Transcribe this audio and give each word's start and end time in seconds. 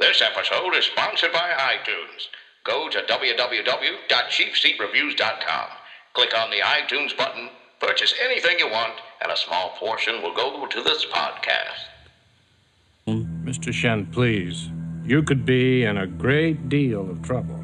This 0.00 0.22
episode 0.22 0.74
is 0.76 0.86
sponsored 0.86 1.30
by 1.30 1.50
iTunes. 1.50 2.28
Go 2.64 2.88
to 2.88 3.02
www.cheapseatreviews.com. 3.02 5.66
Click 6.14 6.38
on 6.38 6.50
the 6.50 6.60
iTunes 6.60 7.14
button, 7.14 7.50
purchase 7.80 8.14
anything 8.24 8.58
you 8.58 8.70
want, 8.70 8.94
and 9.20 9.30
a 9.30 9.36
small 9.36 9.74
portion 9.78 10.22
will 10.22 10.34
go 10.34 10.64
to 10.64 10.82
this 10.82 11.04
podcast. 11.04 11.84
Mr. 13.06 13.74
Shen, 13.74 14.06
please. 14.06 14.70
You 15.04 15.22
could 15.22 15.44
be 15.44 15.84
in 15.84 15.98
a 15.98 16.06
great 16.06 16.70
deal 16.70 17.10
of 17.10 17.20
trouble. 17.20 17.62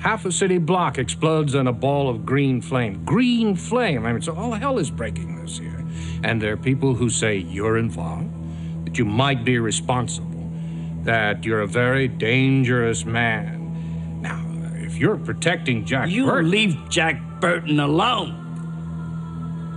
Half 0.00 0.26
a 0.26 0.32
city 0.32 0.58
block 0.58 0.98
explodes 0.98 1.54
in 1.54 1.66
a 1.66 1.72
ball 1.72 2.10
of 2.10 2.26
green 2.26 2.60
flame. 2.60 3.02
Green 3.06 3.56
flame! 3.56 4.04
I 4.04 4.12
mean, 4.12 4.20
so 4.20 4.36
all 4.36 4.52
hell 4.52 4.78
is 4.78 4.90
breaking 4.90 5.40
loose 5.40 5.56
here. 5.56 5.82
And 6.24 6.42
there 6.42 6.52
are 6.52 6.58
people 6.58 6.94
who 6.94 7.08
say 7.08 7.38
you're 7.38 7.78
involved, 7.78 8.28
that 8.84 8.98
you 8.98 9.06
might 9.06 9.46
be 9.46 9.58
responsible, 9.58 10.29
that 11.04 11.44
you're 11.44 11.60
a 11.60 11.66
very 11.66 12.08
dangerous 12.08 13.04
man. 13.04 14.20
Now, 14.20 14.44
if 14.76 14.96
you're 14.96 15.16
protecting 15.16 15.84
Jack 15.84 16.10
You 16.10 16.26
Burton, 16.26 16.50
leave 16.50 16.76
Jack 16.88 17.20
Burton 17.40 17.80
alone. 17.80 18.32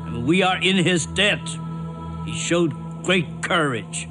I 0.05 0.09
mean, 0.09 0.25
we 0.25 0.44
are 0.44 0.61
in 0.61 0.77
his 0.77 1.05
debt. 1.07 1.47
He 2.25 2.33
showed 2.33 2.73
great 3.03 3.27
courage. 3.41 4.07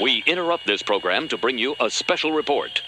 We 0.00 0.22
interrupt 0.26 0.66
this 0.66 0.82
program 0.82 1.28
to 1.28 1.38
bring 1.38 1.58
you 1.58 1.76
a 1.78 1.90
special 1.90 2.32
report. 2.32 2.82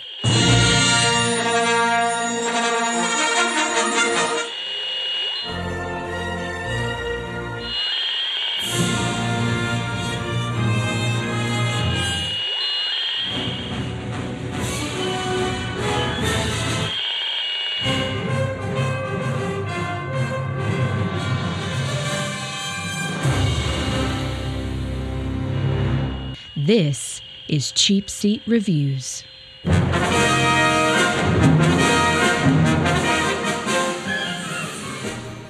This 26.67 27.20
is 27.47 27.73
Cheap 27.73 28.09
Seat 28.09 28.41
Reviews. 28.47 29.23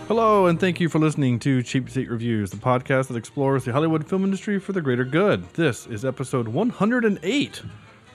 Hello, 0.09 0.47
and 0.47 0.59
thank 0.59 0.81
you 0.81 0.89
for 0.89 0.98
listening 0.98 1.39
to 1.39 1.62
Cheap 1.62 1.89
Seat 1.89 2.11
Reviews, 2.11 2.51
the 2.51 2.57
podcast 2.57 3.07
that 3.07 3.17
explores 3.17 3.65
the 3.65 3.70
Hollywood 3.70 4.09
film 4.09 4.25
industry 4.25 4.59
for 4.59 4.73
the 4.73 4.81
greater 4.81 5.05
good. 5.05 5.48
This 5.55 5.87
is 5.87 6.05
episode 6.05 6.48
108, 6.48 7.62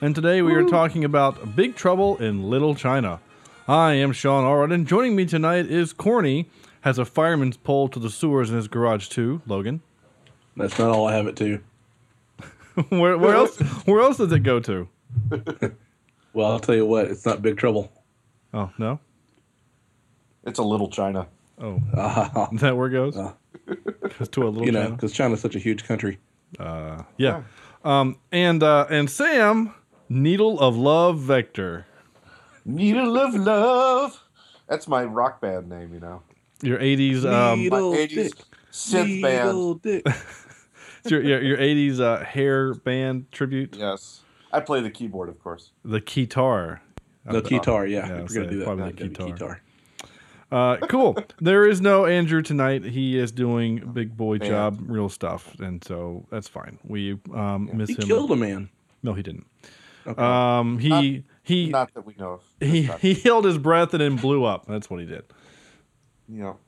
and 0.02 0.14
today 0.14 0.42
we 0.42 0.52
are 0.52 0.64
talking 0.64 1.02
about 1.02 1.56
Big 1.56 1.76
Trouble 1.76 2.18
in 2.18 2.50
Little 2.50 2.74
China. 2.74 3.18
I 3.66 3.94
am 3.94 4.12
Sean 4.12 4.44
Allred, 4.44 4.74
and 4.74 4.86
joining 4.86 5.16
me 5.16 5.24
tonight 5.24 5.64
is 5.64 5.94
Corny, 5.94 6.50
has 6.82 6.98
a 6.98 7.06
fireman's 7.06 7.56
pole 7.56 7.88
to 7.88 7.98
the 7.98 8.10
sewers 8.10 8.50
in 8.50 8.56
his 8.56 8.68
garage 8.68 9.08
too. 9.08 9.40
Logan, 9.46 9.80
That's 10.54 10.78
not 10.78 10.90
all 10.90 11.08
I 11.08 11.14
have 11.14 11.26
it 11.26 11.36
to. 11.36 11.62
where, 12.88 13.16
where 13.18 13.34
else? 13.34 13.58
Where 13.86 14.00
else 14.00 14.16
does 14.18 14.32
it 14.32 14.40
go 14.40 14.60
to? 14.60 14.88
Well, 16.32 16.52
I'll 16.52 16.60
tell 16.60 16.76
you 16.76 16.86
what, 16.86 17.06
it's 17.06 17.26
not 17.26 17.42
big 17.42 17.56
trouble. 17.56 17.90
Oh 18.54 18.70
no, 18.78 19.00
It's 20.44 20.60
a 20.60 20.62
little 20.62 20.88
China. 20.88 21.26
oh, 21.60 21.74
is 22.52 22.60
that 22.60 22.76
where 22.76 22.86
it 22.86 22.92
goes? 22.92 23.16
Goes 23.16 24.28
to 24.30 24.44
a 24.44 24.48
little 24.48 24.64
you 24.64 24.70
know, 24.70 24.82
China? 24.84 24.94
because 24.94 25.12
China's 25.12 25.40
such 25.40 25.56
a 25.56 25.58
huge 25.58 25.82
country. 25.88 26.18
Yeah. 26.60 27.42
Um, 27.84 28.18
and 28.30 28.62
uh, 28.62 28.86
and 28.90 29.10
Sam, 29.10 29.74
Needle 30.08 30.60
of 30.60 30.76
Love 30.76 31.18
Vector. 31.18 31.86
Needle 32.64 33.18
of 33.18 33.34
love. 33.34 34.22
That's 34.68 34.86
my 34.86 35.02
rock 35.02 35.40
band 35.40 35.68
name, 35.68 35.92
you 35.92 35.98
know. 35.98 36.22
Your 36.62 36.78
80s 36.78 37.24
um, 37.24 37.68
My 37.68 37.78
80s 37.78 38.34
synth 38.70 39.20
band. 39.20 39.82
dick. 39.82 40.06
It's 41.00 41.10
your, 41.10 41.22
your, 41.22 41.42
your 41.42 41.56
80s 41.58 42.00
uh, 42.00 42.24
hair 42.24 42.74
band 42.74 43.30
tribute, 43.32 43.76
Yes. 43.78 44.22
I 44.52 44.60
play 44.60 44.80
the 44.80 44.90
keyboard, 44.90 45.28
of 45.28 45.38
course. 45.42 45.70
the 45.84 46.00
guitar. 46.00 46.82
The 47.24 47.40
guitar, 47.40 47.86
yeah. 47.86 48.08
Yeah, 48.08 48.20
we're 48.22 48.28
so 48.28 48.34
gonna 48.34 48.50
do 48.50 48.58
that. 48.58 48.64
probably 48.64 48.92
the 48.92 49.08
guitar. 49.08 49.60
Uh, 50.50 50.76
cool. 50.88 51.16
there 51.40 51.68
is 51.68 51.80
no 51.80 52.06
Andrew 52.06 52.42
tonight. 52.42 52.84
He 52.84 53.16
is 53.16 53.30
doing 53.30 53.92
big 53.92 54.16
boy 54.16 54.38
Band. 54.38 54.50
job, 54.50 54.80
real 54.86 55.08
stuff, 55.08 55.54
and 55.60 55.84
so 55.84 56.26
that's 56.30 56.48
fine. 56.48 56.78
We 56.82 57.18
um, 57.32 57.70
miss 57.72 57.90
He 57.90 57.94
him. 57.94 58.02
killed 58.02 58.32
a 58.32 58.36
man. 58.36 58.68
No, 59.04 59.14
he 59.14 59.22
didn't. 59.22 59.46
Okay. 60.06 60.20
Um, 60.20 60.78
he 60.80 61.22
he 61.44 61.68
Not 61.68 61.94
that 61.94 62.04
we 62.04 62.14
know 62.18 62.32
of. 62.32 62.42
he 62.58 62.82
he 63.00 63.14
held 63.14 63.44
his 63.44 63.58
breath 63.58 63.94
and 63.94 64.00
then 64.00 64.16
blew 64.16 64.42
up. 64.44 64.66
That's 64.66 64.90
what 64.90 64.98
he 64.98 65.06
did. 65.06 65.22
you 66.28 66.42
know. 66.42 66.58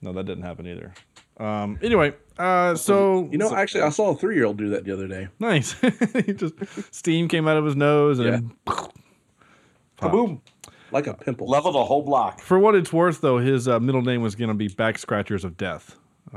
No, 0.00 0.12
that 0.12 0.24
didn't 0.26 0.42
happen 0.42 0.66
either. 0.66 0.92
Um, 1.38 1.78
anyway, 1.82 2.14
uh, 2.38 2.74
so 2.74 3.28
you 3.30 3.38
know, 3.38 3.54
actually, 3.54 3.82
I 3.82 3.88
saw 3.90 4.10
a 4.10 4.16
three-year-old 4.16 4.58
do 4.58 4.68
that 4.70 4.84
the 4.84 4.92
other 4.92 5.08
day. 5.08 5.28
nice. 5.38 5.72
he 6.26 6.32
just 6.32 6.54
steam 6.94 7.28
came 7.28 7.48
out 7.48 7.56
of 7.56 7.64
his 7.64 7.76
nose 7.76 8.18
and. 8.18 8.28
Yeah. 8.28 8.74
then 8.76 8.88
Kaboom. 9.98 10.40
Like 10.90 11.06
a 11.06 11.14
pimple. 11.14 11.48
Level 11.48 11.72
the 11.72 11.84
whole 11.84 12.02
block. 12.02 12.40
For 12.40 12.58
what 12.58 12.74
it's 12.74 12.92
worth, 12.92 13.20
though, 13.22 13.38
his 13.38 13.66
uh, 13.66 13.80
middle 13.80 14.02
name 14.02 14.20
was 14.20 14.34
going 14.34 14.48
to 14.48 14.54
be 14.54 14.68
Back 14.68 14.98
Scratchers 14.98 15.44
of 15.44 15.56
Death, 15.56 15.96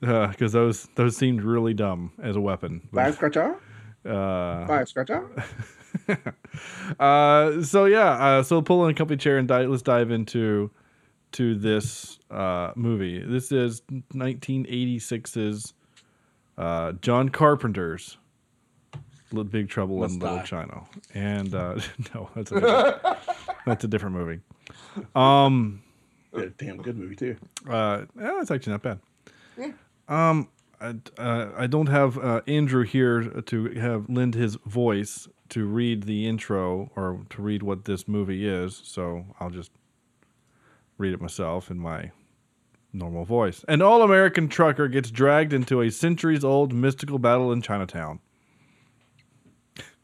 because 0.00 0.52
those 0.52 0.88
those 0.96 1.16
seemed 1.16 1.42
really 1.42 1.72
dumb 1.72 2.12
as 2.22 2.36
a 2.36 2.40
weapon. 2.40 2.86
Back 2.92 3.14
scratcher. 3.14 3.56
Uh, 4.04 4.66
Five 4.66 4.88
scratcher. 4.88 5.30
uh, 7.00 7.62
so 7.62 7.84
yeah, 7.86 8.10
uh, 8.10 8.42
so 8.42 8.60
pull 8.60 8.84
in 8.84 8.90
a 8.90 8.94
company 8.94 9.16
chair 9.16 9.38
and 9.38 9.48
di- 9.48 9.66
let's 9.66 9.82
dive 9.82 10.10
into 10.10 10.70
to 11.32 11.54
this 11.54 12.18
uh, 12.30 12.72
movie. 12.76 13.18
This 13.20 13.52
is 13.52 13.82
1986's 14.14 15.74
uh, 16.58 16.92
John 17.00 17.28
Carpenter's 17.28 18.18
Li- 19.32 19.44
Big 19.44 19.68
Trouble 19.68 19.98
Must 19.98 20.14
in 20.14 20.20
Little 20.20 20.36
Die. 20.38 20.44
China, 20.44 20.82
and 21.14 21.54
uh, 21.54 21.78
no, 22.14 22.30
that's 22.34 22.52
a 22.52 22.60
different, 22.60 23.02
that's 23.66 23.84
a 23.84 23.88
different 23.88 24.16
movie. 24.16 24.40
Um. 25.14 25.82
Yeah, 26.34 26.46
damn 26.56 26.78
good 26.78 26.96
movie 26.96 27.14
too. 27.16 27.36
Uh, 27.68 28.06
yeah, 28.18 28.40
it's 28.40 28.50
actually 28.50 28.72
not 28.72 28.82
bad. 28.82 29.00
Yeah. 29.58 29.72
Um, 30.08 30.48
I, 30.80 30.94
uh, 31.18 31.50
I 31.56 31.66
don't 31.66 31.88
have 31.88 32.16
uh, 32.16 32.40
Andrew 32.46 32.84
here 32.84 33.22
to 33.22 33.64
have 33.72 34.08
lend 34.08 34.34
his 34.34 34.56
voice 34.64 35.28
to 35.50 35.66
read 35.66 36.04
the 36.04 36.26
intro 36.26 36.90
or 36.96 37.20
to 37.30 37.42
read 37.42 37.62
what 37.62 37.84
this 37.84 38.08
movie 38.08 38.48
is, 38.48 38.80
so 38.82 39.26
I'll 39.40 39.50
just 39.50 39.70
read 41.02 41.12
it 41.12 41.20
myself 41.20 41.70
in 41.70 41.78
my 41.78 42.12
normal 42.92 43.24
voice. 43.24 43.64
An 43.68 43.82
all 43.82 44.02
American 44.02 44.48
trucker 44.48 44.86
gets 44.88 45.10
dragged 45.10 45.52
into 45.52 45.82
a 45.82 45.90
centuries 45.90 46.44
old 46.44 46.72
mystical 46.72 47.18
battle 47.18 47.52
in 47.52 47.60
Chinatown. 47.60 48.20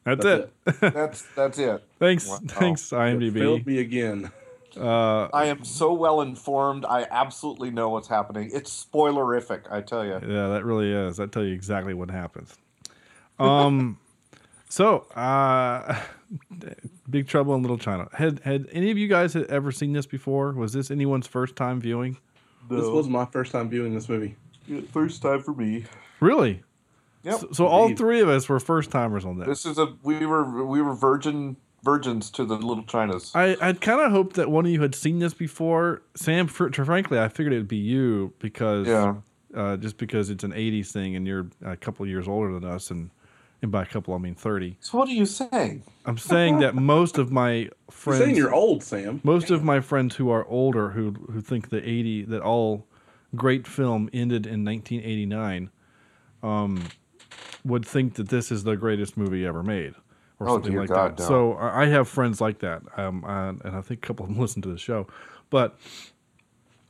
That's, 0.05 0.25
That's 0.25 0.79
it. 0.81 0.81
That's 0.81 1.23
that's 1.37 1.59
it. 1.59 1.85
thanks, 1.99 2.27
Wow. 2.29 2.39
thanks, 2.49 2.93
It 2.93 2.97
IMDb. 2.97 3.35
failed 3.35 3.67
me 3.67 3.79
again. 3.79 4.31
I 4.81 5.47
am 5.47 5.65
so 5.65 5.93
well 5.93 6.21
informed. 6.21 6.85
I 6.85 7.07
absolutely 7.11 7.71
know 7.71 7.91
what's 7.91 8.09
happening. 8.09 8.51
It's 8.53 8.87
spoilerific, 8.93 9.71
I 9.71 9.81
tell 9.83 10.05
you. 10.05 10.15
Yeah, 10.15 10.49
that 10.49 10.65
really 10.65 10.93
is. 10.93 11.21
I 11.21 11.27
tell 11.27 11.45
you 11.45 11.53
exactly 11.53 11.95
what 11.95 12.11
happens. 12.11 12.55
Um, 13.39 13.99
so 14.69 15.01
uh, 15.15 16.01
Big 17.11 17.27
Trouble 17.27 17.55
in 17.55 17.63
Little 17.63 17.79
China. 17.79 18.09
Had 18.13 18.41
had 18.41 18.67
any 18.73 18.91
of 18.91 18.99
you 18.99 19.09
guys 19.09 19.33
had 19.35 19.45
ever 19.47 19.73
seen 19.73 19.93
this 19.93 20.07
before? 20.07 20.53
Was 20.53 20.73
this 20.73 20.91
anyone's 20.91 21.27
first 21.27 21.57
time 21.57 21.81
viewing? 21.81 22.19
This 22.69 22.85
was 22.87 23.09
my 23.09 23.25
first 23.25 23.53
time 23.53 23.69
viewing 23.71 23.95
this 23.95 24.09
movie. 24.09 24.37
First 24.93 25.23
time 25.23 25.43
for 25.43 25.55
me. 25.55 25.85
Really? 26.21 26.63
Yep. 27.23 27.41
So, 27.41 27.49
so 27.53 27.67
all 27.67 27.95
three 27.95 28.21
of 28.21 28.29
us 28.29 28.49
were 28.49 28.61
first 28.61 28.91
timers 28.91 29.25
on 29.25 29.39
this. 29.39 29.49
This 29.49 29.67
is 29.67 29.79
a 29.79 29.95
we 30.03 30.27
were 30.27 30.65
we 30.65 30.83
were 30.83 30.95
virgin 30.95 31.57
virgins 31.83 32.31
to 32.33 32.45
the 32.45 32.57
little 32.57 32.85
Chinas. 32.85 33.31
I 33.35 33.57
I'd 33.67 33.81
kind 33.81 34.01
of 34.01 34.13
hoped 34.13 34.37
that 34.37 34.51
one 34.51 34.67
of 34.67 34.71
you 34.73 34.83
had 34.83 34.95
seen 34.95 35.19
this 35.19 35.33
before. 35.35 36.03
Sam, 36.15 36.47
fr- 36.47 36.71
frankly, 36.71 37.19
I 37.19 37.29
figured 37.29 37.53
it'd 37.55 37.69
be 37.69 37.77
you 37.77 38.35
because 38.39 38.87
Yeah. 38.87 39.15
uh, 39.55 39.77
just 39.79 39.97
because 39.97 40.29
it's 40.31 40.45
an 40.45 40.53
'80s 40.53 40.91
thing 40.93 41.17
and 41.17 41.27
you're 41.27 41.49
a 41.65 41.77
couple 41.77 42.07
years 42.07 42.29
older 42.29 42.53
than 42.53 42.65
us, 42.65 42.91
and 42.91 43.11
and 43.63 43.71
by 43.73 43.83
a 43.83 43.87
couple 43.87 44.15
I 44.15 44.19
mean 44.19 44.35
thirty. 44.35 44.77
So 44.81 44.99
what 44.99 45.09
are 45.09 45.13
you 45.13 45.27
saying? 45.27 45.83
I'm 46.07 46.19
saying 46.19 46.59
that 46.61 46.75
most 46.75 47.19
of 47.19 47.31
my 47.33 47.53
You're 47.57 47.71
friends, 47.91 48.19
saying 48.25 48.37
you're 48.37 48.55
old, 48.55 48.83
Sam. 48.83 49.21
most 49.25 49.51
of 49.51 49.63
my 49.65 49.81
friends 49.81 50.17
who 50.17 50.31
are 50.31 50.45
older 50.47 50.91
who 50.91 51.13
who 51.33 51.41
think 51.41 51.71
the 51.71 51.87
80 51.87 52.25
that 52.27 52.41
all 52.43 52.87
great 53.35 53.67
film 53.67 54.09
ended 54.13 54.47
in 54.47 54.65
1989 54.65 55.71
um 56.43 56.83
would 57.65 57.85
think 57.85 58.15
that 58.15 58.29
this 58.29 58.51
is 58.51 58.65
the 58.65 58.77
greatest 58.77 59.17
movie 59.17 59.45
ever 59.45 59.63
made 59.63 59.95
or 60.41 60.49
Oh, 60.49 60.55
something 60.55 60.71
dear 60.73 60.81
like 60.83 60.89
God, 60.89 61.17
that 61.17 61.23
no. 61.23 61.29
so 61.29 61.53
I 61.55 61.83
I 61.83 61.87
have 61.87 62.09
friends 62.09 62.41
like 62.41 62.61
that 62.61 62.83
um 62.97 63.25
and 63.27 63.61
I 63.65 63.81
think 63.83 64.03
a 64.05 64.07
couple 64.07 64.25
of 64.25 64.31
them 64.31 64.39
listen 64.45 64.63
to 64.63 64.69
the 64.69 64.79
show 64.79 65.07
but 65.51 65.79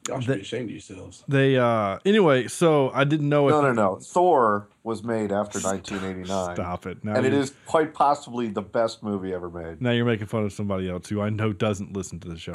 Y'all 0.08 0.20
should 0.20 0.30
They- 0.30 0.34
be 0.36 0.40
ashamed 0.42 0.64
of 0.64 0.70
yourselves. 0.70 1.22
They 1.28 1.56
uh 1.58 1.98
anyway, 2.04 2.48
so 2.48 2.90
I 2.94 3.04
didn't 3.04 3.28
know 3.28 3.48
if 3.48 3.52
No, 3.52 3.60
no, 3.60 3.72
no. 3.72 3.96
Thor 3.96 4.68
was 4.82 5.04
made 5.04 5.30
after 5.32 5.58
1989. 5.60 6.54
Stop 6.56 6.86
it. 6.86 7.04
Now 7.04 7.14
and 7.14 7.26
it 7.26 7.34
is 7.34 7.52
quite 7.66 7.92
possibly 7.94 8.48
the 8.48 8.62
best 8.62 9.02
movie 9.02 9.32
ever 9.34 9.50
made. 9.50 9.80
Now 9.82 9.90
you're 9.90 10.04
making 10.06 10.26
fun 10.26 10.44
of 10.44 10.52
somebody 10.52 10.88
else 10.90 11.08
who 11.08 11.20
I 11.20 11.28
know 11.30 11.52
doesn't 11.52 11.92
listen 11.92 12.18
to 12.20 12.28
the 12.28 12.38
show. 12.38 12.54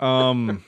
um. 0.04 0.64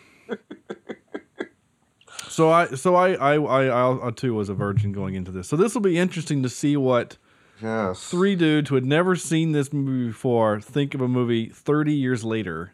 So 2.28 2.50
I, 2.50 2.66
so 2.74 2.94
I, 2.96 3.12
I, 3.14 3.34
I, 3.36 4.08
I 4.08 4.10
too 4.10 4.34
was 4.34 4.50
a 4.50 4.54
virgin 4.54 4.92
going 4.92 5.14
into 5.14 5.30
this. 5.30 5.48
So 5.48 5.56
this 5.56 5.72
will 5.74 5.80
be 5.80 5.96
interesting 5.98 6.42
to 6.42 6.48
see 6.50 6.76
what 6.76 7.16
Yes. 7.62 8.08
three 8.10 8.36
dudes 8.36 8.68
who 8.68 8.74
had 8.74 8.84
never 8.84 9.16
seen 9.16 9.52
this 9.52 9.72
movie 9.72 10.08
before 10.08 10.60
think 10.60 10.92
of 10.94 11.00
a 11.00 11.08
movie 11.08 11.48
30 11.48 11.94
years 11.94 12.24
later, 12.24 12.72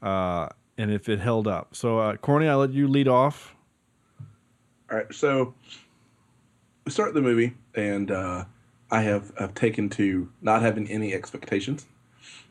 uh, 0.00 0.48
and 0.80 0.90
if 0.90 1.10
it 1.10 1.20
held 1.20 1.46
up. 1.46 1.76
So, 1.76 1.98
uh, 1.98 2.16
Corny, 2.16 2.48
I 2.48 2.54
let 2.54 2.72
you 2.72 2.88
lead 2.88 3.06
off. 3.06 3.54
All 4.90 4.96
right, 4.96 5.14
so 5.14 5.54
we 6.84 6.90
start 6.90 7.12
the 7.12 7.20
movie, 7.20 7.54
and 7.74 8.10
uh, 8.10 8.46
I 8.90 9.02
have 9.02 9.30
I've 9.38 9.54
taken 9.54 9.90
to 9.90 10.30
not 10.40 10.62
having 10.62 10.88
any 10.90 11.12
expectations 11.12 11.86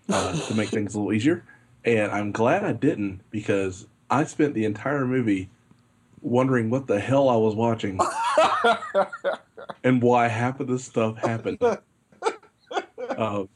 uh, 0.09 0.39
to 0.47 0.53
make 0.53 0.69
things 0.69 0.93
a 0.93 0.99
little 0.99 1.11
easier, 1.11 1.43
and 1.83 2.11
I'm 2.11 2.31
glad 2.31 2.63
I 2.63 2.73
didn't 2.73 3.21
because 3.31 3.87
I 4.11 4.23
spent 4.25 4.53
the 4.53 4.65
entire 4.65 5.05
movie 5.05 5.49
wondering 6.21 6.69
what 6.69 6.85
the 6.85 6.99
hell 6.99 7.29
I 7.29 7.35
was 7.35 7.55
watching 7.55 7.99
and 9.83 10.01
why 10.03 10.27
half 10.27 10.59
of 10.59 10.67
this 10.67 10.83
stuff 10.83 11.17
happened. 11.17 11.59
Um, 13.17 13.49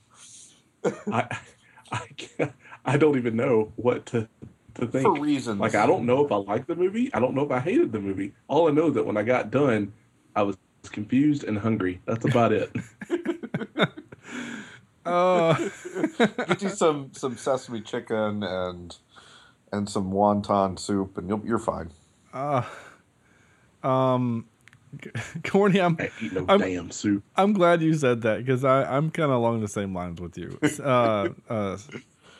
I, 1.09 1.37
I, 1.91 2.09
I 2.83 2.97
don't 2.97 3.17
even 3.17 3.37
know 3.37 3.71
what 3.77 4.05
to 4.07 4.27
to 4.75 4.87
think. 4.87 5.03
For 5.03 5.19
reasons. 5.19 5.59
Like 5.59 5.75
I 5.75 5.85
don't 5.85 6.05
know 6.05 6.25
if 6.25 6.31
I 6.31 6.35
liked 6.37 6.67
the 6.67 6.75
movie. 6.75 7.13
I 7.13 7.19
don't 7.19 7.33
know 7.35 7.43
if 7.43 7.51
I 7.51 7.59
hated 7.59 7.91
the 7.91 7.99
movie. 7.99 8.33
All 8.47 8.67
I 8.67 8.71
know 8.71 8.87
is 8.87 8.93
that 8.95 9.05
when 9.05 9.17
I 9.17 9.23
got 9.23 9.51
done, 9.51 9.93
I 10.35 10.43
was 10.43 10.57
confused 10.91 11.43
and 11.43 11.57
hungry. 11.57 12.01
That's 12.05 12.25
about 12.25 12.51
it. 12.53 12.71
Uh, 15.05 15.53
Get 16.47 16.61
you 16.61 16.69
some 16.69 17.09
some 17.11 17.35
sesame 17.35 17.81
chicken 17.81 18.41
and 18.41 18.95
and 19.73 19.89
some 19.89 20.13
wonton 20.13 20.79
soup, 20.79 21.17
and 21.17 21.27
you'll, 21.27 21.41
you're 21.45 21.59
fine. 21.59 21.91
uh, 22.33 22.63
um, 23.83 24.45
Corny, 25.43 25.81
I'm, 25.81 25.97
I 25.99 26.09
eat 26.21 26.31
no 26.31 26.45
I'm- 26.47 26.59
damn 26.61 26.89
soup. 26.91 27.21
I'm 27.35 27.51
glad 27.51 27.81
you 27.81 27.93
said 27.95 28.21
that 28.21 28.45
because 28.45 28.63
I'm 28.63 29.11
kind 29.11 29.29
of 29.29 29.37
along 29.37 29.59
the 29.59 29.67
same 29.67 29.93
lines 29.93 30.21
with 30.21 30.37
you. 30.37 30.57
Uh, 30.81 31.29
uh, 31.49 31.77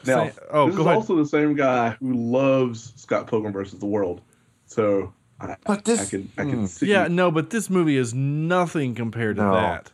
Now, 0.05 0.29
say- 0.29 0.33
oh, 0.51 0.67
this 0.67 0.75
go 0.75 0.81
is 0.81 0.85
ahead. 0.87 0.95
also 0.97 1.15
the 1.17 1.25
same 1.25 1.55
guy 1.55 1.91
who 1.99 2.13
loves 2.13 2.93
Scott 2.95 3.27
Pilgrim 3.27 3.53
versus 3.53 3.79
the 3.79 3.85
World. 3.85 4.21
So 4.65 5.13
I, 5.39 5.55
But 5.65 5.85
this, 5.85 6.01
I 6.01 6.05
can 6.09 6.29
I 6.37 6.41
can 6.43 6.63
mm, 6.63 6.67
see. 6.67 6.87
Yeah, 6.87 7.07
no, 7.07 7.31
but 7.31 7.49
this 7.49 7.69
movie 7.69 7.97
is 7.97 8.13
nothing 8.13 8.95
compared 8.95 9.35
to 9.37 9.43
No. 9.43 9.53
that. 9.53 9.91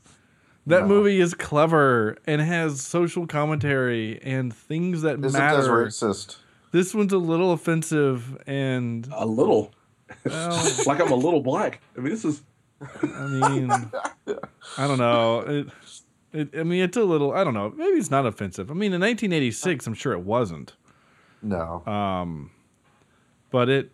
That 0.68 0.82
No. 0.82 0.88
movie 0.88 1.20
is 1.20 1.34
clever 1.34 2.18
and 2.28 2.42
has 2.42 2.82
social 2.82 3.26
commentary 3.26 4.22
and 4.22 4.54
things 4.54 5.02
that 5.02 5.14
isn't 5.24 5.26
as 5.26 5.34
matter. 5.68 5.86
racist. 5.86 6.38
This 6.72 6.94
one's 6.94 7.14
a 7.14 7.18
little 7.18 7.52
offensive, 7.52 8.38
and 8.46 9.08
a 9.12 9.26
little. 9.26 9.72
well, 10.24 10.72
like 10.86 11.00
I'm 11.02 11.12
a 11.12 11.16
little 11.16 11.42
black. 11.42 11.82
I 11.98 12.02
mean, 12.02 12.12
this 12.12 12.24
is 12.24 12.44
I 13.02 13.28
mean, 13.28 13.72
I 14.78 14.88
don't 14.88 15.00
know. 15.00 15.40
It, 15.42 15.68
it, 16.34 16.50
I 16.58 16.64
mean, 16.64 16.84
it's 16.84 16.98
a 16.98 17.04
little. 17.04 17.34
I 17.34 17.44
don't 17.44 17.54
know. 17.54 17.70
Maybe 17.76 17.98
it's 17.98 18.12
not 18.12 18.26
offensive. 18.26 18.70
I 18.70 18.74
mean, 18.74 18.94
in 18.94 19.02
1986, 19.02 19.88
I'm 19.88 19.94
sure 19.94 20.14
it 20.14 20.22
wasn't. 20.22 20.74
No. 21.42 21.86
Um, 21.86 22.52
but 23.52 23.70
it. 23.70 23.92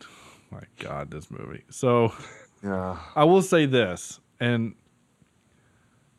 My 0.50 0.62
God, 0.78 1.10
this 1.10 1.30
movie. 1.30 1.64
So. 1.70 2.12
yeah. 2.62 2.96
I 3.14 3.24
will 3.24 3.42
say 3.42 3.66
this, 3.66 4.20
and 4.40 4.74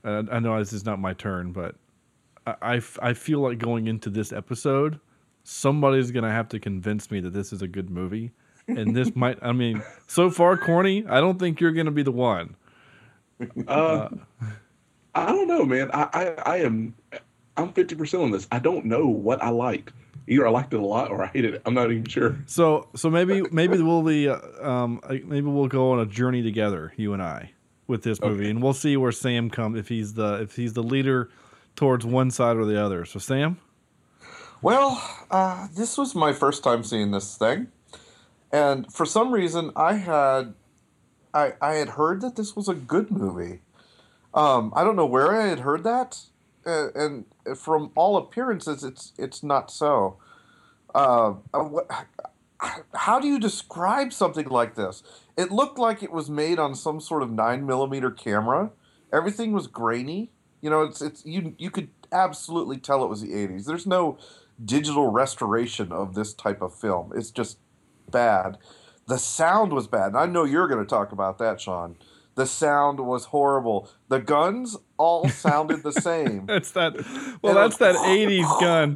uh, 0.03 0.23
I 0.31 0.39
know 0.39 0.57
this 0.59 0.73
is 0.73 0.85
not 0.85 0.99
my 0.99 1.13
turn, 1.13 1.51
but 1.51 1.75
I, 2.47 2.55
I 2.61 2.75
f- 2.77 2.99
I 3.01 3.13
feel 3.13 3.39
like 3.39 3.57
going 3.57 3.87
into 3.87 4.09
this 4.09 4.31
episode, 4.31 4.99
somebody's 5.43 6.11
gonna 6.11 6.31
have 6.31 6.49
to 6.49 6.59
convince 6.59 7.11
me 7.11 7.19
that 7.21 7.33
this 7.33 7.51
is 7.51 7.61
a 7.61 7.67
good 7.67 7.89
movie, 7.89 8.31
and 8.67 8.95
this 8.95 9.15
might. 9.15 9.37
I 9.41 9.51
mean, 9.51 9.83
so 10.07 10.29
far, 10.29 10.57
corny. 10.57 11.05
I 11.07 11.19
don't 11.19 11.39
think 11.39 11.59
you're 11.59 11.71
gonna 11.71 11.91
be 11.91 12.03
the 12.03 12.11
one. 12.11 12.55
Uh, 13.67 14.09
I 15.27 15.31
don't 15.31 15.47
know, 15.47 15.65
man. 15.65 15.89
I, 15.93 16.09
I, 16.13 16.53
I 16.53 16.57
am 16.57 16.93
I'm 17.57 17.73
fifty 17.73 17.95
percent 17.95 18.23
on 18.23 18.31
this. 18.31 18.47
I 18.51 18.59
don't 18.59 18.85
know 18.85 19.07
what 19.07 19.41
I 19.43 19.49
liked. 19.49 19.91
Either 20.27 20.45
I 20.45 20.51
liked 20.51 20.73
it 20.73 20.79
a 20.79 20.85
lot 20.85 21.09
or 21.09 21.23
I 21.23 21.27
hated 21.27 21.55
it. 21.55 21.61
I'm 21.65 21.73
not 21.73 21.91
even 21.91 22.05
sure. 22.05 22.37
So 22.45 22.87
so 22.95 23.09
maybe 23.09 23.41
maybe 23.51 23.81
we'll 23.81 24.03
be 24.03 24.29
uh, 24.29 24.37
um 24.61 25.01
maybe 25.07 25.41
we'll 25.41 25.67
go 25.67 25.91
on 25.91 25.99
a 25.99 26.05
journey 26.05 26.43
together, 26.43 26.93
you 26.97 27.13
and 27.13 27.21
I, 27.23 27.51
with 27.87 28.03
this 28.03 28.21
movie, 28.21 28.43
Okay. 28.43 28.49
and 28.51 28.61
we'll 28.61 28.73
see 28.73 28.95
where 28.95 29.11
Sam 29.11 29.49
comes 29.49 29.77
if 29.79 29.87
he's 29.87 30.13
the 30.13 30.41
if 30.41 30.55
he's 30.55 30.73
the 30.73 30.83
leader 30.83 31.29
towards 31.75 32.05
one 32.05 32.29
side 32.29 32.57
or 32.57 32.65
the 32.65 32.79
other. 32.79 33.05
So 33.05 33.17
Sam. 33.19 33.57
Well, 34.61 35.01
uh, 35.31 35.67
this 35.73 35.97
was 35.97 36.13
my 36.13 36.33
first 36.33 36.63
time 36.63 36.83
seeing 36.83 37.11
this 37.11 37.37
thing, 37.37 37.67
and 38.51 38.91
for 38.91 39.05
some 39.05 39.31
reason, 39.33 39.71
I 39.75 39.93
had, 39.93 40.53
I 41.33 41.53
I 41.61 41.75
had 41.75 41.89
heard 41.89 42.19
that 42.21 42.35
this 42.35 42.55
was 42.57 42.67
a 42.67 42.73
good 42.73 43.09
movie. 43.09 43.61
Um, 44.33 44.71
I 44.75 44.83
don't 44.83 44.95
know 44.95 45.05
where 45.05 45.39
I 45.39 45.47
had 45.47 45.61
heard 45.61 45.83
that, 45.83 46.19
uh, 46.65 46.91
and 46.93 47.25
from 47.57 47.91
all 47.95 48.17
appearances, 48.17 48.83
it's 48.83 49.13
it's 49.17 49.43
not 49.43 49.71
so. 49.71 50.17
Uh, 50.93 51.35
uh, 51.53 51.59
what, 51.59 51.89
how 52.93 53.19
do 53.19 53.27
you 53.27 53.39
describe 53.39 54.11
something 54.13 54.47
like 54.47 54.75
this? 54.75 55.03
It 55.37 55.51
looked 55.51 55.79
like 55.79 56.03
it 56.03 56.11
was 56.11 56.29
made 56.29 56.59
on 56.59 56.75
some 56.75 56.99
sort 56.99 57.23
of 57.23 57.31
nine 57.31 57.65
millimeter 57.65 58.11
camera. 58.11 58.71
Everything 59.11 59.51
was 59.51 59.67
grainy. 59.67 60.31
You 60.61 60.69
know, 60.69 60.83
it's 60.83 61.01
it's 61.01 61.25
you 61.25 61.55
you 61.57 61.71
could 61.71 61.89
absolutely 62.11 62.77
tell 62.77 63.03
it 63.03 63.09
was 63.09 63.21
the 63.21 63.33
'80s. 63.33 63.65
There's 63.65 63.87
no 63.87 64.17
digital 64.63 65.07
restoration 65.07 65.91
of 65.91 66.15
this 66.15 66.33
type 66.33 66.61
of 66.61 66.75
film. 66.75 67.13
It's 67.15 67.31
just 67.31 67.57
bad. 68.11 68.57
The 69.07 69.17
sound 69.17 69.73
was 69.73 69.87
bad. 69.87 70.07
And 70.07 70.17
I 70.17 70.25
know 70.25 70.43
you're 70.43 70.67
going 70.67 70.83
to 70.83 70.89
talk 70.89 71.11
about 71.11 71.37
that, 71.39 71.61
Sean. 71.61 71.95
The 72.39 72.45
sound 72.45 73.01
was 73.01 73.25
horrible. 73.25 73.89
The 74.07 74.19
guns 74.19 74.77
all 74.97 75.27
sounded 75.27 75.83
the 75.83 75.91
same. 75.91 76.45
That's 76.47 76.71
that. 76.71 76.95
Well, 77.41 77.53
Yeah. 77.53 77.61
that's 77.61 77.77
that 77.77 77.95
'80s 77.95 78.59
gun. 78.61 78.95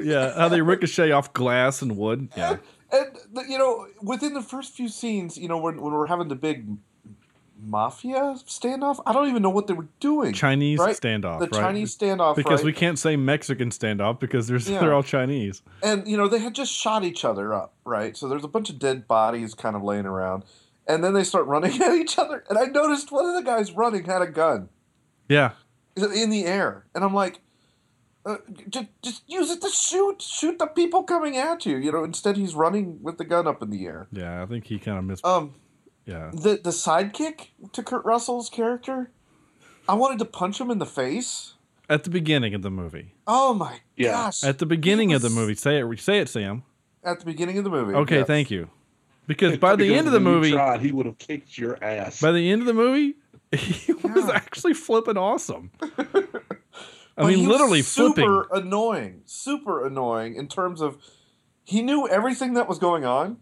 Yeah, 0.00 0.32
how 0.38 0.48
they 0.48 0.60
ricochet 0.62 1.10
off 1.10 1.32
glass 1.32 1.82
and 1.82 1.96
wood. 1.96 2.28
Yeah, 2.36 2.58
And 2.92 3.06
the, 3.32 3.44
you 3.48 3.58
know, 3.58 3.88
within 4.00 4.32
the 4.34 4.42
first 4.42 4.74
few 4.74 4.88
scenes, 4.88 5.36
you 5.36 5.48
know, 5.48 5.58
when, 5.58 5.80
when 5.80 5.92
we're 5.92 6.06
having 6.06 6.28
the 6.28 6.36
big 6.36 6.66
mafia 7.60 8.36
standoff, 8.46 9.00
I 9.04 9.12
don't 9.12 9.28
even 9.28 9.42
know 9.42 9.50
what 9.50 9.66
they 9.66 9.74
were 9.74 9.88
doing. 9.98 10.32
Chinese 10.32 10.78
right? 10.78 10.94
standoff. 10.96 11.40
The 11.40 11.48
right? 11.48 11.60
Chinese 11.60 11.96
standoff, 11.98 12.36
because 12.36 12.60
right? 12.60 12.66
we 12.66 12.72
can't 12.72 12.96
say 12.98 13.16
Mexican 13.16 13.70
standoff 13.70 14.20
because 14.20 14.46
there's 14.46 14.70
Yeah. 14.70 14.78
they're 14.78 14.94
all 14.94 15.02
Chinese. 15.02 15.62
and 15.82 16.06
you 16.06 16.16
know 16.16 16.28
they 16.28 16.38
had 16.38 16.54
just 16.54 16.72
shot 16.72 17.02
each 17.02 17.24
other 17.24 17.52
up 17.52 17.74
right 17.84 18.16
so 18.16 18.28
there's 18.28 18.44
a 18.44 18.48
bunch 18.48 18.70
of 18.70 18.78
dead 18.78 19.08
bodies 19.08 19.54
kind 19.54 19.74
of 19.74 19.82
laying 19.82 20.06
around 20.06 20.44
and 20.88 21.04
then 21.04 21.12
they 21.14 21.22
start 21.24 21.46
running 21.46 21.80
at 21.82 21.94
each 21.94 22.18
other 22.18 22.42
and 22.48 22.58
i 22.58 22.64
noticed 22.64 23.12
one 23.12 23.26
of 23.26 23.34
the 23.34 23.42
guys 23.42 23.72
running 23.72 24.04
had 24.04 24.22
a 24.22 24.26
gun 24.26 24.68
Yeah, 25.28 25.52
in 25.96 26.30
the 26.30 26.44
air 26.46 26.86
and 26.94 27.04
i'm 27.04 27.14
like 27.14 27.40
uh, 28.26 28.36
just, 28.68 28.86
just 29.02 29.22
use 29.26 29.50
it 29.50 29.60
to 29.62 29.68
shoot 29.70 30.20
shoot 30.20 30.58
the 30.58 30.66
people 30.66 31.02
coming 31.02 31.36
at 31.36 31.64
you 31.64 31.76
you 31.76 31.92
know 31.92 32.04
instead 32.04 32.36
he's 32.36 32.54
running 32.54 32.98
with 33.02 33.16
the 33.18 33.24
gun 33.24 33.46
up 33.46 33.62
in 33.62 33.70
the 33.70 33.86
air 33.86 34.06
yeah. 34.12 34.42
I 34.42 34.46
think 34.46 34.66
he 34.66 34.78
kind 34.78 34.98
of 34.98 35.04
missed. 35.04 35.24
um 35.24 35.54
yeah, 36.04 36.30
the 36.32 36.58
the 36.62 36.70
sidekick 36.70 37.48
to 37.72 37.82
kurt 37.82 38.04
russell's 38.04 38.48
character 38.50 39.10
i 39.88 39.94
wanted 39.94 40.18
to 40.18 40.24
punch 40.24 40.60
him 40.60 40.70
in 40.70 40.78
the 40.78 40.86
face 40.86 41.54
at 41.88 42.04
the 42.04 42.10
beginning 42.10 42.52
of 42.54 42.60
the 42.62 42.70
movie. 42.70 43.14
oh 43.26 43.54
my 43.54 43.80
Yeah. 43.96 44.10
gosh 44.12 44.44
At 44.44 44.58
the 44.58 44.66
beginning 44.66 45.14
of 45.14 45.22
the 45.22 45.30
movie, 45.30 45.54
say 45.54 45.78
it. 45.80 46.00
Say 46.00 46.18
it, 46.18 46.28
Sam. 46.28 46.64
at 47.02 47.20
the 47.20 47.24
beginning 47.24 47.56
of 47.56 47.64
the 47.64 47.70
movie 47.70 47.94
Okay, 47.94 48.18
yes. 48.18 48.26
thank 48.26 48.50
you. 48.50 48.68
Because 49.28 49.58
by 49.58 49.76
the 49.76 49.88
Because 49.88 49.98
end 49.98 50.08
of 50.08 50.14
the 50.14 50.20
when 50.20 50.26
you 50.26 50.32
movie, 50.32 50.52
tried, 50.52 50.80
he 50.82 50.92
would 50.92 51.06
have 51.06 51.18
kicked 51.18 51.58
your 51.58 51.78
ass. 51.84 52.20
by 52.20 52.32
the 52.32 52.50
end 52.50 52.62
of 52.62 52.66
the 52.66 52.74
movie, 52.74 53.16
he 53.52 53.92
was 53.94 54.28
actually 54.30 54.74
flipping 54.74 55.18
awesome. 55.18 55.70
I 57.18 57.22
But 57.22 57.26
mean, 57.26 57.38
he 57.38 57.46
was 57.46 57.60
literally 57.60 57.82
super 57.82 58.44
flipping. 58.44 58.46
annoying, 58.52 59.22
super 59.26 59.86
annoying 59.86 60.36
in 60.36 60.48
terms 60.48 60.80
of 60.80 60.98
he 61.64 61.82
knew 61.82 62.08
everything 62.08 62.54
that 62.54 62.68
was 62.68 62.78
going 62.80 63.04
on, 63.04 63.38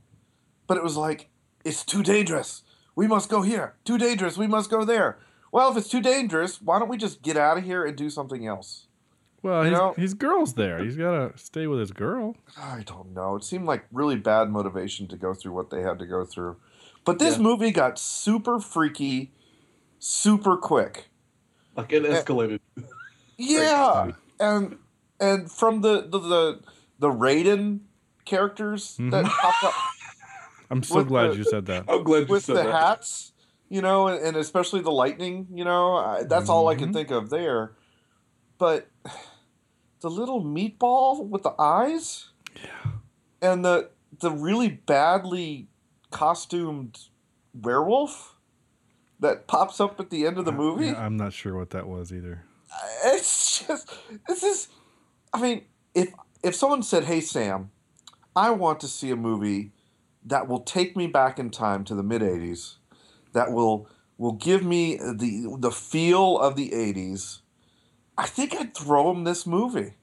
but 0.67 0.77
it 0.77 0.85
was 0.85 0.97
like 0.99 1.31
it's 1.65 1.85
too 1.85 2.03
dangerous. 2.03 2.65
We 2.97 3.07
must 3.07 3.31
go 3.31 3.43
here. 3.43 3.77
Too 3.85 3.99
dangerous. 3.99 4.39
We 4.39 4.49
must 4.49 4.71
go 4.71 4.85
there. 4.85 5.19
Well, 5.53 5.71
if 5.71 5.77
it's 5.79 5.89
too 5.91 6.03
dangerous, 6.03 6.63
why 6.63 6.79
don't 6.79 6.89
we 6.91 6.99
just 6.99 7.23
get 7.23 7.37
out 7.37 7.59
of 7.59 7.65
here 7.65 7.85
and 7.85 7.97
do 7.97 8.11
something 8.11 8.47
else? 8.47 8.89
Well, 9.47 9.65
you 9.65 9.71
his, 9.71 9.79
know- 9.79 9.95
his 9.97 10.15
girl's 10.15 10.55
there. 10.55 10.83
He's 10.85 10.97
got 10.97 11.33
to 11.33 11.39
stay 11.39 11.67
with 11.67 11.79
his 11.81 11.93
girl. 11.93 12.37
I 12.61 12.83
don't 12.85 13.15
know. 13.15 13.37
It 13.37 13.45
seemed 13.45 13.65
like 13.67 13.85
really 13.93 14.17
bad 14.17 14.51
motivation 14.51 15.07
to 15.09 15.17
go 15.17 15.35
through 15.35 15.53
what 15.53 15.71
they 15.71 15.83
had 15.83 15.99
to 16.01 16.07
go 16.07 16.25
through. 16.25 16.57
But 17.05 17.19
this 17.21 17.37
Yeah. 17.37 17.43
movie 17.43 17.71
got 17.71 17.99
super 17.99 18.59
freaky, 18.59 19.33
super 19.99 20.57
quick. 20.57 21.09
like 21.77 21.93
it 21.93 22.03
escalated. 22.05 22.61
Yeah, 23.39 24.13
and 24.41 24.79
and 25.21 25.51
from 25.53 25.83
the 25.83 26.01
the 26.09 26.19
the, 26.19 26.61
the 26.99 27.09
Raiden 27.09 27.81
characters 28.25 28.97
Mm-hmm. 28.97 29.11
that 29.11 29.25
pop 29.27 29.63
up 29.65 29.75
I'm 30.71 30.83
so 30.83 31.05
glad 31.05 31.33
the- 31.33 31.37
you 31.37 31.45
said 31.45 31.67
that. 31.67 31.85
I'm 31.89 32.03
glad 32.03 32.21
you 32.29 32.33
with 32.33 32.45
said 32.45 32.57
the 32.57 32.63
that. 32.65 32.73
hats, 32.73 33.33
you 33.69 33.83
know, 33.83 34.09
and, 34.09 34.25
and 34.25 34.37
especially 34.39 34.81
the 34.81 34.91
lightning, 34.91 35.47
you 35.53 35.65
know, 35.65 35.97
I, 35.97 36.23
that's 36.25 36.49
all 36.49 36.67
I 36.69 36.75
Mm-hmm. 36.75 36.85
can 36.85 36.93
think 36.95 37.11
of 37.11 37.29
there. 37.31 37.73
But 38.59 38.89
the 40.01 40.11
little 40.11 40.43
meatball 40.43 41.27
with 41.27 41.43
the 41.43 41.55
eyes, 41.59 42.31
yeah, 42.55 42.93
and 43.41 43.65
the 43.65 43.91
the 44.21 44.31
really 44.31 44.69
badly 44.69 45.69
costumed 46.11 46.99
werewolf 47.55 48.37
that 49.21 49.47
pops 49.47 49.81
up 49.81 49.99
at 49.99 50.11
the 50.11 50.27
end 50.27 50.39
of 50.39 50.45
the 50.45 50.53
uh, 50.53 50.57
movie. 50.57 50.87
Yeah, 50.87 51.05
I'm 51.05 51.17
not 51.17 51.33
sure 51.33 51.57
what 51.57 51.71
that 51.71 51.87
was 51.87 52.13
either. 52.13 52.45
Uh, 52.71 53.15
it's 53.15 53.67
just 53.67 53.93
this 54.29 54.43
is. 54.43 54.69
I 55.33 55.41
mean, 55.41 55.65
if 55.95 56.13
if 56.43 56.55
someone 56.55 56.83
said, 56.83 57.05
"Hey 57.05 57.21
Sam, 57.21 57.71
I 58.35 58.51
want 58.51 58.81
to 58.81 58.89
see 58.89 59.11
a 59.11 59.17
movie 59.17 59.73
that 60.25 60.49
will 60.49 60.61
take 60.61 60.97
me 60.97 61.07
back 61.07 61.39
in 61.39 61.51
time 61.51 61.85
to 61.85 61.95
the 61.95 62.03
mid 62.03 62.23
'80s, 62.23 62.77
that 63.33 63.53
will 63.53 63.89
will 64.19 64.33
give 64.33 64.65
me 64.65 64.97
the 64.97 65.57
the 65.59 65.71
feel 65.71 66.39
of 66.39 66.57
the 66.57 66.71
'80s," 66.71 67.41
I 68.19 68.27
think 68.27 68.55
I'd 68.55 68.75
throw 68.75 69.11
him 69.11 69.25
this 69.25 69.47
movie. 69.47 69.95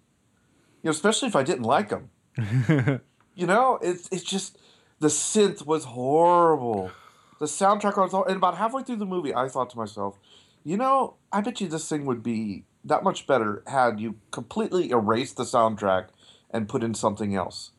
You 0.81 0.89
know, 0.89 0.91
especially 0.91 1.29
if 1.29 1.35
I 1.35 1.43
didn't 1.43 1.63
like 1.63 1.89
him. 1.89 2.09
you 3.35 3.47
know, 3.47 3.79
it's 3.81 4.09
it's 4.11 4.23
just 4.23 4.57
the 4.99 5.07
synth 5.07 5.65
was 5.65 5.85
horrible. 5.85 6.91
The 7.39 7.45
soundtrack 7.45 7.97
was, 7.97 8.11
hor- 8.11 8.27
and 8.27 8.37
about 8.37 8.57
halfway 8.57 8.83
through 8.83 8.97
the 8.97 9.05
movie, 9.05 9.35
I 9.35 9.49
thought 9.49 9.69
to 9.71 9.77
myself, 9.77 10.17
you 10.63 10.77
know, 10.77 11.15
I 11.31 11.41
bet 11.41 11.59
you 11.59 11.67
this 11.67 11.89
thing 11.89 12.05
would 12.05 12.23
be 12.23 12.63
that 12.85 13.03
much 13.03 13.27
better 13.27 13.63
had 13.67 13.99
you 13.99 14.15
completely 14.31 14.91
erased 14.91 15.37
the 15.37 15.43
soundtrack 15.43 16.07
and 16.51 16.69
put 16.69 16.83
in 16.83 16.93
something 16.93 17.35
else. 17.35 17.71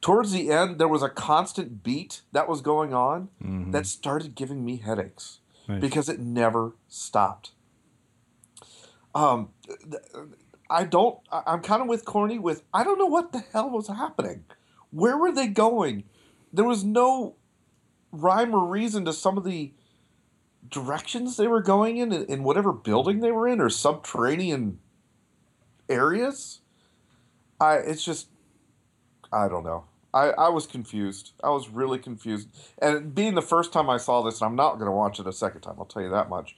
Towards 0.00 0.32
the 0.32 0.50
end, 0.50 0.78
there 0.78 0.88
was 0.88 1.02
a 1.02 1.08
constant 1.08 1.82
beat 1.82 2.22
that 2.32 2.48
was 2.48 2.60
going 2.60 2.94
on 2.94 3.28
mm-hmm. 3.42 3.70
that 3.72 3.86
started 3.86 4.34
giving 4.34 4.64
me 4.64 4.76
headaches 4.76 5.40
Nice. 5.66 5.80
because 5.80 6.08
it 6.08 6.20
never 6.20 6.72
stopped. 6.88 7.52
Um, 9.18 9.48
I 10.70 10.84
don't. 10.84 11.18
I'm 11.32 11.60
kind 11.60 11.82
of 11.82 11.88
with 11.88 12.04
Corny. 12.04 12.38
With 12.38 12.62
I 12.72 12.84
don't 12.84 12.98
know 12.98 13.06
what 13.06 13.32
the 13.32 13.42
hell 13.52 13.70
was 13.70 13.88
happening. 13.88 14.44
Where 14.90 15.18
were 15.18 15.32
they 15.32 15.48
going? 15.48 16.04
There 16.52 16.64
was 16.64 16.84
no 16.84 17.34
rhyme 18.12 18.54
or 18.54 18.64
reason 18.64 19.04
to 19.06 19.12
some 19.12 19.36
of 19.36 19.44
the 19.44 19.72
directions 20.68 21.36
they 21.36 21.48
were 21.48 21.62
going 21.62 21.96
in, 21.96 22.12
in, 22.12 22.24
in 22.26 22.42
whatever 22.44 22.72
building 22.72 23.20
they 23.20 23.32
were 23.32 23.48
in, 23.48 23.60
or 23.60 23.70
subterranean 23.70 24.78
areas. 25.88 26.60
I. 27.60 27.76
It's 27.76 28.04
just. 28.04 28.28
I 29.32 29.48
don't 29.48 29.64
know. 29.64 29.84
I, 30.14 30.30
I 30.30 30.48
was 30.48 30.66
confused. 30.66 31.32
I 31.42 31.50
was 31.50 31.68
really 31.68 31.98
confused. 31.98 32.48
And 32.80 33.14
being 33.14 33.34
the 33.34 33.42
first 33.42 33.72
time 33.72 33.90
I 33.90 33.98
saw 33.98 34.22
this, 34.22 34.40
and 34.40 34.48
I'm 34.48 34.56
not 34.56 34.74
going 34.74 34.86
to 34.86 34.92
watch 34.92 35.20
it 35.20 35.26
a 35.26 35.32
second 35.32 35.60
time, 35.62 35.74
I'll 35.78 35.84
tell 35.84 36.02
you 36.02 36.08
that 36.10 36.30
much. 36.30 36.56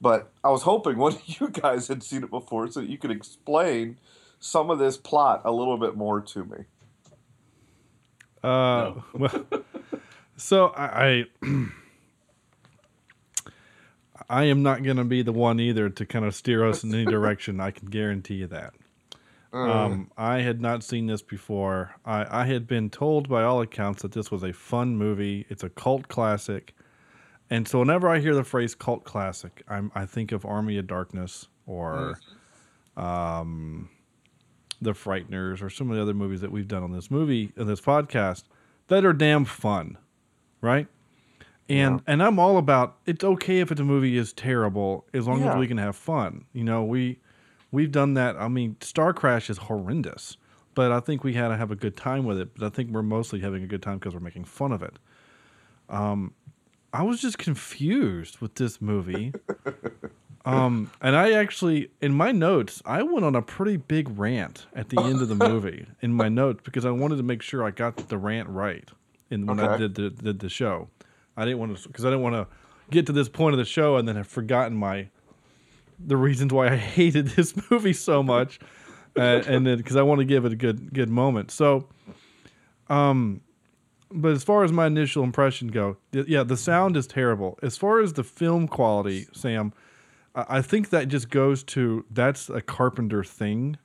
But 0.00 0.32
I 0.44 0.50
was 0.50 0.62
hoping 0.62 0.96
one 0.98 1.14
of 1.14 1.22
you 1.26 1.48
guys 1.48 1.88
had 1.88 2.02
seen 2.02 2.24
it 2.24 2.30
before 2.30 2.70
so 2.70 2.80
that 2.80 2.88
you 2.88 2.98
could 2.98 3.10
explain 3.10 3.98
some 4.38 4.70
of 4.70 4.78
this 4.78 4.96
plot 4.96 5.42
a 5.44 5.52
little 5.52 5.78
bit 5.78 5.96
more 5.96 6.20
to 6.20 6.44
me. 6.44 6.58
Uh, 8.42 8.94
well, 9.12 9.46
so 10.36 10.68
I, 10.68 11.26
I, 11.42 11.66
I 14.28 14.44
am 14.44 14.62
not 14.62 14.82
going 14.82 14.98
to 14.98 15.04
be 15.04 15.22
the 15.22 15.32
one 15.32 15.58
either 15.58 15.88
to 15.88 16.06
kind 16.06 16.24
of 16.24 16.34
steer 16.34 16.66
us 16.66 16.84
in 16.84 16.94
any 16.94 17.04
direction. 17.10 17.60
I 17.60 17.70
can 17.70 17.88
guarantee 17.88 18.36
you 18.36 18.46
that. 18.48 18.74
Um, 19.52 20.10
I 20.18 20.40
had 20.40 20.60
not 20.60 20.84
seen 20.84 21.06
this 21.06 21.22
before. 21.22 21.94
I, 22.04 22.42
I 22.42 22.44
had 22.44 22.66
been 22.66 22.90
told 22.90 23.26
by 23.26 23.42
all 23.42 23.62
accounts 23.62 24.02
that 24.02 24.12
this 24.12 24.30
was 24.30 24.42
a 24.42 24.52
fun 24.52 24.98
movie. 24.98 25.46
It's 25.48 25.62
a 25.62 25.70
cult 25.70 26.08
classic. 26.08 26.75
And 27.50 27.68
so 27.68 27.78
whenever 27.78 28.08
I 28.08 28.18
hear 28.18 28.34
the 28.34 28.44
phrase 28.44 28.74
cult 28.74 29.04
classic, 29.04 29.62
I'm, 29.68 29.92
I 29.94 30.04
think 30.06 30.32
of 30.32 30.44
Army 30.44 30.78
of 30.78 30.86
Darkness 30.86 31.46
or 31.66 32.18
um, 32.96 33.88
The 34.80 34.92
Frighteners 34.92 35.62
or 35.62 35.70
some 35.70 35.90
of 35.90 35.96
the 35.96 36.02
other 36.02 36.14
movies 36.14 36.40
that 36.40 36.50
we've 36.50 36.68
done 36.68 36.82
on 36.82 36.92
this 36.92 37.10
movie, 37.10 37.52
on 37.58 37.66
this 37.66 37.80
podcast, 37.80 38.44
that 38.88 39.04
are 39.04 39.12
damn 39.12 39.44
fun, 39.44 39.96
right? 40.60 40.88
And 41.68 42.00
and 42.06 42.22
I'm 42.22 42.38
all 42.38 42.58
about 42.58 42.98
it's 43.06 43.24
okay 43.24 43.58
if 43.58 43.72
it's 43.72 43.80
a 43.80 43.84
movie 43.84 44.16
is 44.16 44.32
terrible 44.32 45.04
as 45.12 45.26
long 45.26 45.42
as 45.42 45.56
we 45.56 45.66
can 45.66 45.78
have 45.78 45.96
fun. 45.96 46.44
You 46.52 46.62
know, 46.62 46.84
we 46.84 47.18
we've 47.72 47.90
done 47.90 48.14
that. 48.14 48.36
I 48.36 48.46
mean, 48.46 48.76
Star 48.80 49.12
Crash 49.12 49.50
is 49.50 49.58
horrendous, 49.58 50.36
but 50.76 50.92
I 50.92 51.00
think 51.00 51.24
we 51.24 51.34
had 51.34 51.48
to 51.48 51.56
have 51.56 51.72
a 51.72 51.76
good 51.76 51.96
time 51.96 52.24
with 52.24 52.38
it. 52.38 52.50
But 52.56 52.66
I 52.66 52.68
think 52.68 52.90
we're 52.90 53.02
mostly 53.02 53.40
having 53.40 53.64
a 53.64 53.66
good 53.66 53.82
time 53.82 53.98
because 53.98 54.14
we're 54.14 54.20
making 54.20 54.44
fun 54.44 54.70
of 54.70 54.82
it. 54.82 54.96
Um, 55.88 56.34
I 56.96 57.02
was 57.02 57.20
just 57.20 57.36
confused 57.36 58.38
with 58.38 58.54
this 58.54 58.80
movie. 58.80 59.32
Um, 60.46 60.92
and 61.02 61.16
I 61.16 61.32
actually, 61.32 61.90
in 62.00 62.14
my 62.14 62.30
notes, 62.30 62.80
I 62.86 63.02
went 63.02 63.24
on 63.24 63.34
a 63.34 63.42
pretty 63.42 63.76
big 63.76 64.16
rant 64.16 64.66
at 64.74 64.88
the 64.88 65.00
end 65.02 65.20
of 65.20 65.28
the 65.28 65.34
movie 65.34 65.86
in 66.00 66.14
my 66.14 66.28
notes 66.28 66.60
because 66.62 66.86
I 66.86 66.90
wanted 66.90 67.16
to 67.16 67.22
make 67.22 67.42
sure 67.42 67.64
I 67.64 67.70
got 67.70 67.96
the 68.08 68.16
rant 68.16 68.48
right 68.48 68.88
in 69.28 69.44
when 69.44 69.60
I 69.60 69.76
did 69.76 69.96
the, 69.96 70.08
did 70.10 70.38
the 70.38 70.48
show. 70.48 70.88
I 71.36 71.44
didn't 71.44 71.58
want 71.58 71.76
to 71.76 71.88
because 71.88 72.04
I 72.04 72.10
didn't 72.10 72.22
want 72.22 72.36
to 72.36 72.46
get 72.90 73.06
to 73.06 73.12
this 73.12 73.28
point 73.28 73.54
of 73.54 73.58
the 73.58 73.64
show 73.64 73.96
and 73.96 74.08
then 74.08 74.16
have 74.16 74.28
forgotten 74.28 74.76
my 74.76 75.08
the 75.98 76.16
reasons 76.16 76.52
why 76.52 76.68
I 76.68 76.76
hated 76.98 77.26
this 77.28 77.54
movie 77.70 77.92
so 77.92 78.22
much, 78.22 78.58
uh, 79.18 79.42
and 79.46 79.66
then 79.66 79.76
because 79.76 79.96
I 79.96 80.02
want 80.02 80.20
to 80.20 80.24
give 80.24 80.44
it 80.44 80.52
a 80.52 80.56
good 80.56 80.94
good 80.94 81.10
moment. 81.10 81.50
So, 81.50 81.88
um, 82.88 83.40
but 84.10 84.32
as 84.32 84.44
far 84.44 84.64
as 84.64 84.72
my 84.72 84.86
initial 84.86 85.24
impression 85.24 85.68
go, 85.68 85.96
th- 86.12 86.26
yeah, 86.28 86.42
the 86.42 86.56
sound 86.56 86.96
is 86.96 87.06
terrible. 87.06 87.58
As 87.62 87.76
far 87.76 88.00
as 88.00 88.12
the 88.14 88.24
film 88.24 88.68
quality, 88.68 89.26
Sam, 89.32 89.72
I 90.34 90.44
I 90.58 90.62
think 90.62 90.90
that 90.90 91.08
just 91.08 91.30
goes 91.30 91.62
to 91.64 92.04
that's 92.10 92.48
a 92.48 92.60
Carpenter 92.60 93.24
thing. 93.24 93.76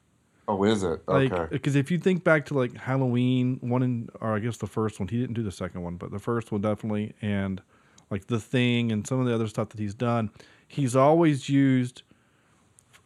Oh, 0.48 0.64
is 0.64 0.84
it? 0.84 1.02
Like, 1.08 1.32
Okay. 1.32 1.48
because 1.50 1.76
if 1.76 1.90
you 1.92 1.98
think 1.98 2.24
back 2.26 2.46
to 2.48 2.54
like 2.56 2.76
Halloween 2.76 3.58
one, 3.62 3.84
in, 3.84 4.10
or 4.20 4.36
I 4.36 4.40
guess 4.40 4.58
the 4.58 4.68
first 4.68 5.00
one, 5.00 5.08
he 5.08 5.20
didn't 5.20 5.36
do 5.36 5.44
the 5.44 5.52
second 5.52 5.82
one, 5.82 5.96
but 5.96 6.12
the 6.12 6.20
first 6.20 6.52
one 6.52 6.60
definitely, 6.62 7.14
and 7.22 7.62
like 8.10 8.28
the 8.28 8.40
Thing 8.40 8.92
and 8.92 9.08
some 9.08 9.20
of 9.22 9.26
the 9.28 9.34
other 9.34 9.48
stuff 9.48 9.70
that 9.70 9.80
he's 9.80 9.94
done, 9.94 10.30
he's 10.68 10.96
always 10.96 11.48
used, 11.48 12.02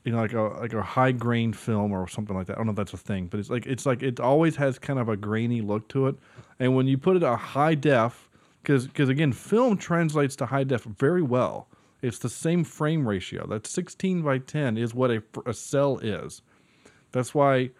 you 0.05 0.11
know, 0.11 0.19
like 0.19 0.33
a 0.33 0.41
like 0.41 0.73
a 0.73 0.83
high 0.83 1.11
grain 1.11 1.51
film 1.51 1.91
or 1.91 2.07
something 2.07 2.35
like 2.35 2.47
that. 2.47 2.53
I 2.53 2.55
don't 2.57 2.67
know 2.67 2.71
if 2.71 2.77
that's 2.77 2.93
a 2.93 2.97
thing, 2.97 3.25
but 3.25 3.39
it's 3.39 3.49
like 3.49 3.65
it's 3.65 3.85
like 3.85 4.03
it 4.03 4.19
always 4.19 4.55
has 4.55 4.77
kind 4.77 4.99
of 4.99 5.09
a 5.09 5.17
grainy 5.17 5.61
look 5.61 5.89
to 5.89 6.07
it, 6.07 6.15
and 6.59 6.75
when 6.75 6.87
you 6.87 6.97
put 6.97 7.17
it 7.17 7.23
a 7.23 7.35
high 7.35 7.73
def, 7.73 8.29
because 8.61 8.87
because 8.87 9.09
again, 9.09 9.33
film 9.33 9.77
translates 9.77 10.35
to 10.37 10.45
high 10.45 10.63
def 10.63 10.83
very 10.83 11.23
well. 11.23 11.67
It's 12.01 12.19
the 12.19 12.29
same 12.29 12.63
frame 12.63 13.07
ratio. 13.07 13.47
That 13.47 13.65
16 13.65 14.21
by 14.21 14.37
10 14.37 14.77
is 14.77 14.93
what 14.93 15.09
a, 15.09 15.23
a 15.47 15.53
cell 15.55 15.97
is. 15.97 16.43
That's 17.11 17.33
why, 17.33 17.71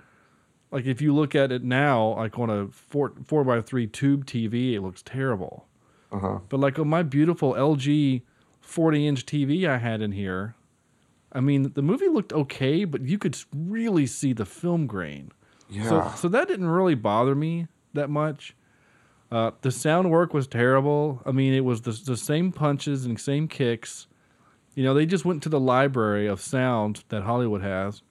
like, 0.72 0.86
if 0.86 1.00
you 1.00 1.14
look 1.14 1.36
at 1.36 1.52
it 1.52 1.64
now, 1.64 2.16
like 2.16 2.40
on 2.40 2.50
a 2.50 2.68
four 2.70 3.14
four 3.24 3.44
by 3.44 3.62
three 3.62 3.86
tube 3.86 4.26
TV, 4.26 4.74
it 4.74 4.82
looks 4.82 5.04
terrible. 5.04 5.68
Uh-huh. 6.12 6.40
But 6.50 6.60
like 6.60 6.80
on 6.80 6.88
my 6.88 7.04
beautiful 7.04 7.54
LG 7.54 8.24
40 8.62 9.08
inch 9.08 9.26
TV 9.26 9.68
I 9.68 9.78
had 9.78 10.02
in 10.02 10.14
here, 10.14 10.56
I 11.36 11.42
mean, 11.42 11.74
the 11.74 11.82
movie 11.82 12.08
looked 12.08 12.32
okay, 12.34 12.86
but 12.86 13.02
you 13.02 13.18
could 13.20 13.38
really 13.54 14.08
see 14.08 14.32
the 14.34 14.46
film 14.46 14.88
grain. 14.88 15.32
Yeah. 15.70 15.90
So, 15.90 16.12
so 16.16 16.28
that 16.30 16.48
didn't 16.48 16.70
really 16.70 16.96
bother 16.96 17.36
me 17.36 17.68
that 17.94 18.10
much. 18.10 18.56
Uh, 19.32 19.52
the 19.62 19.72
sound 19.72 20.12
work 20.12 20.34
was 20.34 20.48
terrible. 20.48 21.22
I 21.26 21.32
mean, 21.32 21.54
it 21.54 21.66
was 21.66 21.82
the, 21.82 21.92
the 21.92 22.16
same 22.16 22.54
punches 22.54 23.06
and 23.06 23.20
same 23.20 23.50
kicks. 23.50 24.08
You 24.76 24.84
know, 24.84 24.94
they 24.94 25.06
just 25.06 25.26
went 25.26 25.44
to 25.44 25.50
the 25.50 25.60
library 25.60 26.26
of 26.28 26.40
sound 26.40 27.04
that 27.10 27.24
Hollywood 27.24 27.62
has 27.62 28.02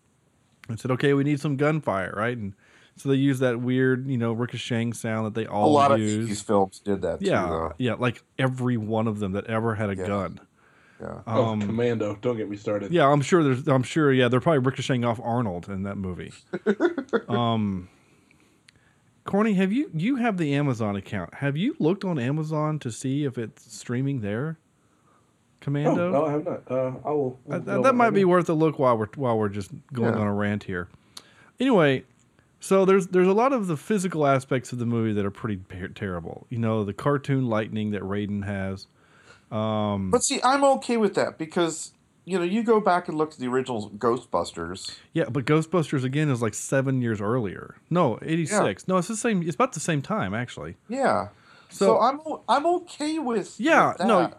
and 0.69 0.79
said, 0.79 0.91
okay, 0.91 1.15
we 1.15 1.25
need 1.25 1.41
some 1.41 1.57
gunfire, 1.57 2.13
right? 2.15 2.37
And 2.37 2.55
so 2.97 3.09
they 3.09 3.15
used 3.17 3.41
that 3.41 3.61
weird, 3.61 4.07
you 4.07 4.19
know, 4.19 4.33
ricocheting 4.33 4.93
sound 4.93 5.27
that 5.27 5.35
they 5.35 5.47
all 5.47 5.67
use. 5.67 5.71
a 5.71 5.75
lot 5.75 5.93
of 5.93 5.99
these 5.99 6.43
films 6.43 6.81
did 6.81 7.01
that 7.03 7.23
yeah, 7.23 7.49
too, 7.49 7.73
yeah, 7.79 7.95
like 7.95 8.23
every 8.39 8.77
one 8.77 9.07
of 9.07 9.19
them 9.19 9.33
that 9.33 9.47
ever 9.47 9.77
had 9.77 9.89
a 9.91 9.97
Yeah. 9.97 10.07
gun. 10.07 10.41
Yeah. 11.01 11.21
Oh, 11.27 11.45
Um, 11.47 11.61
Commando! 11.61 12.17
Don't 12.21 12.37
get 12.37 12.49
me 12.49 12.57
started. 12.57 12.93
Yeah, 12.93 13.09
I'm 13.09 13.21
sure 13.21 13.43
there's. 13.43 13.67
I'm 13.67 13.83
sure. 13.83 14.13
Yeah, 14.13 14.29
they're 14.29 14.41
probably 14.41 14.61
ricocheting 14.61 15.05
off 15.05 15.21
Arnold 15.23 15.69
in 15.69 15.83
that 15.83 15.97
movie. 15.97 16.33
um, 17.29 17.89
Corny, 19.25 19.55
have 19.55 19.73
you 19.73 19.91
you 19.95 20.17
have 20.17 20.37
the 20.37 20.55
Amazon 20.55 20.97
account? 20.97 21.35
Have 21.35 21.57
you 21.57 21.75
looked 21.79 22.05
on 22.05 22.19
Amazon 22.19 22.79
to 22.81 22.91
see 22.93 23.25
if 23.25 23.39
it's 23.39 23.75
streaming 23.75 24.21
there? 24.21 24.59
Oh, 24.59 25.57
Commando. 25.61 26.11
no, 26.11 26.27
I 26.27 26.33
have 26.33 26.45
not. 26.45 26.63
Uh, 26.71 26.93
I 27.05 27.11
will. 27.11 27.41
Uh, 27.49 27.49
we'll 27.49 27.59
th- 27.61 27.65
go 27.67 27.83
that 27.83 27.95
might 27.95 28.11
be 28.11 28.25
worth 28.27 28.49
a 28.51 28.55
look 28.55 28.79
while 28.79 28.99
we're 28.99 29.09
while 29.17 29.39
we're 29.39 29.49
just 29.49 29.71
going 29.93 30.13
Yeah. 30.15 30.21
on 30.21 30.27
a 30.27 30.35
rant 30.35 30.65
here. 30.65 30.89
Anyway, 31.59 32.05
so 32.61 32.85
there's 32.85 33.07
there's 33.09 33.29
a 33.29 33.33
lot 33.33 33.53
of 33.55 33.67
the 33.67 33.77
physical 33.79 34.27
aspects 34.27 34.73
of 34.73 34.79
the 34.79 34.85
movie 34.87 35.15
that 35.15 35.25
are 35.25 35.31
pretty 35.31 35.57
ter- 35.71 35.89
terrible. 35.89 36.47
You 36.51 36.59
know, 36.59 36.85
the 36.85 36.93
cartoon 36.93 37.47
lightning 37.49 37.93
that 37.93 38.03
Raiden 38.03 38.45
has. 38.45 38.87
Um, 39.55 40.11
But 40.11 40.23
see, 40.25 40.41
I'm 40.43 40.65
okay 40.65 40.97
with 40.97 41.15
that 41.15 41.39
because 41.39 41.93
you 42.27 42.39
know, 42.39 42.45
you 42.45 42.63
go 42.63 42.81
back 42.81 43.07
and 43.09 43.19
look 43.19 43.33
at 43.33 43.39
the 43.39 43.47
original 43.49 43.91
Ghostbusters. 43.91 44.97
Yeah, 45.13 45.25
but 45.31 45.45
Ghostbusters 45.45 46.05
again 46.05 46.31
is 46.31 46.41
like 46.41 46.55
seven 46.55 47.03
years 47.03 47.21
earlier. 47.21 47.77
No, 47.91 48.19
eighty 48.23 48.47
six. 48.47 48.89
No, 48.89 48.97
it's 48.97 49.09
the 49.09 49.17
same. 49.17 49.43
It's 49.43 49.55
about 49.55 49.73
the 49.75 49.81
same 49.81 50.01
time 50.03 50.35
actually. 50.35 50.77
Yeah. 50.89 51.29
So- 51.71 51.87
So, 51.87 52.01
I'm 52.01 52.21
I'm 52.49 52.67
okay 52.67 53.19
with 53.19 53.55
Yeah, 53.59 53.89
with 53.99 54.07
no, 54.07 54.31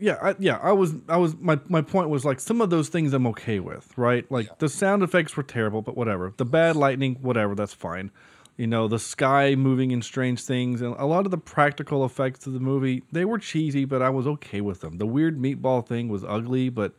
yeah, 0.00 0.16
I, 0.22 0.34
yeah. 0.38 0.58
I 0.62 0.72
was, 0.72 0.94
I 1.08 1.16
was. 1.16 1.34
My 1.36 1.58
my 1.68 1.82
point 1.82 2.08
was 2.08 2.24
like 2.24 2.40
some 2.40 2.60
of 2.60 2.70
those 2.70 2.88
things 2.88 3.12
I'm 3.12 3.26
okay 3.28 3.60
with, 3.60 3.92
right? 3.96 4.30
Like 4.30 4.58
the 4.58 4.68
sound 4.68 5.02
effects 5.02 5.36
were 5.36 5.42
terrible, 5.42 5.82
but 5.82 5.96
whatever. 5.96 6.32
The 6.36 6.44
bad 6.44 6.76
lightning, 6.76 7.16
whatever, 7.20 7.54
that's 7.54 7.74
fine. 7.74 8.10
You 8.58 8.66
know, 8.66 8.88
the 8.88 8.98
sky 8.98 9.54
moving 9.54 9.92
in 9.92 10.02
strange 10.02 10.42
things, 10.42 10.82
and 10.82 10.96
a 10.98 11.06
lot 11.06 11.24
of 11.24 11.30
the 11.30 11.38
practical 11.38 12.04
effects 12.04 12.44
of 12.44 12.54
the 12.54 12.60
movie, 12.60 13.04
they 13.12 13.24
were 13.24 13.38
cheesy, 13.38 13.84
but 13.84 14.02
I 14.02 14.10
was 14.10 14.26
okay 14.26 14.60
with 14.60 14.80
them. 14.80 14.98
The 14.98 15.06
weird 15.06 15.38
meatball 15.38 15.86
thing 15.86 16.08
was 16.08 16.24
ugly, 16.24 16.68
but 16.68 16.92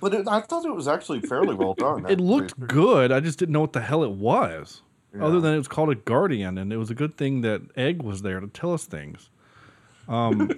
But 0.00 0.12
it, 0.12 0.26
I 0.26 0.40
thought 0.40 0.64
it 0.66 0.74
was 0.74 0.88
actually 0.88 1.20
fairly 1.20 1.54
well 1.54 1.74
done. 1.74 2.04
it 2.10 2.18
looked 2.18 2.58
good. 2.66 3.12
I 3.12 3.20
just 3.20 3.38
didn't 3.38 3.52
know 3.52 3.60
what 3.60 3.72
the 3.72 3.80
hell 3.80 4.02
it 4.02 4.10
was. 4.10 4.82
Other 5.20 5.40
than 5.40 5.54
it 5.54 5.58
was 5.58 5.68
called 5.68 5.90
a 5.90 5.94
guardian, 5.94 6.58
and 6.58 6.72
it 6.72 6.76
was 6.76 6.90
a 6.90 6.94
good 6.94 7.16
thing 7.16 7.42
that 7.42 7.62
Egg 7.76 8.02
was 8.02 8.22
there 8.22 8.40
to 8.40 8.48
tell 8.48 8.72
us 8.72 8.84
things. 8.84 9.30
Um, 10.08 10.50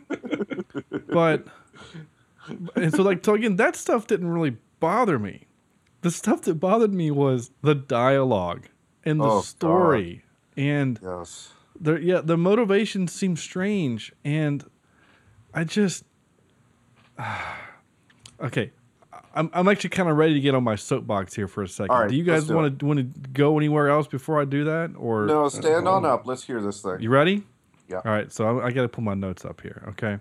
but 1.08 1.46
and 2.74 2.94
so 2.94 3.02
like 3.02 3.22
so 3.22 3.34
again, 3.34 3.56
that 3.56 3.76
stuff 3.76 4.06
didn't 4.06 4.28
really 4.28 4.56
bother 4.80 5.18
me. 5.18 5.46
The 6.00 6.10
stuff 6.10 6.40
that 6.42 6.54
bothered 6.54 6.94
me 6.94 7.10
was 7.10 7.50
the 7.60 7.74
dialogue 7.74 8.68
and 9.04 9.20
the 9.20 9.26
Oh, 9.26 9.42
God. 10.16 10.25
And 10.56 10.98
Yes. 11.02 11.52
the 11.80 11.94
yeah 12.00 12.20
the 12.22 12.36
motivation 12.36 13.08
seems 13.08 13.40
strange 13.42 14.12
and 14.24 14.64
I 15.54 15.64
just 15.64 16.04
okay. 18.40 18.72
I'm, 19.34 19.50
I'm 19.52 19.68
actually 19.68 19.90
kind 19.90 20.08
of 20.08 20.16
ready 20.16 20.32
to 20.34 20.40
get 20.40 20.54
on 20.54 20.64
my 20.64 20.76
soapbox 20.76 21.34
here 21.34 21.46
for 21.46 21.62
a 21.62 21.68
second. 21.68 21.94
Right, 21.94 22.08
do 22.08 22.16
you 22.16 22.24
guys 22.24 22.50
want 22.50 22.78
to 22.78 22.86
want 22.86 22.98
to 22.98 23.30
go 23.30 23.58
anywhere 23.58 23.90
else 23.90 24.06
before 24.06 24.40
I 24.40 24.46
do 24.46 24.64
that, 24.64 24.92
or 24.96 25.26
No, 25.26 25.48
stand 25.50 25.86
on 25.86 26.06
up. 26.06 26.26
Let's 26.26 26.44
hear 26.44 26.60
this 26.62 26.80
thing. 26.80 27.00
you 27.00 27.10
ready? 27.10 27.42
Yeah. 27.86 27.96
All 28.04 28.12
right, 28.12 28.32
so 28.32 28.58
I, 28.60 28.66
I 28.66 28.70
got 28.72 28.82
to 28.82 28.88
pull 28.88 29.04
my 29.04 29.12
notes 29.14 29.44
up 29.44 29.60
here. 29.60 29.82
Okay. 29.90 30.18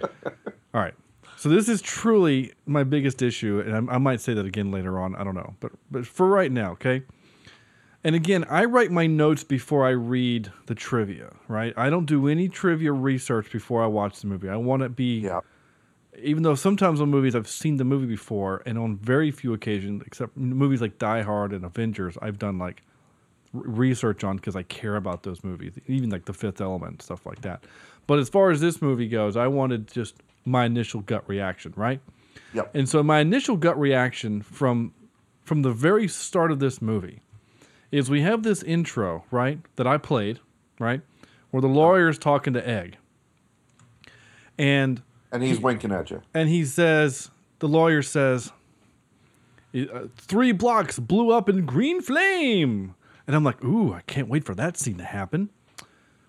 All 0.04 0.80
right. 0.80 0.94
So 1.36 1.48
this 1.48 1.68
is 1.68 1.82
truly 1.82 2.52
my 2.64 2.84
biggest 2.84 3.20
issue, 3.20 3.60
and 3.66 3.90
I, 3.90 3.94
I 3.94 3.98
might 3.98 4.20
say 4.20 4.32
that 4.32 4.46
again 4.46 4.70
later 4.70 4.96
on. 5.00 5.16
I 5.16 5.24
don't 5.24 5.34
know, 5.34 5.54
but 5.58 5.72
but 5.90 6.06
for 6.06 6.28
right 6.28 6.52
now, 6.52 6.70
okay. 6.72 7.02
And 8.04 8.16
again, 8.16 8.44
I 8.50 8.64
write 8.64 8.90
my 8.90 9.06
notes 9.06 9.44
before 9.44 9.86
I 9.86 9.90
read 9.90 10.50
the 10.66 10.74
trivia. 10.74 11.32
Right? 11.48 11.72
I 11.76 11.88
don't 11.90 12.06
do 12.06 12.26
any 12.28 12.48
trivia 12.48 12.92
research 12.92 13.52
before 13.52 13.82
I 13.82 13.86
watch 13.86 14.20
the 14.20 14.26
movie. 14.26 14.48
I 14.48 14.56
want 14.56 14.82
to 14.82 14.88
be 14.88 15.20
Yeah. 15.20 15.40
even 16.18 16.42
though 16.42 16.54
sometimes 16.54 17.00
on 17.00 17.10
movies 17.10 17.34
I've 17.34 17.48
seen 17.48 17.76
the 17.76 17.84
movie 17.84 18.06
before, 18.06 18.62
and 18.66 18.76
on 18.78 18.96
very 18.96 19.30
few 19.30 19.54
occasions, 19.54 20.02
except 20.06 20.36
movies 20.36 20.80
like 20.80 20.98
Die 20.98 21.22
Hard 21.22 21.52
and 21.52 21.64
Avengers, 21.64 22.18
I've 22.20 22.38
done 22.38 22.58
like 22.58 22.82
r- 23.54 23.62
research 23.64 24.22
on 24.24 24.36
because 24.36 24.54
I 24.56 24.62
care 24.64 24.96
about 24.96 25.22
those 25.22 25.42
movies, 25.44 25.72
even 25.86 26.10
like 26.10 26.24
The 26.26 26.32
Fifth 26.34 26.60
Element, 26.60 27.00
stuff 27.02 27.24
like 27.24 27.40
that. 27.42 27.64
But 28.06 28.18
as 28.18 28.28
far 28.28 28.50
as 28.50 28.60
this 28.60 28.82
movie 28.82 29.08
goes, 29.08 29.36
I 29.36 29.46
wanted 29.46 29.86
just 29.88 30.16
my 30.44 30.64
initial 30.66 31.00
gut 31.02 31.26
reaction, 31.28 31.72
right? 31.76 32.00
Yep. 32.52 32.74
And 32.74 32.88
so 32.88 33.02
my 33.02 33.20
initial 33.20 33.56
gut 33.56 33.78
reaction 33.78 34.42
from 34.42 34.92
from 35.44 35.62
the 35.62 35.72
very 35.72 36.08
start 36.08 36.50
of 36.52 36.58
this 36.60 36.82
movie 36.82 37.20
is 37.92 38.10
we 38.10 38.22
have 38.22 38.42
this 38.42 38.62
intro, 38.62 39.24
right, 39.30 39.60
that 39.76 39.86
I 39.86 39.98
played, 39.98 40.40
right, 40.80 41.02
where 41.52 41.60
the 41.60 41.68
lawyer's 41.68 42.18
talking 42.18 42.54
to 42.54 42.68
Egg. 42.68 42.96
And 44.58 45.02
And 45.30 45.42
he's 45.42 45.60
winking 45.60 45.92
at 45.92 46.10
you. 46.10 46.22
and 46.34 46.48
he 46.48 46.64
says, 46.64 47.30
the 47.60 47.68
lawyer 47.68 48.02
says, 48.02 48.50
uh, 49.74 50.06
three 50.16 50.52
blocks 50.52 50.98
blew 50.98 51.30
up 51.30 51.48
in 51.48 51.64
green 51.64 52.00
flame. 52.02 52.94
And 53.26 53.36
I'm 53.36 53.44
like, 53.44 53.62
ooh, 53.64 53.92
I 53.94 54.00
can't 54.02 54.28
wait 54.28 54.44
for 54.44 54.54
that 54.56 54.76
scene 54.76 54.98
to 54.98 55.04
happen. 55.04 55.50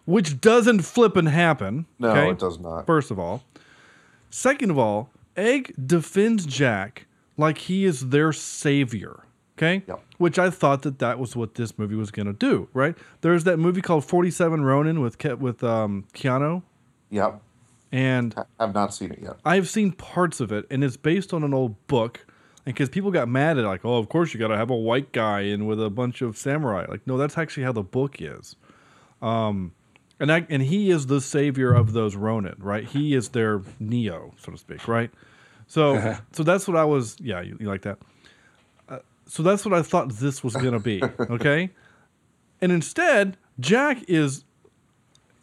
Which 0.06 0.40
doesn't 0.40 0.82
flip 0.82 1.16
and 1.16 1.28
happen. 1.28 1.86
No, 1.98 2.10
okay? 2.12 2.30
it 2.30 2.40
does 2.40 2.60
not. 2.60 2.86
First 2.86 3.10
of 3.10 3.18
all. 3.18 3.44
Second 4.30 4.70
of 4.72 4.78
all, 4.78 5.10
Egg 5.38 5.74
defends 5.84 6.46
Jack 6.46 7.08
like 7.38 7.58
he 7.58 7.86
is 7.86 8.10
their 8.10 8.32
savior. 8.34 9.24
Okay? 9.64 9.84
Yep. 9.88 10.04
Which 10.18 10.40
I 10.40 10.50
thought 10.50 10.82
that 10.82 11.00
that 11.00 11.20
was 11.20 11.36
what 11.36 11.56
this 11.56 11.78
movie 11.78 11.96
was 11.96 12.12
going 12.12 12.26
to 12.26 12.34
do, 12.34 12.68
right? 12.74 12.96
There's 13.22 13.44
that 13.46 13.58
movie 13.58 13.82
called 13.82 14.06
47 14.06 14.64
Ronin 14.64 15.00
with 15.00 15.18
Ke- 15.18 15.40
with 15.40 15.64
um, 15.64 16.06
Keanu. 16.14 16.64
Yep. 17.10 17.42
And 17.92 18.36
I've 18.60 18.74
not 18.74 18.94
seen 18.94 19.12
it 19.12 19.20
yet. 19.22 19.38
I've 19.46 19.70
seen 19.70 19.92
parts 19.92 20.40
of 20.40 20.52
it, 20.52 20.66
and 20.72 20.84
it's 20.84 20.98
based 20.98 21.34
on 21.34 21.44
an 21.44 21.54
old 21.54 21.88
book. 21.88 22.26
And 22.66 22.74
because 22.74 22.90
people 22.90 23.12
got 23.12 23.28
mad 23.28 23.58
at, 23.58 23.66
like, 23.66 23.86
oh, 23.86 23.98
of 23.98 24.10
course 24.10 24.34
you 24.34 24.40
got 24.40 24.48
to 24.48 24.58
have 24.58 24.70
a 24.70 24.76
white 24.76 25.12
guy 25.12 25.42
in 25.42 25.66
with 25.66 25.82
a 25.82 25.90
bunch 25.90 26.22
of 26.22 26.38
samurai. 26.38 26.86
Like, 26.90 27.06
no, 27.06 27.18
that's 27.18 27.38
actually 27.38 27.64
how 27.64 27.74
the 27.74 27.84
book 27.84 28.22
is. 28.22 28.56
Um, 29.22 29.74
and 30.20 30.32
I, 30.32 30.46
and 30.50 30.62
he 30.62 30.90
is 30.90 31.08
the 31.08 31.22
savior 31.22 31.74
of 31.74 31.94
those 31.94 32.16
Ronin, 32.16 32.56
right? 32.58 32.86
He 32.86 33.14
is 33.14 33.30
their 33.30 33.62
Neo, 33.80 34.34
so 34.38 34.54
to 34.54 34.58
speak, 34.58 34.88
right? 34.88 35.12
So, 35.68 36.18
so 36.32 36.44
that's 36.44 36.68
what 36.68 36.78
I 36.78 36.86
was. 36.86 37.18
Yeah, 37.20 37.42
you, 37.42 37.58
you 37.60 37.68
like 37.68 37.84
that? 37.84 38.00
Uh, 39.26 39.30
so 39.30 39.44
that's 39.44 39.66
what 39.66 39.74
I 39.74 39.82
thought 39.82 40.10
this 40.14 40.44
was 40.44 40.56
gonna 40.56 40.80
be. 40.80 41.02
Okay, 41.30 41.70
and 42.62 42.72
instead, 42.72 43.38
Jack 43.60 44.04
is 44.08 44.44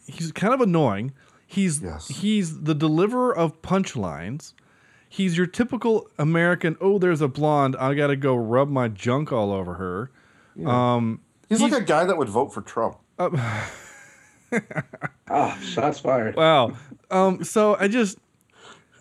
he's 0.06 0.32
kind 0.32 0.54
of 0.54 0.60
annoying. 0.60 1.12
He's 1.46 1.82
Yes. 1.82 2.08
he's 2.08 2.62
the 2.62 2.74
deliverer 2.74 3.36
of 3.36 3.60
punchlines. 3.62 4.54
He's 5.08 5.36
your 5.36 5.46
typical 5.48 6.08
American. 6.18 6.76
Oh, 6.80 6.98
there's 7.00 7.20
a 7.20 7.26
blonde. 7.26 7.74
I 7.80 7.94
got 7.94 8.06
to 8.08 8.16
go 8.16 8.36
rub 8.36 8.68
my 8.70 8.86
junk 8.86 9.32
all 9.32 9.52
over 9.52 9.74
her. 9.74 10.10
Um, 10.64 11.20
He's, 11.48 11.60
like 11.60 11.72
a 11.72 11.80
guy 11.80 12.04
that 12.04 12.16
would 12.16 12.28
vote 12.28 12.54
for 12.54 12.60
Trump. 12.62 12.98
Ah, 15.28 15.58
shots 15.62 16.00
fired. 16.00 16.34
wow. 16.36 16.76
Um, 17.10 17.44
so 17.44 17.76
I 17.78 17.86
just, 17.88 18.18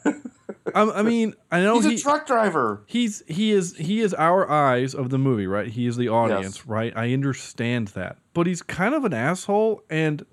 I, 0.73 0.81
I 0.81 1.01
mean, 1.01 1.35
I 1.51 1.61
know 1.61 1.75
He's 1.75 1.85
he, 1.85 1.95
a 1.95 1.97
truck 1.99 2.25
driver. 2.27 2.81
he's 2.85 3.23
he 3.27 3.51
is 3.51 3.75
he 3.77 4.01
is 4.01 4.13
our 4.15 4.49
eyes 4.49 4.93
of 4.95 5.09
the 5.09 5.17
movie, 5.17 5.47
right? 5.47 5.67
He 5.67 5.85
is 5.87 5.97
the 5.97 6.09
audience, 6.09 6.57
Yes. 6.57 6.65
right? 6.65 6.93
I 6.95 7.13
understand 7.13 7.89
that, 7.89 8.17
but 8.33 8.47
he's 8.47 8.61
kind 8.61 8.93
of 8.95 9.05
an 9.05 9.13
asshole, 9.13 9.83
and 9.89 10.25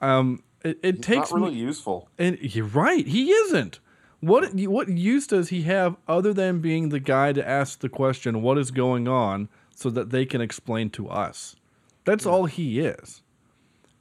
um, 0.00 0.42
it, 0.64 0.78
it 0.82 1.02
takes 1.02 1.30
not 1.30 1.40
really 1.40 1.54
me. 1.54 1.60
useful. 1.60 2.08
And 2.18 2.38
you're 2.40 2.66
right, 2.66 3.06
he 3.06 3.30
isn't. 3.30 3.80
What 4.20 4.54
what 4.54 4.88
use 4.88 5.26
does 5.26 5.50
he 5.50 5.62
have 5.62 5.96
other 6.08 6.32
than 6.32 6.60
being 6.60 6.88
the 6.88 7.00
guy 7.00 7.32
to 7.32 7.46
ask 7.46 7.80
the 7.80 7.88
question, 7.88 8.40
"What 8.42 8.56
is 8.58 8.70
going 8.70 9.06
on?" 9.08 9.48
so 9.76 9.90
that 9.90 10.10
they 10.10 10.24
can 10.24 10.40
explain 10.40 10.88
to 10.90 11.08
us. 11.08 11.56
That's 12.04 12.24
all 12.26 12.46
he 12.46 12.80
is. 12.80 13.22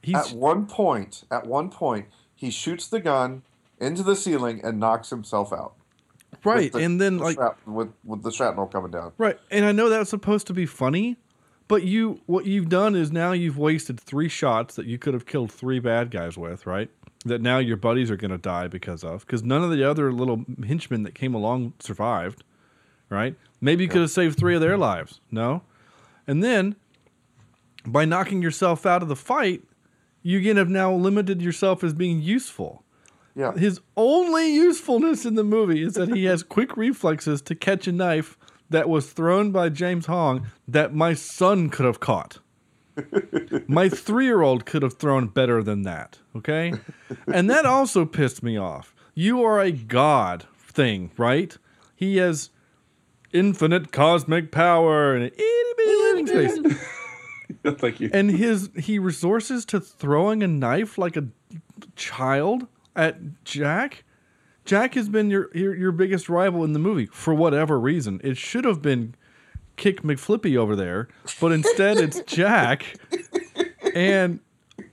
He's 0.02 0.16
At 0.16 0.32
one 0.34 0.66
point, 0.68 1.24
at 1.32 1.48
one 1.48 1.70
point, 1.70 2.08
he 2.36 2.52
shoots 2.52 2.88
the 2.88 3.00
gun 3.00 3.42
into 3.84 4.04
the 4.04 4.16
ceiling 4.16 4.62
and 4.64 4.80
knocks 4.80 5.10
himself 5.10 5.54
out. 5.54 5.74
Right, 6.44 6.72
the- 6.72 6.80
and 6.80 7.00
then 7.00 7.18
the 7.18 7.24
like 7.24 7.38
shrap- 7.38 7.66
with 7.66 7.90
with 8.04 8.24
the 8.24 8.32
shrapnel 8.32 8.68
coming 8.68 8.92
down. 8.92 9.14
Right, 9.18 9.38
and 9.52 9.66
I 9.66 9.72
know 9.72 9.90
that's 9.90 10.10
supposed 10.10 10.48
to 10.48 10.54
be 10.54 10.66
funny, 10.66 11.18
but 11.68 11.84
you 11.84 12.22
what 12.26 12.46
you've 12.46 12.70
done 12.70 12.96
is 12.96 13.12
now 13.12 13.32
you've 13.32 13.58
wasted 13.58 14.00
three 14.00 14.30
shots 14.30 14.76
that 14.76 14.86
you 14.86 14.98
could 14.98 15.14
have 15.14 15.26
killed 15.26 15.52
three 15.52 15.80
bad 15.80 16.12
guys 16.12 16.38
with, 16.38 16.66
right? 16.66 16.90
That 17.26 17.42
now 17.42 17.60
your 17.60 17.78
buddies 17.78 18.12
are 18.12 18.18
going 18.18 18.32
to 18.32 18.38
die 18.38 18.68
because 18.68 19.04
of, 19.04 19.26
because 19.26 19.44
none 19.44 19.64
of 19.64 19.72
the 19.72 19.84
other 19.90 20.12
little 20.12 20.44
henchmen 20.66 21.04
that 21.04 21.16
came 21.16 21.34
along 21.34 21.74
survived, 21.80 22.44
right? 23.10 23.36
Maybe 23.62 23.86
you 23.86 23.90
could 23.90 24.02
have 24.02 24.12
saved 24.12 24.38
three 24.38 24.56
of 24.56 24.62
their 24.62 24.72
mm-hmm. 24.72 24.82
lives, 24.82 25.22
no? 25.32 25.64
And 26.28 26.44
then 26.44 26.76
by 27.86 28.04
knocking 28.06 28.42
yourself 28.42 28.86
out 28.86 29.02
of 29.02 29.08
the 29.08 29.16
fight, 29.16 29.64
you 30.22 30.38
again 30.38 30.58
have 30.58 30.70
now 30.70 30.94
limited 30.94 31.42
yourself 31.42 31.84
as 31.84 31.94
being 31.94 32.22
useful. 32.22 32.83
Yeah. 33.36 33.54
His 33.54 33.82
only 33.98 34.54
usefulness 34.54 35.26
in 35.26 35.36
the 35.36 35.44
movie 35.44 35.82
is 35.82 35.94
that 35.94 36.10
he 36.14 36.26
has 36.26 36.44
quick 36.58 36.78
reflexes 36.78 37.42
to 37.44 37.56
catch 37.56 37.88
a 37.88 37.92
knife 37.92 38.38
that 38.70 38.90
was 38.90 39.12
thrown 39.12 39.52
by 39.52 39.70
James 39.70 40.06
Hong 40.06 40.48
that 40.68 40.94
my 40.94 41.14
son 41.14 41.70
could 41.70 41.86
have 41.86 42.00
caught. 42.00 42.40
my 43.68 43.90
three 43.90 44.26
year 44.26 44.42
old 44.42 44.66
could 44.66 44.84
have 44.84 44.94
thrown 44.94 45.28
better 45.28 45.64
than 45.64 45.82
that. 45.84 46.20
Okay? 46.36 46.74
And 47.28 47.50
that 47.50 47.66
also 47.66 48.06
pissed 48.06 48.44
me 48.44 48.58
off. 48.58 48.94
You 49.16 49.44
are 49.44 49.60
a 49.60 49.72
god 49.72 50.46
thing, 50.58 51.12
right? 51.18 51.58
He 51.96 52.18
has 52.18 52.50
infinite 53.32 53.92
cosmic 53.92 54.52
power 54.52 55.16
and 55.16 55.24
an 55.24 55.32
itty 55.34 55.74
bitty 55.78 55.96
living 55.96 56.28
space 56.28 56.78
Thank 57.80 58.00
you. 58.00 58.10
and 58.14 58.30
his 58.30 58.70
he 58.78 59.00
resources 59.00 59.66
to 59.66 59.80
throwing 59.80 60.44
a 60.44 60.48
knife 60.48 60.98
like 60.98 61.18
a 61.18 61.28
child 61.96 62.68
at 62.96 63.44
Jack. 63.44 64.04
Jack 64.66 64.94
has 64.94 65.10
been 65.10 65.30
your, 65.30 65.50
your 65.54 65.76
your 65.76 65.92
biggest 65.92 66.30
rival 66.30 66.64
in 66.64 66.74
the 66.74 66.80
movie 66.80 67.08
for 67.08 67.34
whatever 67.34 67.80
reason. 67.80 68.22
It 68.24 68.38
should 68.38 68.66
have 68.66 68.82
been 68.82 69.16
Kick 69.76 70.04
McFlippy 70.04 70.56
over 70.56 70.76
there, 70.76 71.10
but 71.42 71.52
instead 71.52 71.98
it's 71.98 72.22
Jack, 72.28 72.96
and 73.94 74.40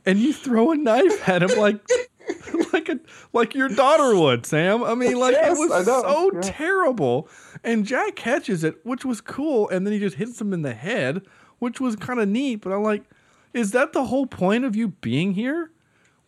and 0.04 0.18
you 0.18 0.32
throw 0.32 0.72
a 0.72 0.76
knife 0.76 1.28
at 1.28 1.42
him 1.42 1.56
like 1.58 1.80
like 2.72 2.88
a 2.88 2.98
like 3.32 3.54
your 3.54 3.68
daughter 3.68 4.16
would, 4.16 4.44
Sam. 4.46 4.82
I 4.82 4.94
mean, 4.94 5.18
like 5.18 5.32
Yes, 5.34 5.56
it 5.56 5.60
was 5.60 5.86
so 5.86 6.30
yeah. 6.34 6.40
terrible. 6.42 7.28
And 7.62 7.84
Jack 7.84 8.16
catches 8.16 8.64
it, 8.64 8.84
which 8.84 9.04
was 9.04 9.20
cool, 9.20 9.68
and 9.68 9.86
then 9.86 9.92
he 9.92 10.00
just 10.00 10.16
hits 10.16 10.40
him 10.40 10.52
in 10.52 10.62
the 10.62 10.74
head, 10.74 11.22
which 11.58 11.80
was 11.80 11.94
kind 11.96 12.18
of 12.18 12.28
neat. 12.28 12.56
But 12.62 12.72
I'm 12.72 12.82
like, 12.82 13.04
is 13.52 13.72
that 13.72 13.92
the 13.92 14.06
whole 14.06 14.26
point 14.26 14.64
of 14.64 14.74
you 14.74 14.88
being 14.88 15.34
here? 15.34 15.70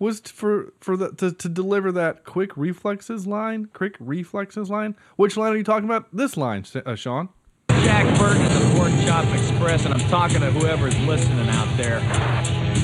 Was 0.02 0.18
for 0.20 0.72
for 0.80 0.96
the 0.96 1.12
to, 1.12 1.30
to 1.30 1.48
deliver 1.48 1.92
that 1.92 2.24
quick 2.24 2.56
reflexes 2.56 3.24
line, 3.24 3.66
quick 3.72 3.94
reflexes 4.00 4.68
line. 4.68 4.96
Which 5.14 5.36
line 5.36 5.52
are 5.52 5.56
you 5.56 5.62
talking 5.62 5.88
about? 5.88 6.08
This 6.12 6.36
line, 6.36 6.64
uh, 6.84 6.96
Sean. 6.96 7.28
Jack 7.70 8.18
Burton 8.18 8.44
of 8.44 8.52
the 8.52 8.74
Pork 8.74 8.90
Chop 9.06 9.32
Express, 9.32 9.84
and 9.84 9.94
I'm 9.94 10.00
talking 10.10 10.40
to 10.40 10.50
whoever's 10.50 10.98
listening 11.06 11.48
out 11.50 11.76
there. 11.76 12.00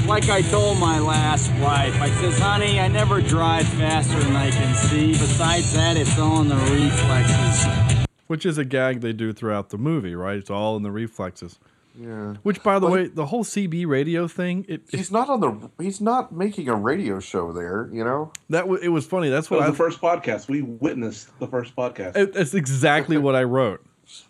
Like 0.07 0.28
I 0.28 0.42
told 0.42 0.78
my 0.78 1.00
last 1.00 1.50
wife, 1.54 2.00
I 2.00 2.09
says, 2.20 2.38
honey, 2.38 2.78
I 2.78 2.87
never 2.87 3.20
drive 3.20 3.66
faster 3.66 4.20
than 4.20 4.37
I 4.37 4.52
can 4.52 4.76
see. 4.76 5.09
Besides 5.09 5.72
that, 5.72 5.96
it's 5.96 6.16
all 6.20 6.40
in 6.42 6.48
the 6.48 6.54
reflexes. 6.54 8.07
Which 8.28 8.46
is 8.46 8.59
a 8.59 8.64
gag 8.64 9.00
they 9.00 9.12
do 9.12 9.33
throughout 9.33 9.70
the 9.70 9.78
movie, 9.78 10.14
right? 10.14 10.37
It's 10.37 10.50
all 10.50 10.76
in 10.76 10.85
the 10.85 10.92
reflexes. 10.92 11.59
Yeah. 12.00 12.34
Which, 12.44 12.62
by 12.62 12.78
the 12.78 12.87
Well, 12.87 12.94
way, 12.94 13.08
the 13.08 13.26
whole 13.26 13.42
CB 13.44 13.87
radio 13.87 14.28
thing, 14.28 14.64
it, 14.68 14.82
He's 14.90 15.11
not 15.11 15.28
on 15.28 15.40
the. 15.40 15.70
He's 15.82 16.00
not 16.00 16.30
making 16.32 16.68
a 16.68 16.74
radio 16.76 17.18
show 17.18 17.52
there. 17.52 17.88
You 17.92 18.04
know. 18.04 18.32
that 18.50 18.61
w- 18.62 18.80
it 18.80 18.88
was 18.88 19.04
funny. 19.06 19.28
That's 19.30 19.48
That 19.48 19.54
what 19.56 19.61
was 19.62 19.68
I 19.68 19.70
the 19.72 19.76
first 19.76 20.00
podcast. 20.00 20.48
We 20.48 20.62
witnessed 20.62 21.37
the 21.40 21.48
first 21.48 21.74
podcast. 21.74 22.16
It, 22.16 22.32
that's 22.34 22.54
exactly 22.54 23.18
what 23.18 23.34
I 23.34 23.42
wrote. 23.42 23.84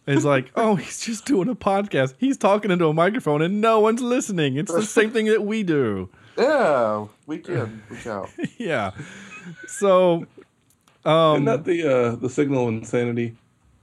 It's 0.07 0.25
like, 0.25 0.51
oh, 0.57 0.77
he's 0.77 1.01
just 1.01 1.27
doing 1.27 1.49
a 1.49 1.55
podcast. 1.55 2.15
He's 2.19 2.37
talking 2.39 2.71
into 2.71 2.87
a 2.89 2.95
microphone 2.95 3.43
and 3.43 3.61
no 3.61 3.81
one's 3.81 4.01
listening. 4.01 4.57
It's 4.57 4.73
the 4.73 4.83
same 4.83 5.11
thing 5.11 5.27
that 5.27 5.45
we 5.45 5.63
do. 5.63 6.09
Yeah, 6.39 7.07
weekend, 7.27 7.83
week 7.91 8.07
out. 8.07 8.31
Yeah. 8.59 8.93
So, 9.67 10.25
um, 11.05 11.49
Isn't 11.49 11.65
the 11.65 11.83
uh, 11.97 12.15
the 12.17 12.31
signal 12.31 12.69
insanity? 12.69 13.37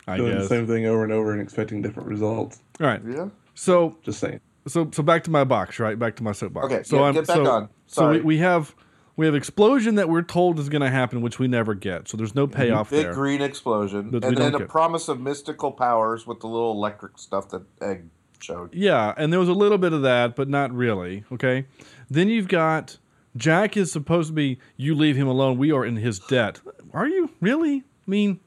I 0.07 0.15
Doing 0.17 0.33
guess. 0.33 0.43
the 0.43 0.47
same 0.47 0.65
thing 0.65 0.85
over 0.85 1.03
and 1.03 1.11
over 1.11 1.33
and 1.33 1.41
expecting 1.41 1.81
different 1.81 2.07
results. 2.07 2.61
All 2.79 2.87
right. 2.87 3.01
Yeah. 3.05 3.27
So, 3.55 3.97
Just 4.03 4.19
saying. 4.19 4.41
so, 4.67 4.89
so 4.91 5.01
back 5.01 5.23
to 5.23 5.31
my 5.31 5.43
box, 5.43 5.79
right? 5.79 5.97
Back 5.97 6.15
to 6.17 6.23
my 6.23 6.33
soapbox. 6.33 6.65
Okay, 6.65 6.83
So 6.83 6.97
yeah, 6.97 7.03
I'm 7.03 7.13
get 7.13 7.27
back 7.27 7.35
so, 7.37 7.49
on. 7.49 7.69
So 7.87 8.11
we, 8.11 8.21
we 8.21 8.37
have 8.39 8.75
we 9.17 9.25
have 9.25 9.35
explosion 9.35 9.95
that 9.95 10.09
we're 10.09 10.21
told 10.21 10.59
is 10.59 10.67
going 10.69 10.81
to 10.81 10.89
happen, 10.89 11.21
which 11.21 11.39
we 11.39 11.47
never 11.47 11.73
get. 11.73 12.07
So 12.09 12.17
there's 12.17 12.35
no 12.35 12.47
mhm. 12.47 12.53
payoff 12.53 12.89
Big 12.89 13.03
there. 13.05 13.13
green 13.13 13.41
explosion, 13.41 14.13
and 14.13 14.37
then 14.37 14.55
a 14.55 14.59
get- 14.59 14.67
promise 14.69 15.07
of 15.07 15.19
mystical 15.19 15.71
powers 15.71 16.27
with 16.27 16.41
the 16.41 16.47
little 16.47 16.71
electric 16.71 17.17
stuff 17.17 17.49
that 17.49 17.63
Egg 17.81 18.09
showed. 18.39 18.73
Yeah, 18.73 19.13
and 19.17 19.31
there 19.31 19.39
was 19.39 19.49
a 19.49 19.53
little 19.53 19.77
bit 19.77 19.93
of 19.93 20.01
that, 20.01 20.35
but 20.35 20.49
not 20.49 20.73
really. 20.73 21.23
Okay. 21.31 21.65
Then 22.09 22.27
you've 22.27 22.49
got 22.49 22.97
Jack 23.37 23.77
is 23.77 23.91
supposed 23.91 24.29
to 24.29 24.33
be 24.33 24.59
you 24.75 24.95
leave 24.95 25.15
him 25.15 25.27
alone. 25.27 25.57
We 25.57 25.71
are 25.71 25.85
in 25.85 25.95
his 25.97 26.19
debt. 26.19 26.59
Are 26.93 27.07
you 27.07 27.29
really? 27.39 27.77
I 27.77 28.11
mean, 28.11 28.39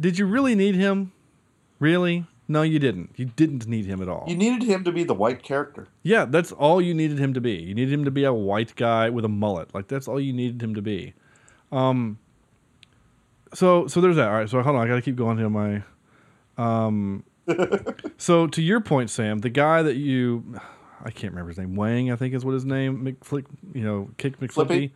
did 0.00 0.18
you 0.18 0.26
really 0.26 0.54
need 0.54 0.74
him? 0.74 1.12
Really? 1.78 2.26
No, 2.46 2.62
you 2.62 2.78
didn't. 2.78 3.10
You 3.16 3.24
didn't 3.24 3.66
need 3.66 3.86
him 3.86 4.02
at 4.02 4.08
all. 4.08 4.24
You 4.28 4.36
needed 4.36 4.62
him 4.68 4.84
to 4.84 4.92
be 4.92 5.02
the 5.04 5.14
white 5.14 5.42
character. 5.42 5.88
yeah, 6.02 6.26
that's 6.26 6.52
all 6.52 6.80
you 6.80 6.92
needed 6.92 7.18
him 7.18 7.32
to 7.34 7.40
be. 7.40 7.52
You 7.54 7.74
needed 7.74 7.92
him 7.92 8.04
to 8.04 8.10
be 8.10 8.24
a 8.24 8.32
white 8.34 8.76
guy 8.76 9.08
with 9.08 9.24
a 9.24 9.28
mullet. 9.28 9.74
Like 9.74 9.88
that's 9.88 10.06
all 10.08 10.20
you 10.20 10.32
needed 10.32 10.62
him 10.62 10.74
to 10.74 10.82
be. 10.82 11.14
Um 11.72 12.18
so 13.54 13.86
so 13.86 14.00
there's 14.00 14.16
that. 14.16 14.28
All 14.28 14.34
right, 14.34 14.48
so 14.48 14.60
hold 14.62 14.76
on, 14.76 14.84
I 14.84 14.88
got 14.88 14.96
to 14.96 15.02
keep 15.02 15.16
going 15.16 15.38
here. 15.38 15.48
my 15.48 15.82
um 16.58 17.24
so 18.16 18.46
to 18.46 18.62
your 18.62 18.80
point, 18.80 19.10
Sam, 19.10 19.38
the 19.38 19.50
guy 19.50 19.82
that 19.82 19.96
you 19.96 20.58
I 21.04 21.10
can't 21.10 21.32
remember 21.32 21.50
his 21.50 21.58
name, 21.58 21.76
Wang, 21.76 22.10
I 22.10 22.16
think 22.16 22.34
is 22.34 22.44
what 22.44 22.52
his 22.52 22.64
name, 22.64 23.04
McFlick, 23.04 23.46
you 23.74 23.82
know, 23.82 24.10
Kick 24.16 24.38
McFlippy. 24.38 24.52
Flippy? 24.52 24.94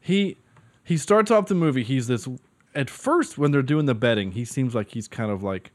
He 0.00 0.36
he 0.84 0.96
starts 0.96 1.30
off 1.30 1.46
the 1.46 1.54
movie, 1.54 1.84
he's 1.84 2.06
this 2.08 2.28
at 2.74 2.90
first 2.90 3.38
when 3.38 3.50
they're 3.50 3.62
doing 3.62 3.86
the 3.86 3.94
betting, 3.94 4.32
he 4.32 4.44
seems 4.44 4.74
like 4.74 4.90
he's 4.90 5.08
kind 5.08 5.30
of 5.30 5.42
like 5.42 5.70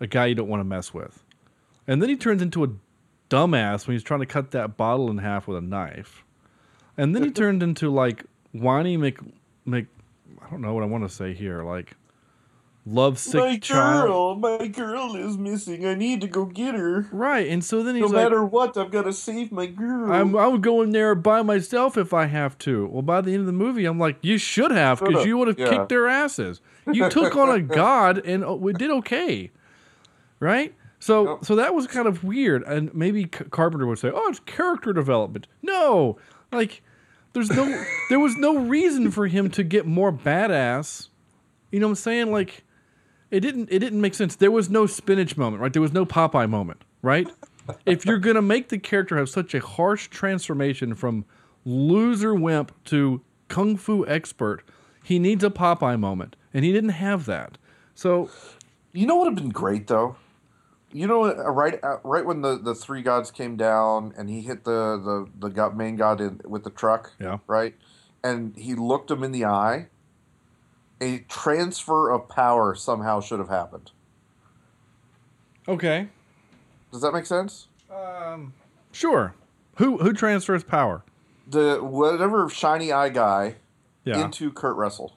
a 0.00 0.06
guy 0.06 0.26
you 0.26 0.34
don't 0.34 0.48
want 0.48 0.60
to 0.60 0.64
mess 0.64 0.92
with. 0.94 1.24
And 1.86 2.02
then 2.02 2.08
he 2.08 2.16
turns 2.16 2.42
into 2.42 2.64
a 2.64 2.68
dumbass 3.30 3.86
when 3.86 3.94
he's 3.94 4.02
trying 4.02 4.20
to 4.20 4.26
cut 4.26 4.50
that 4.52 4.76
bottle 4.76 5.10
in 5.10 5.18
half 5.18 5.48
with 5.48 5.58
a 5.58 5.62
knife. 5.62 6.24
And 6.96 7.14
then 7.14 7.22
he 7.24 7.30
turned 7.32 7.62
into 7.62 7.90
like 7.90 8.24
whiny 8.52 8.96
Mc 8.96 9.18
Mc 9.64 9.86
I 10.42 10.50
don't 10.50 10.60
know 10.60 10.74
what 10.74 10.82
I 10.82 10.86
want 10.86 11.08
to 11.08 11.14
say 11.14 11.34
here, 11.34 11.62
like 11.62 11.94
love 12.86 13.18
sick 13.18 13.40
my 13.40 13.58
child. 13.58 14.06
girl, 14.08 14.34
my 14.36 14.66
girl 14.66 15.14
is 15.14 15.36
missing. 15.36 15.86
I 15.86 15.94
need 15.94 16.20
to 16.22 16.26
go 16.26 16.46
get 16.46 16.74
her. 16.74 17.06
Right. 17.12 17.46
And 17.48 17.62
so 17.62 17.82
then 17.82 17.94
he's 17.96 18.02
No 18.02 18.08
like 18.08 18.24
matter 18.24 18.44
what, 18.44 18.76
I've 18.76 18.90
got 18.90 19.02
to 19.02 19.12
save 19.12 19.52
my 19.52 19.66
girl. 19.66 20.12
I'm 20.12 20.36
I'm 20.36 20.60
going 20.60 20.90
there 20.90 21.14
by 21.14 21.42
myself 21.42 21.96
if 21.96 22.14
I 22.14 22.26
have 22.26 22.56
to. 22.58 22.86
Well, 22.86 23.02
by 23.02 23.20
the 23.20 23.32
end 23.32 23.40
of 23.40 23.46
the 23.46 23.52
movie, 23.52 23.84
I'm 23.84 23.98
like, 23.98 24.18
you 24.22 24.38
should 24.38 24.70
have 24.70 25.00
because 25.00 25.26
you 25.26 25.36
would 25.38 25.48
have 25.48 25.58
yeah. 25.58 25.70
kicked 25.70 25.88
their 25.88 26.08
asses. 26.08 26.60
You 26.90 27.10
took 27.10 27.36
on 27.36 27.50
a 27.50 27.60
god 27.76 28.18
and 28.24 28.44
uh, 28.44 28.54
we 28.54 28.72
did 28.72 28.90
okay, 28.90 29.50
right? 30.40 30.74
So 31.00 31.24
Yep. 31.36 31.44
so 31.44 31.56
that 31.56 31.74
was 31.74 31.86
kind 31.86 32.08
of 32.08 32.24
weird, 32.24 32.62
and 32.64 32.92
maybe 32.94 33.22
C- 33.24 33.44
Carpenter 33.50 33.86
would 33.86 33.98
say, 33.98 34.10
oh, 34.12 34.28
it's 34.28 34.40
character 34.40 34.92
development. 34.92 35.46
No, 35.62 36.18
like 36.52 36.82
there's 37.34 37.50
no 37.50 37.84
there 38.08 38.18
was 38.20 38.36
no 38.36 38.58
reason 38.58 39.10
for 39.10 39.26
him 39.28 39.50
to 39.50 39.62
get 39.62 39.86
more 39.86 40.12
badass. 40.12 41.08
You 41.70 41.80
know 41.80 41.86
what 41.86 41.92
I'm 41.92 41.96
saying? 41.96 42.32
Like 42.32 42.64
it 43.30 43.40
didn't 43.40 43.68
it 43.70 43.78
didn't 43.78 44.00
make 44.00 44.14
sense. 44.14 44.34
There 44.36 44.50
was 44.50 44.68
no 44.70 44.86
spinach 44.86 45.36
moment, 45.36 45.62
right? 45.62 45.72
There 45.72 45.82
was 45.82 45.92
no 45.92 46.04
Popeye 46.06 46.48
moment, 46.48 46.82
right? 47.02 47.28
if 47.84 48.06
you're 48.06 48.18
gonna 48.18 48.42
make 48.42 48.68
the 48.70 48.78
character 48.78 49.16
have 49.18 49.28
such 49.28 49.54
a 49.54 49.60
harsh 49.60 50.08
transformation 50.08 50.94
from 50.94 51.26
loser 51.64 52.34
wimp 52.34 52.72
to 52.86 53.20
kung 53.48 53.76
fu 53.76 54.06
expert, 54.06 54.62
he 55.04 55.18
needs 55.18 55.44
a 55.44 55.50
Popeye 55.50 55.98
moment, 56.00 56.34
and 56.54 56.64
he 56.64 56.72
didn't 56.72 56.90
have 56.90 57.26
that. 57.26 57.58
So 57.94 58.30
You 58.92 59.06
know 59.06 59.16
what 59.16 59.26
would 59.28 59.34
have 59.38 59.44
been 59.44 59.52
great 59.52 59.86
though? 59.86 60.16
You 60.90 61.06
know, 61.06 61.24
uh, 61.24 61.50
right, 61.50 61.78
uh, 61.84 61.98
right 62.02 62.24
when 62.24 62.40
the, 62.40 62.56
the 62.58 62.74
three 62.74 63.02
gods 63.02 63.30
came 63.30 63.56
down 63.56 64.14
and 64.16 64.30
he 64.30 64.40
hit 64.40 64.64
the 64.64 64.96
the 64.98 65.28
the 65.38 65.50
god, 65.52 65.76
main 65.76 65.96
god 65.96 66.20
in 66.20 66.40
with 66.46 66.64
the 66.64 66.70
truck. 66.70 67.12
Yeah. 67.20 67.38
Right, 67.46 67.74
and 68.24 68.56
he 68.56 68.74
looked 68.74 69.10
him 69.10 69.22
in 69.22 69.32
the 69.32 69.44
eye. 69.44 69.88
A 71.00 71.18
transfer 71.28 72.10
of 72.10 72.28
power 72.28 72.74
somehow 72.74 73.20
should 73.20 73.38
have 73.38 73.50
happened. 73.50 73.90
okay, 75.68 76.08
Does 76.90 77.02
that 77.02 77.12
make 77.12 77.26
sense? 77.26 77.66
sure. 78.92 79.34
Who 79.76 79.98
who 79.98 80.12
transfers 80.12 80.64
power? 80.64 81.02
The 81.46 81.78
whatever 81.82 82.48
shiny 82.48 82.90
eye 82.92 83.10
guy 83.10 83.56
Yeah. 84.04 84.24
into 84.24 84.50
Kurt 84.50 84.76
Russell. 84.76 85.16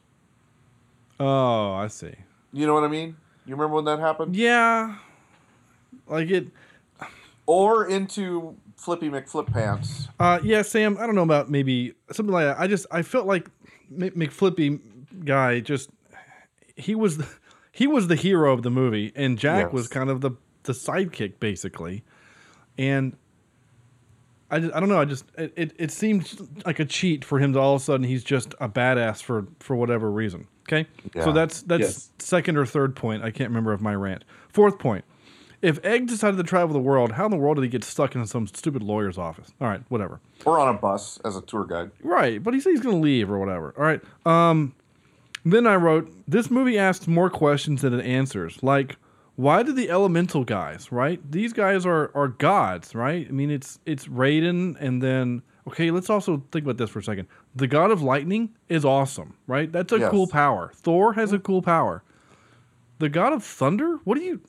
oh, 1.20 1.74
I 1.74 1.88
see. 1.88 2.14
You 2.54 2.68
know 2.68 2.74
what 2.74 2.84
I 2.84 2.88
mean? 2.90 3.16
You 3.46 3.56
remember 3.56 3.76
when 3.78 3.86
that 3.86 4.00
happened? 4.00 4.36
Yeah, 4.36 4.98
like 6.12 6.30
it. 6.30 6.48
Or 7.48 7.88
into 7.88 8.56
Flippy 8.78 9.10
McFlip 9.10 9.52
Pants. 9.52 10.08
Uh, 10.20 10.40
yeah, 10.44 10.62
Sam. 10.62 10.98
I 11.00 11.06
don't 11.06 11.16
know 11.16 11.24
about 11.24 11.50
maybe 11.50 11.94
something 12.12 12.32
like 12.34 12.46
that. 12.46 12.60
I 12.60 12.68
just 12.68 12.86
I 12.92 13.02
felt 13.02 13.26
like 13.26 13.50
McFlippy 13.94 14.80
guy 15.26 15.60
just 15.60 15.90
he 16.78 16.96
was 16.96 17.18
the, 17.18 17.28
he 17.72 17.88
was 17.88 18.08
the 18.08 18.16
hero 18.16 18.54
of 18.54 18.64
the 18.64 18.70
movie, 18.70 19.12
and 19.16 19.38
Jack 19.38 19.66
Yes. 19.66 19.74
was 19.74 19.88
kind 19.88 20.10
of 20.10 20.22
the 20.22 20.32
the 20.64 20.74
sidekick 20.74 21.40
basically, 21.40 22.04
and. 22.78 23.16
I, 24.54 24.60
just, 24.60 24.76
I 24.76 24.82
don't 24.82 24.90
know. 24.90 25.00
I 25.00 25.06
just 25.06 25.24
it, 25.38 25.54
it, 25.56 25.74
it 25.80 25.92
seemed 25.92 26.30
like 26.66 26.80
a 26.82 26.84
cheat 26.86 27.24
for 27.24 27.40
him 27.40 27.54
to 27.54 27.60
all 27.60 27.76
of 27.76 27.82
a 27.82 27.86
sudden 27.86 28.06
he's 28.06 28.22
just 28.22 28.54
a 28.60 28.68
badass 28.68 29.24
for 29.24 29.48
for 29.62 29.78
whatever 29.78 30.12
reason. 30.12 30.46
Okay, 30.68 30.88
so 31.24 31.32
that's 31.32 31.62
that's 31.62 31.82
Yes. 31.82 32.10
second 32.20 32.58
or 32.58 32.66
third 32.66 32.94
point. 32.94 33.24
I 33.24 33.32
can't 33.32 33.50
remember 33.50 33.72
of 33.72 33.80
my 33.80 33.96
rant. 33.96 34.26
Fourth 34.50 34.78
point: 34.78 35.06
if 35.62 35.84
Egg 35.86 36.08
decided 36.08 36.38
to 36.38 36.44
travel 36.44 36.74
the 36.74 36.80
world, 36.80 37.14
how 37.14 37.26
in 37.26 37.32
the 37.32 37.38
world 37.38 37.58
did 37.58 37.64
he 37.64 37.70
get 37.70 37.84
stuck 37.84 38.16
in 38.16 38.26
some 38.26 38.48
stupid 38.48 38.82
lawyer's 38.82 39.18
office? 39.18 39.52
All 39.62 39.68
right, 39.68 39.82
whatever. 39.90 40.20
Or 40.46 40.60
on 40.60 40.74
a 40.74 40.78
bus 40.78 41.20
as 41.24 41.36
a 41.36 41.42
tour 41.42 41.66
guide. 41.66 41.92
Right, 42.02 42.42
but 42.44 42.54
he 42.54 42.60
said 42.60 42.72
he's 42.72 42.82
going 42.82 42.96
to 42.96 43.02
leave 43.02 43.30
or 43.30 43.38
whatever. 43.40 43.74
All 43.78 43.84
right. 43.84 44.02
Um, 44.26 44.74
then 45.46 45.66
I 45.68 45.76
wrote 45.76 46.12
this 46.28 46.50
movie 46.52 46.78
asks 46.78 47.08
more 47.08 47.30
questions 47.30 47.82
than 47.82 47.94
it 47.94 48.06
answers. 48.06 48.62
Like, 48.64 48.98
why 49.36 49.64
did 49.64 49.76
the 49.76 49.90
elemental 49.90 50.44
guys? 50.44 50.92
Right, 50.92 51.20
these 51.32 51.54
guys 51.54 51.86
are 51.86 52.12
are 52.14 52.28
gods, 52.28 52.94
right? 52.94 53.26
I 53.28 53.32
mean, 53.32 53.50
it's 53.50 53.80
it's 53.86 54.08
Raiden, 54.08 54.76
and 54.80 55.02
then 55.02 55.42
okay, 55.68 55.90
let's 55.90 56.10
also 56.10 56.44
think 56.52 56.66
about 56.66 56.78
this 56.78 56.90
for 56.90 57.00
a 57.00 57.04
second. 57.04 57.28
The 57.56 57.68
god 57.68 57.90
of 57.92 58.02
lightning 58.04 58.50
is 58.70 58.86
awesome, 58.86 59.36
right? 59.48 59.72
That's 59.72 59.92
a 59.94 60.00
Yes. 60.00 60.12
cool 60.12 60.28
power. 60.28 60.72
Thor 60.76 61.14
has 61.14 61.34
a 61.34 61.40
cool 61.40 61.62
power. 61.62 62.04
The 63.00 63.10
god 63.10 63.34
of 63.34 63.44
thunder? 63.44 63.98
What 64.04 64.18
do 64.18 64.24
you? 64.24 64.42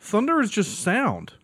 Thunder 0.00 0.40
is 0.40 0.50
just 0.50 0.80
sound. 0.80 1.34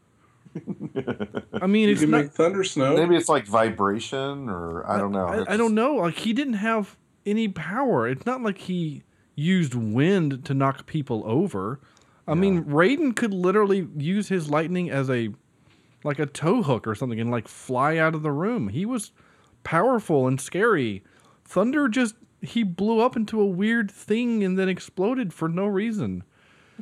I 1.60 1.66
mean, 1.66 1.88
You 1.88 1.92
it's 1.92 2.00
can 2.00 2.10
not. 2.10 2.22
make 2.22 2.32
thunder 2.32 2.64
snow. 2.64 2.96
Maybe 2.96 3.14
it's 3.16 3.28
like 3.28 3.46
vibration, 3.46 4.48
or 4.48 4.88
I 4.90 4.98
don't 4.98 5.12
know. 5.12 5.26
I, 5.26 5.34
I 5.36 5.40
It's- 5.42 5.58
don't 5.58 5.74
know. 5.74 5.96
Like 5.96 6.14
he 6.18 6.32
didn't 6.32 6.54
have 6.54 6.96
any 7.26 7.48
power. 7.48 8.08
It's 8.08 8.24
not 8.24 8.42
like 8.42 8.58
he 8.58 9.02
used 9.34 9.74
wind 9.74 10.44
to 10.46 10.54
knock 10.54 10.86
people 10.86 11.22
over. 11.26 11.80
I 12.28 12.34
mean, 12.34 12.64
Raiden 12.64 13.14
could 13.14 13.32
literally 13.32 13.86
use 13.96 14.28
his 14.28 14.50
lightning 14.50 14.90
as 14.90 15.08
a 15.10 15.28
like 16.02 16.18
a 16.18 16.26
tow 16.26 16.62
hook 16.62 16.86
or 16.86 16.94
something 16.94 17.20
and 17.20 17.30
like 17.30 17.46
fly 17.48 17.98
out 17.98 18.14
of 18.14 18.22
the 18.22 18.32
room. 18.32 18.68
He 18.68 18.86
was 18.86 19.12
powerful 19.62 20.26
and 20.26 20.40
scary. 20.40 21.04
Thunder 21.44 21.88
just 21.88 22.14
he 22.40 22.62
blew 22.62 23.00
up 23.00 23.14
into 23.16 23.40
a 23.40 23.46
weird 23.46 23.90
thing 23.90 24.42
and 24.42 24.58
then 24.58 24.68
exploded 24.68 25.32
for 25.34 25.48
no 25.48 25.66
reason. 25.66 26.24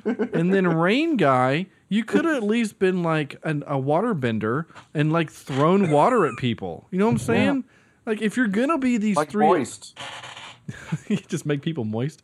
And 0.04 0.52
then 0.52 0.66
Rain 0.66 1.16
Guy, 1.16 1.66
you 1.88 2.04
could 2.04 2.24
have 2.24 2.36
at 2.36 2.42
least 2.42 2.78
been 2.78 3.02
like 3.02 3.36
an, 3.44 3.62
a 3.66 3.76
waterbender 3.76 4.66
and 4.92 5.12
like 5.12 5.30
thrown 5.30 5.90
water 5.90 6.26
at 6.26 6.36
people. 6.38 6.86
You 6.90 6.98
know 6.98 7.06
what 7.06 7.12
I'm 7.12 7.18
saying? 7.18 7.64
Like 8.06 8.20
if 8.22 8.36
you're 8.36 8.48
gonna 8.48 8.78
be 8.78 8.96
these 8.98 9.16
Like 9.16 9.30
three, 9.30 9.46
moist. 9.46 9.98
you 11.08 11.16
just 11.16 11.46
make 11.46 11.62
people 11.62 11.84
moist. 11.84 12.22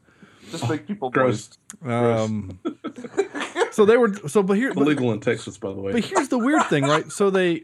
Just 0.51 0.69
make 0.69 0.87
people 0.87 1.11
Gross. 1.11 1.59
moist. 1.83 1.93
Um, 1.93 2.59
so 3.71 3.85
they 3.85 3.97
were 3.97 4.13
so, 4.27 4.43
but 4.43 4.55
here, 4.55 4.75
but, 4.75 4.83
Illegal 4.83 5.13
in 5.13 5.21
Texas, 5.21 5.57
by 5.59 5.73
the 5.73 5.81
way. 5.81 5.93
but 5.93 6.05
here's 6.05 6.29
the 6.29 6.39
weird 6.39 6.65
thing, 6.67 6.85
right? 6.85 7.11
So 7.13 7.31
they, 7.31 7.63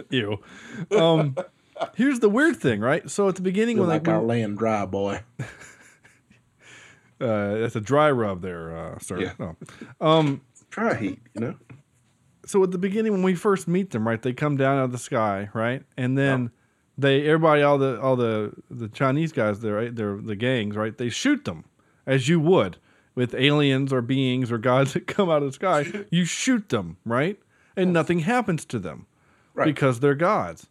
ew. 0.10 0.38
Um, 0.96 1.36
here's 1.96 2.20
the 2.20 2.28
weird 2.28 2.56
thing, 2.56 2.80
right? 2.80 3.08
So 3.10 3.28
at 3.28 3.36
the 3.36 3.42
beginning 3.42 3.76
Feel 3.76 3.84
when 3.86 3.90
like 3.90 4.04
they, 4.04 4.12
our 4.12 4.18
when, 4.18 4.28
land 4.28 4.58
dry, 4.58 4.84
boy. 4.86 5.20
Uh, 7.20 7.54
that's 7.58 7.76
a 7.76 7.80
dry 7.80 8.10
rub 8.10 8.42
there, 8.42 8.76
uh, 8.76 8.98
sir. 8.98 9.20
Yeah. 9.20 9.32
No. 9.38 9.56
Um, 10.00 10.40
Dry 10.70 10.94
heat, 10.96 11.20
you 11.34 11.40
know. 11.40 11.54
so 12.44 12.62
at 12.64 12.72
the 12.72 12.78
beginning 12.78 13.12
when 13.12 13.22
we 13.22 13.34
first 13.36 13.68
meet 13.68 13.90
them, 13.92 14.06
right? 14.08 14.20
They 14.20 14.32
come 14.32 14.56
down 14.56 14.78
out 14.78 14.84
of 14.84 14.92
the 14.92 14.98
sky, 14.98 15.48
right? 15.54 15.82
And 15.96 16.18
then 16.18 16.50
they 16.98 17.26
everybody 17.26 17.62
all 17.62 17.78
the 17.78 18.00
all 18.00 18.16
the 18.16 18.52
the 18.70 18.88
Chinese 18.88 19.30
guys 19.32 19.60
there, 19.60 19.74
right? 19.74 19.94
They're 19.94 20.16
the 20.16 20.34
gangs, 20.36 20.74
right? 20.76 20.96
They 20.98 21.10
shoot 21.10 21.44
them 21.44 21.64
as 22.06 22.28
you 22.28 22.40
would 22.40 22.78
with 23.14 23.34
aliens 23.36 23.92
or 23.92 24.02
beings 24.02 24.50
or 24.50 24.58
gods 24.58 24.92
that 24.94 25.06
come 25.06 25.30
out 25.30 25.42
of 25.42 25.48
the 25.48 25.52
sky. 25.52 26.04
you 26.10 26.24
shoot 26.24 26.68
them, 26.70 26.96
right? 27.04 27.38
And 27.76 27.92
nothing 27.92 28.20
happens 28.20 28.64
to 28.66 28.78
them 28.80 29.06
Right. 29.54 29.66
because 29.66 30.00
they're 30.00 30.16
gods. 30.16 30.68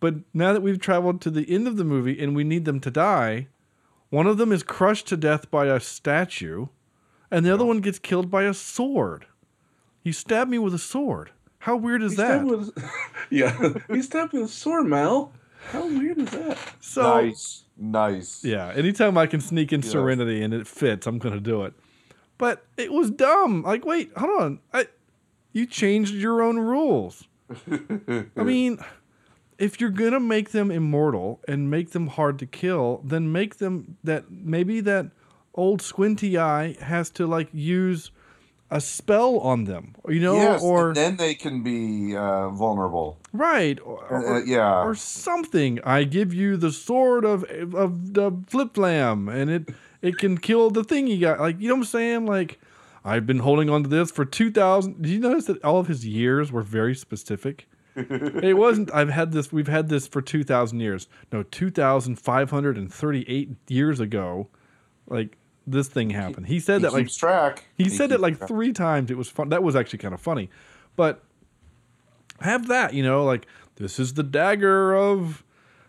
But 0.00 0.16
now 0.34 0.52
that 0.52 0.60
we've 0.60 0.78
traveled 0.78 1.22
to 1.22 1.30
the 1.30 1.50
end 1.50 1.66
of 1.66 1.78
the 1.78 1.84
movie 1.84 2.22
and 2.22 2.36
we 2.36 2.44
need 2.44 2.66
them 2.66 2.80
to 2.80 2.90
die, 2.90 3.48
one 4.10 4.26
of 4.26 4.38
them 4.38 4.52
is 4.52 4.62
crushed 4.62 5.06
to 5.08 5.16
death 5.16 5.50
by 5.50 5.66
a 5.66 5.80
statue, 5.80 6.66
and 7.30 7.44
the 7.44 7.52
other 7.52 7.64
one 7.64 7.80
gets 7.80 7.98
killed 7.98 8.30
by 8.30 8.44
a 8.44 8.54
sword. 8.54 9.26
He 10.02 10.12
stabbed 10.12 10.50
me 10.50 10.58
with 10.58 10.74
a 10.74 10.78
sword. 10.78 11.30
How 11.60 11.76
weird 11.76 12.02
is 12.02 12.12
He 12.12 12.16
that? 12.18 12.46
stabbed 12.46 12.50
with, 12.50 12.90
yeah, 13.30 13.72
he 13.92 14.02
stabbed 14.02 14.32
with 14.32 14.42
a 14.44 14.48
sword, 14.48 14.86
Mal. 14.86 15.32
How 15.72 15.86
weird 15.86 16.18
is 16.18 16.30
that? 16.30 16.58
So 16.80 17.02
nice. 17.02 17.64
Nice. 17.76 18.44
yeah, 18.44 18.72
anytime 18.74 19.18
I 19.18 19.26
can 19.26 19.40
sneak 19.40 19.72
in 19.72 19.80
Yes. 19.82 19.90
Serenity 19.90 20.42
and 20.42 20.54
it 20.54 20.66
fits, 20.66 21.06
I'm 21.06 21.18
gonna 21.18 21.40
do 21.40 21.64
it. 21.64 21.74
But 22.38 22.64
it 22.76 22.92
was 22.92 23.10
dumb. 23.10 23.62
Like, 23.62 23.84
wait, 23.84 24.12
hold 24.16 24.40
on. 24.40 24.60
I, 24.72 24.86
you 25.52 25.66
changed 25.66 26.14
your 26.14 26.42
own 26.42 26.58
rules. 26.58 27.26
I 28.36 28.42
mean, 28.44 28.78
if 29.58 29.80
you're 29.80 29.90
gonna 29.90 30.20
make 30.20 30.50
them 30.50 30.70
immortal 30.70 31.40
and 31.48 31.70
make 31.70 31.90
them 31.90 32.08
hard 32.08 32.38
to 32.40 32.46
kill, 32.46 33.00
then 33.04 33.32
make 33.32 33.56
them 33.56 33.96
that 34.04 34.30
maybe 34.30 34.80
that 34.80 35.06
old 35.54 35.80
squinty 35.80 36.36
eye 36.38 36.76
has 36.80 37.10
to 37.10 37.26
like 37.26 37.48
use 37.52 38.10
a 38.70 38.80
spell 38.80 39.38
on 39.38 39.64
them, 39.64 39.94
you 40.08 40.18
know, 40.18 40.34
yes, 40.34 40.60
or 40.62 40.88
and 40.88 40.96
then 40.96 41.16
they 41.16 41.34
can 41.34 41.62
be 41.62 42.16
uh, 42.16 42.48
vulnerable. 42.50 43.16
right, 43.32 43.78
or, 43.84 44.12
Uh, 44.12 44.42
yeah. 44.44 44.82
or 44.82 44.94
something. 44.96 45.78
I 45.84 46.02
give 46.02 46.34
you 46.34 46.56
the 46.56 46.72
sword 46.72 47.24
of 47.24 47.44
of 47.44 48.14
the 48.14 48.32
flip 48.48 48.74
flam, 48.74 49.28
and 49.28 49.50
it 49.50 49.68
it 50.02 50.18
can 50.18 50.36
kill 50.38 50.70
the 50.70 50.82
thing 50.84 51.06
you 51.06 51.20
got. 51.20 51.38
Like 51.40 51.60
you 51.60 51.68
know 51.68 51.74
what 51.74 51.80
I'm 51.80 51.84
saying? 51.84 52.26
Like 52.26 52.60
I've 53.04 53.24
been 53.24 53.38
holding 53.38 53.70
on 53.70 53.84
to 53.84 53.88
this 53.88 54.10
for 54.10 54.24
two 54.24 54.50
thousand. 54.50 55.00
Did 55.00 55.12
you 55.12 55.20
notice 55.20 55.44
that 55.46 55.64
all 55.64 55.78
of 55.78 55.86
his 55.86 56.04
years 56.04 56.50
were 56.50 56.62
very 56.62 56.94
specific? 56.96 57.68
It 57.96 58.56
wasn't. 58.56 58.92
I've 58.94 59.08
had 59.08 59.32
this. 59.32 59.50
We've 59.52 59.68
had 59.68 59.88
this 59.88 60.06
for 60.06 60.20
two 60.20 60.44
thousand 60.44 60.80
years. 60.80 61.08
No, 61.32 61.42
two 61.42 61.70
thousand 61.70 62.16
five 62.16 62.50
hundred 62.50 62.76
and 62.76 62.92
thirty-eight 62.92 63.50
years 63.68 64.00
ago. 64.00 64.48
Like 65.08 65.38
this 65.66 65.88
thing 65.88 66.10
happened. 66.10 66.46
He 66.46 66.60
said 66.60 66.78
He 66.80 66.82
that 66.82 66.92
like 66.92 67.08
track. 67.12 67.64
he 67.76 67.88
said 67.88 68.12
it 68.12 68.20
like 68.20 68.36
track. 68.38 68.48
three 68.48 68.72
times. 68.72 69.10
It 69.10 69.16
was 69.16 69.28
fun. 69.28 69.48
That 69.48 69.62
was 69.62 69.74
actually 69.74 70.00
kind 70.00 70.14
of 70.14 70.20
funny. 70.20 70.50
But 70.94 71.22
have 72.40 72.68
that, 72.68 72.92
you 72.94 73.02
know, 73.02 73.24
like 73.24 73.46
this 73.76 73.98
is 73.98 74.14
the 74.14 74.22
dagger 74.22 74.94
of 74.94 75.42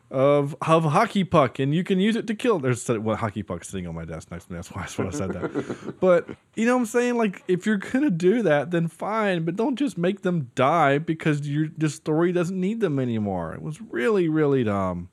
of 0.10 0.56
of 0.62 0.86
hockey 0.86 1.24
puck, 1.24 1.60
and 1.60 1.76
you 1.76 1.84
can 1.84 2.00
use 2.00 2.16
it 2.16 2.28
to 2.28 2.36
kill. 2.36 2.60
There's 2.60 2.88
well, 2.88 3.18
hockey 3.18 3.44
puck 3.44 3.64
sitting 3.64 3.88
on 3.88 3.96
my 3.96 4.06
desk 4.06 4.32
next 4.32 4.46
to 4.46 4.54
me. 4.54 4.58
That's 4.58 4.72
why, 4.72 4.82
that's 4.82 4.98
why 4.98 5.08
I 5.08 5.10
said 5.10 5.34
that. 5.34 5.96
but 6.00 6.30
you 6.56 6.66
know 6.66 6.76
what 6.76 6.82
I'm 6.82 6.86
saying? 6.86 7.18
Like 7.18 7.44
if 7.48 7.66
you're 7.66 7.78
gonna 7.78 8.10
do 8.10 8.42
that, 8.44 8.72
then 8.72 8.88
fine. 8.88 9.44
But 9.44 9.58
don't 9.58 9.76
just 9.76 9.98
make 9.98 10.22
them 10.22 10.52
die 10.56 10.98
because 10.98 11.48
your 11.48 11.68
the 11.78 11.90
story 11.90 12.32
doesn't 12.32 12.60
need 12.60 12.80
them 12.80 13.00
anymore. 13.00 13.54
It 13.54 13.62
was 13.62 13.82
really 13.82 14.30
really 14.30 14.64
dumb. 14.64 15.10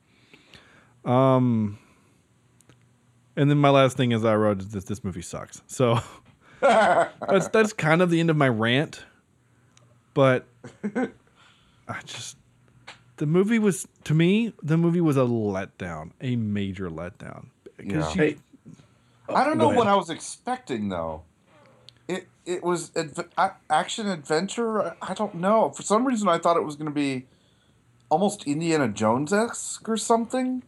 Um. 1.05 1.79
And 3.37 3.51
then 3.51 3.59
my 3.59 3.71
last 3.71 3.97
thing 3.97 4.13
is 4.13 4.25
I 4.25 4.37
wrote 4.37 4.61
is 4.61 4.69
this 4.69 4.85
this 4.85 5.03
movie 5.03 5.23
sucks. 5.23 5.61
So 5.67 5.99
that's 6.61 7.49
that's 7.49 7.73
kind 7.73 8.01
of 8.01 8.11
the 8.11 8.21
end 8.21 8.31
of 8.31 8.37
my 8.37 8.49
rant. 8.49 9.05
But 10.15 10.47
I 11.89 12.01
just 12.05 12.37
the 13.17 13.27
movie 13.27 13.59
was 13.59 13.87
to 14.05 14.15
me 14.15 14.53
the 14.63 14.77
movie 14.77 15.01
was 15.01 15.17
a 15.17 15.21
letdown, 15.21 16.11
a 16.21 16.37
major 16.37 16.91
letdown. 16.91 17.47
'Cause 17.79 17.87
Yeah. 17.87 18.11
you- 18.13 18.21
Hey, 18.21 18.37
I 19.29 19.45
don't 19.45 19.59
Go 19.59 19.71
know 19.71 19.77
what. 19.77 19.87
I 19.87 19.97
was 19.97 20.11
expecting 20.11 20.89
though. 20.89 21.23
It 22.09 22.29
it 22.45 22.63
was 22.63 22.93
adv- 22.97 23.55
action 23.71 24.07
adventure. 24.09 24.83
I- 24.83 24.95
I 25.03 25.15
don't 25.15 25.37
know. 25.37 25.71
For 25.71 25.83
some 25.83 26.07
reason, 26.07 26.29
I 26.29 26.39
thought 26.39 26.57
it 26.57 26.65
was 26.65 26.77
going 26.77 26.91
to 26.91 26.95
be 26.95 27.27
almost 28.11 28.47
Indiana 28.47 28.89
Jones 28.89 29.33
esque 29.33 29.89
or 29.89 29.97
something. 29.97 30.63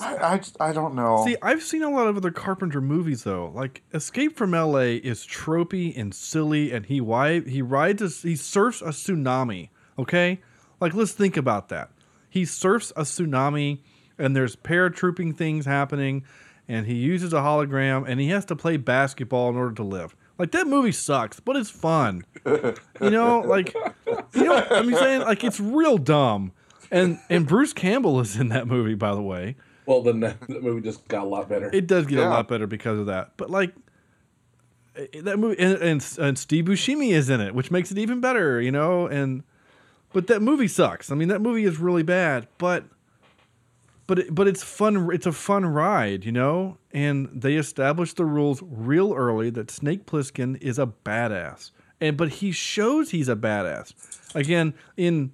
I, 0.00 0.40
I 0.60 0.68
I 0.68 0.72
don't 0.72 0.94
know. 0.94 1.22
See, 1.24 1.36
I've 1.40 1.62
seen 1.62 1.82
a 1.82 1.88
lot 1.88 2.08
of 2.08 2.16
other 2.16 2.30
Carpenter 2.32 2.80
movies 2.80 3.22
though. 3.22 3.50
Like 3.54 3.82
Escape 3.94 4.36
from 4.36 4.52
L.A. 4.52 4.96
is 4.96 5.24
tropey 5.26 5.96
and 5.96 6.12
silly, 6.14 6.72
and 6.72 6.86
he 6.86 6.98
wi- 6.98 7.40
he 7.48 7.62
rides 7.62 8.02
a, 8.02 8.08
he 8.08 8.34
surfs 8.36 8.82
a 8.82 8.86
tsunami. 8.88 9.68
Okay, 9.98 10.40
like 10.80 10.94
let's 10.94 11.12
think 11.12 11.36
about 11.36 11.68
that. 11.68 11.90
He 12.28 12.44
surfs 12.44 12.92
a 12.96 13.02
tsunami, 13.02 13.78
and 14.18 14.34
there's 14.34 14.56
paratrooping 14.56 15.36
things 15.36 15.66
happening, 15.66 16.24
and 16.66 16.86
he 16.86 16.94
uses 16.94 17.32
a 17.32 17.38
hologram, 17.38 18.04
and 18.08 18.20
he 18.20 18.28
has 18.28 18.44
to 18.46 18.56
play 18.56 18.76
basketball 18.76 19.50
in 19.50 19.56
order 19.56 19.74
to 19.74 19.84
live. 19.84 20.16
Like 20.38 20.50
that 20.50 20.66
movie 20.66 20.92
sucks, 20.92 21.38
but 21.38 21.54
it's 21.56 21.70
fun. 21.70 22.24
you 22.44 23.10
know, 23.10 23.40
like 23.40 23.72
you 24.34 24.44
know, 24.44 24.66
I'm 24.70 24.92
saying 24.92 25.20
like 25.22 25.44
it's 25.44 25.60
real 25.60 25.96
dumb. 25.96 26.52
And 26.90 27.18
and 27.30 27.46
Bruce 27.46 27.72
Campbell 27.72 28.20
is 28.20 28.36
in 28.36 28.48
that 28.48 28.66
movie, 28.66 28.94
by 28.94 29.14
the 29.14 29.22
way. 29.22 29.56
well, 29.86 30.02
then 30.02 30.20
that, 30.20 30.40
that 30.40 30.62
movie 30.62 30.80
just 30.80 31.06
got 31.08 31.24
a 31.24 31.28
lot 31.28 31.48
better. 31.48 31.70
It 31.72 31.86
does 31.86 32.06
get 32.06 32.18
a 32.18 32.28
lot 32.28 32.48
better 32.48 32.66
because 32.66 32.98
of 32.98 33.06
that. 33.06 33.36
But 33.36 33.50
like 33.50 33.74
eh, 34.96 35.06
that 35.22 35.38
movie, 35.38 35.60
and, 35.60 35.74
and 35.74 36.18
and 36.18 36.38
Steve 36.38 36.64
Buscemi 36.64 37.12
is 37.12 37.30
in 37.30 37.40
it, 37.40 37.54
which 37.54 37.70
makes 37.70 37.92
it 37.92 37.98
even 37.98 38.20
better, 38.20 38.60
you 38.60 38.72
know. 38.72 39.06
And 39.06 39.44
but 40.14 40.28
that 40.28 40.40
movie 40.40 40.68
sucks. 40.68 41.10
I 41.10 41.16
mean, 41.16 41.28
that 41.28 41.42
movie 41.42 41.64
is 41.64 41.78
really 41.78 42.04
bad. 42.04 42.46
But 42.56 42.84
but 44.06 44.20
it, 44.20 44.34
but 44.34 44.46
it's 44.46 44.62
fun. 44.62 45.10
It's 45.12 45.26
a 45.26 45.32
fun 45.32 45.66
ride, 45.66 46.24
you 46.24 46.32
know. 46.32 46.78
And 46.92 47.28
they 47.34 47.56
established 47.56 48.16
the 48.16 48.24
rules 48.24 48.62
real 48.62 49.12
early 49.12 49.50
that 49.50 49.70
Snake 49.70 50.06
Plissken 50.06 50.56
is 50.62 50.78
a 50.78 50.86
badass, 50.86 51.72
and 52.00 52.16
but 52.16 52.28
he 52.28 52.52
shows 52.52 53.10
he's 53.10 53.28
a 53.28 53.36
badass. 53.36 53.92
Again, 54.34 54.74
in 54.96 55.32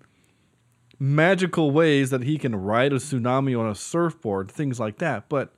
magical 0.98 1.70
ways 1.70 2.10
that 2.10 2.22
he 2.22 2.38
can 2.38 2.56
ride 2.56 2.92
a 2.92 2.96
tsunami 2.96 3.58
on 3.58 3.68
a 3.68 3.74
surfboard, 3.74 4.50
things 4.50 4.80
like 4.80 4.98
that. 4.98 5.28
But 5.28 5.52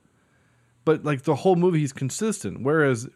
but 0.85 1.05
like 1.05 1.23
the 1.23 1.35
whole 1.35 1.55
movie 1.55 1.79
he's 1.79 1.93
consistent. 1.93 2.61
Whereas 2.61 3.07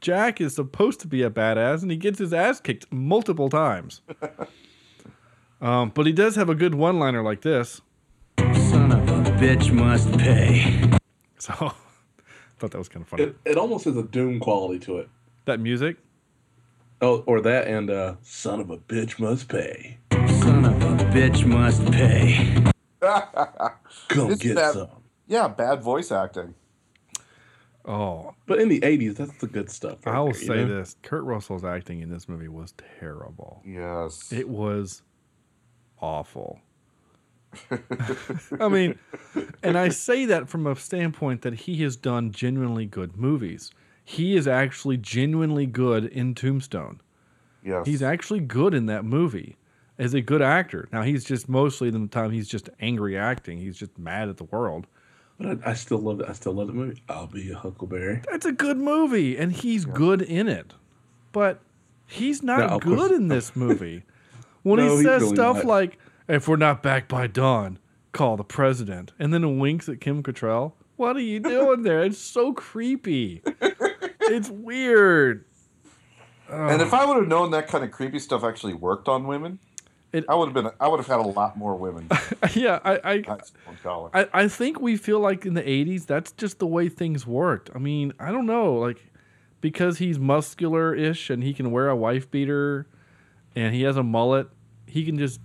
Jack 0.00 0.40
is 0.40 0.54
supposed 0.54 1.00
to 1.00 1.06
be 1.06 1.22
a 1.22 1.30
badass 1.30 1.82
and 1.82 1.90
he 1.90 1.98
gets 1.98 2.18
his 2.18 2.32
ass 2.32 2.60
kicked 2.60 2.90
multiple 2.90 3.50
times. 3.50 4.00
um, 5.60 5.90
but 5.90 6.06
he 6.06 6.12
does 6.12 6.36
have 6.36 6.48
a 6.48 6.54
good 6.54 6.74
one 6.74 6.98
liner 6.98 7.22
like 7.22 7.42
this. 7.42 7.80
Son 8.38 8.92
of 8.92 9.08
a 9.08 9.30
bitch 9.32 9.72
must 9.72 10.10
pay. 10.18 10.82
So 11.38 11.54
I 11.54 11.72
thought 12.58 12.70
that 12.72 12.76
was 12.78 12.90
kind 12.90 13.02
of 13.02 13.08
funny. 13.08 13.22
It, 13.22 13.36
it 13.46 13.56
almost 13.56 13.86
has 13.86 13.96
a 13.96 14.02
Doom 14.02 14.40
quality 14.40 14.78
to 14.80 14.98
it. 14.98 15.08
that 15.46 15.58
music. 15.58 15.96
Oh, 17.00 17.24
or 17.26 17.40
that 17.40 17.66
and 17.66 17.88
uh, 17.88 18.16
"Son 18.20 18.60
of 18.60 18.68
a 18.68 18.76
bitch 18.76 19.18
must 19.18 19.48
pay." 19.48 19.96
Son 20.12 20.66
of 20.66 20.74
a 20.82 21.04
bitch 21.06 21.46
must 21.46 21.90
pay. 21.90 22.62
Come 24.08 24.30
It's 24.32 24.42
get 24.42 24.56
that- 24.56 24.74
some. 24.74 24.88
yeah, 25.28 25.48
bad 25.48 25.82
voice 25.82 26.12
acting. 26.12 26.54
Oh, 27.86 28.34
But 28.46 28.60
in 28.60 28.68
the 28.68 28.80
'80s, 28.80 29.16
that's 29.16 29.38
the 29.38 29.46
good 29.46 29.70
stuff. 29.70 30.04
right 30.04 30.14
I 30.16 30.20
will 30.20 30.32
there, 30.32 30.40
you 30.42 30.46
say 30.46 30.56
know? 30.56 30.76
this: 30.78 30.96
Kurt 31.02 31.24
Russell's 31.24 31.64
acting 31.64 32.00
in 32.02 32.10
this 32.10 32.28
movie 32.28 32.48
was 32.48 32.74
terrible. 32.98 33.62
Yes. 33.64 34.30
It 34.30 34.50
was 34.50 35.00
awful. 36.00 36.60
I 38.60 38.68
mean, 38.68 38.98
and 39.62 39.76
I 39.76 39.88
say 39.88 40.24
that 40.26 40.48
from 40.48 40.66
a 40.66 40.76
standpoint 40.76 41.42
that 41.42 41.54
he 41.54 41.82
has 41.82 41.96
done 41.96 42.30
genuinely 42.30 42.86
good 42.86 43.16
movies. 43.16 43.70
He 44.04 44.36
is 44.36 44.46
actually 44.48 44.96
genuinely 44.96 45.66
good 45.66 46.04
in 46.06 46.34
Tombstone. 46.34 47.00
yes. 47.64 47.86
He's 47.86 48.02
actually 48.02 48.40
good 48.40 48.74
in 48.74 48.86
that 48.86 49.04
movie. 49.04 49.56
as 49.98 50.14
a 50.14 50.20
good 50.20 50.42
actor. 50.42 50.88
Now 50.92 51.02
he's 51.02 51.24
just 51.24 51.48
mostly 51.48 51.90
the 51.90 52.06
time 52.06 52.30
he's 52.30 52.48
just 52.48 52.70
angry 52.80 53.18
acting. 53.18 53.58
He's 53.58 53.76
just 53.76 53.98
mad 53.98 54.28
at 54.28 54.36
the 54.38 54.44
world. 54.44 54.86
But 55.38 55.58
I, 55.66 55.70
I 55.70 55.74
still 55.74 55.98
love 55.98 56.20
it. 56.20 56.26
I 56.28 56.32
still 56.32 56.52
love 56.54 56.68
the 56.68 56.72
movie. 56.72 57.02
I'll 57.08 57.26
be 57.26 57.50
a 57.50 57.56
Huckleberry. 57.56 58.22
That's 58.30 58.46
a 58.46 58.52
good 58.52 58.76
movie, 58.78 59.36
and 59.38 59.52
he's 59.52 59.84
good 59.84 60.22
in 60.22 60.48
it. 60.48 60.72
But 61.32 61.60
he's 62.06 62.42
not 62.42 62.58
No, 62.70 62.78
good 62.78 62.98
course- 62.98 63.12
in 63.12 63.28
this 63.28 63.54
movie. 63.56 64.04
When 64.62 64.78
No, 64.78 64.96
he 64.98 65.02
says 65.04 65.22
really 65.22 65.34
stuff 65.36 65.56
not. 65.56 65.64
like, 65.64 65.98
"If 66.28 66.46
we're 66.48 66.56
not 66.56 66.82
back 66.82 67.08
by 67.08 67.26
dawn, 67.26 67.78
call 68.12 68.36
the 68.36 68.44
president," 68.44 69.12
and 69.18 69.32
then 69.32 69.58
winks 69.58 69.88
at 69.88 70.00
Kim 70.00 70.22
Cattrall. 70.22 70.72
What 70.96 71.16
are 71.16 71.20
you 71.20 71.40
doing 71.40 71.82
there? 71.82 72.02
It's 72.02 72.18
so 72.18 72.52
creepy. 72.52 73.42
it's 74.20 74.50
weird. 74.50 75.44
And 76.48 76.82
if 76.82 76.92
I 76.92 77.04
would 77.06 77.16
have 77.16 77.28
known 77.28 77.52
that 77.52 77.68
kind 77.68 77.84
of 77.84 77.90
creepy 77.90 78.18
stuff 78.18 78.42
actually 78.44 78.74
worked 78.74 79.08
on 79.08 79.26
women, 79.26 79.60
It- 80.12 80.24
I 80.28 80.34
would 80.34 80.46
have 80.46 80.54
been. 80.54 80.70
I 80.80 80.88
would 80.88 80.98
have 80.98 81.06
had 81.06 81.20
a 81.20 81.28
lot 81.28 81.56
more 81.56 81.76
women. 81.76 82.08
yeah, 82.54 82.80
I, 82.84 83.00
I, 83.04 83.24
dollar. 83.84 84.10
I, 84.12 84.28
I 84.34 84.48
think 84.48 84.80
we 84.80 84.96
feel 84.96 85.20
like 85.20 85.46
in 85.46 85.54
the 85.54 85.62
80s, 85.62 86.06
that's 86.06 86.32
just 86.32 86.58
the 86.58 86.66
way 86.66 86.88
things 86.88 87.26
worked. 87.26 87.70
I 87.74 87.78
mean, 87.78 88.12
I 88.18 88.32
don't 88.32 88.46
know. 88.46 88.74
Like, 88.74 89.06
because 89.60 89.98
he's 89.98 90.18
muscular 90.18 90.92
ish 90.94 91.30
and 91.30 91.44
he 91.44 91.54
can 91.54 91.70
wear 91.70 91.88
a 91.88 91.94
wife 91.96 92.28
beater 92.30 92.88
and 93.54 93.74
he 93.74 93.82
has 93.82 93.96
a 93.96 94.02
mullet, 94.02 94.48
he 94.86 95.04
can 95.04 95.18
just. 95.18 95.40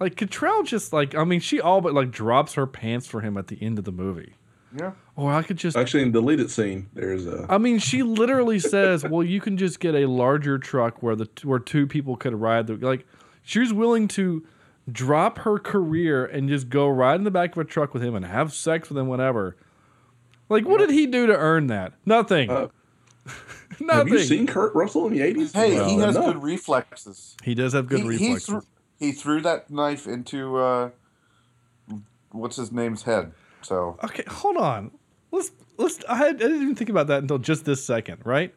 Like, 0.00 0.16
Cattrall 0.16 0.66
just, 0.66 0.92
like, 0.92 1.14
I 1.14 1.22
mean, 1.22 1.38
she 1.38 1.60
all 1.60 1.80
but, 1.80 1.94
like, 1.94 2.10
drops 2.10 2.54
her 2.54 2.66
pants 2.66 3.06
for 3.06 3.20
him 3.20 3.36
at 3.36 3.46
the 3.46 3.62
end 3.62 3.78
of 3.78 3.84
the 3.84 3.92
movie. 3.92 4.34
Yeah. 4.76 4.92
Or 5.16 5.32
I 5.32 5.42
could 5.42 5.58
just. 5.58 5.76
Actually, 5.76 6.02
in 6.02 6.12
the 6.12 6.20
deleted 6.20 6.50
scene, 6.50 6.88
there's 6.92 7.26
a. 7.26 7.46
I 7.48 7.58
mean, 7.58 7.78
she 7.78 8.02
literally 8.02 8.58
says, 8.58 9.04
"Well, 9.04 9.22
you 9.22 9.40
can 9.40 9.56
just 9.56 9.80
get 9.80 9.94
a 9.94 10.06
larger 10.06 10.58
truck 10.58 11.02
where 11.02 11.14
the 11.14 11.28
where 11.44 11.58
two 11.58 11.86
people 11.86 12.16
could 12.16 12.34
ride." 12.34 12.66
The, 12.66 12.76
like, 12.76 13.06
she 13.42 13.58
was 13.58 13.72
willing 13.72 14.08
to 14.08 14.46
drop 14.90 15.38
her 15.40 15.58
career 15.58 16.24
and 16.24 16.48
just 16.48 16.68
go 16.68 16.88
ride 16.88 17.16
in 17.16 17.24
the 17.24 17.30
back 17.30 17.52
of 17.52 17.58
a 17.58 17.64
truck 17.64 17.92
with 17.94 18.02
him 18.02 18.14
and 18.14 18.24
have 18.24 18.52
sex 18.52 18.88
with 18.88 18.98
him 18.98 19.08
whenever. 19.08 19.56
Like, 20.48 20.66
what 20.66 20.78
did 20.78 20.90
he 20.90 21.06
do 21.06 21.26
to 21.26 21.36
earn 21.36 21.68
that? 21.68 21.92
Nothing. 22.04 22.50
Uh, 22.50 22.54
Nothing. 22.54 22.70
Have 23.88 24.08
you 24.08 24.18
seen 24.20 24.46
Kurt 24.46 24.74
Russell 24.74 25.06
in 25.06 25.14
the 25.14 25.20
80s? 25.20 25.52
Hey, 25.54 25.74
Well, 25.74 25.88
he 25.88 25.96
has 25.98 26.14
no. 26.14 26.32
good 26.32 26.42
reflexes. 26.42 27.36
he 27.42 27.54
does 27.54 27.72
have 27.72 27.88
good 27.88 28.00
he, 28.00 28.08
reflexes. 28.08 28.46
He 28.46 28.52
threw, 28.52 28.62
he 28.98 29.12
threw 29.12 29.40
that 29.42 29.70
knife 29.70 30.06
into 30.06 30.56
uh, 30.58 30.90
what's 32.30 32.56
his 32.56 32.72
name's 32.72 33.02
head. 33.02 33.32
So 33.62 33.98
Okay, 34.04 34.24
hold 34.28 34.56
on. 34.56 34.90
Let's 35.30 35.52
let's. 35.76 35.98
I, 36.08 36.16
had, 36.16 36.36
I 36.36 36.38
didn't 36.38 36.62
even 36.62 36.74
think 36.74 36.90
about 36.90 37.06
that 37.06 37.22
until 37.22 37.38
just 37.38 37.64
this 37.64 37.84
second. 37.84 38.22
Right. 38.24 38.54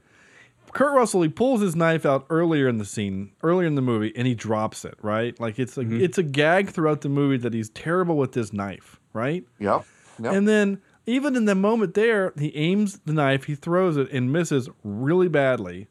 Kurt 0.73 0.93
Russell 0.93 1.21
he 1.21 1.29
pulls 1.29 1.61
his 1.61 1.75
knife 1.75 2.05
out 2.05 2.25
earlier 2.29 2.67
in 2.67 2.79
the 2.79 2.85
scene, 2.85 3.31
earlier 3.43 3.65
in 3.67 3.75
the 3.75 3.81
movie, 3.81 4.11
and 4.15 4.27
he 4.27 4.35
drops 4.35 4.83
it. 4.83 4.95
Right. 5.01 5.39
Like 5.39 5.57
it's 5.57 5.77
like 5.77 5.89
it's 5.89 6.17
a 6.17 6.23
gag 6.23 6.69
throughout 6.69 7.01
the 7.01 7.09
movie 7.09 7.37
that 7.37 7.53
he's 7.53 7.69
terrible 7.69 8.17
with 8.17 8.33
this 8.33 8.51
knife. 8.51 8.99
Right. 9.13 9.45
yep, 9.59 9.85
yep. 10.21 10.33
And 10.33 10.47
then 10.47 10.81
even 11.05 11.35
in 11.35 11.45
the 11.45 11.55
moment 11.55 11.93
there, 11.93 12.33
he 12.37 12.55
aims 12.55 12.99
the 13.05 13.13
knife, 13.13 13.45
he 13.45 13.55
throws 13.55 13.97
it 13.97 14.11
and 14.11 14.31
misses 14.31 14.69
really 14.83 15.27
badly. 15.27 15.87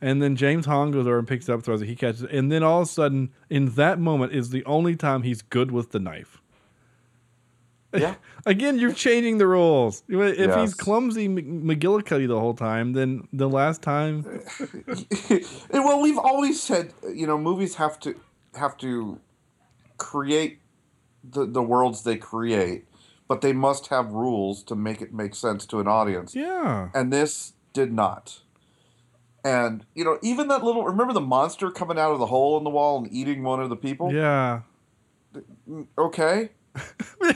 And 0.00 0.22
then 0.22 0.36
James 0.36 0.66
Hong 0.66 0.92
goes 0.92 1.06
over 1.06 1.18
and 1.18 1.26
picks 1.26 1.48
it 1.48 1.52
up, 1.52 1.62
throws 1.62 1.82
it, 1.82 1.86
he 1.86 1.96
catches 1.96 2.22
it. 2.22 2.30
And 2.30 2.52
then 2.52 2.62
all 2.62 2.82
of 2.82 2.88
a 2.88 2.90
sudden, 2.90 3.30
in 3.50 3.70
that 3.74 3.98
moment, 3.98 4.32
is 4.32 4.50
the 4.50 4.64
only 4.64 4.94
time 4.94 5.22
he's 5.22 5.42
good 5.42 5.70
with 5.72 5.90
the 5.90 5.98
knife. 5.98 6.40
yeah. 7.92 8.14
Again, 8.46 8.78
you're 8.78 8.92
changing 8.92 9.38
the 9.38 9.46
rules. 9.46 10.04
If 10.08 10.54
he's 10.54 10.74
clumsy 10.74 11.26
Mc- 11.26 11.46
McGillicuddy 11.46 12.28
the 12.28 12.38
whole 12.38 12.54
time, 12.54 12.92
then 12.92 13.26
the 13.32 13.48
last 13.48 13.82
time, 13.82 14.24
well, 15.72 16.00
we've 16.00 16.18
always 16.18 16.62
said, 16.62 16.94
you 17.12 17.26
know, 17.26 17.36
movies 17.36 17.74
have 17.74 17.98
to 18.00 18.18
have 18.54 18.76
to 18.78 19.20
create 19.98 20.60
the 21.24 21.44
the 21.44 21.62
worlds 21.62 22.04
they 22.04 22.16
create, 22.16 22.86
but 23.28 23.40
they 23.42 23.52
must 23.52 23.88
have 23.88 24.10
rules 24.12 24.62
to 24.64 24.74
make 24.74 25.00
it 25.02 25.12
make 25.12 25.34
sense 25.34 25.66
to 25.66 25.78
an 25.80 25.86
audience. 25.86 26.34
yeah, 26.34 26.88
And 26.94 27.12
this 27.12 27.52
did 27.72 27.92
not. 27.92 28.40
And 29.44 29.84
you 29.94 30.04
know, 30.04 30.18
even 30.22 30.48
that 30.48 30.64
little 30.64 30.84
remember 30.84 31.12
the 31.12 31.20
monster 31.20 31.70
coming 31.70 31.98
out 31.98 32.10
of 32.12 32.18
the 32.18 32.26
hole 32.26 32.58
in 32.58 32.64
the 32.64 32.70
wall 32.70 32.98
and 32.98 33.12
eating 33.12 33.42
one 33.44 33.60
of 33.62 33.68
the 33.70 33.76
people? 33.76 34.12
yeah. 34.12 34.60
Okay. 35.96 36.50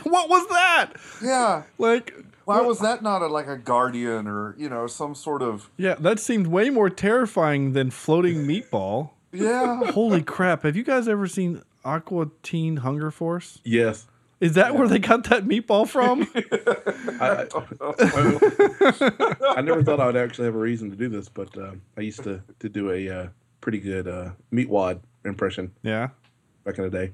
what 0.04 0.28
was 0.28 0.48
that? 0.48 0.92
Yeah. 1.22 1.62
Like, 1.78 2.14
Why 2.44 2.60
was 2.60 2.78
that 2.80 3.02
not 3.02 3.22
a, 3.22 3.26
like 3.26 3.46
a 3.48 3.56
guardian 3.56 4.26
or 4.26 4.54
you 4.58 4.68
know 4.68 4.86
some 4.86 5.14
sort 5.14 5.42
of 5.42 5.70
yeah, 5.76 5.94
that 5.96 6.18
seemed 6.20 6.46
way 6.48 6.70
more 6.70 6.90
terrifying 6.90 7.72
than 7.72 7.90
floating 7.90 8.38
meatball. 8.46 9.10
yeah? 9.32 9.90
Holy 9.92 10.22
crap! 10.22 10.62
Have 10.64 10.76
you 10.76 10.84
guys 10.84 11.08
ever 11.08 11.26
seen 11.26 11.62
Aqua 11.84 12.30
Teen 12.42 12.78
Hunger 12.78 13.10
Force? 13.10 13.60
Yes. 13.64 14.06
Is 14.42 14.54
that 14.54 14.74
where 14.74 14.88
they 14.88 14.98
got 14.98 15.22
that 15.30 15.44
meatball 15.44 15.88
from? 15.88 16.22
I, 17.20 17.46
I, 19.46 19.58
I 19.58 19.60
never 19.60 19.84
thought 19.84 20.00
I 20.00 20.06
would 20.06 20.16
actually 20.16 20.46
have 20.46 20.56
a 20.56 20.58
reason 20.58 20.90
to 20.90 20.96
do 20.96 21.08
this, 21.08 21.28
but 21.28 21.56
um, 21.56 21.80
I 21.96 22.00
used 22.00 22.24
to, 22.24 22.42
to 22.58 22.68
do 22.68 22.90
a 22.90 23.08
uh, 23.08 23.28
pretty 23.60 23.78
good 23.78 24.08
uh, 24.08 24.30
meatwad 24.52 24.98
impression 25.24 25.70
yeah. 25.84 26.08
back 26.64 26.76
in 26.76 26.82
the 26.82 26.90
day. 26.90 27.12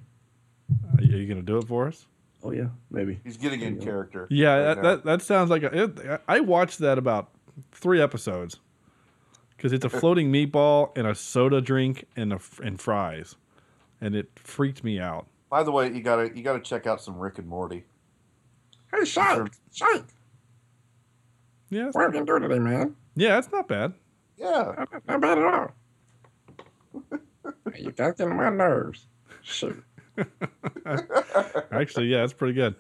Are 0.97 1.05
you 1.05 1.27
gonna 1.27 1.43
do 1.43 1.59
it 1.59 1.69
for 1.69 1.89
us? 1.89 2.07
Oh, 2.43 2.51
yeah, 2.51 2.69
maybe. 2.91 3.21
He's 3.25 3.37
getting 3.37 3.61
in 3.61 3.79
character. 3.79 4.27
Yeah, 4.31 4.55
right 4.55 4.65
that, 4.65 4.83
that 4.83 5.05
that 5.05 5.23
sounds 5.23 5.51
like 5.51 5.65
a, 5.65 5.83
it, 5.83 6.23
I 6.27 6.41
watched 6.41 6.79
that 6.79 6.97
about 6.97 7.29
three 7.73 8.01
episodes 8.01 8.59
because 9.55 9.75
it's 9.75 9.85
a 9.85 9.91
floating 9.91 10.33
meatball 10.33 10.97
and 10.97 11.07
a 11.07 11.15
soda 11.15 11.61
drink 11.61 12.07
and 12.17 12.33
a, 12.33 12.37
f- 12.37 12.59
and 12.65 12.81
fries, 12.81 13.37
and 14.01 14.15
it 14.15 14.31
freaked 14.37 14.83
me 14.83 14.99
out. 14.99 15.27
By 15.51 15.63
the 15.63 15.73
way, 15.73 15.91
you 15.93 16.03
gotta 16.03 16.31
you 16.37 16.43
gotta 16.43 16.61
check 16.61 16.87
out 16.87 17.01
some 17.03 17.19
Rick 17.19 17.39
and 17.39 17.49
Morty. 17.49 17.85
Hey, 18.93 19.05
Shake, 19.05 19.49
Shake, 19.73 20.03
Yeah, 21.71 21.81
it's- 21.89 21.95
what 21.95 22.03
have 22.05 22.15
you 22.15 22.21
been 22.21 22.27
doing 22.27 22.43
today, 22.43 22.59
man? 22.59 22.97
yeah, 23.17 23.39
it's 23.39 23.51
not 23.53 23.69
bad. 23.69 23.95
Yeah. 24.37 24.75
Not, 24.79 25.07
not 25.07 25.21
bad 25.21 25.39
at 25.39 25.45
all. 25.45 25.73
you 27.77 27.91
got 27.93 28.17
getting 28.17 28.37
my 28.37 28.51
nerves. 28.51 29.07
Shoot. 29.43 29.83
Actually, 31.73 32.07
yeah, 32.07 32.25
it's 32.25 32.33
pretty 32.33 32.55
good. 32.55 32.75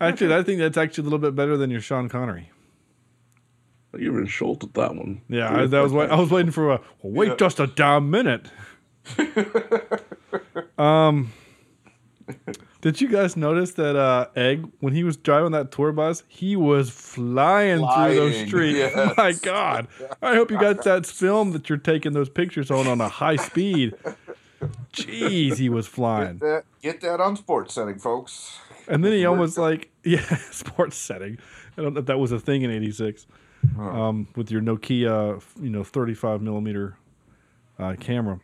Actually, 0.00 0.34
I 0.34 0.42
think 0.42 0.58
that's 0.58 0.76
actually 0.76 1.02
a 1.02 1.04
little 1.04 1.18
bit 1.18 1.34
better 1.34 1.56
than 1.56 1.70
your 1.70 1.80
Sean 1.80 2.08
Connery. 2.08 2.50
You 3.96 4.12
were 4.12 4.20
insulted 4.22 4.74
that 4.74 4.94
one. 4.96 5.20
Yeah, 5.28 5.62
I, 5.62 5.66
that 5.66 5.80
was 5.80 5.92
wait, 5.92 6.10
I 6.10 6.16
was 6.18 6.30
waiting 6.30 6.50
for 6.50 6.72
a 6.72 6.80
well, 7.02 7.12
wait 7.12 7.28
Yeah. 7.28 7.36
just 7.36 7.60
a 7.60 7.66
damn 7.68 8.10
minute. 8.10 8.50
um, 10.78 11.32
did 12.80 13.00
you 13.00 13.08
guys 13.08 13.36
notice 13.36 13.72
that 13.72 13.96
uh, 13.96 14.26
Egg 14.36 14.66
when 14.80 14.94
he 14.94 15.04
was 15.04 15.16
driving 15.16 15.52
that 15.52 15.70
tour 15.70 15.92
bus, 15.92 16.22
he 16.28 16.56
was 16.56 16.90
flying, 16.90 17.78
through 17.78 18.14
those 18.14 18.46
streets? 18.46 18.78
yes. 18.78 19.14
My 19.16 19.32
God, 19.32 19.88
I 20.22 20.34
hope 20.34 20.50
you 20.50 20.58
got 20.58 20.84
that 20.84 21.06
film 21.06 21.52
that 21.52 21.68
you're 21.68 21.78
taking 21.78 22.12
those 22.12 22.28
pictures 22.28 22.70
on 22.70 22.86
on 22.86 23.00
a 23.00 23.08
high 23.08 23.36
speed. 23.36 23.94
Jeez, 24.92 25.58
he 25.58 25.68
was 25.68 25.86
flying, 25.86 26.38
Get 26.38 26.40
that, 26.40 26.64
get 26.82 27.00
that 27.02 27.20
on 27.20 27.36
sports 27.36 27.74
setting, 27.74 27.98
folks. 27.98 28.58
and 28.88 29.04
then 29.04 29.12
he 29.12 29.26
almost 29.26 29.58
like 29.58 29.90
yeah, 30.04 30.24
sports 30.50 30.96
setting. 30.96 31.38
I 31.76 31.82
don't 31.82 31.94
know 31.94 32.00
if 32.00 32.06
that 32.06 32.18
was 32.18 32.32
a 32.32 32.38
thing 32.40 32.62
in 32.62 32.70
'86 32.70 33.26
um, 33.78 34.28
with 34.36 34.50
your 34.50 34.60
Nokia, 34.60 35.42
you 35.60 35.70
know, 35.70 35.84
35 35.84 36.40
millimeter 36.42 36.96
uh, 37.78 37.94
camera. 37.98 38.40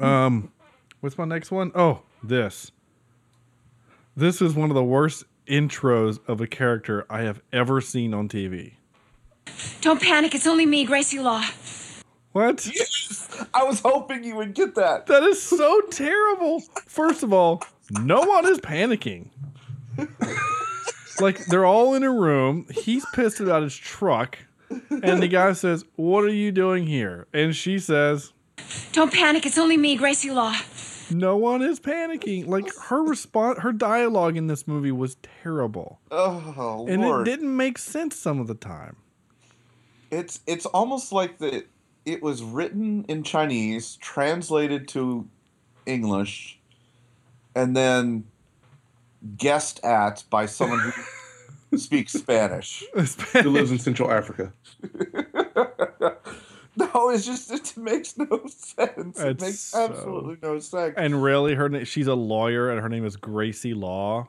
Um, 0.00 0.52
what's 1.00 1.18
my 1.18 1.24
next 1.24 1.50
one? 1.50 1.72
Oh, 1.74 2.02
this. 2.22 2.70
This 4.16 4.42
is 4.42 4.54
one 4.54 4.70
of 4.70 4.74
the 4.74 4.84
worst 4.84 5.24
intros 5.46 6.18
of 6.28 6.40
a 6.40 6.46
character 6.46 7.06
I 7.10 7.22
have 7.22 7.40
ever 7.52 7.80
seen 7.80 8.14
on 8.14 8.28
TV. 8.28 8.74
Don't 9.80 10.00
panic, 10.00 10.34
it's 10.34 10.46
only 10.46 10.66
me, 10.66 10.84
Gracie 10.84 11.18
Law. 11.18 11.44
What? 12.32 12.66
I 13.52 13.64
was 13.64 13.80
hoping 13.80 14.24
you 14.24 14.36
would 14.36 14.54
get 14.54 14.74
that. 14.76 15.06
That 15.06 15.22
is 15.22 15.42
so 15.42 15.80
terrible. 15.90 16.60
First 16.86 17.22
of 17.22 17.32
all, 17.32 17.62
no 17.90 18.20
one 18.20 18.46
is 18.46 18.58
panicking. 18.58 19.28
like 21.20 21.44
they're 21.46 21.66
all 21.66 21.94
in 21.94 22.02
a 22.02 22.10
room. 22.10 22.66
He's 22.70 23.04
pissed 23.12 23.40
about 23.40 23.62
his 23.62 23.76
truck, 23.76 24.38
and 24.70 25.22
the 25.22 25.28
guy 25.28 25.52
says, 25.52 25.84
"What 25.96 26.24
are 26.24 26.32
you 26.32 26.52
doing 26.52 26.86
here?" 26.86 27.26
And 27.34 27.54
she 27.54 27.78
says, 27.78 28.32
Don't 28.92 29.12
panic, 29.12 29.44
it's 29.44 29.58
only 29.58 29.76
me, 29.76 29.96
Gracie 29.96 30.30
Law. 30.30 30.54
"No 31.14 31.36
one 31.36 31.62
is 31.62 31.78
panicking." 31.80 32.46
Like 32.46 32.68
her 32.88 33.02
response, 33.02 33.60
her 33.60 33.72
dialogue 33.72 34.36
in 34.36 34.46
this 34.46 34.66
movie 34.66 34.92
was 34.92 35.16
terrible, 35.42 36.00
Oh 36.10 36.86
and 36.88 37.02
Lord. 37.02 37.26
it 37.26 37.30
didn't 37.30 37.56
make 37.56 37.78
sense 37.78 38.16
some 38.16 38.40
of 38.40 38.46
the 38.46 38.54
time. 38.54 38.96
It's 40.10 40.40
it's 40.46 40.66
almost 40.66 41.12
like 41.12 41.38
that 41.38 41.66
it 42.04 42.22
was 42.22 42.42
written 42.42 43.04
in 43.08 43.22
Chinese, 43.22 43.96
translated 43.96 44.88
to 44.88 45.28
English, 45.86 46.58
and 47.54 47.76
then 47.76 48.24
guessed 49.36 49.82
at 49.84 50.24
by 50.30 50.46
someone 50.46 50.92
who 51.70 51.78
speaks 51.78 52.12
Spanish. 52.12 52.84
Who 52.94 53.50
lives 53.50 53.70
in 53.70 53.78
Central 53.78 54.10
Africa? 54.10 54.52
No, 56.76 57.10
it's 57.10 57.26
just 57.26 57.50
it 57.50 57.76
makes 57.76 58.16
no 58.16 58.42
sense. 58.46 59.20
It 59.20 59.40
makes 59.40 59.58
so- 59.58 59.84
absolutely 59.84 60.36
no 60.42 60.58
sense. 60.58 60.94
And 60.96 61.22
really, 61.22 61.54
her 61.54 61.68
name, 61.68 61.84
she's 61.84 62.06
a 62.06 62.14
lawyer, 62.14 62.70
and 62.70 62.80
her 62.80 62.88
name 62.88 63.04
is 63.04 63.16
Gracie 63.16 63.74
Law. 63.74 64.28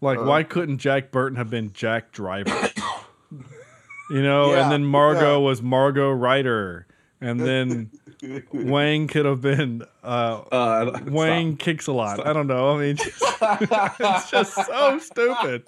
Like, 0.00 0.18
Uh. 0.18 0.22
why 0.24 0.44
couldn't 0.44 0.78
Jack 0.78 1.10
Burton 1.10 1.36
have 1.36 1.50
been 1.50 1.72
Jack 1.72 2.12
Driver? 2.12 2.50
you 4.10 4.22
know, 4.22 4.52
Yeah, 4.54 4.62
and 4.62 4.72
then 4.72 4.84
Margot 4.84 5.32
yeah. 5.40 5.44
was 5.44 5.62
Margot 5.62 6.10
Ryder, 6.12 6.86
and 7.20 7.40
then 7.40 7.90
Wang 8.52 9.08
could 9.08 9.26
have 9.26 9.40
been 9.40 9.82
uh, 10.04 10.42
Uh, 10.52 11.00
Wang 11.08 11.56
kicks 11.56 11.86
a 11.88 11.92
lot. 11.92 12.24
I 12.24 12.32
don't 12.32 12.46
know. 12.46 12.76
I 12.76 12.80
mean, 12.80 12.96
just- 12.96 13.20
it's 14.00 14.30
just 14.30 14.54
so 14.54 14.98
stupid. 15.00 15.64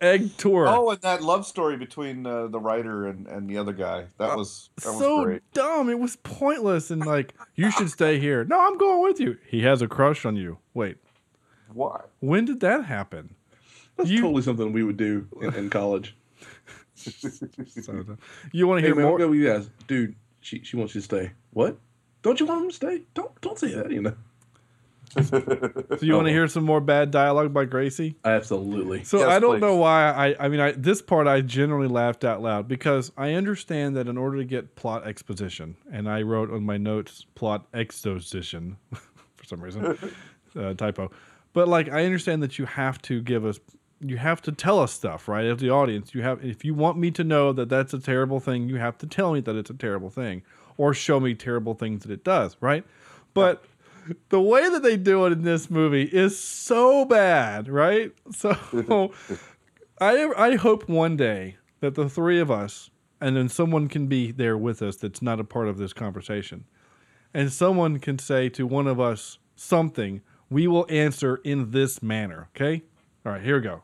Egg 0.00 0.36
tour. 0.36 0.66
Oh, 0.68 0.90
and 0.90 1.00
that 1.00 1.22
love 1.22 1.44
story 1.46 1.76
between 1.76 2.24
uh, 2.26 2.46
the 2.46 2.60
writer 2.60 3.06
and, 3.06 3.26
and 3.26 3.48
the 3.50 3.58
other 3.58 3.72
guy. 3.72 4.06
That 4.18 4.36
was 4.36 4.70
that 4.82 4.90
was 4.90 4.98
so 4.98 5.24
great. 5.24 5.42
dumb. 5.54 5.88
It 5.90 5.98
was 5.98 6.16
pointless. 6.16 6.90
And 6.90 7.04
like, 7.04 7.34
you 7.56 7.70
should 7.70 7.90
stay 7.90 8.18
here. 8.20 8.44
No, 8.44 8.60
I'm 8.60 8.78
going 8.78 9.02
with 9.02 9.18
you. 9.18 9.36
He 9.48 9.62
has 9.62 9.82
a 9.82 9.88
crush 9.88 10.24
on 10.24 10.36
you. 10.36 10.58
Wait, 10.74 10.98
Why? 11.72 12.00
when 12.20 12.44
did 12.44 12.60
that 12.60 12.84
happen? 12.84 13.34
That's 13.96 14.08
You- 14.10 14.20
totally 14.22 14.42
something 14.42 14.72
we 14.72 14.84
would 14.84 14.96
do 14.96 15.26
in, 15.42 15.54
in 15.54 15.70
college. 15.70 16.14
So. 16.98 18.16
You 18.52 18.66
want 18.66 18.78
to 18.78 18.82
Hey, 18.82 18.88
hear 18.88 18.94
man, 18.96 19.04
more? 19.04 19.12
I'll 19.12 19.18
go 19.18 19.28
with 19.28 19.38
you 19.38 19.46
guys. 19.46 19.70
Dude, 19.86 20.16
she 20.40 20.62
she 20.64 20.76
wants 20.76 20.94
you 20.96 21.00
to 21.00 21.04
stay. 21.04 21.30
What? 21.52 21.78
Don't 22.22 22.40
you 22.40 22.46
want 22.46 22.62
him 22.64 22.68
to 22.70 22.74
stay? 22.74 23.02
Don't 23.14 23.40
don't 23.40 23.56
say 23.58 23.72
that. 23.74 23.90
You 23.92 24.02
know. 24.02 24.14
So 25.22 25.98
you 26.00 26.14
want 26.14 26.26
to 26.26 26.32
hear 26.32 26.48
some 26.48 26.64
more 26.64 26.80
bad 26.80 27.10
dialogue 27.10 27.52
by 27.52 27.64
Gracie? 27.64 28.16
Absolutely. 28.24 29.04
So 29.04 29.18
Yes, 29.18 29.28
I 29.28 29.38
don't 29.38 29.56
please. 29.56 29.60
know 29.60 29.76
why 29.76 30.10
I 30.10 30.46
I 30.46 30.48
mean 30.48 30.60
I 30.60 30.72
this 30.72 31.02
part 31.02 31.26
I 31.26 31.40
generally 31.40 31.88
laughed 31.88 32.24
out 32.24 32.42
loud 32.42 32.68
because 32.68 33.12
I 33.16 33.32
understand 33.32 33.96
that 33.96 34.08
in 34.08 34.16
order 34.16 34.38
to 34.38 34.44
get 34.44 34.76
plot 34.76 35.06
exposition 35.06 35.76
and 35.92 36.08
I 36.08 36.22
wrote 36.22 36.50
on 36.50 36.64
my 36.64 36.76
notes 36.76 37.26
plot 37.34 37.66
exposition 37.74 38.76
for 38.92 39.44
some 39.44 39.60
reason 39.60 39.98
uh, 40.58 40.74
typo 40.74 41.10
but 41.52 41.68
like 41.68 41.88
I 41.88 42.04
understand 42.04 42.42
that 42.42 42.58
you 42.58 42.66
have 42.66 43.00
to 43.02 43.20
give 43.20 43.44
us 43.44 43.58
you 44.00 44.16
have 44.16 44.40
to 44.42 44.52
tell 44.52 44.78
us 44.78 44.92
stuff 44.92 45.26
right 45.26 45.44
as 45.44 45.58
the 45.58 45.70
audience 45.70 46.14
you 46.14 46.22
have 46.22 46.44
if 46.44 46.64
you 46.64 46.74
want 46.74 46.98
me 46.98 47.10
to 47.10 47.24
know 47.24 47.52
that 47.52 47.68
that's 47.68 47.92
a 47.92 47.98
terrible 47.98 48.38
thing 48.40 48.68
you 48.68 48.76
have 48.76 48.96
to 48.98 49.06
tell 49.06 49.32
me 49.32 49.40
that 49.40 49.56
it's 49.56 49.70
a 49.70 49.74
terrible 49.74 50.10
thing 50.10 50.42
or 50.76 50.94
show 50.94 51.18
me 51.18 51.34
terrible 51.34 51.74
things 51.74 52.04
that 52.04 52.12
it 52.12 52.22
does 52.22 52.56
right 52.60 52.84
but 53.34 53.64
the 54.28 54.40
way 54.40 54.68
that 54.68 54.82
they 54.82 54.96
do 54.96 55.26
it 55.26 55.32
in 55.32 55.42
this 55.42 55.70
movie 55.70 56.04
is 56.04 56.38
so 56.38 57.04
bad, 57.04 57.68
right? 57.68 58.12
So 58.32 58.56
I 60.00 60.32
I 60.36 60.56
hope 60.56 60.88
one 60.88 61.16
day 61.16 61.56
that 61.80 61.94
the 61.94 62.08
three 62.08 62.40
of 62.40 62.50
us 62.50 62.90
and 63.20 63.36
then 63.36 63.48
someone 63.48 63.88
can 63.88 64.06
be 64.06 64.30
there 64.30 64.56
with 64.56 64.80
us 64.82 64.96
that's 64.96 65.22
not 65.22 65.40
a 65.40 65.44
part 65.44 65.68
of 65.68 65.78
this 65.78 65.92
conversation. 65.92 66.64
And 67.34 67.52
someone 67.52 67.98
can 67.98 68.18
say 68.18 68.48
to 68.50 68.66
one 68.66 68.86
of 68.86 69.00
us 69.00 69.38
something, 69.56 70.22
we 70.50 70.66
will 70.66 70.86
answer 70.88 71.36
in 71.44 71.72
this 71.72 72.02
manner, 72.02 72.48
okay? 72.54 72.82
All 73.26 73.32
right, 73.32 73.42
here 73.42 73.56
we 73.56 73.62
go. 73.62 73.82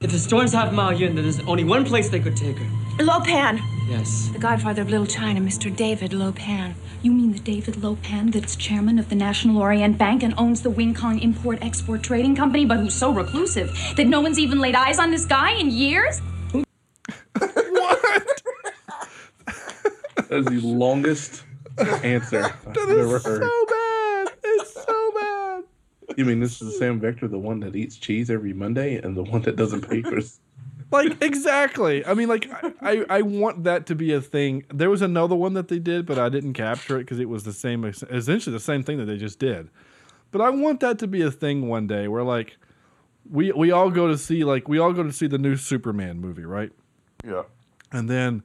If 0.00 0.10
the 0.10 0.18
storms 0.18 0.52
have 0.52 0.72
Miao 0.74 0.90
Yin, 0.90 1.14
then 1.14 1.24
there's 1.24 1.38
only 1.40 1.62
one 1.62 1.84
place 1.84 2.08
they 2.08 2.18
could 2.18 2.36
take 2.36 2.58
her. 2.58 3.04
Lo 3.04 3.20
Pan. 3.20 3.60
Yes. 3.88 4.30
The 4.32 4.38
godfather 4.38 4.82
of 4.82 4.90
Little 4.90 5.06
China, 5.06 5.40
Mr. 5.40 5.74
David 5.74 6.12
Lo 6.12 6.32
Pan. 6.32 6.74
You 7.02 7.10
mean 7.12 7.32
the 7.32 7.40
David 7.40 7.82
Lo 7.82 7.96
Pan 8.02 8.30
that's 8.30 8.54
chairman 8.54 8.96
of 8.98 9.08
the 9.08 9.16
National 9.16 9.58
Orient 9.58 9.98
Bank 9.98 10.22
and 10.22 10.32
owns 10.38 10.62
the 10.62 10.70
Wing 10.70 10.94
Kong 10.94 11.18
Import 11.18 11.58
Export 11.60 12.02
Trading 12.02 12.36
Company, 12.36 12.64
but 12.64 12.78
who's 12.78 12.94
so 12.94 13.12
reclusive 13.12 13.76
that 13.96 14.06
no 14.06 14.20
one's 14.20 14.38
even 14.38 14.60
laid 14.60 14.76
eyes 14.76 15.00
on 15.00 15.10
this 15.10 15.24
guy 15.24 15.50
in 15.52 15.68
years? 15.70 16.20
What? 16.52 16.68
That 20.28 20.30
is 20.30 20.46
the 20.46 20.60
longest 20.62 21.42
answer 22.04 22.44
I've 22.44 22.74
That 22.74 22.96
ever 22.98 23.16
is 23.16 23.24
heard. 23.24 23.42
so 23.42 23.66
bad. 23.68 24.28
It's 24.44 24.72
so 24.74 25.12
bad. 25.14 25.64
You 26.16 26.24
mean 26.24 26.38
this 26.40 26.62
is 26.62 26.72
the 26.72 26.78
Sam 26.78 27.00
Vector, 27.00 27.26
the 27.26 27.38
one 27.38 27.58
that 27.60 27.74
eats 27.74 27.96
cheese 27.96 28.30
every 28.30 28.52
Monday, 28.52 28.96
and 28.96 29.16
the 29.16 29.24
one 29.24 29.42
that 29.42 29.56
doesn't 29.56 29.88
pay 29.88 30.02
for 30.02 30.16
his 30.16 30.38
Like 30.92 31.22
exactly. 31.22 32.04
I 32.04 32.14
mean, 32.14 32.28
like 32.28 32.48
I, 32.82 33.04
I, 33.08 33.22
want 33.22 33.64
that 33.64 33.86
to 33.86 33.94
be 33.94 34.12
a 34.12 34.20
thing. 34.20 34.64
There 34.72 34.90
was 34.90 35.00
another 35.00 35.34
one 35.34 35.54
that 35.54 35.68
they 35.68 35.78
did, 35.78 36.04
but 36.04 36.18
I 36.18 36.28
didn't 36.28 36.52
capture 36.52 36.98
it 36.98 37.04
because 37.04 37.18
it 37.18 37.28
was 37.28 37.44
the 37.44 37.52
same, 37.52 37.84
essentially 37.84 38.52
the 38.52 38.60
same 38.60 38.82
thing 38.82 38.98
that 38.98 39.06
they 39.06 39.16
just 39.16 39.38
did. 39.38 39.70
But 40.32 40.42
I 40.42 40.50
want 40.50 40.80
that 40.80 40.98
to 40.98 41.06
be 41.06 41.22
a 41.22 41.30
thing 41.30 41.68
one 41.68 41.86
day 41.86 42.08
where 42.08 42.22
like 42.22 42.58
we 43.30 43.52
we 43.52 43.70
all 43.70 43.90
go 43.90 44.08
to 44.08 44.18
see 44.18 44.44
like 44.44 44.68
we 44.68 44.78
all 44.78 44.92
go 44.92 45.02
to 45.02 45.12
see 45.12 45.26
the 45.26 45.38
new 45.38 45.56
Superman 45.56 46.20
movie, 46.20 46.44
right? 46.44 46.70
Yeah. 47.24 47.44
And 47.90 48.08
then 48.08 48.42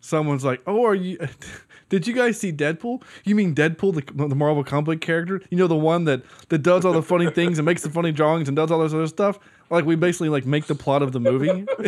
someone's 0.00 0.44
like, 0.44 0.62
"Oh, 0.66 0.84
are 0.84 0.94
you? 0.94 1.18
Did 1.88 2.06
you 2.06 2.14
guys 2.14 2.40
see 2.40 2.52
Deadpool? 2.52 3.02
You 3.24 3.34
mean 3.34 3.54
Deadpool, 3.54 3.94
the, 3.94 4.26
the 4.28 4.34
Marvel 4.34 4.64
comic 4.64 5.00
character? 5.00 5.42
You 5.50 5.58
know 5.58 5.66
the 5.66 5.76
one 5.76 6.04
that 6.04 6.22
that 6.48 6.58
does 6.58 6.84
all 6.84 6.92
the 6.92 7.02
funny 7.02 7.30
things 7.30 7.58
and 7.58 7.66
makes 7.66 7.82
the 7.82 7.90
funny 7.90 8.12
drawings 8.12 8.48
and 8.48 8.56
does 8.56 8.70
all 8.70 8.80
this 8.80 8.94
other 8.94 9.06
stuff? 9.06 9.38
Like 9.70 9.84
we 9.84 9.96
basically 9.96 10.28
like 10.28 10.44
make 10.46 10.66
the 10.66 10.74
plot 10.74 11.02
of 11.02 11.12
the 11.12 11.20
movie. 11.20 11.64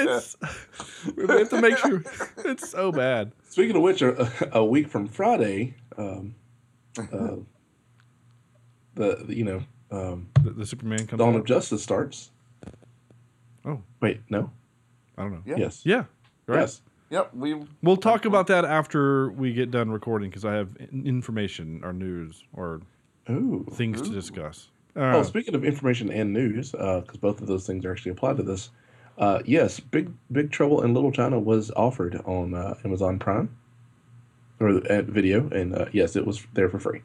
it's 0.00 0.36
we 1.16 1.26
have 1.26 1.50
to 1.50 1.60
make 1.60 1.78
sure 1.78 2.02
it's 2.44 2.68
so 2.68 2.90
bad. 2.92 3.32
Speaking 3.48 3.76
of 3.76 3.82
which, 3.82 4.02
a, 4.02 4.30
a 4.52 4.64
week 4.64 4.88
from 4.88 5.06
Friday, 5.06 5.74
um, 5.96 6.34
uh, 6.98 7.36
the, 8.94 9.24
the 9.26 9.34
you 9.36 9.44
know 9.44 9.62
um, 9.90 10.28
The, 10.42 10.50
the 10.50 10.66
Superman 10.66 11.06
comes. 11.06 11.18
Dawn 11.18 11.34
out. 11.34 11.40
of 11.40 11.46
Justice 11.46 11.82
starts. 11.82 12.30
Oh 13.64 13.80
wait, 14.00 14.20
no. 14.28 14.50
I 15.16 15.22
don't 15.22 15.32
know. 15.32 15.42
Yeah. 15.46 15.56
Yes. 15.56 15.82
Yeah. 15.84 16.04
Right. 16.46 16.60
Yes. 16.60 16.82
Yep. 17.10 17.34
We 17.34 17.62
We'll 17.82 17.96
talk 17.96 18.24
about 18.24 18.48
that 18.48 18.64
after 18.64 19.30
we 19.30 19.52
get 19.52 19.70
done 19.70 19.90
recording 19.90 20.30
because 20.30 20.44
I 20.44 20.54
have 20.54 20.74
information 20.76 21.80
or 21.84 21.92
news 21.92 22.42
or 22.52 22.80
Ooh. 23.30 23.64
things 23.72 24.02
to 24.02 24.10
discuss. 24.10 24.68
Oh, 24.96 25.02
Uh, 25.20 25.22
speaking 25.24 25.54
of 25.54 25.64
information 25.64 26.10
and 26.10 26.32
news, 26.32 26.70
because 26.72 27.16
both 27.20 27.40
of 27.40 27.46
those 27.48 27.66
things 27.66 27.84
are 27.84 27.92
actually 27.92 28.12
applied 28.12 28.36
to 28.36 28.42
this. 28.42 28.70
Uh, 29.18 29.40
yes, 29.44 29.78
Big 29.80 30.10
Big 30.32 30.50
Trouble 30.50 30.82
in 30.82 30.92
Little 30.94 31.12
China 31.12 31.38
was 31.38 31.70
offered 31.76 32.20
on 32.24 32.54
uh, 32.54 32.74
Amazon 32.84 33.18
Prime 33.18 33.56
or 34.60 34.68
uh, 34.70 35.02
video, 35.02 35.48
and 35.50 35.74
uh, 35.74 35.86
yes, 35.92 36.16
it 36.16 36.26
was 36.26 36.44
there 36.54 36.68
for 36.68 36.78
free. 36.78 37.02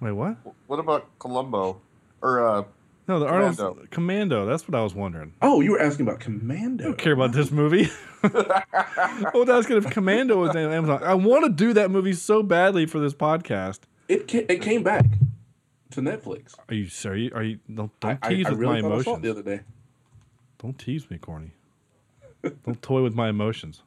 wait, 0.00 0.12
what? 0.12 0.36
what 0.66 0.78
about 0.78 1.08
Columbo? 1.18 1.80
Or 2.22 2.46
uh 2.46 2.64
No, 3.08 3.18
the 3.20 3.26
Arnold 3.26 3.56
Commando. 3.56 3.86
Commando. 3.90 4.46
That's 4.46 4.68
what 4.68 4.78
I 4.78 4.82
was 4.82 4.94
wondering. 4.94 5.32
Oh, 5.42 5.60
you 5.60 5.72
were 5.72 5.80
asking 5.80 6.06
about 6.06 6.20
Commando. 6.20 6.50
I 6.52 6.58
Commando. 6.58 6.84
don't 6.84 6.98
care 6.98 7.12
about 7.12 7.32
this 7.32 7.50
movie. 7.50 7.88
I 8.22 9.30
was 9.34 9.48
asking 9.48 9.78
if 9.78 9.90
Commando 9.90 10.36
was 10.38 10.50
on 10.50 10.58
Amazon. 10.72 11.02
I 11.02 11.14
want 11.14 11.44
to 11.44 11.50
do 11.50 11.72
that 11.74 11.90
movie 11.90 12.12
so 12.12 12.42
badly 12.42 12.86
for 12.86 12.98
this 13.00 13.14
podcast. 13.14 13.80
It 14.08 14.28
ca- 14.28 14.46
it 14.48 14.60
came 14.62 14.82
back 14.82 15.06
to 15.90 16.00
Netflix. 16.00 16.54
Are 16.68 16.74
you 16.74 16.88
serious? 16.88 17.32
Are 17.34 17.42
you? 17.42 17.58
Don't, 17.72 17.90
don't 18.00 18.18
I, 18.22 18.28
tease 18.28 18.46
I 18.46 18.50
with 18.50 18.58
really 18.58 18.82
my 18.82 18.88
thought 18.88 18.98
I 18.98 19.02
saw 19.02 19.10
it 19.14 19.16
emotions. 19.18 19.22
the 19.22 19.30
other 19.30 19.42
day. 19.56 19.62
Don't 20.58 20.78
tease 20.78 21.10
me, 21.10 21.18
corny. 21.18 21.52
don't 22.64 22.80
toy 22.82 23.02
with 23.02 23.14
my 23.14 23.28
emotions. 23.28 23.82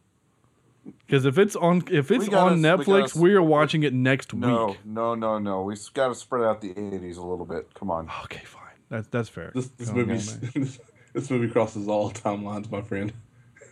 Because 1.05 1.25
if 1.25 1.37
it's 1.37 1.55
on 1.55 1.83
if 1.89 2.11
it's 2.11 2.25
We 2.25 2.31
gotta- 2.31 2.51
on 2.51 2.57
we 2.61 2.67
Netflix, 2.67 2.99
gotta- 3.13 3.19
we 3.19 3.33
are 3.35 3.41
watching 3.41 3.83
it 3.83 3.93
next 3.93 4.33
no, 4.33 4.67
week. 4.67 4.79
no, 4.85 5.15
no, 5.15 5.37
no. 5.37 5.39
No. 5.39 5.61
We 5.63 5.75
have 5.75 5.93
got 5.93 6.09
to 6.09 6.15
spread 6.15 6.43
out 6.43 6.61
the 6.61 6.71
eighties 6.71 7.17
a 7.17 7.23
little 7.23 7.45
bit. 7.45 7.73
Come 7.73 7.89
on. 7.89 8.09
Okay, 8.25 8.43
fine. 8.43 8.61
That's 8.89 9.07
that's 9.07 9.29
fair. 9.29 9.51
This 9.55 9.67
this 9.69 9.91
movie 9.91 10.13
man. 10.13 10.69
this 11.13 11.29
movie 11.31 11.47
crosses 11.49 11.87
all 11.87 12.11
timelines, 12.11 12.69
my 12.69 12.81
friend. 12.81 13.13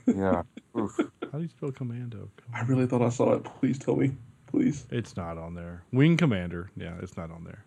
Yeah. 0.08 0.44
Oof. 0.78 0.98
How 1.32 1.38
do 1.38 1.42
you 1.42 1.50
spell 1.50 1.72
Commando? 1.72 2.30
Come 2.38 2.56
I 2.56 2.62
really 2.62 2.86
thought 2.88 3.02
I 3.02 3.10
saw 3.10 3.34
it. 3.34 3.44
Please 3.44 3.78
tell 3.78 3.96
me, 3.98 4.14
please. 4.48 4.86
It's 4.90 5.18
not 5.18 5.38
on 5.38 5.54
there. 5.54 5.84
Wing 5.92 6.16
Commander. 6.16 6.72
Yeah, 6.78 6.94
it's 7.02 7.18
not 7.18 7.30
on 7.30 7.44
there. 7.44 7.66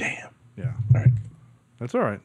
Damn. 0.00 0.30
Yeah. 0.56 0.72
All 0.94 1.02
right. 1.02 1.12
That's 1.78 1.94
all 1.94 2.00
right. 2.00 2.20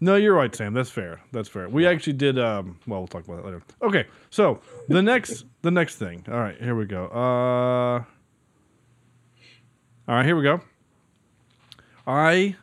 No, 0.00 0.16
you're 0.16 0.34
right, 0.34 0.54
Sam. 0.54 0.72
That's 0.72 0.88
fair. 0.88 1.20
That's 1.30 1.48
fair. 1.48 1.68
We 1.68 1.86
actually 1.86 2.14
did. 2.14 2.38
Um, 2.38 2.78
well, 2.86 3.00
we'll 3.00 3.06
talk 3.06 3.24
about 3.24 3.36
that 3.36 3.44
later. 3.44 3.62
Okay, 3.82 4.06
so 4.30 4.60
the 4.88 5.02
next, 5.02 5.44
the 5.60 5.70
next 5.70 5.96
thing. 5.96 6.24
All 6.26 6.40
right, 6.40 6.56
here 6.58 6.74
we 6.74 6.86
go. 6.86 7.04
Uh, 7.08 8.02
all 10.08 10.16
right, 10.16 10.24
here 10.24 10.36
we 10.36 10.42
go. 10.42 10.62
I 12.06 12.56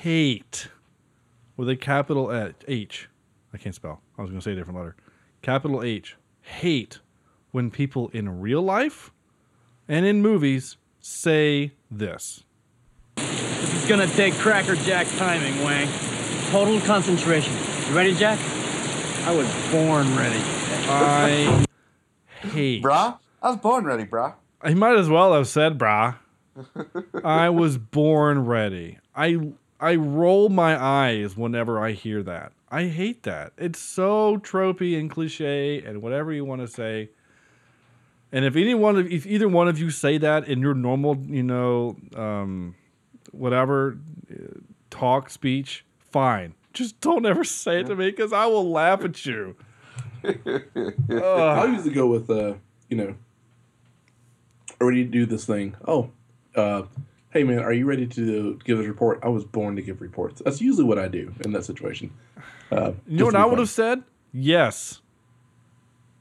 hate 0.00 0.68
with 1.58 1.68
a 1.68 1.76
capital 1.76 2.52
H. 2.66 3.08
I 3.52 3.58
can't 3.58 3.74
spell. 3.74 4.00
I 4.16 4.22
was 4.22 4.30
going 4.30 4.40
to 4.40 4.44
say 4.44 4.52
a 4.52 4.56
different 4.56 4.78
letter. 4.78 4.96
Capital 5.42 5.82
H. 5.82 6.16
Hate 6.40 7.00
when 7.50 7.70
people 7.70 8.08
in 8.14 8.40
real 8.40 8.62
life 8.62 9.12
and 9.86 10.06
in 10.06 10.22
movies 10.22 10.78
say 11.00 11.72
this. 11.90 12.44
This 13.82 13.90
is 13.90 13.96
gonna 13.96 14.12
take 14.14 14.34
Cracker 14.34 14.76
Jack 14.76 15.08
timing, 15.16 15.60
Wang. 15.64 15.88
Total 16.50 16.80
concentration. 16.82 17.52
You 17.88 17.96
ready, 17.96 18.14
Jack? 18.14 18.38
I 19.26 19.34
was 19.34 19.48
born 19.72 20.16
ready. 20.16 20.38
I 20.88 21.66
hate. 22.42 22.84
Brah? 22.84 23.18
I 23.42 23.50
was 23.50 23.56
born 23.56 23.84
ready, 23.84 24.04
brah. 24.04 24.34
I 24.60 24.74
might 24.74 24.96
as 24.96 25.08
well 25.08 25.34
have 25.34 25.48
said, 25.48 25.78
brah. 25.78 26.14
I 27.24 27.48
was 27.48 27.76
born 27.76 28.46
ready. 28.46 28.98
I 29.16 29.50
I 29.80 29.96
roll 29.96 30.48
my 30.48 30.80
eyes 30.80 31.36
whenever 31.36 31.84
I 31.84 31.90
hear 31.90 32.22
that. 32.22 32.52
I 32.70 32.84
hate 32.84 33.24
that. 33.24 33.52
It's 33.58 33.80
so 33.80 34.36
tropey 34.36 34.96
and 34.96 35.10
cliche 35.10 35.82
and 35.82 36.00
whatever 36.02 36.32
you 36.32 36.44
want 36.44 36.60
to 36.60 36.68
say. 36.68 37.08
And 38.30 38.44
if 38.44 38.54
any 38.54 38.76
one 38.76 38.96
of 38.96 39.10
if 39.10 39.26
either 39.26 39.48
one 39.48 39.66
of 39.66 39.80
you 39.80 39.90
say 39.90 40.18
that 40.18 40.46
in 40.46 40.60
your 40.60 40.74
normal, 40.74 41.16
you 41.16 41.42
know, 41.42 41.96
um, 42.14 42.76
whatever 43.32 43.98
uh, 44.30 44.60
talk 44.90 45.30
speech, 45.30 45.84
fine. 46.10 46.54
Just 46.72 47.00
don't 47.00 47.26
ever 47.26 47.44
say 47.44 47.80
it 47.80 47.86
to 47.88 47.96
me 47.96 48.10
because 48.10 48.32
I 48.32 48.46
will 48.46 48.70
laugh 48.70 49.04
at 49.04 49.26
you. 49.26 49.56
I'll 51.10 51.68
usually 51.68 51.92
go 51.92 52.06
with, 52.06 52.30
uh, 52.30 52.54
you 52.88 52.96
know, 52.96 53.14
ready 54.80 55.04
to 55.04 55.10
do 55.10 55.26
this 55.26 55.44
thing. 55.44 55.76
Oh, 55.86 56.10
uh, 56.54 56.82
hey 57.30 57.44
man, 57.44 57.58
are 57.58 57.72
you 57.72 57.86
ready 57.86 58.06
to 58.06 58.58
give 58.64 58.78
this 58.78 58.86
report? 58.86 59.20
I 59.22 59.28
was 59.28 59.44
born 59.44 59.76
to 59.76 59.82
give 59.82 60.00
reports. 60.00 60.40
That's 60.44 60.60
usually 60.60 60.84
what 60.84 60.98
I 60.98 61.08
do 61.08 61.34
in 61.44 61.52
that 61.52 61.64
situation. 61.64 62.12
Uh, 62.70 62.92
You 63.06 63.18
know 63.18 63.24
what 63.26 63.36
I 63.36 63.44
would 63.44 63.58
have 63.58 63.68
said? 63.68 64.02
Yes. 64.32 65.00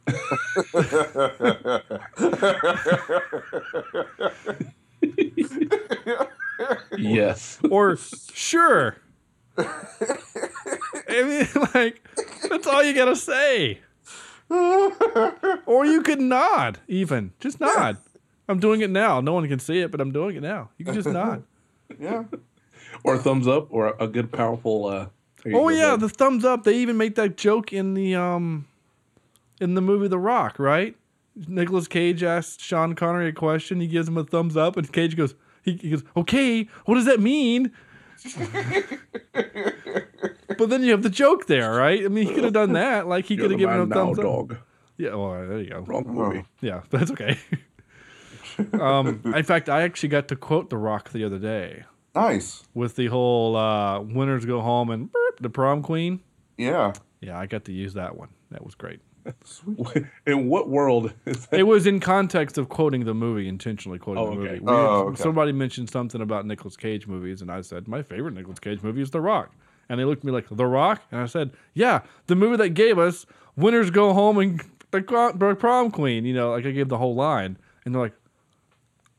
yes. 6.98 7.60
Or 7.70 7.98
sure. 8.34 8.98
I 9.58 11.24
mean, 11.24 11.48
like, 11.74 12.08
that's 12.50 12.68
all 12.68 12.84
you 12.84 12.94
gotta 12.94 13.16
say. 13.16 13.80
or 14.50 15.86
you 15.86 16.02
could 16.04 16.20
nod, 16.20 16.80
even. 16.88 17.32
Just 17.40 17.60
nod. 17.60 17.98
I'm 18.48 18.60
doing 18.60 18.82
it 18.82 18.90
now. 18.90 19.22
No 19.22 19.34
one 19.34 19.48
can 19.48 19.60
see 19.60 19.80
it, 19.80 19.92
but 19.92 20.02
I'm 20.02 20.12
doing 20.12 20.36
it 20.36 20.42
now. 20.42 20.70
You 20.78 20.86
can 20.86 20.94
just 20.94 21.08
nod. 21.08 21.44
Yeah. 22.00 22.24
Or 23.04 23.16
a 23.16 23.20
thumbs 23.20 23.48
up, 23.48 23.68
or 23.72 23.96
a 24.00 24.08
good 24.08 24.32
powerful. 24.32 24.86
Uh, 24.88 25.08
Oh 25.54 25.70
yeah, 25.70 25.92
bud. 25.92 26.02
the 26.02 26.10
thumbs 26.10 26.46
up. 26.46 26.64
They 26.64 26.76
even 26.78 26.98
make 26.98 27.16
that 27.16 27.36
joke 27.36 27.74
in 27.74 27.94
the 27.96 28.14
um 28.16 28.68
in 29.60 29.74
the 29.74 29.82
movie 29.82 30.08
The 30.08 30.20
Rock, 30.20 30.60
right? 30.60 30.96
Nicolas 31.48 31.88
Cage 31.88 32.22
asks 32.24 32.62
Sean 32.62 32.94
Connery 32.94 33.30
a 33.30 33.32
question. 33.32 33.80
He 33.80 33.88
gives 33.88 34.08
him 34.08 34.18
a 34.18 34.24
thumbs 34.24 34.56
up, 34.58 34.78
and 34.78 34.92
Cage 34.92 35.16
goes, 35.18 35.34
he, 35.64 35.74
he 35.78 35.90
goes, 35.92 36.04
"Okay, 36.16 36.68
what 36.86 36.96
does 36.96 37.06
that 37.06 37.20
mean?" 37.20 37.72
but 39.34 40.70
then 40.70 40.84
you 40.84 40.92
have 40.92 41.02
the 41.04 41.10
joke 41.10 41.48
there, 41.48 41.74
right? 41.74 42.04
I 42.06 42.08
mean, 42.08 42.28
he 42.28 42.34
could 42.34 42.44
have 42.44 42.54
done 42.54 42.74
that. 42.74 43.08
Like 43.08 43.26
he 43.26 43.36
could 43.36 43.52
have 43.52 43.60
given 43.60 43.76
him 43.76 43.82
a 43.82 43.86
man 43.88 43.90
now, 43.90 44.06
thumbs 44.06 44.20
up. 44.20 44.26
dog. 44.26 44.58
Yeah, 44.98 45.16
well, 45.16 45.48
there 45.48 45.60
you 45.60 45.70
go. 45.70 45.80
Wrong 45.80 46.06
movie. 46.08 46.46
Yeah, 46.62 46.82
that's 46.90 47.12
okay. 47.12 47.40
um, 48.74 49.22
in 49.26 49.44
fact, 49.44 49.70
I 49.70 49.82
actually 49.82 50.10
got 50.10 50.28
to 50.28 50.36
quote 50.36 50.70
The 50.70 50.78
Rock 50.78 51.12
the 51.12 51.24
other 51.24 51.40
day. 51.40 51.86
Nice. 52.14 52.64
With 52.74 52.96
the 52.98 53.08
whole 53.08 53.56
uh, 53.56 54.02
winners 54.02 54.46
go 54.46 54.62
home 54.62 54.90
and 54.90 55.12
burp, 55.12 55.40
the 55.40 55.50
prom 55.50 55.82
queen. 55.82 56.20
Yeah. 56.58 56.94
Yeah, 57.22 57.40
I 57.40 57.46
got 57.48 57.66
to 57.66 57.72
use 57.72 57.94
that 57.94 58.16
one. 58.18 58.30
That 58.52 58.64
was 58.66 58.76
great. 58.76 59.00
In 60.26 60.48
what 60.48 60.70
world 60.70 61.14
is 61.26 61.46
that? 61.48 61.60
It 61.60 61.64
was 61.64 61.86
in 61.88 62.00
context 62.00 62.58
of 62.58 62.70
quoting 62.70 63.06
the 63.06 63.14
movie, 63.14 63.48
intentionally 63.48 64.00
quoting 64.00 64.24
Oh, 64.24 64.28
the 64.28 64.32
okay. 64.42 64.50
movie. 64.54 64.60
We 64.62 64.72
Oh, 64.72 64.76
had- 64.76 65.14
okay. 65.14 65.22
Somebody 65.24 65.52
mentioned 65.52 65.90
something 65.90 66.22
about 66.22 66.46
Nicolas 66.46 66.76
Cage 66.78 67.08
movies, 67.08 67.42
and 67.42 67.52
I 67.52 67.62
said, 67.62 67.88
My 67.88 68.02
favorite 68.04 68.34
Nicolas 68.34 68.60
Cage 68.60 68.82
movie 68.82 69.02
is 69.02 69.12
The 69.12 69.22
Rock. 69.22 69.52
And 69.90 70.00
they 70.00 70.06
looked 70.06 70.20
at 70.22 70.26
me 70.26 70.32
like, 70.32 70.48
The 70.50 70.66
Rock? 70.66 71.02
And 71.12 71.22
I 71.22 71.26
said, 71.26 71.52
Yeah, 71.74 72.02
the 72.28 72.36
movie 72.36 72.58
that 72.58 72.70
gave 72.70 72.98
us 72.98 73.26
Winners 73.56 73.90
Go 73.92 74.14
Home 74.14 74.38
and 74.38 74.60
the 74.92 75.02
the 75.38 75.56
Prom 75.60 75.92
Queen. 75.92 76.26
You 76.26 76.34
know, 76.34 76.52
like 76.52 76.66
I 76.66 76.72
gave 76.72 76.90
the 76.90 76.98
whole 76.98 77.16
line. 77.16 77.58
And 77.86 77.94
they're 77.94 78.02
like, 78.02 78.16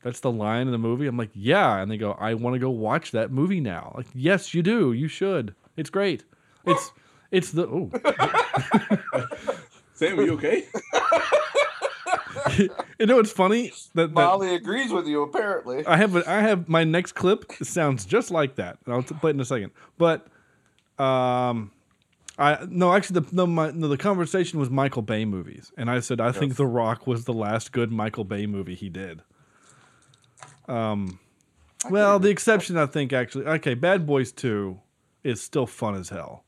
That's 0.03 0.19
the 0.19 0.31
line 0.31 0.67
in 0.67 0.71
the 0.71 0.77
movie? 0.79 1.05
I'm 1.07 1.17
like, 1.17 1.29
Yeah. 1.33 1.77
And 1.81 1.91
they 1.91 1.97
go, 1.97 2.13
I 2.13 2.33
want 2.33 2.55
to 2.55 2.59
go 2.59 2.69
watch 2.69 3.11
that 3.11 3.31
movie 3.31 3.59
now. 3.59 3.93
Like, 3.95 4.07
yes, 4.15 4.53
you 4.53 4.63
do. 4.63 4.93
You 4.93 5.07
should. 5.07 5.53
It's 5.77 5.89
great. 5.89 6.23
It's. 6.65 6.91
It's 7.31 7.49
the 7.51 7.65
oh 7.65 7.89
Sam, 9.93 10.19
are 10.19 10.23
you 10.23 10.33
okay? 10.33 10.65
you 12.57 13.05
know 13.05 13.17
what's 13.17 13.31
funny 13.31 13.71
that, 13.93 14.07
that 14.07 14.11
Molly 14.13 14.55
agrees 14.55 14.91
with 14.91 15.07
you, 15.07 15.21
apparently. 15.23 15.85
I 15.85 15.97
have 15.97 16.15
a, 16.15 16.29
I 16.29 16.41
have 16.41 16.67
my 16.67 16.83
next 16.83 17.13
clip 17.13 17.51
sounds 17.61 18.05
just 18.05 18.31
like 18.31 18.55
that. 18.55 18.77
and 18.85 18.93
I'll 18.93 19.03
t- 19.03 19.15
play 19.15 19.31
it 19.31 19.35
in 19.35 19.39
a 19.39 19.45
second. 19.45 19.71
But 19.97 20.27
um, 20.99 21.71
I 22.37 22.65
no 22.69 22.93
actually 22.93 23.21
the 23.21 23.35
no, 23.35 23.47
my, 23.47 23.71
no 23.71 23.87
the 23.87 23.97
conversation 23.97 24.59
was 24.59 24.69
Michael 24.69 25.01
Bay 25.01 25.25
movies, 25.25 25.71
and 25.77 25.89
I 25.89 25.99
said 25.99 26.19
I 26.19 26.31
think 26.31 26.55
The 26.55 26.65
Rock 26.65 27.07
was 27.07 27.25
the 27.25 27.33
last 27.33 27.71
good 27.71 27.91
Michael 27.91 28.23
Bay 28.23 28.45
movie 28.45 28.75
he 28.75 28.89
did. 28.89 29.21
Um, 30.67 31.19
well, 31.89 32.19
the 32.19 32.29
exception 32.29 32.77
I 32.77 32.85
think 32.85 33.13
actually 33.13 33.45
okay, 33.45 33.73
Bad 33.73 34.05
Boys 34.05 34.31
Two 34.31 34.79
is 35.23 35.41
still 35.41 35.67
fun 35.67 35.95
as 35.95 36.09
hell. 36.09 36.43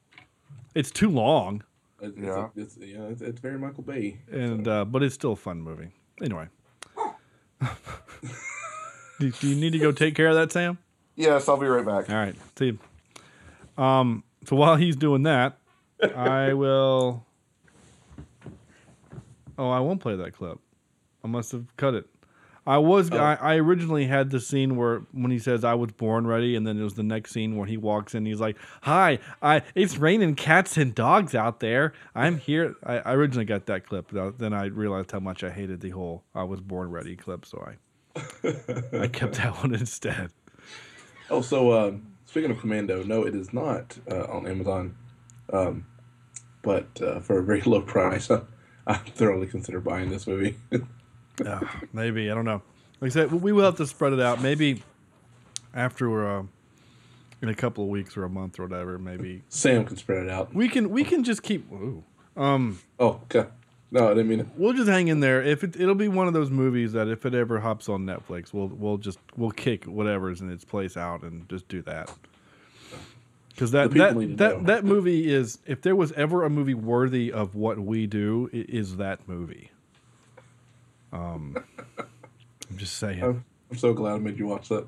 It's 0.74 0.91
too 0.91 1.10
long, 1.10 1.64
It's, 2.02 2.18
Yeah. 2.18 2.48
it's, 2.56 2.76
it's, 2.78 2.86
yeah, 2.86 3.04
it's, 3.04 3.22
it's 3.22 3.39
very 3.39 3.58
Michael 3.58 3.84
Bay. 3.84 4.20
and 4.32 4.68
uh, 4.68 4.86
but 4.86 5.02
it's 5.04 5.16
still 5.16 5.32
a 5.34 5.36
fun 5.38 5.62
movie. 5.62 5.89
Anyway. 6.22 6.48
do, 9.20 9.32
do 9.32 9.48
you 9.48 9.56
need 9.56 9.72
to 9.72 9.80
go 9.80 9.91
take 9.91 10.16
care 10.16 10.28
of 10.28 10.36
that, 10.36 10.52
Sam? 10.52 10.78
Yes, 11.16 11.48
I'll 11.48 11.58
be 11.58 11.68
right 11.68 11.86
back. 11.86 12.10
All 12.10 12.16
right. 12.16 12.36
See. 12.58 12.78
you. 13.78 13.84
Um. 13.84 14.24
So 14.46 14.56
while 14.56 14.76
he's 14.76 14.96
doing 14.96 15.24
that, 15.24 15.58
I 16.16 16.54
will. 16.62 17.26
Oh, 19.58 19.70
I 19.70 19.80
won't 19.80 20.02
play 20.02 20.16
that 20.18 20.34
clip. 20.34 20.60
I 21.24 21.28
must 21.28 21.52
have 21.54 21.66
cut 21.78 21.93
it. 21.93 22.06
I 22.68 22.80
was. 22.80 23.11
I, 23.11 23.36
I 23.36 23.55
originally 23.55 24.07
had 24.07 24.32
the 24.32 24.39
scene 24.39 24.76
where 24.76 25.01
when 25.11 25.30
he 25.32 25.38
says 25.38 25.63
I 25.63 25.76
was 25.76 25.91
born 25.91 26.26
ready, 26.26 26.55
and 26.55 26.66
then 26.66 26.80
it 26.80 26.84
was 26.84 26.95
the 26.95 27.03
next 27.03 27.32
scene 27.32 27.55
where 27.57 27.68
he 27.68 27.78
walks 27.78 28.16
in. 28.16 28.26
He's 28.26 28.39
like, 28.39 28.57
"Hi, 28.82 29.20
I 29.41 29.61
it's 29.76 29.97
raining 29.97 30.36
cats 30.36 30.76
and 30.78 30.95
dogs 30.95 31.36
out 31.36 31.59
there. 31.59 31.93
I'm 32.16 32.38
here." 32.38 32.76
I, 32.84 32.97
I 32.99 33.13
originally 33.13 33.45
got 33.45 33.68
that 33.68 33.86
clip. 33.86 34.11
but 34.11 34.39
Then 34.39 34.53
I 34.53 34.66
realized 34.66 35.11
how 35.11 35.20
much 35.20 35.43
I 35.43 35.51
hated 35.51 35.82
the 35.82 35.91
whole 35.91 36.24
"I 36.34 36.43
was 36.43 36.59
born 36.59 36.89
ready" 36.89 37.16
clip, 37.16 37.45
so 37.45 37.63
I 37.68 38.20
I 38.99 39.07
kept 39.07 39.36
that 39.36 39.57
one 39.61 39.76
instead. 39.76 40.32
Oh, 41.30 41.41
so 41.41 41.72
uh, 41.72 41.91
speaking 42.26 42.51
of 42.51 42.59
Commando, 42.59 43.03
no, 43.03 43.24
it 43.24 43.36
is 43.36 43.53
not 43.53 43.97
uh, 44.09 44.26
on 44.26 44.47
Amazon, 44.47 44.95
um, 45.53 45.86
but 46.61 46.99
uh, 47.01 47.20
for 47.20 47.39
a 47.39 47.43
very 47.43 47.61
low 47.66 47.82
price. 47.82 48.30
I 48.88 48.95
thoroughly 48.97 49.47
consider 49.47 49.80
buying 49.82 50.09
this 50.09 50.28
movie. 50.28 50.57
Yeah, 51.44 51.60
maybe 51.94 52.32
I 52.32 52.34
don't 52.34 52.46
know. 52.46 52.62
Like 53.02 53.12
I 53.12 53.14
said, 53.14 53.32
we 53.32 53.52
will 53.52 53.66
have 53.66 53.78
to 53.78 53.88
spread 53.88 54.14
it 54.14 54.20
out. 54.22 54.42
Maybe 54.42 54.84
after 55.74 56.40
uh, 56.40 56.44
in 57.42 57.50
a 57.50 57.56
couple 57.56 57.84
of 57.84 57.90
weeks 57.90 58.18
or 58.18 58.24
a 58.24 58.30
month 58.30 58.60
or 58.60 58.64
whatever. 58.64 58.98
Maybe 58.98 59.44
Sam 59.50 59.86
can 59.86 59.98
spread 59.98 60.24
it 60.24 60.30
out. 60.30 60.54
we 60.54 60.68
can 60.70 60.90
we 60.90 61.04
can 61.04 61.24
just 61.24 61.44
keep. 61.44 61.72
Ooh, 61.72 62.04
um, 62.36 62.80
Oh, 63.00 63.22
okay. 63.24 63.48
No, 63.92 64.08
I 64.08 64.10
didn't 64.10 64.28
mean 64.28 64.40
it. 64.42 64.48
we'll 64.58 64.74
just 64.74 64.90
hang 64.90 65.08
in 65.10 65.20
there. 65.20 65.42
If 65.44 65.64
it, 65.64 65.80
it'll 65.80 65.96
be 65.96 66.08
one 66.08 66.28
of 66.28 66.34
those 66.34 66.50
movies 66.50 66.94
that 66.94 67.08
if 67.08 67.26
it 67.26 67.34
ever 67.34 67.60
hops 67.60 67.88
on 67.88 68.06
Netflix, 68.06 68.52
we'll 68.52 68.68
we'll 68.68 68.98
just 68.98 69.20
we'll 69.38 69.52
kick 69.52 69.86
whatever's 69.86 70.42
in 70.42 70.52
its 70.52 70.66
place 70.66 70.98
out 70.98 71.22
and 71.22 71.48
just 71.50 71.68
do 71.68 71.82
that. 71.84 72.12
Because 73.50 73.72
that 73.72 73.92
that 73.92 74.16
that, 74.16 74.38
know. 74.38 74.64
that 74.64 74.84
movie 74.84 75.32
is 75.34 75.60
if 75.66 75.82
there 75.82 75.96
was 75.96 76.12
ever 76.14 76.44
a 76.44 76.50
movie 76.50 76.74
worthy 76.74 77.32
of 77.32 77.56
what 77.56 77.80
we 77.80 78.06
do, 78.08 78.50
it 78.52 78.70
is 78.70 78.98
that 78.98 79.28
movie. 79.28 79.72
Um, 81.16 81.55
I'm 82.70 82.78
just 82.78 82.97
saying. 82.97 83.24
I'm, 83.24 83.45
I'm 83.72 83.78
so 83.78 83.93
glad 83.93 84.13
I 84.16 84.18
made 84.18 84.38
you 84.38 84.47
watch 84.47 84.70
that. 84.70 84.86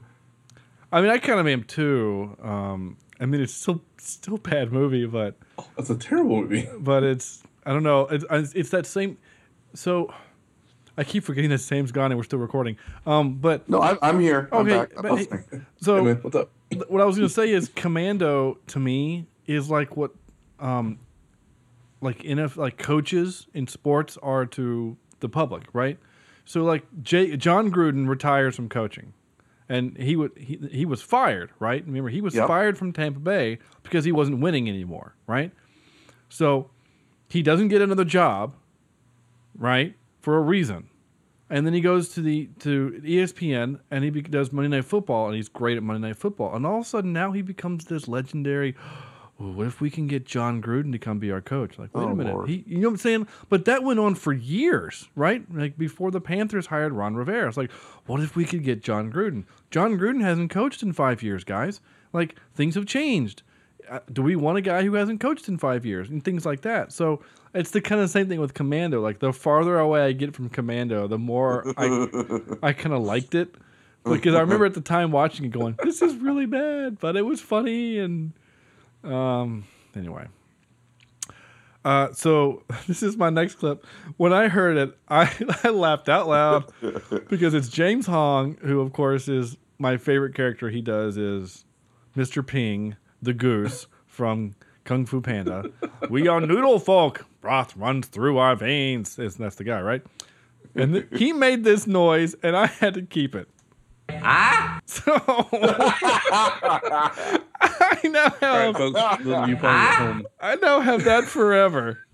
I 0.92 1.02
mean, 1.02 1.10
I 1.10 1.18
kind 1.18 1.40
of 1.40 1.48
am 1.48 1.64
too. 1.64 2.36
Um, 2.42 2.98
I 3.20 3.26
mean, 3.26 3.42
it's 3.42 3.54
still 3.54 3.82
still 3.98 4.36
a 4.36 4.40
bad 4.40 4.72
movie, 4.72 5.06
but 5.06 5.36
That's 5.76 5.90
a 5.90 5.96
terrible 5.98 6.42
movie. 6.42 6.70
but 6.80 7.04
it's 7.04 7.44
I 7.66 7.74
don't 7.74 7.84
know. 7.84 8.02
It's 8.08 8.26
it's 8.30 8.54
it's 8.54 8.70
that 8.72 8.86
same. 8.86 9.18
So 9.74 10.14
I 10.98 11.04
keep 11.04 11.24
forgetting 11.24 11.50
that 11.52 11.60
Sam's 11.60 11.92
gone 11.92 12.12
and 12.12 12.18
we're 12.18 12.24
still 12.24 12.40
recording. 12.40 12.78
Um, 13.06 13.36
but 13.36 13.68
No, 13.70 13.82
I'm, 13.82 13.98
I'm 14.02 14.20
here. 14.20 14.50
I'm 14.52 14.68
okay. 14.68 14.78
back. 14.78 14.92
I'm 14.98 15.02
but 15.04 15.18
hey, 15.18 15.28
so 15.82 15.98
Hey, 15.98 16.02
man, 16.04 16.16
what's 16.22 16.36
up? 16.36 16.52
what 16.88 17.02
I 17.02 17.06
was 17.06 17.16
gonna 17.16 17.30
say 17.30 17.52
is 17.52 17.70
Commando 17.70 18.58
to 18.68 18.80
me 18.80 19.28
is 19.46 19.70
like 19.70 19.96
what, 19.96 20.12
um, 20.60 21.00
like 22.02 22.20
NF 22.20 22.58
like 22.58 22.78
coaches 22.78 23.48
in 23.54 23.68
sports 23.68 24.18
are 24.24 24.46
to 24.48 24.98
the 25.20 25.30
public, 25.30 25.64
right? 25.74 25.98
So 26.48 26.64
like 26.64 26.86
Jay, 27.04 27.36
Jon 27.36 27.70
Gruden 27.70 28.08
retires 28.08 28.56
from 28.56 28.70
coaching, 28.70 29.12
and 29.68 29.98
he 29.98 30.16
would 30.16 30.32
he 30.38 30.58
he 30.72 30.86
was 30.86 31.02
fired, 31.02 31.52
right? 31.60 31.86
Remember 31.86 32.10
he 32.10 32.22
was 32.22 32.34
Yep. 32.36 32.48
fired 32.48 32.78
from 32.78 32.94
Tampa 32.94 33.20
Bay 33.20 33.60
because 33.84 34.06
he 34.06 34.14
wasn't 34.14 34.40
winning 34.40 34.70
anymore, 34.70 35.14
right? 35.28 35.52
So 36.30 36.70
he 37.28 37.44
doesn't 37.44 37.68
get 37.68 37.82
another 37.82 38.06
job, 38.06 38.56
right, 39.58 39.96
for 40.22 40.38
a 40.38 40.42
reason. 40.42 40.88
And 41.50 41.66
then 41.66 41.74
he 41.74 41.82
goes 41.82 42.10
to 42.10 42.22
the 42.22 42.50
to 42.60 43.02
ESPN 43.04 43.82
and 43.92 44.06
he 44.06 44.10
be, 44.10 44.22
does 44.22 44.54
Monday 44.54 44.70
Night 44.70 44.86
Football 44.86 45.28
and 45.28 45.36
he's 45.36 45.50
great 45.50 45.76
at 45.76 45.84
Monday 45.84 46.08
Night 46.08 46.16
Football. 46.18 46.56
And 46.56 46.66
all 46.66 46.78
of 46.78 46.86
a 46.86 46.88
sudden 46.88 47.12
now 47.12 47.34
he 47.34 47.42
becomes 47.42 47.86
this 47.86 48.08
legendary. 48.08 48.74
"Oh, 49.40 49.52
what 49.52 49.68
if 49.68 49.80
we 49.82 49.90
can 49.90 50.08
get 50.08 50.26
Jon 50.26 50.62
Gruden 50.62 50.92
to 50.92 51.00
come 51.00 51.20
be 51.20 51.32
our 51.32 51.42
coach? 51.42 51.78
Like, 51.78 51.96
wait 51.96 52.04
Oh, 52.04 52.08
a 52.10 52.16
minute, 52.16 52.34
Lord. 52.34 52.50
he, 52.50 52.64
you 52.68 52.78
know 52.80 52.88
what 52.90 52.94
I'm 52.94 52.98
saying? 52.98 53.28
But 53.50 53.66
that 53.66 53.84
went 53.84 54.00
on 54.00 54.16
for 54.16 54.34
years, 54.34 55.10
right? 55.16 55.44
Like 55.54 55.78
before 55.78 56.12
the 56.12 56.22
Panthers 56.22 56.68
hired 56.68 56.94
Ron 56.94 57.16
Rivera. 57.16 57.48
It's 57.48 57.58
like, 57.58 57.72
what 58.08 58.20
if 58.22 58.36
we 58.36 58.46
could 58.46 58.64
get 58.64 58.82
Jon 58.84 59.12
Gruden? 59.12 59.44
Jon 59.72 59.98
Gruden 59.98 60.22
hasn't 60.22 60.50
coached 60.52 60.82
in 60.84 60.94
five 60.94 61.22
years, 61.22 61.44
guys. 61.44 61.82
Like 62.14 62.36
things 62.56 62.76
have 62.76 62.86
changed. 62.86 63.44
uh, 63.90 64.00
do 64.12 64.22
we 64.22 64.36
want 64.36 64.58
a 64.58 64.62
guy 64.62 64.84
who 64.84 64.96
hasn't 64.96 65.20
coached 65.22 65.48
in 65.48 65.58
five 65.58 65.86
years 65.86 66.10
and 66.10 66.24
things 66.24 66.46
like 66.46 66.62
that? 66.62 66.92
So 66.92 67.22
it's 67.54 67.72
the 67.72 67.80
kind 67.82 68.02
of 68.02 68.10
same 68.10 68.28
thing 68.28 68.40
with 68.40 68.54
Commando. 68.54 69.02
Like 69.02 69.20
the 69.20 69.32
farther 69.34 69.78
away 69.78 70.02
I 70.02 70.12
get 70.14 70.36
from 70.36 70.50
Commando, 70.50 71.08
the 71.08 71.18
more 71.20 71.64
I 71.78 72.08
I 72.64 72.74
kind 72.74 72.94
of 72.96 73.04
liked 73.04 73.36
it 73.36 73.54
because 74.04 74.36
I 74.36 74.40
remember 74.42 74.66
at 74.66 74.74
the 74.74 74.82
time 74.82 75.12
watching 75.12 75.46
it 75.46 75.50
going, 75.52 75.78
"This 75.84 76.02
is 76.02 76.16
really 76.16 76.46
bad," 76.46 76.98
but 77.00 77.16
it 77.16 77.24
was 77.24 77.40
funny 77.42 78.00
and 78.00 78.34
um 79.04 79.66
anyway. 79.96 80.28
Uh, 81.86 82.12
so 82.12 82.64
this 82.88 83.02
is 83.02 83.16
my 83.16 83.30
next 83.30 83.56
clip. 83.56 83.86
When 84.18 84.34
I 84.34 84.50
heard 84.50 84.78
it, 84.78 84.98
I, 85.08 85.32
I 85.64 85.70
laughed 85.70 86.10
out 86.10 86.28
loud 86.28 86.72
because 87.30 87.54
it's 87.54 87.70
James 87.70 88.06
Hong, 88.08 88.58
who 88.62 88.82
of 88.82 88.92
course 88.94 89.28
is 89.28 89.58
my 89.80 89.98
favorite 89.98 90.36
character. 90.36 90.70
He 90.70 90.82
does 90.82 91.18
is 91.18 91.66
Mr. 92.16 92.46
Ping, 92.46 92.98
the 93.22 93.34
goose 93.34 93.88
from 94.06 94.56
Kung 94.84 95.06
Fu 95.06 95.22
Panda. 95.22 95.72
we 96.10 96.28
are 96.28 96.42
noodle 96.42 96.80
folk. 96.80 97.26
Broth 97.42 97.78
runs 97.78 98.08
through 98.08 98.38
our 98.38 98.56
veins. 98.56 99.16
That's, 99.16 99.36
that's 99.36 99.56
the 99.56 99.64
guy, 99.64 99.82
right? 99.82 100.04
And 100.76 100.94
th- 100.94 101.08
he 101.16 101.32
made 101.32 101.64
this 101.64 101.88
noise, 101.88 102.36
and 102.44 102.58
I 102.58 102.68
had 102.68 102.96
to 102.96 103.02
keep 103.02 103.34
it. 103.34 103.48
Ah! 104.10 104.80
So 104.90 105.12
I 107.60 108.00
now 108.06 108.30
have. 108.30 108.44
All 108.44 108.58
right, 108.58 108.78
folks, 108.78 109.24
those 109.24 109.50
you 109.50 109.58
playing 109.58 109.76
at 109.78 109.96
home, 109.96 110.28
I 110.40 110.56
now 110.56 110.80
have 110.80 111.04
that 111.04 111.26
forever. 111.26 112.06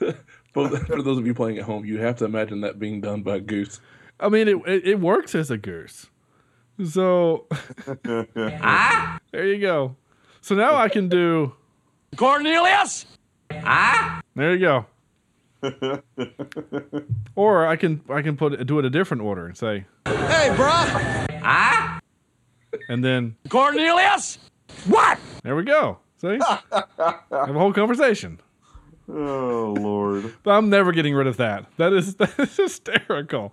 both, 0.54 0.86
for 0.86 1.02
those 1.02 1.18
of 1.18 1.26
you 1.26 1.34
playing 1.34 1.58
at 1.58 1.64
home, 1.64 1.84
you 1.84 1.98
have 1.98 2.16
to 2.16 2.24
imagine 2.24 2.62
that 2.62 2.78
being 2.78 3.00
done 3.02 3.22
by 3.22 3.36
a 3.36 3.40
goose. 3.40 3.80
I 4.20 4.28
mean, 4.30 4.48
it 4.48 4.56
it, 4.66 4.86
it 4.86 5.00
works 5.00 5.34
as 5.34 5.50
a 5.50 5.58
goose. 5.58 6.06
So 6.84 7.46
Ah? 8.06 9.18
there 9.32 9.46
you 9.46 9.60
go. 9.60 9.96
So 10.40 10.54
now 10.54 10.74
I 10.76 10.88
can 10.88 11.08
do. 11.08 11.54
Cornelius? 12.16 13.06
Ah? 13.50 14.22
There 14.34 14.54
you 14.54 14.60
go. 14.60 14.86
Or 17.36 17.66
I 17.66 17.76
can 17.76 18.00
I 18.08 18.22
can 18.22 18.36
put 18.36 18.52
it, 18.54 18.64
do 18.66 18.78
it 18.78 18.84
a 18.84 18.90
different 18.90 19.22
order 19.22 19.46
and 19.46 19.56
say, 19.56 19.86
Hey, 20.06 20.50
bruh. 20.54 21.26
Ah? 21.42 22.00
and 22.88 23.04
then 23.04 23.36
Cornelius? 23.48 24.38
What? 24.86 25.18
there 25.42 25.54
we 25.56 25.64
go. 25.64 25.98
See, 26.18 26.38
have 26.38 26.84
a 27.30 27.52
whole 27.52 27.72
conversation. 27.72 28.40
Oh 29.08 29.74
Lord! 29.78 30.32
But 30.44 30.52
I'm 30.52 30.70
never 30.70 30.92
getting 30.92 31.14
rid 31.14 31.26
of 31.26 31.36
that. 31.38 31.66
That 31.76 31.92
is 31.92 32.14
that 32.16 32.38
is 32.38 32.56
hysterical. 32.56 33.52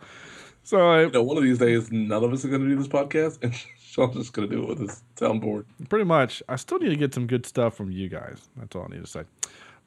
So 0.63 0.87
I, 0.87 1.01
You 1.05 1.11
know, 1.11 1.23
one 1.23 1.37
of 1.37 1.43
these 1.43 1.57
days, 1.57 1.91
none 1.91 2.23
of 2.23 2.31
us 2.31 2.45
are 2.45 2.49
going 2.49 2.61
to 2.61 2.67
do 2.69 2.75
this 2.75 2.87
podcast, 2.87 3.39
and 3.41 3.55
Sean's 3.79 4.15
just 4.15 4.33
going 4.33 4.47
to 4.47 4.55
do 4.55 4.61
it 4.61 4.69
with 4.69 4.79
his 4.79 5.03
soundboard. 5.15 5.65
pretty 5.89 6.05
much, 6.05 6.43
I 6.47 6.55
still 6.57 6.77
need 6.77 6.89
to 6.89 6.95
get 6.95 7.13
some 7.13 7.25
good 7.25 7.45
stuff 7.47 7.75
from 7.75 7.91
you 7.91 8.07
guys. 8.09 8.47
That's 8.57 8.75
all 8.75 8.83
I 8.87 8.93
need 8.95 9.03
to 9.03 9.09
say. 9.09 9.21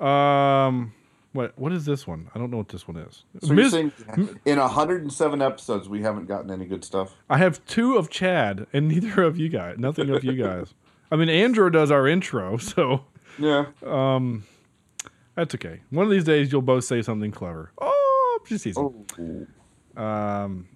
Um, 0.05 0.93
what 1.33 1.59
what 1.59 1.73
is 1.73 1.85
this 1.85 2.07
one? 2.07 2.31
I 2.35 2.39
don't 2.39 2.51
know 2.51 2.59
what 2.59 2.69
this 2.69 2.87
one 2.87 2.97
is. 2.99 3.25
So 3.43 3.53
you're 3.55 3.69
saying 3.71 3.93
in 4.45 4.59
107 4.59 5.43
episodes 5.43 5.89
we 5.89 6.03
haven't 6.03 6.27
gotten 6.27 6.51
any 6.51 6.67
good 6.67 6.85
stuff? 6.85 7.15
I 7.31 7.39
have 7.39 7.65
two 7.67 7.97
of 7.97 8.11
Chad 8.11 8.67
and 8.73 8.89
neither 8.89 9.23
of 9.23 9.39
you 9.39 9.49
guys. 9.49 9.77
Nothing 9.79 10.11
of 10.11 10.25
you 10.25 10.35
guys. 10.35 10.75
I 11.11 11.17
mean, 11.17 11.29
Andrew 11.29 11.69
does 11.71 11.91
our 11.91 12.07
intro, 12.09 12.57
so 12.59 13.05
Yeah. 13.39 13.67
um, 13.87 14.45
that's 15.35 15.55
okay. 15.55 15.81
One 15.91 16.05
of 16.07 16.11
these 16.11 16.25
days, 16.25 16.53
you'll 16.53 16.63
both 16.63 16.85
say 16.85 17.03
something 17.03 17.31
clever. 17.31 17.73
Oh, 17.81 18.39
just 18.47 18.67
easy. 18.67 18.81
Um, 19.97 20.69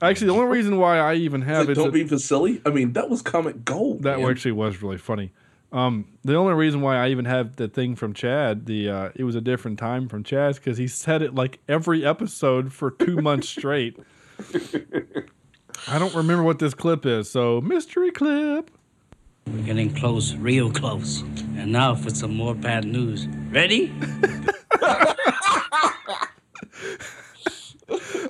actually, 0.00 0.26
the 0.28 0.32
only 0.34 0.46
reason 0.46 0.78
why 0.78 0.98
I 0.98 1.14
even 1.14 1.42
have 1.42 1.68
Like, 1.68 1.76
it 1.76 1.80
don't 1.80 1.92
be 1.92 2.06
silly. 2.18 2.60
I 2.64 2.70
mean, 2.70 2.92
that 2.94 3.08
was 3.10 3.22
comic 3.22 3.64
gold. 3.64 4.02
that 4.02 4.18
man. 4.20 4.30
actually 4.30 4.52
was 4.52 4.82
really 4.82 4.98
funny. 4.98 5.32
Um, 5.72 6.06
the 6.22 6.34
only 6.34 6.52
reason 6.52 6.82
why 6.82 6.96
I 6.96 7.08
even 7.08 7.24
have 7.24 7.56
the 7.56 7.66
thing 7.66 7.96
from 7.96 8.12
Chad, 8.12 8.66
the 8.66 8.90
uh, 8.90 9.08
it 9.14 9.24
was 9.24 9.34
a 9.34 9.40
different 9.40 9.78
time 9.78 10.06
from 10.06 10.22
Chad, 10.22 10.56
because 10.56 10.76
he 10.76 10.86
said 10.86 11.22
it 11.22 11.34
like 11.34 11.60
every 11.66 12.04
episode 12.04 12.72
for 12.72 12.90
two 12.90 13.22
months 13.22 13.48
straight. 13.48 13.98
I 15.88 15.98
don't 15.98 16.14
remember 16.14 16.42
what 16.42 16.58
this 16.58 16.74
clip 16.74 17.06
is, 17.06 17.30
so 17.30 17.62
mystery 17.62 18.10
clip. 18.10 18.70
We're 19.46 19.62
getting 19.62 19.94
close, 19.94 20.34
real 20.34 20.70
close. 20.70 21.22
And 21.56 21.72
now 21.72 21.94
for 21.94 22.10
some 22.10 22.36
more 22.36 22.54
bad 22.54 22.84
news. 22.84 23.26
Ready? 23.50 23.92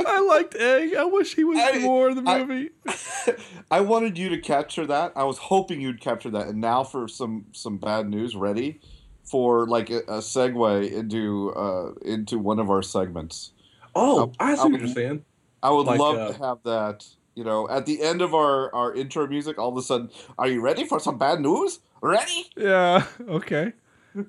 I 0.06 0.20
liked 0.28 0.54
Egg. 0.56 0.94
I 0.94 1.04
wish 1.04 1.34
he 1.34 1.44
was 1.44 1.58
more 1.82 2.08
in 2.10 2.16
the 2.16 2.22
movie. 2.22 2.70
I 3.70 3.80
wanted 3.80 4.18
you 4.18 4.28
to 4.30 4.38
capture 4.38 4.86
that. 4.86 5.12
I 5.16 5.24
was 5.24 5.38
hoping 5.38 5.80
you'd 5.80 6.00
capture 6.00 6.30
that. 6.30 6.48
And 6.48 6.60
now 6.60 6.84
for 6.84 7.08
some 7.08 7.46
some 7.52 7.78
bad 7.78 8.08
news, 8.08 8.34
ready 8.36 8.80
for 9.24 9.66
like 9.66 9.88
a, 9.90 9.98
a 10.00 10.18
segue 10.18 10.90
into 10.92 11.52
uh 11.54 11.92
into 12.02 12.38
one 12.38 12.58
of 12.58 12.70
our 12.70 12.82
segments. 12.82 13.52
Oh, 13.94 14.32
I 14.40 14.54
see 14.54 14.62
what 14.62 14.72
would- 14.72 14.80
you're 14.80 14.88
saying. 14.90 15.24
I 15.62 15.70
would 15.70 15.86
Like, 15.86 16.00
love 16.00 16.16
uh, 16.18 16.32
to 16.32 16.38
have 16.44 16.58
that. 16.64 17.06
You 17.34 17.44
know, 17.44 17.68
at 17.68 17.86
the 17.86 18.02
end 18.02 18.20
of 18.20 18.34
our 18.34 18.74
our 18.74 18.92
intro 18.94 19.26
music, 19.26 19.58
all 19.58 19.68
of 19.70 19.76
a 19.76 19.82
sudden, 19.82 20.10
are 20.38 20.48
you 20.48 20.60
ready 20.60 20.84
for 20.84 20.98
some 21.00 21.18
bad 21.18 21.40
news? 21.40 21.78
Ready? 22.02 22.50
Yeah. 22.56 23.06
Okay. 23.28 23.72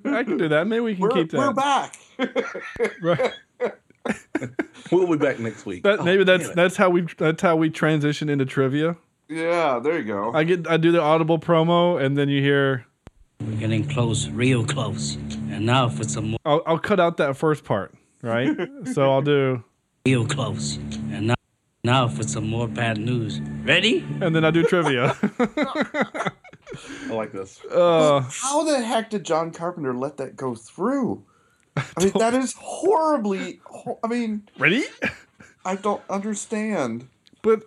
I 0.06 0.22
can 0.24 0.38
do 0.38 0.48
that. 0.48 0.66
Maybe 0.66 0.80
we 0.80 0.94
can 0.94 1.02
We're, 1.02 1.10
keep 1.10 1.30
that. 1.32 1.38
we're 1.38 1.52
back. 1.52 1.98
Right. 3.02 3.32
We'll 4.92 5.06
be 5.06 5.16
back 5.16 5.38
next 5.38 5.64
week. 5.66 5.82
That, 5.82 6.00
Oh, 6.00 6.04
maybe 6.04 6.24
that's 6.24 6.50
that's 6.50 6.76
how 6.76 6.90
we 6.90 7.06
that's 7.18 7.40
how 7.42 7.56
we 7.56 7.70
transition 7.70 8.28
into 8.28 8.44
trivia. 8.44 8.96
Yeah, 9.28 9.80
there 9.82 9.98
you 9.98 10.04
go. 10.04 10.32
I 10.34 10.44
get 10.44 10.68
I 10.68 10.76
do 10.76 10.92
the 10.92 11.00
audible 11.00 11.38
promo, 11.38 12.00
and 12.02 12.16
then 12.16 12.28
you 12.28 12.40
hear. 12.42 12.84
We're 13.40 13.56
getting 13.58 13.86
close, 13.88 14.28
real 14.28 14.64
close. 14.64 15.16
And 15.50 15.66
now 15.66 15.88
for 15.88 16.04
some 16.04 16.30
more 16.30 16.38
I'll 16.44 16.62
I'll 16.66 16.78
cut 16.78 17.00
out 17.00 17.16
that 17.16 17.36
first 17.36 17.64
part, 17.64 17.94
right? 18.22 18.54
so 18.92 19.10
I'll 19.10 19.22
do, 19.22 19.64
real 20.06 20.26
close. 20.26 20.76
And 21.10 21.28
now, 21.28 21.34
now 21.82 22.06
for 22.08 22.22
some 22.22 22.46
more 22.46 22.68
bad 22.68 22.98
news. 22.98 23.40
Ready? 23.64 24.04
and 24.20 24.34
then 24.36 24.44
I 24.44 24.50
do 24.50 24.62
trivia. 24.64 25.16
I 27.08 27.12
like 27.12 27.32
this. 27.32 27.60
uh, 27.66 28.20
How 28.30 28.64
the 28.64 28.82
heck 28.82 29.10
did 29.10 29.24
John 29.24 29.50
Carpenter 29.50 29.94
let 29.94 30.16
that 30.18 30.36
go 30.36 30.54
through? 30.54 31.24
I 31.76 31.82
mean, 32.04 32.12
that 32.18 32.34
is 32.34 32.54
horribly. 32.58 33.60
ho- 33.64 33.98
I 34.02 34.06
mean, 34.08 34.42
ready? 34.58 34.84
I 35.64 35.76
don't 35.76 36.02
understand. 36.10 37.08
But 37.42 37.62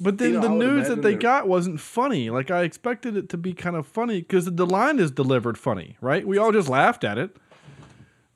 but 0.00 0.18
then 0.18 0.34
You 0.34 0.40
know, 0.40 0.42
the 0.42 0.48
news 0.54 0.88
that 0.88 1.02
they 1.02 1.10
they're- 1.12 1.18
got 1.18 1.48
wasn't 1.48 1.80
funny. 1.80 2.30
Like 2.30 2.50
I 2.50 2.62
expected 2.62 3.16
it 3.16 3.28
to 3.30 3.36
be 3.36 3.52
kind 3.52 3.74
of 3.76 3.86
funny 3.86 4.20
because 4.20 4.44
the 4.46 4.66
line 4.66 4.98
is 4.98 5.10
delivered 5.10 5.58
funny, 5.58 5.96
right? 6.00 6.26
We 6.26 6.38
all 6.38 6.52
just 6.52 6.68
laughed 6.68 7.04
at 7.04 7.18
it. 7.18 7.36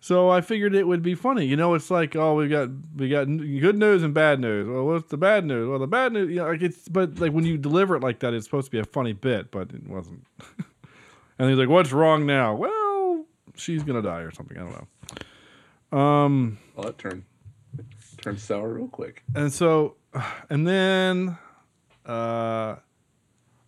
So 0.00 0.28
I 0.30 0.40
figured 0.40 0.74
it 0.74 0.88
would 0.88 1.02
be 1.02 1.14
funny. 1.14 1.46
You 1.46 1.54
know, 1.54 1.74
it's 1.74 1.88
like, 1.88 2.16
oh, 2.16 2.34
we 2.34 2.48
got 2.48 2.68
we 2.96 3.08
got 3.08 3.26
good 3.26 3.78
news 3.78 4.02
and 4.02 4.12
bad 4.12 4.40
news. 4.40 4.66
Well, 4.68 4.84
what's 4.84 5.08
the 5.10 5.16
bad 5.16 5.44
news? 5.44 5.68
Well, 5.68 5.78
the 5.78 5.86
bad 5.86 6.12
news, 6.12 6.28
you 6.28 6.36
know, 6.36 6.48
like 6.48 6.60
it's 6.62 6.88
but 6.88 7.20
like 7.20 7.30
when 7.32 7.44
you 7.44 7.56
deliver 7.56 7.94
it 7.94 8.02
like 8.02 8.18
that, 8.18 8.34
it's 8.34 8.44
supposed 8.44 8.66
to 8.66 8.70
be 8.72 8.80
a 8.80 8.84
funny 8.84 9.12
bit, 9.12 9.52
but 9.52 9.70
it 9.72 9.86
wasn't. 9.86 10.26
and 11.38 11.48
he's 11.48 11.56
like, 11.58 11.68
"What's 11.68 11.92
wrong 11.92 12.26
now?" 12.26 12.52
Well, 12.56 12.72
she's 13.57 13.82
gonna 13.82 14.03
die 14.03 14.20
or 14.20 14.30
something. 14.30 14.57
I 14.59 14.61
don't 14.61 14.88
know. 15.93 15.99
Um, 15.99 16.59
Oh, 16.76 16.82
that 16.84 16.99
turned 16.99 17.24
turned 18.20 18.40
sour 18.40 18.72
real 18.74 18.88
quick. 18.88 19.22
and 19.34 19.53
so, 19.53 19.97
and 20.51 20.66
then, 20.66 21.36
uh, 22.07 22.76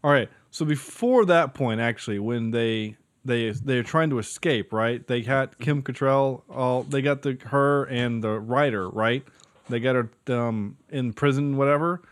all 0.03 0.11
right. 0.11 0.29
So 0.51 0.65
before 0.65 1.25
that 1.27 1.55
point, 1.55 1.81
actually, 1.81 2.19
when 2.19 2.51
they 2.51 2.97
they 3.25 3.51
they're 3.51 3.83
trying 3.83 4.11
to 4.11 4.19
escape, 4.19 4.73
right? 4.73 5.05
They 5.07 5.23
got 5.23 5.59
Kim 5.59 5.83
Cattrall. 5.83 6.43
All 6.49 6.83
they 6.85 7.03
got 7.03 7.23
the 7.23 7.39
her 7.47 7.85
and 7.85 8.23
the 8.23 8.39
writer, 8.39 8.89
right? 8.89 9.25
They 9.69 9.81
got 9.81 9.97
her 9.97 10.11
um, 10.29 10.77
in 10.91 11.13
prison, 11.15 11.57
whatever. 11.57 12.03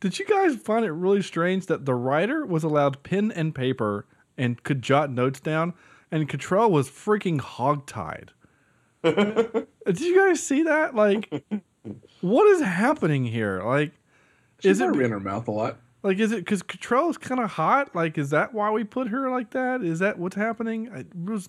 Did 0.00 0.18
you 0.18 0.26
guys 0.26 0.56
find 0.56 0.84
it 0.84 0.90
really 0.92 1.22
strange 1.22 1.66
that 1.66 1.84
the 1.84 1.94
writer 1.94 2.44
was 2.44 2.64
allowed 2.64 3.02
pen 3.04 3.30
and 3.30 3.54
paper 3.54 4.06
and 4.36 4.60
could 4.64 4.82
jot 4.82 5.10
notes 5.12 5.38
down, 5.38 5.74
and 6.12 6.28
Cattrall 6.28 6.70
was 6.70 6.88
freaking 6.88 7.40
hogtied? 7.40 8.28
Did 9.02 10.00
you 10.00 10.16
guys 10.16 10.40
see 10.40 10.62
that? 10.62 10.94
Like, 10.94 11.42
what 12.20 12.46
is 12.48 12.60
happening 12.60 13.24
here? 13.24 13.62
Like, 13.64 13.90
She's 14.60 14.72
is 14.72 14.80
it 14.80 14.94
in 14.94 15.10
her 15.10 15.18
mouth 15.18 15.48
a 15.48 15.50
lot. 15.50 15.78
like 16.04 16.18
is 16.20 16.30
it 16.30 16.36
because 16.36 16.62
Cattrall 16.62 17.10
is 17.10 17.18
kind 17.18 17.40
of 17.40 17.50
hot? 17.50 17.96
Like, 17.96 18.16
is 18.16 18.30
that 18.30 18.54
why 18.54 18.70
we 18.70 18.84
put 18.84 19.08
her 19.08 19.28
like 19.30 19.50
that? 19.50 19.82
Is 19.82 19.98
that 19.98 20.18
what's 20.20 20.36
happening? 20.36 20.88
I 20.94 21.04
was, 21.28 21.48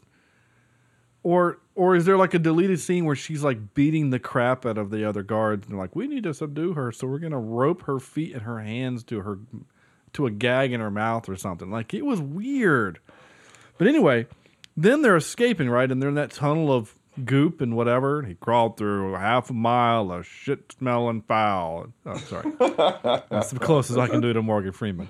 or 1.22 1.59
or 1.76 1.95
is 1.95 2.05
there 2.05 2.18
like 2.18 2.34
a 2.34 2.39
deleted 2.39 2.80
scene 2.80 3.05
where 3.05 3.16
she's 3.16 3.43
like 3.43 3.76
beating 3.76 4.09
the 4.09 4.18
crap 4.20 4.66
out 4.66 4.80
of 4.80 4.89
the 4.89 5.07
other 5.07 5.22
guards 5.22 5.68
and 5.68 5.78
like 5.78 5.95
we 5.95 6.07
need 6.07 6.24
to 6.24 6.34
subdue 6.34 6.74
her, 6.74 6.91
so 6.91 7.05
we're 7.05 7.20
gonna 7.20 7.39
rope 7.39 7.84
her 7.84 7.99
feet 7.99 8.34
and 8.34 8.41
her 8.41 8.59
hands 8.61 9.03
to 9.03 9.22
her 9.22 9.38
to 10.14 10.26
a 10.26 10.32
gag 10.32 10.72
in 10.74 10.80
her 10.80 10.91
mouth 10.91 11.30
or 11.30 11.36
something? 11.36 11.70
Like 11.70 11.93
it 11.93 12.03
was 12.05 12.20
weird. 12.20 12.99
But 13.78 13.88
anyway, 13.88 14.26
then 14.76 15.01
they're 15.01 15.15
escaping, 15.17 15.69
right? 15.69 15.89
And 15.91 16.01
they're 16.01 16.09
in 16.09 16.15
that 16.15 16.32
tunnel 16.32 16.71
of 16.71 16.95
goop 17.26 17.61
and 17.61 17.76
whatever. 17.76 18.24
He 18.24 18.34
crawled 18.36 18.78
through 18.78 19.13
half 19.13 19.49
a 19.49 19.53
mile 19.53 20.11
of 20.11 20.26
shit 20.26 20.74
smelling 20.78 21.21
foul. 21.21 21.88
Oh, 22.05 22.17
sorry. 22.17 22.51
That's 23.30 23.51
the 23.51 23.59
closest 23.59 23.99
I 23.99 24.07
can 24.07 24.21
do 24.21 24.34
to 24.34 24.41
Morgan 24.41 24.71
Freeman. 24.71 25.09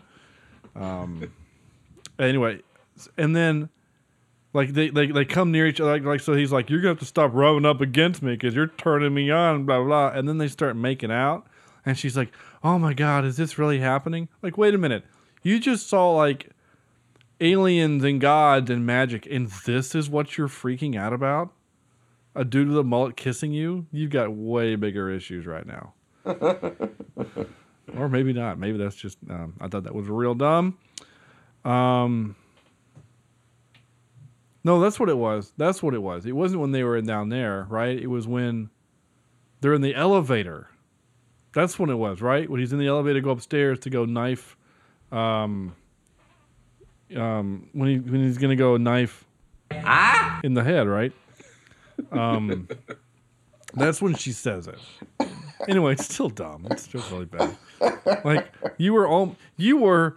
Um, 0.75 1.31
anyway, 2.19 2.61
and 3.17 3.35
then 3.35 3.69
Like 4.53 4.73
they, 4.73 4.89
they 4.89 5.07
they 5.07 5.25
come 5.25 5.51
near 5.51 5.65
each 5.65 5.79
other. 5.81 5.91
Like, 5.93 6.03
like 6.03 6.19
so, 6.19 6.33
he's 6.33 6.51
like, 6.51 6.69
"You're 6.69 6.79
gonna 6.81 6.91
have 6.91 6.99
to 6.99 7.05
stop 7.05 7.31
rubbing 7.33 7.65
up 7.65 7.81
against 7.81 8.21
me 8.21 8.33
because 8.33 8.53
you're 8.55 8.67
turning 8.67 9.13
me 9.13 9.31
on." 9.31 9.65
Blah 9.65 9.83
blah. 9.83 10.09
And 10.09 10.27
then 10.27 10.37
they 10.37 10.47
start 10.47 10.75
making 10.75 11.11
out, 11.11 11.47
and 11.85 11.97
she's 11.97 12.15
like, 12.15 12.31
"Oh 12.63 12.77
my 12.77 12.93
god, 12.93 13.25
is 13.25 13.37
this 13.37 13.57
really 13.57 13.79
happening?" 13.79 14.29
Like, 14.43 14.57
wait 14.57 14.75
a 14.75 14.77
minute, 14.77 15.05
you 15.41 15.59
just 15.59 15.87
saw 15.89 16.11
like 16.11 16.49
aliens 17.43 18.03
and 18.03 18.21
gods 18.21 18.69
and 18.69 18.85
magic, 18.85 19.27
and 19.29 19.47
this 19.65 19.93
is 19.93 20.09
what 20.09 20.37
you're 20.37 20.47
freaking 20.47 20.95
out 20.95 21.13
about? 21.13 21.51
A 22.35 22.43
dude 22.43 22.69
with 22.69 22.77
a 22.77 22.83
mullet 22.83 23.15
kissing 23.15 23.51
you? 23.51 23.85
You've 23.91 24.09
got 24.09 24.33
way 24.33 24.75
bigger 24.75 25.09
issues 25.09 25.45
right 25.45 25.65
now. 25.65 25.93
or 27.95 28.09
maybe 28.09 28.33
not. 28.33 28.57
Maybe 28.57 28.77
that's 28.77 28.95
just. 28.95 29.17
Um, 29.29 29.53
I 29.59 29.67
thought 29.67 29.83
that 29.83 29.93
was 29.93 30.07
real 30.07 30.33
dumb. 30.33 30.77
Um. 31.63 32.35
No, 34.65 34.79
that's 34.79 34.99
what 34.99 35.09
it 35.09 35.17
was. 35.17 35.51
That's 35.57 35.83
what 35.83 35.93
it 35.93 36.01
was. 36.01 36.25
It 36.25 36.31
wasn't 36.31 36.61
when 36.61 36.71
they 36.71 36.83
were 36.83 36.95
in 36.95 37.05
down 37.05 37.27
there, 37.27 37.67
right? 37.69 37.99
It 37.99 38.07
was 38.07 38.25
when 38.25 38.69
they're 39.59 39.73
in 39.73 39.81
the 39.81 39.93
elevator. 39.93 40.69
That's 41.53 41.77
when 41.77 41.89
it 41.89 41.95
was, 41.95 42.21
right? 42.21 42.49
When 42.49 42.61
he's 42.61 42.71
in 42.71 42.79
the 42.79 42.87
elevator, 42.87 43.19
go 43.19 43.31
upstairs 43.31 43.79
to 43.79 43.89
go 43.89 44.05
knife. 44.05 44.57
Um. 45.11 45.75
Um. 47.15 47.69
When 47.73 47.89
he 47.89 47.99
when 47.99 48.23
he's 48.23 48.37
gonna 48.37 48.55
go 48.55 48.77
knife. 48.77 49.25
Ah. 49.71 50.39
In 50.43 50.53
the 50.53 50.63
head, 50.63 50.87
right? 50.87 51.11
Um. 52.11 52.67
that's 53.73 54.01
when 54.01 54.15
she 54.15 54.31
says 54.31 54.67
it. 54.67 54.79
Anyway, 55.67 55.93
it's 55.93 56.13
still 56.13 56.29
dumb. 56.29 56.67
It's 56.71 56.83
still 56.83 57.03
really 57.11 57.25
bad. 57.25 57.57
Like 58.25 58.51
you 58.77 58.93
were 58.93 59.07
all 59.07 59.35
you 59.57 59.77
were 59.77 60.15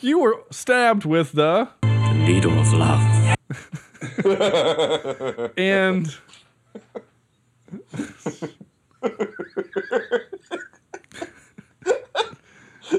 you 0.00 0.18
were 0.20 0.42
stabbed 0.50 1.04
with 1.04 1.32
the 1.32 1.68
needle 2.14 2.58
of 2.58 2.72
love. 2.72 3.36
and 5.56 6.14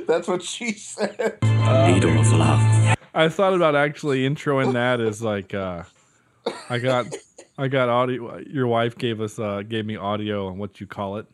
That's 0.07 0.27
what 0.27 0.43
she 0.43 0.71
said. 0.73 1.37
needle 1.41 2.19
of 2.19 2.31
love. 2.33 2.95
I 3.13 3.29
thought 3.29 3.53
about 3.53 3.75
actually 3.75 4.27
introing 4.27 4.73
that 4.73 4.99
as 4.99 5.21
like 5.21 5.53
uh 5.53 5.83
I 6.69 6.79
got 6.79 7.07
I 7.57 7.67
got 7.67 7.89
audio 7.89 8.39
your 8.39 8.67
wife 8.67 8.97
gave 8.97 9.21
us 9.21 9.39
uh 9.39 9.61
gave 9.67 9.85
me 9.85 9.95
audio 9.95 10.47
on 10.47 10.57
what 10.57 10.79
you 10.79 10.87
call 10.87 11.17
it. 11.17 11.27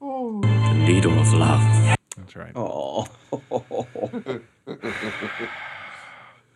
The 0.00 0.84
needle 0.86 1.18
of 1.18 1.32
love. 1.32 1.96
That's 2.16 2.36
right. 2.36 2.52
Oh. 2.54 3.06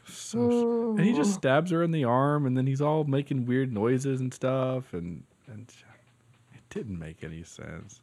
So, 0.08 0.94
and 0.96 1.00
he 1.00 1.12
just 1.12 1.34
stabs 1.34 1.70
her 1.70 1.82
in 1.82 1.90
the 1.92 2.04
arm, 2.04 2.46
and 2.46 2.56
then 2.56 2.66
he's 2.66 2.80
all 2.80 3.04
making 3.04 3.46
weird 3.46 3.72
noises 3.72 4.20
and 4.20 4.32
stuff, 4.32 4.92
and 4.92 5.22
and 5.46 5.72
it 6.52 6.62
didn't 6.68 6.98
make 6.98 7.22
any 7.22 7.42
sense. 7.44 8.00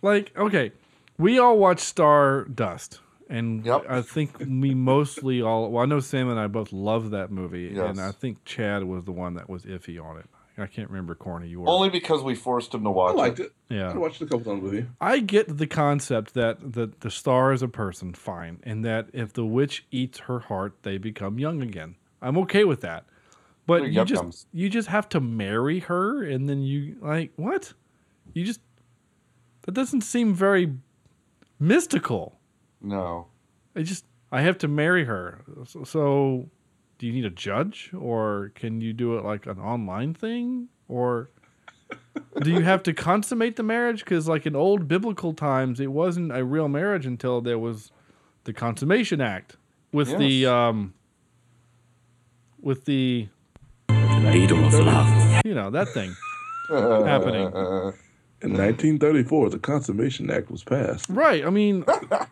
Like, 0.00 0.32
okay, 0.36 0.72
we 1.18 1.38
all 1.38 1.58
watched 1.58 1.84
Stardust, 1.84 3.00
and 3.28 3.68
I 3.68 4.02
think 4.02 4.38
we 4.38 4.74
mostly 4.74 5.42
all. 5.42 5.70
Well, 5.70 5.82
I 5.82 5.86
know 5.86 6.00
Sam 6.00 6.28
and 6.28 6.38
I 6.38 6.46
both 6.46 6.72
love 6.72 7.10
that 7.10 7.30
movie, 7.30 7.76
and 7.78 8.00
I 8.00 8.12
think 8.12 8.44
Chad 8.44 8.84
was 8.84 9.04
the 9.04 9.12
one 9.12 9.34
that 9.34 9.48
was 9.48 9.64
iffy 9.64 10.02
on 10.02 10.18
it. 10.18 10.26
I 10.58 10.66
can't 10.66 10.88
remember, 10.88 11.14
Corny, 11.14 11.48
you 11.48 11.60
were. 11.60 11.68
Only 11.68 11.90
because 11.90 12.22
we 12.22 12.34
forced 12.34 12.72
him 12.72 12.82
to 12.84 12.90
watch 12.90 13.12
I 13.12 13.14
liked 13.16 13.40
it. 13.40 13.52
Yeah. 13.68 13.90
I 13.92 13.96
watched 13.98 14.22
it 14.22 14.24
a 14.24 14.28
couple 14.28 14.52
times 14.52 14.62
with 14.62 14.72
you. 14.72 14.88
I 15.00 15.18
get 15.18 15.58
the 15.58 15.66
concept 15.66 16.32
that 16.32 16.72
that 16.72 17.00
the 17.00 17.10
star 17.10 17.52
is 17.52 17.62
a 17.62 17.68
person, 17.68 18.14
fine, 18.14 18.60
and 18.62 18.84
that 18.84 19.08
if 19.12 19.32
the 19.34 19.44
witch 19.44 19.84
eats 19.90 20.20
her 20.20 20.40
heart, 20.40 20.76
they 20.82 20.96
become 20.96 21.38
young 21.38 21.62
again. 21.62 21.96
I'm 22.22 22.38
okay 22.38 22.64
with 22.64 22.80
that. 22.80 23.04
But 23.66 23.80
They're 23.80 23.88
you 23.88 24.04
just 24.04 24.22
yum-yums. 24.22 24.46
you 24.52 24.68
just 24.70 24.88
have 24.88 25.08
to 25.10 25.20
marry 25.20 25.80
her, 25.80 26.22
and 26.22 26.48
then 26.48 26.62
you 26.62 26.96
like 27.02 27.32
what? 27.36 27.74
You 28.32 28.44
just 28.44 28.60
that 29.62 29.72
doesn't 29.72 30.02
seem 30.02 30.32
very 30.32 30.72
mystical. 31.58 32.38
No. 32.80 33.26
I 33.74 33.82
just 33.82 34.04
I 34.32 34.42
have 34.42 34.58
to 34.58 34.68
marry 34.68 35.04
her. 35.04 35.40
So, 35.66 35.84
so 35.84 36.50
do 36.98 37.06
you 37.06 37.12
need 37.12 37.24
a 37.24 37.30
judge, 37.30 37.90
or 37.96 38.52
can 38.54 38.80
you 38.80 38.92
do 38.92 39.16
it 39.18 39.24
like 39.24 39.46
an 39.46 39.58
online 39.58 40.14
thing, 40.14 40.68
or 40.88 41.30
do 42.42 42.50
you 42.50 42.60
have 42.60 42.82
to 42.84 42.92
consummate 42.94 43.56
the 43.56 43.62
marriage? 43.62 44.00
Because 44.04 44.28
like 44.28 44.46
in 44.46 44.56
old 44.56 44.88
biblical 44.88 45.32
times, 45.34 45.78
it 45.80 45.92
wasn't 45.92 46.34
a 46.36 46.44
real 46.44 46.68
marriage 46.68 47.06
until 47.06 47.40
there 47.40 47.58
was 47.58 47.90
the 48.44 48.52
consummation 48.52 49.20
act 49.20 49.56
with 49.92 50.16
the 50.18 50.46
um 50.46 50.94
with 52.60 52.84
the 52.86 53.28
needle 53.88 54.64
of 54.64 54.74
love. 54.74 55.42
you 55.44 55.54
know 55.54 55.70
that 55.70 55.88
thing 55.90 56.14
happening. 56.68 57.52
In 58.42 58.50
1934, 58.52 59.50
the 59.50 59.58
Consummation 59.58 60.30
Act 60.30 60.50
was 60.50 60.62
passed. 60.62 61.06
Right. 61.08 61.44
I 61.44 61.50
mean, 61.50 61.84
uh, 62.10 62.26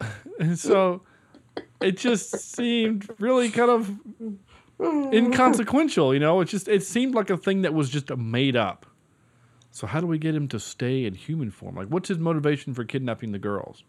and 0.38 0.58
so 0.58 1.02
it 1.80 1.96
just 1.96 2.30
seemed 2.30 3.08
really 3.18 3.50
kind 3.50 3.70
of 3.70 3.90
inconsequential. 5.12 6.14
You 6.14 6.20
know, 6.20 6.40
it 6.40 6.46
just 6.46 6.68
it 6.68 6.84
seemed 6.84 7.14
like 7.14 7.30
a 7.30 7.36
thing 7.36 7.62
that 7.62 7.74
was 7.74 7.90
just 7.90 8.16
made 8.16 8.56
up. 8.56 8.86
So 9.72 9.86
how 9.86 10.00
do 10.00 10.06
we 10.06 10.18
get 10.18 10.34
him 10.34 10.48
to 10.48 10.60
stay 10.60 11.04
in 11.04 11.14
human 11.14 11.50
form? 11.50 11.76
Like, 11.76 11.88
what's 11.88 12.08
his 12.08 12.18
motivation 12.18 12.74
for 12.74 12.84
kidnapping 12.84 13.32
the 13.32 13.38
girls? 13.38 13.84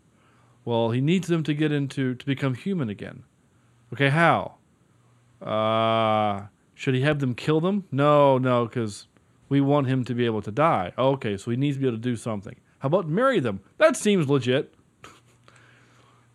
Well, 0.65 0.91
he 0.91 1.01
needs 1.01 1.27
them 1.27 1.43
to 1.43 1.53
get 1.53 1.71
into 1.71 2.15
to 2.15 2.25
become 2.25 2.55
human 2.55 2.89
again. 2.89 3.23
Okay, 3.91 4.09
how? 4.09 4.55
Uh, 5.41 6.47
should 6.73 6.95
he 6.95 7.01
have 7.01 7.19
them 7.19 7.35
kill 7.35 7.59
them? 7.59 7.83
No, 7.91 8.37
no, 8.37 8.65
because 8.65 9.07
we 9.49 9.61
want 9.61 9.87
him 9.87 10.03
to 10.05 10.13
be 10.15 10.25
able 10.25 10.41
to 10.41 10.51
die. 10.51 10.91
Okay, 10.97 11.37
so 11.37 11.51
he 11.51 11.57
needs 11.57 11.77
to 11.77 11.81
be 11.81 11.87
able 11.87 11.97
to 11.97 12.01
do 12.01 12.15
something. 12.15 12.55
How 12.79 12.87
about 12.87 13.07
marry 13.07 13.39
them? 13.39 13.61
That 13.77 13.95
seems 13.95 14.27
legit. 14.29 14.73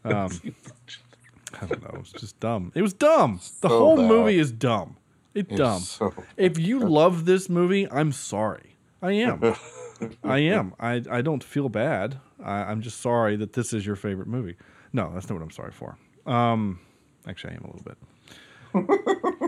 um, 0.05 0.31
I 1.61 1.67
don't 1.67 1.83
know. 1.83 1.99
It's 2.01 2.13
just 2.13 2.39
dumb. 2.41 2.73
It 2.75 2.83
was 2.83 2.93
dumb. 2.93 3.41
The 3.61 3.69
So 3.69 3.79
whole 3.79 3.97
bad. 3.97 4.09
movie 4.09 4.39
is 4.39 4.53
dumb. 4.53 4.97
It's 5.35 5.49
It's 5.51 5.59
dumb. 5.59 5.81
so 5.81 6.15
if 6.37 6.59
you 6.59 6.81
love 6.81 7.25
this 7.25 7.49
movie, 7.49 7.91
I'm 7.91 8.13
sorry. 8.13 8.77
I 9.03 9.13
am. 9.13 9.55
I 10.25 10.39
am. 10.39 10.75
I, 10.81 11.03
I 11.11 11.23
don't 11.23 11.43
feel 11.45 11.69
bad. 11.69 12.19
I, 12.43 12.63
I'm 12.65 12.81
just 12.83 13.01
sorry 13.01 13.37
that 13.37 13.53
this 13.53 13.73
is 13.73 13.85
your 13.87 13.97
favorite 13.97 14.29
movie. 14.29 14.57
No, 14.93 15.11
that's 15.13 15.29
not 15.29 15.35
what 15.37 15.43
I'm 15.45 15.51
sorry 15.51 15.73
for. 15.73 15.97
Um, 16.27 16.81
actually, 17.27 17.53
I 17.53 17.57
am 17.57 17.65
a 17.65 17.67
little 17.67 17.85
bit. 17.85 19.48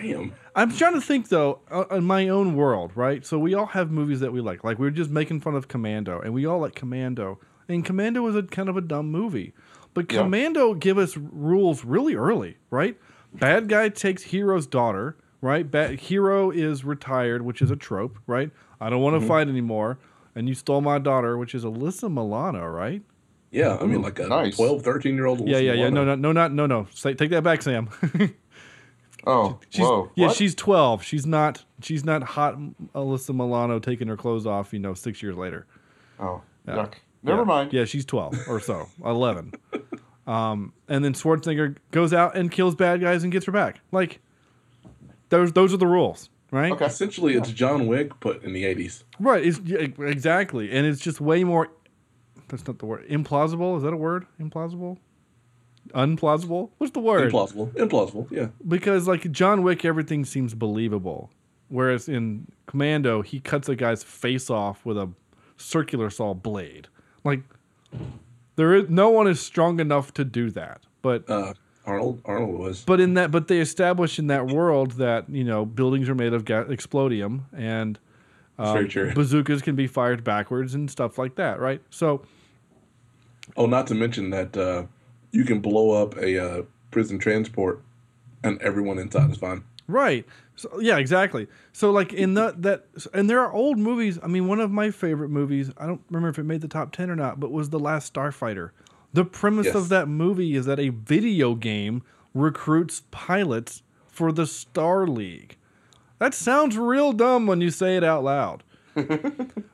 Damn. 0.00 0.32
I'm 0.54 0.70
trying 0.72 0.94
to 0.94 1.00
think 1.00 1.28
though, 1.28 1.60
uh, 1.70 1.84
in 1.90 2.04
my 2.04 2.28
own 2.28 2.54
world, 2.56 2.92
right? 2.94 3.24
So 3.24 3.38
we 3.38 3.54
all 3.54 3.66
have 3.66 3.90
movies 3.90 4.20
that 4.20 4.32
we 4.32 4.40
like. 4.40 4.64
Like 4.64 4.78
we 4.78 4.86
were 4.86 4.90
just 4.90 5.10
making 5.10 5.40
fun 5.40 5.54
of 5.54 5.68
Commando, 5.68 6.20
and 6.20 6.32
we 6.34 6.46
all 6.46 6.58
like 6.60 6.74
Commando. 6.74 7.38
And 7.68 7.84
Commando 7.84 8.22
was 8.22 8.34
a 8.34 8.42
kind 8.42 8.68
of 8.68 8.76
a 8.76 8.80
dumb 8.80 9.10
movie, 9.10 9.52
but 9.94 10.10
Yeah. 10.10 10.22
Commando 10.22 10.74
give 10.74 10.98
us 10.98 11.16
rules 11.16 11.84
really 11.84 12.14
early, 12.14 12.56
right? 12.70 12.96
Bad 13.34 13.68
guy 13.68 13.88
takes 13.90 14.22
hero's 14.24 14.66
daughter, 14.66 15.16
right? 15.42 15.70
Bad 15.70 15.98
hero 16.00 16.50
is 16.50 16.84
retired, 16.84 17.42
which 17.42 17.60
is 17.60 17.70
a 17.70 17.76
trope, 17.76 18.18
right? 18.26 18.50
I 18.80 18.88
don't 18.90 19.02
want 19.02 19.20
to 19.20 19.24
Mhm. 19.24 19.28
fight 19.28 19.48
anymore, 19.48 19.98
and 20.34 20.48
you 20.48 20.54
stole 20.54 20.80
my 20.80 20.98
daughter, 20.98 21.36
which 21.36 21.54
is 21.54 21.64
Alyssa 21.64 22.10
Milano, 22.12 22.66
right? 22.66 23.02
Yeah, 23.50 23.76
I 23.80 23.86
mean, 23.86 24.02
like 24.02 24.18
a 24.18 24.26
Nice. 24.28 24.56
12, 24.56 24.82
13 24.82 25.14
year 25.14 25.26
old. 25.26 25.46
Yeah, 25.48 25.58
yeah, 25.58 25.72
yeah. 25.72 25.88
No, 25.90 26.04
no, 26.04 26.14
no, 26.14 26.32
not 26.32 26.52
no, 26.52 26.66
no. 26.66 26.86
Say, 26.92 27.14
take 27.14 27.30
that 27.30 27.42
back, 27.42 27.62
Sam. 27.62 27.88
Oh, 29.26 29.58
She's, 29.70 29.84
whoa. 29.84 30.10
Yeah, 30.14 30.28
what? 30.28 30.36
she's 30.36 30.54
12. 30.54 31.02
She's 31.02 31.26
not 31.26 31.64
she's 31.82 32.04
not 32.04 32.22
hot 32.22 32.56
Alyssa 32.94 33.34
Milano 33.34 33.78
taking 33.78 34.08
her 34.08 34.16
clothes 34.16 34.46
off, 34.46 34.72
you 34.72 34.78
know, 34.78 34.94
6 34.94 35.22
years 35.22 35.36
later. 35.36 35.66
Oh, 36.20 36.42
Yeah. 36.66 36.74
yuck. 36.76 36.94
Never 37.22 37.40
Yeah. 37.40 37.44
mind. 37.44 37.72
Yeah, 37.72 37.84
she's 37.84 38.04
12 38.04 38.34
or 38.48 38.60
so, 38.60 38.88
11. 39.04 39.52
Um, 40.26 40.72
and 40.88 41.04
then 41.04 41.14
Schwarzenegger 41.14 41.76
goes 41.90 42.12
out 42.12 42.36
and 42.36 42.50
kills 42.50 42.74
bad 42.74 43.00
guys 43.00 43.22
and 43.24 43.32
gets 43.32 43.46
her 43.46 43.52
back. 43.52 43.80
Like 43.92 44.20
those 45.30 45.52
those 45.52 45.74
are 45.74 45.78
the 45.78 45.86
rules, 45.86 46.30
right? 46.50 46.80
Essentially, 46.80 47.34
it's 47.34 47.50
John 47.50 47.86
Wick 47.86 48.18
put 48.20 48.42
in 48.44 48.52
the 48.52 48.64
80s. 48.64 49.04
Right, 49.18 49.44
it's 49.44 49.58
exactly. 49.58 50.70
And 50.70 50.86
it's 50.86 51.00
just 51.00 51.20
way 51.20 51.44
more 51.44 51.68
that's 52.48 52.66
not 52.66 52.78
the 52.78 52.86
word. 52.86 53.06
Implausible? 53.08 53.76
Is 53.76 53.82
that 53.82 53.92
a 53.92 53.96
word? 53.96 54.26
Implausible? 54.40 54.96
Unplausible? 55.94 56.70
What's 56.78 56.92
the 56.92 57.00
word? 57.00 57.32
Implausible. 57.32 57.72
Implausible, 57.74 58.30
yeah. 58.30 58.48
because 58.66 59.06
like 59.08 59.30
John 59.32 59.62
Wick, 59.62 59.84
everything 59.84 60.24
seems 60.24 60.54
believable, 60.54 61.30
whereas 61.68 62.08
in 62.08 62.46
Commando, 62.66 63.22
he 63.22 63.40
cuts 63.40 63.68
a 63.68 63.76
guy's 63.76 64.02
face 64.02 64.50
off 64.50 64.84
with 64.84 64.96
a 64.98 65.08
circular 65.56 66.10
saw 66.10 66.34
blade. 66.34 66.88
Like 67.24 67.40
there 68.56 68.74
is 68.74 68.88
no 68.88 69.08
one 69.10 69.26
is 69.26 69.40
strong 69.40 69.80
enough 69.80 70.12
to 70.14 70.24
do 70.24 70.50
that. 70.50 70.82
But 71.02 71.28
Uh, 71.28 71.54
Arnold 71.86 72.20
Arnold 72.24 72.58
was. 72.58 72.84
but 72.84 73.00
in 73.00 73.14
that 73.14 73.30
but 73.30 73.48
they 73.48 73.60
establish 73.60 74.18
in 74.18 74.26
that 74.26 74.46
world 74.48 74.92
that 74.92 75.28
you 75.30 75.44
know 75.44 75.64
buildings 75.64 76.08
are 76.08 76.14
made 76.14 76.32
of 76.34 76.44
ga- 76.44 76.64
explodium 76.64 77.42
and 77.56 77.98
um, 78.58 78.86
bazookas 79.14 79.62
can 79.62 79.74
be 79.74 79.86
fired 79.86 80.22
backwards 80.24 80.74
and 80.74 80.90
stuff 80.90 81.16
like 81.18 81.36
that, 81.36 81.60
right? 81.60 81.80
So 81.90 82.22
Oh, 83.56 83.64
not 83.66 83.86
to 83.86 83.94
mention 83.94 84.28
that 84.30 84.54
uh, 84.56 84.84
you 85.32 85.44
can 85.44 85.60
blow 85.60 85.90
up 86.02 86.16
a 86.16 86.38
uh, 86.38 86.62
prison 86.90 87.18
transport, 87.18 87.82
and 88.42 88.60
everyone 88.62 88.98
inside 88.98 89.30
is 89.30 89.36
fine. 89.38 89.64
Right. 89.86 90.26
So, 90.56 90.80
yeah, 90.80 90.98
exactly. 90.98 91.46
So 91.72 91.90
like 91.90 92.12
in 92.12 92.34
that 92.34 92.62
that 92.62 92.86
and 93.14 93.30
there 93.30 93.40
are 93.40 93.52
old 93.52 93.78
movies. 93.78 94.18
I 94.22 94.26
mean, 94.26 94.46
one 94.46 94.60
of 94.60 94.70
my 94.70 94.90
favorite 94.90 95.30
movies. 95.30 95.70
I 95.78 95.86
don't 95.86 96.02
remember 96.10 96.28
if 96.28 96.38
it 96.38 96.44
made 96.44 96.60
the 96.60 96.68
top 96.68 96.92
ten 96.92 97.10
or 97.10 97.16
not, 97.16 97.40
but 97.40 97.50
was 97.50 97.70
the 97.70 97.78
Last 97.78 98.12
Starfighter. 98.12 98.70
The 99.14 99.24
premise 99.24 99.66
Yes. 99.66 99.74
of 99.74 99.88
that 99.88 100.06
movie 100.08 100.54
is 100.56 100.66
that 100.66 100.78
a 100.78 100.90
video 100.90 101.54
game 101.54 102.02
recruits 102.34 103.02
pilots 103.10 103.82
for 104.06 104.30
the 104.32 104.46
Star 104.46 105.06
League. 105.06 105.56
That 106.18 106.34
sounds 106.34 106.76
real 106.76 107.12
dumb 107.12 107.46
when 107.46 107.60
you 107.60 107.70
say 107.70 107.96
it 107.96 108.04
out 108.04 108.24
loud. 108.24 108.64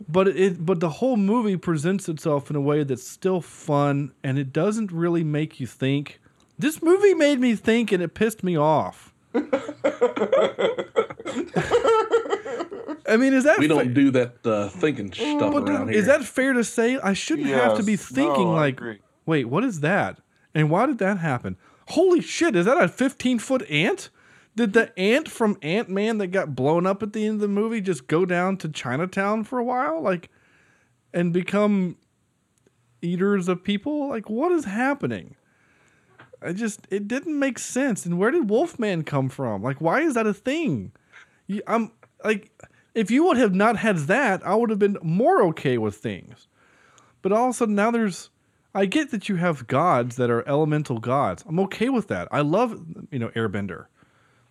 But 0.08 0.28
it 0.28 0.64
but 0.66 0.80
the 0.80 0.88
whole 0.90 1.16
movie 1.16 1.56
presents 1.56 2.08
itself 2.08 2.50
in 2.50 2.56
a 2.56 2.60
way 2.60 2.84
that's 2.84 3.06
still 3.06 3.40
fun 3.40 4.12
and 4.22 4.38
it 4.38 4.52
doesn't 4.52 4.92
really 4.92 5.24
make 5.24 5.58
you 5.60 5.66
think. 5.66 6.20
This 6.58 6.82
movie 6.82 7.14
made 7.14 7.40
me 7.40 7.56
think 7.56 7.90
and 7.92 8.02
it 8.02 8.14
pissed 8.14 8.44
me 8.44 8.56
off. 8.56 9.12
I 13.06 13.16
mean, 13.18 13.34
is 13.34 13.44
that 13.44 13.58
we 13.58 13.66
don't 13.66 13.92
do 13.92 14.10
that 14.12 14.46
uh, 14.46 14.68
thinking 14.68 15.12
stuff 15.12 15.52
but 15.52 15.68
around 15.68 15.90
is 15.90 16.06
here. 16.06 16.18
that 16.18 16.24
fair 16.24 16.52
to 16.54 16.64
say? 16.64 16.98
I 16.98 17.12
shouldn't 17.12 17.48
have 17.48 17.76
to 17.76 17.82
be 17.82 17.96
thinking 17.96 18.44
No, 18.44 18.52
like, 18.52 18.74
agree. 18.78 18.98
wait, 19.26 19.44
what 19.46 19.62
is 19.64 19.80
that? 19.80 20.20
And 20.54 20.70
why 20.70 20.86
did 20.86 20.98
that 20.98 21.18
happen? 21.18 21.56
Holy 21.88 22.20
shit, 22.22 22.56
is 22.56 22.64
that 22.66 22.82
a 22.82 22.88
15 22.88 23.38
foot 23.40 23.68
ant? 23.70 24.08
Did 24.56 24.72
the 24.72 24.96
ant 24.98 25.28
from 25.28 25.58
Ant 25.62 25.88
Man 25.88 26.18
that 26.18 26.28
got 26.28 26.54
blown 26.54 26.86
up 26.86 27.02
at 27.02 27.12
the 27.12 27.26
end 27.26 27.36
of 27.36 27.40
the 27.40 27.48
movie 27.48 27.80
just 27.80 28.06
go 28.06 28.24
down 28.24 28.56
to 28.58 28.68
Chinatown 28.68 29.44
for 29.44 29.58
a 29.58 29.64
while? 29.64 30.00
Like, 30.00 30.30
and 31.12 31.32
become 31.32 31.96
eaters 33.02 33.48
of 33.48 33.64
people? 33.64 34.08
Like, 34.08 34.30
what 34.30 34.52
is 34.52 34.64
happening? 34.64 35.34
I 36.40 36.52
just, 36.52 36.86
it 36.90 37.08
didn't 37.08 37.38
make 37.38 37.58
sense. 37.58 38.04
And 38.04 38.18
where 38.18 38.30
did 38.30 38.50
Wolfman 38.50 39.02
come 39.04 39.28
from? 39.28 39.62
Like, 39.62 39.80
why 39.80 40.00
is 40.00 40.14
that 40.14 40.26
a 40.26 40.34
thing? 40.34 40.92
I'm 41.66 41.92
like, 42.22 42.50
if 42.94 43.10
you 43.10 43.24
would 43.24 43.38
have 43.38 43.54
not 43.54 43.76
had 43.76 43.98
that, 43.98 44.46
I 44.46 44.54
would 44.54 44.70
have 44.70 44.78
been 44.78 44.98
more 45.02 45.42
okay 45.46 45.78
with 45.78 45.96
things. 45.96 46.46
But 47.22 47.32
all 47.32 47.46
of 47.46 47.50
a 47.50 47.54
sudden 47.54 47.74
now 47.74 47.90
there's, 47.90 48.30
I 48.74 48.86
get 48.86 49.10
that 49.10 49.28
you 49.28 49.36
have 49.36 49.66
gods 49.66 50.16
that 50.16 50.30
are 50.30 50.46
elemental 50.48 50.98
gods. 50.98 51.44
I'm 51.48 51.58
okay 51.60 51.88
with 51.88 52.08
that. 52.08 52.28
I 52.30 52.40
love, 52.40 52.84
you 53.10 53.18
know, 53.18 53.28
Airbender, 53.30 53.86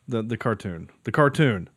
the 0.08 0.22
the 0.22 0.38
cartoon, 0.38 0.89
the 1.04 1.12
cartoon, 1.12 1.70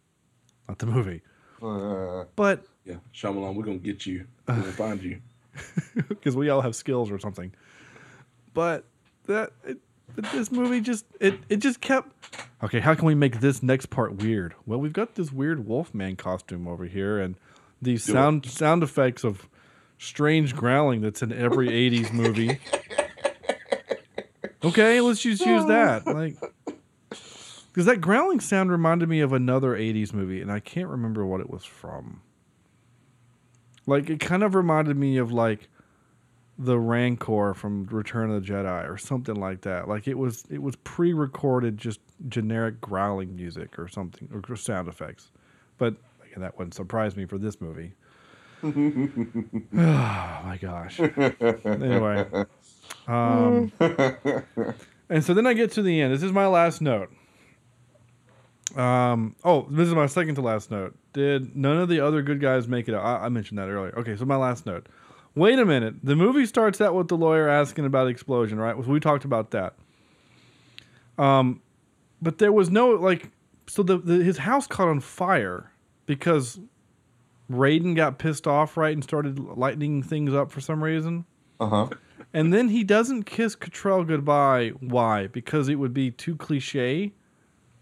not 0.69 0.79
the 0.79 0.87
movie. 0.87 1.23
Uh, 1.63 2.25
But 2.37 2.65
yeah, 2.85 2.97
Shyamalan, 3.15 3.55
we're 3.55 3.65
gonna 3.65 3.79
get 3.79 4.07
you. 4.07 4.27
We're 4.47 4.57
gonna 4.57 4.73
find 4.73 5.03
you. 5.03 5.21
because 6.09 6.37
we 6.37 6.49
all 6.51 6.61
have 6.61 6.77
skills 6.77 7.11
or 7.11 7.19
something. 7.19 7.53
But 8.53 8.85
that 9.27 9.53
it, 9.65 9.79
this 10.33 10.51
movie 10.53 10.81
just 10.81 11.05
it 11.21 11.39
it 11.49 11.57
just 11.59 11.81
kept. 11.81 12.13
Okay, 12.63 12.81
how 12.81 12.95
can 12.95 13.07
we 13.07 13.15
make 13.15 13.41
this 13.41 13.63
next 13.63 13.87
part 13.87 14.17
weird? 14.17 14.55
Well, 14.67 14.79
we've 14.81 14.93
got 14.93 15.15
this 15.15 15.33
weird 15.33 15.67
Wolfman 15.67 16.17
costume 16.17 16.67
over 16.69 16.85
here, 16.85 17.19
and 17.19 17.37
these 17.83 18.05
Do 18.07 18.13
it. 18.13 18.15
sound 18.15 18.47
sound 18.47 18.83
effects 18.83 19.25
of 19.25 19.49
strange 19.99 20.55
growling 20.55 21.01
that's 21.01 21.23
in 21.23 21.33
every 21.33 21.69
'80s 21.69 22.13
movie. 22.13 22.59
Okay, 24.65 25.01
let's 25.01 25.21
just 25.23 25.45
use 25.47 25.65
that. 25.69 26.07
Like, 26.07 26.35
because 27.77 27.85
that 27.85 28.01
growling 28.01 28.41
sound 28.41 28.71
reminded 28.71 29.07
me 29.07 29.21
of 29.21 29.35
another 29.35 29.77
'80s 29.77 30.15
movie, 30.15 30.41
and 30.41 30.51
I 30.51 30.61
can't 30.61 30.89
remember 30.89 31.27
what 31.27 31.43
it 31.43 31.51
was 31.51 31.67
from. 31.67 32.23
Like, 33.87 34.09
it 34.09 34.19
kind 34.19 34.43
of 34.43 34.55
reminded 34.55 34.97
me 34.97 35.19
of 35.19 35.31
like 35.31 35.69
the 36.59 36.79
Rancor 36.79 37.53
from 37.53 37.85
Return 37.85 38.31
of 38.31 38.43
the 38.43 38.51
Jedi 38.51 38.91
or 38.91 38.97
something 38.97 39.35
like 39.35 39.61
that. 39.61 39.89
Like 39.89 40.09
it 40.09 40.17
was 40.17 40.45
it 40.49 40.63
was 40.63 40.75
pre-recorded 40.77 41.77
just 41.77 42.01
generic 42.31 42.81
growling 42.81 43.37
music 43.37 43.79
or 43.79 43.89
something 43.89 44.43
or 44.49 44.57
sound 44.57 44.89
effects. 44.89 45.31
But 45.77 45.97
again, 46.25 46.41
that 46.41 46.57
wouldn't 46.57 46.73
surprise 46.73 47.15
me 47.15 47.27
for 47.27 47.37
this 47.37 47.61
movie. 47.61 47.93
oh 48.65 48.71
my 49.71 50.59
gosh. 50.59 50.99
anyway. 50.99 52.27
Um, 53.09 53.73
and 55.09 55.25
so 55.25 55.35
then 55.35 55.47
I 55.47 55.55
get 55.55 55.73
to 55.73 55.83
the 55.83 56.01
end. 56.01 56.13
This 56.13 56.23
is 56.23 56.33
my 56.33 56.47
last 56.47 56.81
note. 56.81 57.11
Um, 58.75 59.37
oh, 59.45 59.67
this 59.71 59.87
is 59.87 59.95
my 59.95 60.07
second 60.07 60.35
to 60.35 60.43
last 60.43 60.71
note. 60.71 60.97
Did 61.13 61.55
none 61.57 61.79
of 61.79 61.89
the 61.89 62.01
other 62.01 62.23
good 62.23 62.41
guys 62.41 62.67
make 62.67 62.89
it 62.89 62.95
out? 62.95 63.05
I, 63.05 63.27
I 63.27 63.29
mentioned 63.29 63.59
that 63.59 63.69
earlier. 63.69 63.97
Okay, 63.99 64.17
so 64.17 64.25
my 64.25 64.37
last 64.37 64.67
note. 64.67 64.89
Wait 65.35 65.59
a 65.59 65.65
minute. 65.65 65.95
The 66.03 66.17
movie 66.17 66.47
starts 66.47 66.81
out 66.81 66.95
with 66.95 67.09
the 67.09 67.17
lawyer 67.17 67.49
asking 67.49 67.85
about 67.85 68.05
the 68.05 68.11
explosion, 68.11 68.59
right? 68.59 68.77
We 68.77 69.01
talked 69.01 69.25
about 69.25 69.51
that. 69.51 69.75
Um, 71.19 71.63
but 72.21 72.39
there 72.39 72.53
was 72.53 72.71
no 72.71 72.91
like, 72.91 73.31
so 73.67 73.83
the, 73.83 73.99
the 73.99 74.25
his 74.25 74.39
house 74.39 74.67
caught 74.67 74.89
on 74.89 75.01
fire 75.01 75.71
because 76.07 76.59
Raiden 77.51 77.95
got 77.95 78.19
pissed 78.19 78.47
off, 78.47 78.77
right, 78.77 78.93
and 78.93 79.05
started 79.05 79.39
lighting 79.39 80.03
things 80.03 80.35
up 80.35 80.51
for 80.51 80.61
some 80.61 80.83
reason. 80.83 81.25
Uh 81.61 81.67
huh. 81.67 81.89
And 82.33 82.53
then 82.53 82.69
he 82.69 82.85
doesn't 82.85 83.25
kiss 83.25 83.57
Cattrall 83.57 84.07
goodbye. 84.07 84.71
Why? 84.81 85.27
Because 85.27 85.69
it 85.69 85.77
would 85.77 85.95
be 85.95 86.11
too 86.11 86.37
cliche. 86.37 87.13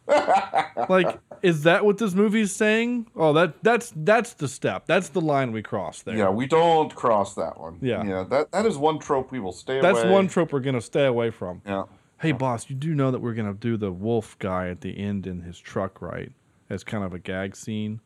Like, 0.07 1.19
is 1.43 1.63
that 1.63 1.85
what 1.85 1.99
this 1.99 2.15
movie's 2.15 2.55
saying? 2.55 3.07
Oh, 3.17 3.33
that 3.33 3.63
that's 3.63 3.93
that's 3.97 4.35
the 4.35 4.49
step. 4.49 4.87
That's 4.87 5.09
the 5.11 5.21
line 5.21 5.53
we 5.53 5.63
cross 5.63 6.03
there. 6.03 6.17
Yeah, 6.17 6.31
we 6.31 6.47
don't 6.47 6.95
cross 6.95 7.35
that 7.35 7.59
one. 7.59 7.79
Yeah. 7.81 8.05
Yeah, 8.05 8.25
that, 8.25 8.53
that 8.53 8.67
is 8.67 8.77
one 8.77 8.99
trope 8.99 9.31
we 9.31 9.41
will 9.41 9.53
stay 9.53 9.81
That's 9.81 10.01
away. 10.01 10.11
one 10.11 10.29
trope 10.29 10.53
we're 10.53 10.61
gonna 10.61 10.81
stay 10.81 11.07
away 11.07 11.31
from. 11.31 11.63
Yeah. 11.67 11.85
Hey, 12.21 12.33
boss, 12.33 12.71
you 12.71 12.77
do 12.77 12.95
know 12.95 13.11
that 13.11 13.21
we're 13.21 13.35
gonna 13.35 13.55
do 13.55 13.77
the 13.77 13.93
wolf 13.93 14.39
guy 14.39 14.69
at 14.69 14.81
the 14.81 14.97
end 14.99 15.27
in 15.27 15.43
his 15.43 15.59
truck, 15.59 16.01
right? 16.01 16.33
As 16.71 16.85
kind 16.85 17.05
of 17.05 17.13
a 17.13 17.19
gag 17.19 17.57
scene. 17.57 18.01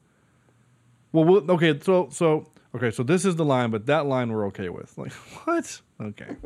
Well, 1.12 1.24
we'll 1.24 1.50
okay. 1.52 1.78
So 1.80 2.08
so 2.10 2.48
okay. 2.74 2.90
So 2.90 3.02
this 3.02 3.24
is 3.24 3.36
the 3.36 3.44
line, 3.44 3.70
but 3.70 3.86
that 3.86 4.06
line 4.06 4.32
we're 4.32 4.46
okay 4.46 4.68
with. 4.68 4.96
Like 4.96 5.12
what? 5.44 5.80
Okay. 6.00 6.36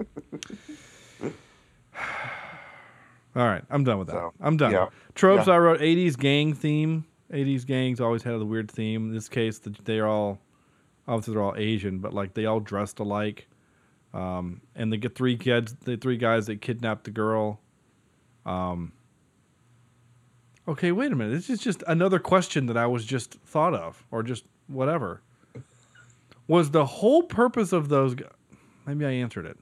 All 3.34 3.46
right, 3.46 3.64
I'm 3.70 3.82
done 3.84 3.98
with 3.98 4.08
that. 4.08 4.30
I'm 4.40 4.56
done. 4.56 4.72
yeah. 4.72 4.88
Tropes 5.14 5.46
Yeah. 5.46 5.54
I 5.54 5.58
wrote 5.58 5.80
80s 5.80 6.18
gang 6.18 6.52
theme. 6.54 7.06
80s 7.32 7.64
gangs 7.66 8.00
always 8.00 8.22
had 8.22 8.34
a 8.34 8.44
weird 8.44 8.70
theme. 8.70 9.08
In 9.08 9.14
this 9.14 9.28
case, 9.28 9.58
th- 9.58 9.78
they're 9.84 10.06
all 10.06 10.38
obviously 11.08 11.34
they're 11.34 11.42
all 11.42 11.54
Asian, 11.56 11.98
but 11.98 12.12
like 12.12 12.34
they 12.34 12.44
all 12.46 12.60
dressed 12.60 12.98
alike. 12.98 13.48
Um, 14.12 14.60
and 14.74 14.92
they 14.92 14.98
get 14.98 15.14
three 15.14 15.36
kids, 15.38 15.74
the 15.84 15.96
three 15.96 16.18
guys 16.18 16.46
that 16.46 16.60
kidnapped 16.60 17.04
the 17.04 17.10
girl. 17.10 17.58
Um, 18.44 18.92
okay, 20.68 20.92
wait 20.92 21.10
a 21.12 21.16
minute. 21.16 21.32
This 21.32 21.48
is 21.48 21.58
just 21.60 21.82
another 21.86 22.18
question 22.18 22.66
that 22.66 22.76
I 22.76 22.86
was 22.86 23.04
just 23.06 23.34
thought 23.46 23.74
of, 23.74 24.04
or 24.10 24.22
just 24.22 24.44
whatever. 24.66 25.22
Was 26.46 26.70
the 26.72 26.84
whole 26.84 27.22
purpose 27.22 27.72
of 27.72 27.88
those? 27.88 28.14
Maybe 28.86 29.06
I 29.06 29.10
answered 29.12 29.46
it. 29.46 29.58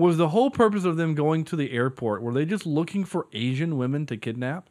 Was 0.00 0.16
the 0.16 0.28
whole 0.30 0.50
purpose 0.50 0.84
of 0.84 0.96
them 0.96 1.14
going 1.14 1.44
to 1.44 1.56
the 1.56 1.72
airport? 1.72 2.22
Were 2.22 2.32
they 2.32 2.44
just 2.44 2.66
looking 2.66 3.04
for 3.04 3.26
Asian 3.32 3.76
women 3.76 4.06
to 4.06 4.16
kidnap? 4.16 4.68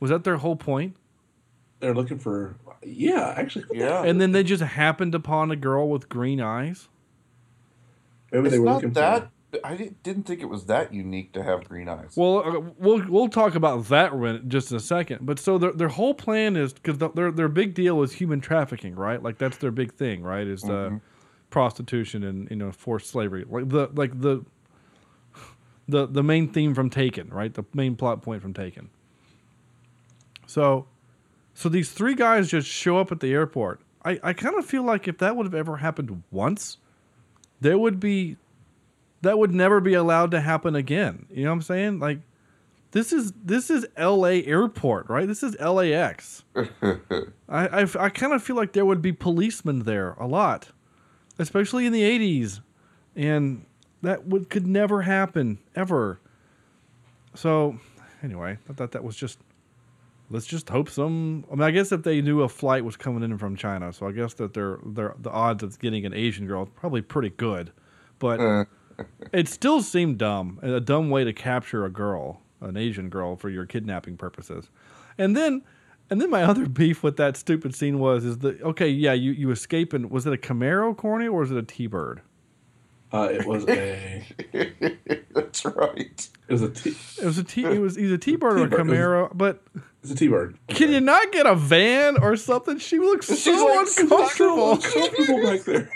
Was 0.00 0.10
that 0.10 0.24
their 0.24 0.36
whole 0.36 0.56
point? 0.56 0.96
They're 1.80 1.94
looking 1.94 2.18
for 2.18 2.56
yeah, 2.84 3.34
actually. 3.36 3.64
Yeah. 3.72 4.04
And 4.04 4.20
then 4.20 4.32
they 4.32 4.42
just 4.42 4.62
happened 4.62 5.14
upon 5.14 5.50
a 5.50 5.56
girl 5.56 5.88
with 5.88 6.08
green 6.08 6.40
eyes. 6.40 6.88
Maybe 8.32 8.46
it's 8.46 8.52
they 8.52 8.58
were 8.58 8.64
not 8.66 8.74
looking 8.76 8.92
that. 8.92 9.30
I 9.64 9.76
didn't, 9.76 10.02
didn't 10.02 10.24
think 10.24 10.42
it 10.42 10.48
was 10.48 10.66
that 10.66 10.92
unique 10.92 11.32
to 11.32 11.42
have 11.42 11.66
green 11.66 11.88
eyes. 11.88 12.12
Well, 12.16 12.38
uh, 12.40 12.60
we'll 12.78 13.02
we'll 13.08 13.28
talk 13.28 13.54
about 13.54 13.86
that 13.86 14.12
in 14.12 14.48
just 14.50 14.72
a 14.72 14.80
second. 14.80 15.20
But 15.24 15.38
so 15.38 15.56
their 15.56 15.72
their 15.72 15.88
whole 15.88 16.12
plan 16.12 16.54
is 16.54 16.74
because 16.74 16.98
their 16.98 17.30
their 17.32 17.48
big 17.48 17.72
deal 17.74 18.02
is 18.02 18.12
human 18.12 18.40
trafficking, 18.42 18.94
right? 18.94 19.22
Like 19.22 19.38
that's 19.38 19.56
their 19.56 19.70
big 19.70 19.94
thing, 19.94 20.22
right? 20.22 20.46
Is 20.46 20.60
the 20.60 20.90
Mhm. 20.90 21.00
prostitution 21.48 22.24
and 22.24 22.50
you 22.50 22.56
know 22.56 22.72
forced 22.72 23.08
slavery, 23.08 23.46
like 23.48 23.70
the 23.70 23.88
like 23.94 24.20
the 24.20 24.44
the 25.88 26.06
the 26.06 26.22
main 26.22 26.48
theme 26.48 26.74
from 26.74 26.90
Taken, 26.90 27.28
right? 27.30 27.52
The 27.52 27.64
main 27.72 27.96
plot 27.96 28.22
point 28.22 28.42
from 28.42 28.54
Taken. 28.54 28.90
So, 30.46 30.86
so 31.54 31.68
these 31.68 31.90
three 31.90 32.14
guys 32.14 32.50
just 32.50 32.68
show 32.68 32.98
up 32.98 33.10
at 33.10 33.20
the 33.20 33.32
airport. 33.32 33.80
I 34.04 34.20
I 34.22 34.32
kind 34.32 34.56
of 34.56 34.66
feel 34.66 34.82
like 34.82 35.08
if 35.08 35.18
that 35.18 35.36
would 35.36 35.46
have 35.46 35.54
ever 35.54 35.78
happened 35.78 36.22
once, 36.30 36.78
there 37.60 37.78
would 37.78 37.98
be 37.98 38.36
that 39.22 39.38
would 39.38 39.52
never 39.52 39.80
be 39.80 39.94
allowed 39.94 40.30
to 40.32 40.40
happen 40.40 40.76
again. 40.76 41.26
You 41.30 41.44
know 41.44 41.50
what 41.50 41.56
I'm 41.56 41.62
saying? 41.62 41.98
Like 41.98 42.20
this 42.92 43.12
is 43.12 43.32
this 43.44 43.70
is 43.70 43.86
L.A. 43.96 44.44
airport, 44.44 45.08
right? 45.08 45.26
This 45.26 45.42
is 45.42 45.58
LAX. 45.58 46.44
I 46.54 47.22
I, 47.48 47.86
I 47.98 48.08
kind 48.08 48.32
of 48.32 48.42
feel 48.42 48.56
like 48.56 48.72
there 48.72 48.84
would 48.86 49.02
be 49.02 49.12
policemen 49.12 49.80
there 49.80 50.12
a 50.12 50.26
lot, 50.26 50.68
especially 51.38 51.86
in 51.86 51.92
the 51.92 52.02
'80s, 52.02 52.60
and 53.16 53.66
that 54.02 54.26
would 54.26 54.50
could 54.50 54.66
never 54.66 55.02
happen 55.02 55.58
ever. 55.74 56.20
So, 57.34 57.78
anyway, 58.22 58.58
I 58.68 58.72
thought 58.72 58.92
that 58.92 59.04
was 59.04 59.16
just. 59.16 59.38
Let's 60.30 60.44
just 60.44 60.68
hope 60.68 60.90
some. 60.90 61.46
I 61.50 61.54
mean, 61.54 61.62
I 61.62 61.70
guess 61.70 61.90
if 61.90 62.02
they 62.02 62.20
knew 62.20 62.42
a 62.42 62.50
flight 62.50 62.84
was 62.84 62.96
coming 62.98 63.22
in 63.22 63.38
from 63.38 63.56
China, 63.56 63.94
so 63.94 64.06
I 64.06 64.12
guess 64.12 64.34
that 64.34 64.52
they're, 64.52 64.78
they're 64.84 65.14
the 65.18 65.30
odds 65.30 65.62
of 65.62 65.78
getting 65.78 66.04
an 66.04 66.12
Asian 66.12 66.46
girl 66.46 66.64
is 66.64 66.68
probably 66.76 67.00
pretty 67.00 67.30
good, 67.30 67.72
but 68.18 68.38
Uh. 68.38 68.64
it 69.32 69.48
still 69.48 69.80
seemed 69.80 70.18
dumb, 70.18 70.58
a 70.60 70.80
dumb 70.80 71.08
way 71.08 71.24
to 71.24 71.32
capture 71.32 71.86
a 71.86 71.90
girl, 71.90 72.42
an 72.60 72.76
Asian 72.76 73.08
girl, 73.08 73.36
for 73.36 73.48
your 73.48 73.64
kidnapping 73.64 74.18
purposes. 74.18 74.68
And 75.16 75.34
then, 75.34 75.62
and 76.10 76.20
then 76.20 76.28
my 76.28 76.42
other 76.42 76.66
beef 76.68 77.02
with 77.02 77.16
that 77.16 77.38
stupid 77.38 77.74
scene 77.74 77.98
was 77.98 78.26
is 78.26 78.36
the 78.36 78.60
okay, 78.62 78.88
yeah, 78.90 79.14
you 79.14 79.32
you 79.32 79.50
escape 79.50 79.94
and 79.94 80.10
was 80.10 80.26
it 80.26 80.34
a 80.34 80.36
Camaro, 80.36 80.94
corny, 80.94 81.26
or 81.26 81.40
was 81.40 81.50
it 81.50 81.56
a 81.56 81.62
T-bird? 81.62 82.20
Uh, 83.12 83.28
it 83.32 83.46
was 83.46 83.64
a. 83.68 84.22
That's 85.34 85.64
right. 85.64 86.28
It 86.48 86.52
was 86.52 86.62
a 86.62 86.68
T. 86.70 86.90
It 87.20 87.24
was 87.24 87.38
a 87.38 87.44
T. 87.44 87.64
It 87.64 87.80
was 87.80 87.98
either 87.98 88.18
T-bird 88.18 88.58
or 88.60 88.64
a 88.66 88.70
T-bird. 88.70 88.80
It 88.80 88.86
was- 88.90 88.96
Camaro, 88.98 89.30
but 89.36 89.62
It's 90.02 90.12
a 90.12 90.16
T-bird. 90.16 90.58
can 90.68 90.90
you 90.92 91.00
not 91.00 91.32
get 91.32 91.46
a 91.46 91.54
van 91.54 92.18
or 92.18 92.36
something? 92.36 92.78
She 92.78 92.98
looks 92.98 93.26
She's 93.28 93.44
so 93.44 93.66
like 93.66 93.86
uncomfortable. 93.98 94.76
Comfortable 94.78 95.42
back 95.42 95.60
there. 95.62 95.90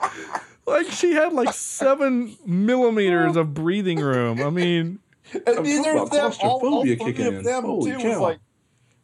like 0.66 0.86
she 0.90 1.12
had 1.12 1.32
like 1.32 1.52
seven 1.54 2.36
millimeters 2.44 3.36
of 3.36 3.54
breathing 3.54 4.00
room. 4.00 4.42
I 4.42 4.50
mean, 4.50 4.98
And 5.46 5.62
neither 5.64 5.96
of 5.96 6.10
them, 6.10 6.32
all, 6.42 6.60
all 6.66 6.82
three 6.82 6.92
of 6.94 7.18
in. 7.18 7.42
them 7.42 7.64
Holy 7.64 7.92
too, 7.92 8.08
was 8.08 8.18
like 8.18 8.38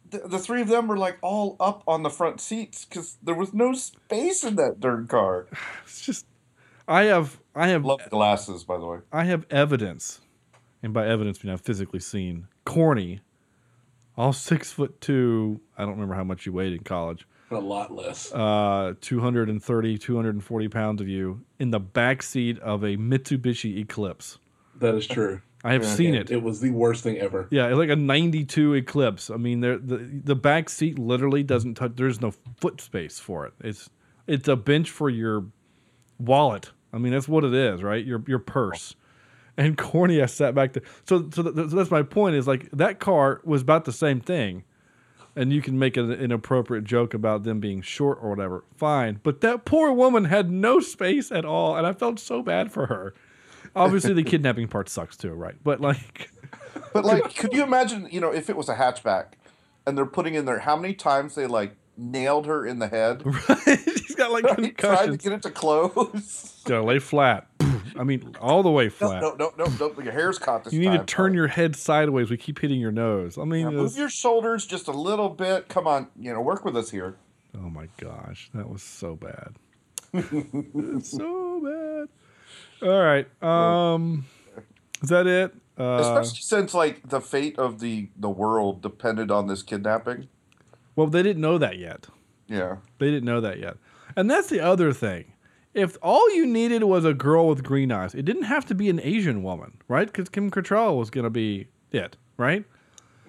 the, 0.09 0.19
the 0.27 0.39
three 0.39 0.61
of 0.61 0.67
them 0.67 0.87
were 0.87 0.97
like 0.97 1.17
all 1.21 1.55
up 1.59 1.83
on 1.87 2.03
the 2.03 2.09
front 2.09 2.41
seats 2.41 2.85
because 2.85 3.17
there 3.23 3.35
was 3.35 3.53
no 3.53 3.73
space 3.73 4.43
in 4.43 4.55
that 4.57 4.79
darn 4.79 5.07
car. 5.07 5.47
it's 5.83 6.01
just 6.01 6.25
I 6.89 7.03
have 7.03 7.39
I 7.53 7.67
have 7.67 7.85
Love 7.85 8.01
glasses, 8.09 8.63
by 8.63 8.79
the 8.79 8.85
way. 8.85 8.97
I 9.11 9.25
have 9.25 9.45
evidence, 9.51 10.21
and 10.81 10.91
by 10.91 11.07
evidence, 11.07 11.43
mean 11.43 11.53
I've 11.53 11.61
physically 11.61 11.99
seen 11.99 12.47
corny, 12.65 13.21
all 14.17 14.33
six 14.33 14.71
foot 14.71 14.99
two. 14.99 15.61
I 15.77 15.83
don't 15.83 15.91
remember 15.91 16.15
how 16.15 16.23
much 16.23 16.47
you 16.47 16.51
weighed 16.51 16.73
in 16.73 16.83
college. 16.83 17.27
A 17.51 17.55
lot 17.55 17.91
less. 17.93 18.31
Uh, 18.31 18.93
230, 19.01 19.97
240 19.97 20.67
pounds 20.67 21.01
of 21.01 21.07
you 21.07 21.43
in 21.57 21.71
the 21.71 21.79
back 21.79 22.21
seat 22.21 22.59
of 22.59 22.83
a 22.83 22.95
Mitsubishi 22.97 23.77
Eclipse. 23.77 24.37
That 24.79 24.93
is 24.93 25.07
true. 25.07 25.41
I 25.63 25.73
have 25.73 25.85
seen 25.85 26.15
it. 26.15 26.31
It 26.31 26.41
was 26.41 26.61
the 26.61 26.69
worst 26.69 27.03
thing 27.03 27.17
ever. 27.17 27.47
Yeah, 27.51 27.67
like 27.73 27.89
a 27.89 27.95
92 27.95 28.75
Eclipse. 28.75 29.29
I 29.29 29.37
mean, 29.37 29.59
there 29.59 29.77
the 29.77 29.97
the 29.97 30.35
back 30.35 30.69
seat 30.69 30.97
literally 30.97 31.43
doesn't 31.43 31.75
touch. 31.75 31.91
There's 31.95 32.19
no 32.19 32.33
foot 32.57 32.81
space 32.81 33.19
for 33.19 33.45
it. 33.45 33.53
It's 33.61 33.91
it's 34.25 34.47
a 34.47 34.55
bench 34.55 34.89
for 34.89 35.09
your 35.09 35.45
wallet. 36.17 36.71
I 36.93 36.97
mean, 36.97 37.13
that's 37.13 37.27
what 37.27 37.43
it 37.43 37.53
is, 37.53 37.83
right? 37.83 38.03
Your 38.03 38.23
your 38.27 38.39
purse. 38.39 38.95
And 39.57 39.77
corny, 39.77 40.21
I 40.21 40.25
sat 40.25 40.55
back 40.55 40.73
there. 40.73 40.83
So 41.05 41.29
so, 41.33 41.43
th- 41.43 41.69
so 41.69 41.75
that's 41.75 41.91
my 41.91 42.03
point. 42.03 42.35
Is 42.35 42.47
like 42.47 42.69
that 42.71 42.99
car 42.99 43.41
was 43.43 43.61
about 43.61 43.85
the 43.85 43.91
same 43.91 44.21
thing, 44.21 44.63
and 45.35 45.51
you 45.51 45.61
can 45.61 45.77
make 45.77 45.97
an 45.97 46.11
inappropriate 46.11 46.85
joke 46.85 47.13
about 47.13 47.43
them 47.43 47.59
being 47.59 47.81
short 47.81 48.19
or 48.21 48.29
whatever. 48.29 48.63
Fine, 48.77 49.19
but 49.23 49.41
that 49.41 49.65
poor 49.65 49.91
woman 49.91 50.25
had 50.25 50.49
no 50.49 50.79
space 50.79 51.31
at 51.31 51.45
all, 51.45 51.75
and 51.75 51.85
I 51.85 51.93
felt 51.93 52.19
so 52.19 52.41
bad 52.41 52.71
for 52.71 52.87
her. 52.87 53.13
Obviously, 53.75 54.13
the 54.13 54.23
kidnapping 54.31 54.67
part 54.67 54.89
sucks 54.89 55.17
too, 55.17 55.33
right? 55.33 55.55
But 55.63 55.81
like. 55.81 56.31
But 56.93 57.05
like, 57.05 57.35
could 57.35 57.53
you 57.53 57.61
imagine, 57.63 58.07
you 58.11 58.19
know, 58.19 58.31
if 58.31 58.49
it 58.49 58.57
was 58.57 58.67
a 58.67 58.75
hatchback 58.75 59.33
and 59.85 59.95
they're 59.95 60.07
putting 60.07 60.33
in 60.33 60.45
there 60.45 60.59
how 60.59 60.75
many 60.75 60.95
times 60.95 61.35
they 61.35 61.45
like 61.45 61.75
nailed 61.97 62.47
her 62.47 62.65
in 62.65 62.79
the 62.79 62.87
head? 62.87 63.23
She's 63.65 63.98
got 64.19 64.31
like 64.31 64.43
Right? 64.57 64.77
Trying 64.77 65.11
to 65.11 65.17
get 65.17 65.31
it 65.33 65.41
to 65.43 65.51
close. 65.51 66.61
Gotta 66.65 66.83
lay 66.83 66.99
flat. 66.99 67.47
I 67.97 68.03
mean, 68.03 68.35
all 68.39 68.61
the 68.63 68.69
way 68.69 68.87
flat. 68.89 69.21
no, 69.21 69.33
no, 69.33 69.51
no, 69.57 69.65
no. 69.79 70.01
Your 70.03 70.13
hair's 70.13 70.37
caught 70.37 70.63
this 70.63 70.73
you 70.73 70.79
need 70.79 70.87
time. 70.87 70.99
to 70.99 71.05
turn 71.05 71.33
your 71.33 71.47
head 71.47 71.75
sideways. 71.75 72.29
We 72.29 72.37
keep 72.37 72.59
hitting 72.59 72.79
your 72.79 72.91
nose. 72.91 73.37
I 73.37 73.43
mean, 73.45 73.65
Yeah, 73.65 73.69
move 73.71 73.97
your 73.97 74.09
shoulders 74.09 74.65
just 74.65 74.87
a 74.87 74.91
little 74.91 75.29
bit. 75.29 75.67
Come 75.69 75.87
on, 75.87 76.07
you 76.17 76.31
know, 76.33 76.41
work 76.41 76.63
with 76.63 76.77
us 76.77 76.91
here. 76.91 77.15
oh 77.55 77.69
my 77.69 77.87
gosh, 77.99 78.49
that 78.53 78.69
was 78.69 78.83
so 78.83 79.15
bad. 79.15 79.55
So 81.03 81.61
bad. 81.61 82.87
All 82.87 83.01
right. 83.01 83.27
Um, 83.43 84.25
is 85.01 85.09
that 85.09 85.27
it? 85.27 85.53
Uh, 85.77 85.99
Especially 86.01 86.41
since 86.41 86.73
like 86.73 87.07
the 87.07 87.21
fate 87.21 87.57
of 87.57 87.79
the 87.79 88.09
the 88.17 88.29
world 88.29 88.81
depended 88.81 89.31
on 89.31 89.47
this 89.47 89.63
kidnapping. 89.63 90.27
well, 90.95 91.07
they 91.07 91.23
didn't 91.23 91.41
know 91.41 91.57
that 91.57 91.77
yet. 91.77 92.07
Yeah. 92.47 92.77
They 92.97 93.07
didn't 93.11 93.25
know 93.25 93.39
that 93.41 93.59
yet. 93.59 93.77
And 94.19 94.29
that's 94.29 94.49
the 94.49 94.59
other 94.59 94.91
thing. 94.91 95.31
If 95.73 95.97
all 96.01 96.35
you 96.35 96.45
needed 96.45 96.83
was 96.83 97.05
a 97.05 97.13
girl 97.13 97.47
with 97.47 97.63
green 97.63 97.89
eyes, 97.89 98.13
it 98.13 98.25
didn't 98.25 98.43
have 98.43 98.65
to 98.65 98.75
be 98.75 98.89
an 98.89 98.99
Asian 99.01 99.43
woman, 99.43 99.77
right? 99.87 100.07
Because 100.07 100.27
Kim 100.27 100.51
Cattrall 100.51 100.97
was 100.97 101.09
going 101.09 101.23
to 101.23 101.29
be 101.29 101.69
it, 101.93 102.17
right? 102.35 102.65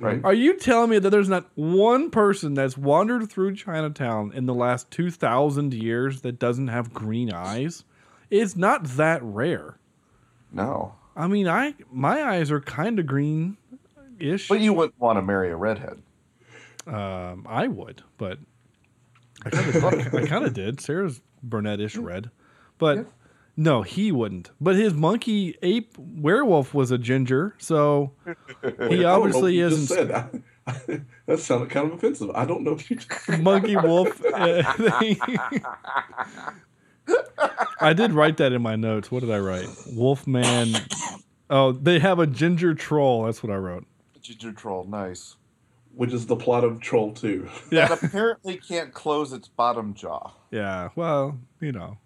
Right. 0.01 0.21
Are 0.25 0.35
you 0.35 0.59
telling 0.59 0.91
me 0.91 0.99
that 0.99 1.11
there's 1.11 1.29
not 1.29 1.47
one 1.55 2.11
person 2.11 2.55
that's 2.55 2.77
wandered 2.77 3.31
through 3.31 3.55
Chinatown 3.55 4.33
in 4.35 4.47
the 4.47 4.55
last 4.55 4.91
2,000 4.91 5.75
years 5.75 6.23
that 6.23 6.41
doesn't 6.41 6.67
have 6.67 6.93
green 6.93 7.33
eyes? 7.33 7.85
It's 8.29 8.57
not 8.57 8.83
that 8.97 9.23
rare. 9.23 9.79
No. 10.51 10.97
I 11.15 11.29
mean, 11.29 11.47
I 11.47 11.77
my 11.93 12.21
eyes 12.21 12.51
are 12.51 12.61
kind 12.61 12.99
of 12.99 13.07
green 13.07 13.59
ish. 14.19 14.49
But 14.49 14.59
you 14.59 14.73
wouldn't 14.73 14.99
want 14.99 15.19
to 15.19 15.23
marry 15.23 15.53
a 15.53 15.57
redhead. 15.57 16.03
Um, 16.89 17.47
I 17.49 17.69
would, 17.69 18.03
but 18.19 18.41
I 19.45 19.51
kind 19.51 19.75
of, 19.77 20.15
I 20.15 20.27
kind 20.27 20.45
of 20.45 20.55
did. 20.55 20.81
Sarah's 20.81 21.21
brunette-ish 21.43 21.97
red, 21.97 22.31
but 22.79 23.07
no, 23.57 23.83
he 23.83 24.13
wouldn't. 24.13 24.51
But 24.61 24.77
his 24.77 24.95
monkey 24.95 25.57
ape 25.63 25.97
werewolf 25.99 26.75
was 26.75 26.91
a 26.91 26.99
ginger, 26.99 27.55
so 27.59 28.13
he 28.25 28.69
I 28.69 28.71
don't 28.71 28.91
know 29.01 29.09
obviously 29.09 29.63
what 29.63 29.73
isn't 29.73 29.87
said. 29.87 30.11
I- 30.11 30.29
that 31.27 31.39
sounded 31.39 31.71
kind 31.71 31.87
of 31.91 31.95
offensive. 31.95 32.31
I 32.35 32.45
don't 32.45 32.63
know 32.63 32.73
if 32.73 32.91
you. 32.91 32.99
monkey 33.39 33.77
wolf. 33.77 34.23
uh, 34.35 34.63
I 37.81 37.93
did 37.93 38.13
write 38.13 38.37
that 38.37 38.53
in 38.53 38.63
my 38.63 38.77
notes. 38.77 39.11
What 39.11 39.21
did 39.21 39.31
I 39.31 39.39
write? 39.39 39.69
Wolfman. 39.93 40.75
Oh, 41.49 41.73
they 41.73 41.99
have 41.99 42.19
a 42.19 42.27
ginger 42.27 42.75
troll. 42.75 43.25
That's 43.25 43.43
what 43.43 43.51
I 43.53 43.57
wrote. 43.57 43.87
Ginger 44.21 44.53
troll, 44.53 44.85
nice. 44.85 45.37
Which 46.01 46.15
is 46.15 46.25
the 46.25 46.35
plot 46.37 46.65
of 46.65 46.81
Troll 46.81 47.13
Two. 47.13 47.47
Yeah. 47.71 47.89
That 47.89 48.03
apparently 48.03 48.57
can't 48.57 48.95
close 48.95 49.35
its 49.35 49.49
bottom 49.49 49.93
jaw. 49.93 50.31
Yeah, 50.51 50.89
well, 50.97 51.39
you 51.61 51.73
know, 51.73 51.99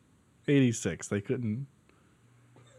86. 0.48 1.06
They 1.06 1.20
couldn't. 1.20 1.68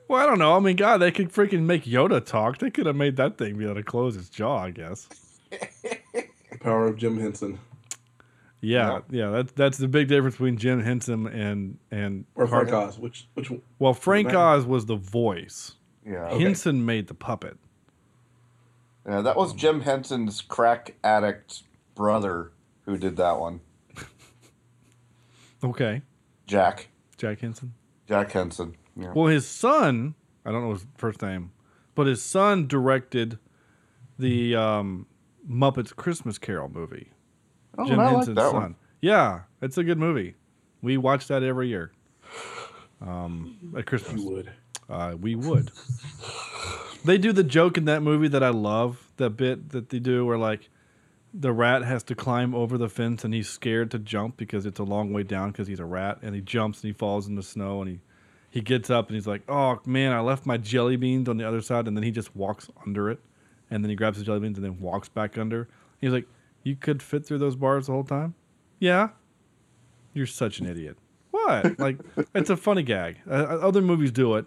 Well, 0.10 0.22
I 0.22 0.26
don't 0.26 0.40
know. 0.40 0.58
I 0.58 0.60
mean, 0.60 0.76
God, 0.76 0.98
they 0.98 1.12
could 1.14 1.32
freaking 1.32 1.62
make 1.62 1.86
Yoda 1.86 2.24
talk. 2.26 2.58
They 2.58 2.70
could 2.70 2.86
have 2.86 2.98
made 2.98 3.16
that 3.16 3.38
thing 3.38 3.58
be 3.58 3.64
able 3.64 3.76
to 3.76 3.84
close 3.84 4.18
its 4.18 4.28
jaw, 4.28 4.58
I 4.58 4.72
guess. 4.72 5.08
The 5.52 6.58
power 6.60 6.86
of 6.88 6.98
Jim 6.98 7.18
Henson 7.18 7.60
Yeah, 8.60 9.00
yeah. 9.10 9.30
That's 9.30 9.54
that's 9.54 9.78
the 9.78 9.88
big 9.88 10.10
difference 10.10 10.36
between 10.36 10.58
Jim 10.58 10.82
Henson 10.82 11.28
and 11.28 11.78
and 11.92 12.26
or 12.36 12.46
Frank 12.46 12.72
Hart- 12.72 12.90
Oz. 12.90 13.00
Which 13.00 13.30
which? 13.36 13.54
Well, 13.80 13.94
Frank 13.94 14.28
matter. 14.28 14.38
Oz 14.38 14.66
was 14.66 14.86
the 14.86 14.98
voice. 14.98 15.76
Yeah. 16.06 16.38
Henson 16.38 16.86
made 16.86 17.08
the 17.08 17.14
puppet. 17.14 17.58
Yeah, 19.08 19.22
that 19.22 19.36
was 19.36 19.54
Jim 19.54 19.82
Henson's 19.82 20.42
crack 20.42 20.96
addict 21.04 21.64
brother 21.94 22.52
who 22.86 22.98
did 22.98 23.18
that 23.18 23.40
one. 23.40 23.62
Okay, 25.64 26.04
Jack. 26.46 26.90
Jack 27.18 27.40
Henson. 27.40 27.74
Jack 28.08 28.32
Henson. 28.32 28.76
Yeah. 28.96 29.14
Well, 29.16 29.28
his 29.28 29.48
son, 29.48 30.14
I 30.46 30.52
don't 30.52 30.62
know 30.62 30.74
his 30.74 30.86
first 30.96 31.24
name, 31.24 31.54
but 31.96 32.06
his 32.06 32.22
son 32.22 32.68
directed 32.68 33.40
the 34.20 34.56
um, 34.56 35.08
Muppets 35.50 35.96
Christmas 35.96 36.38
Carol 36.38 36.70
movie. 36.70 37.10
Oh, 37.80 37.90
and 37.90 38.00
I 38.00 38.12
like 38.12 38.28
that 38.28 38.54
one. 38.54 38.76
Yeah, 39.02 39.42
it's 39.62 39.80
a 39.80 39.84
good 39.84 39.98
movie. 39.98 40.36
We 40.84 40.98
watch 40.98 41.28
that 41.30 41.42
every 41.42 41.68
year. 41.68 41.92
Um, 43.02 43.74
at 43.76 43.88
Christmas. 43.88 44.22
We 44.22 44.34
would. 44.36 44.52
Uh, 44.88 45.16
we 45.20 45.36
would. 45.36 45.72
they 47.06 47.18
do 47.18 47.32
the 47.32 47.44
joke 47.44 47.78
in 47.78 47.86
that 47.86 48.02
movie 48.02 48.28
that 48.28 48.44
I 48.44 48.50
love. 48.50 49.12
That 49.18 49.32
bit 49.32 49.70
that 49.70 49.90
they 49.90 50.00
do 50.00 50.26
where 50.26 50.38
like 50.38 50.70
the 51.34 51.52
rat 51.52 51.84
has 51.84 52.04
to 52.04 52.16
climb 52.16 52.56
over 52.56 52.78
the 52.78 52.90
fence 52.90 53.24
and 53.24 53.34
he's 53.34 53.50
scared 53.50 53.92
to 53.92 54.00
jump 54.00 54.38
because 54.38 54.66
it's 54.66 54.80
a 54.80 54.84
long 54.84 55.12
way 55.12 55.24
down 55.24 55.52
because 55.52 55.68
he's 55.68 55.80
a 55.80 55.86
rat 55.86 56.20
and 56.22 56.34
he 56.36 56.42
jumps 56.42 56.82
and 56.82 56.90
he 56.90 56.94
falls 56.94 57.28
in 57.28 57.36
the 57.36 57.44
snow 57.44 57.82
and 57.82 57.90
he 57.90 58.00
he 58.50 58.62
gets 58.62 58.90
up 58.90 59.08
and 59.08 59.16
he's 59.16 59.28
like, 59.28 59.42
"Oh 59.50 59.82
man, 59.86 60.14
I 60.14 60.22
left 60.22 60.46
my 60.46 60.56
jelly 60.56 60.96
beans 60.96 61.28
on 61.28 61.36
the 61.36 61.46
other 61.46 61.62
side," 61.62 61.88
and 61.88 61.98
then 61.98 62.04
he 62.04 62.12
just 62.12 62.34
walks 62.36 62.70
under 62.86 63.10
it, 63.10 63.20
and 63.70 63.84
then 63.84 63.90
he 63.90 63.98
grabs 63.98 64.18
the 64.18 64.24
jelly 64.24 64.40
beans 64.40 64.58
and 64.58 64.64
then 64.64 64.80
walks 64.80 65.10
back 65.10 65.38
under. 65.38 65.68
He's 66.00 66.12
like, 66.12 66.26
"You 66.64 66.78
could 66.78 67.04
fit 67.04 67.26
through 67.26 67.40
those 67.40 67.58
bars 67.58 67.88
the 67.88 67.92
whole 67.92 68.06
time." 68.06 68.34
Yeah, 68.80 69.10
you're 70.14 70.26
such 70.26 70.60
an 70.60 70.68
idiot. 70.68 70.98
What? 71.32 71.78
Like, 71.80 72.00
it's 72.34 72.50
a 72.50 72.56
funny 72.58 72.82
gag. 72.82 73.20
Uh, 73.30 73.34
other 73.34 73.82
movies 73.82 74.12
do 74.12 74.36
it. 74.36 74.46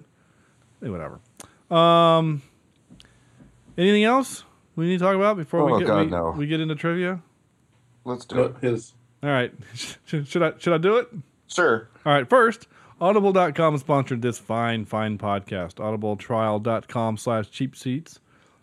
Eh, 0.82 0.88
whatever. 0.88 1.20
Um, 1.70 2.42
anything 3.76 4.04
else 4.04 4.44
we 4.76 4.86
need 4.86 4.98
to 4.98 5.04
talk 5.04 5.16
about 5.16 5.36
before 5.36 5.60
Oh, 5.60 5.74
we 5.74 5.80
get 5.80 5.86
God, 5.86 6.04
we, 6.04 6.06
no. 6.10 6.30
we 6.36 6.46
get 6.46 6.60
into 6.60 6.74
trivia? 6.74 7.20
Let's 8.04 8.24
do 8.24 8.42
it. 8.44 8.56
His 8.60 8.94
All 9.22 9.28
right. 9.30 9.52
should, 9.74 10.26
should 10.28 10.42
I 10.42 10.52
should 10.58 10.72
I 10.72 10.78
do 10.78 10.96
it? 10.96 11.08
Sure. 11.46 11.88
All 12.06 12.12
right. 12.12 12.28
First, 12.28 12.68
audible.com 13.00 13.76
sponsored 13.78 14.22
this 14.22 14.38
fine, 14.38 14.84
fine 14.84 15.18
podcast. 15.18 15.74
Audibletrial.com 15.76 17.16
slash 17.16 17.50
cheap 17.50 17.76
seats. 17.76 18.20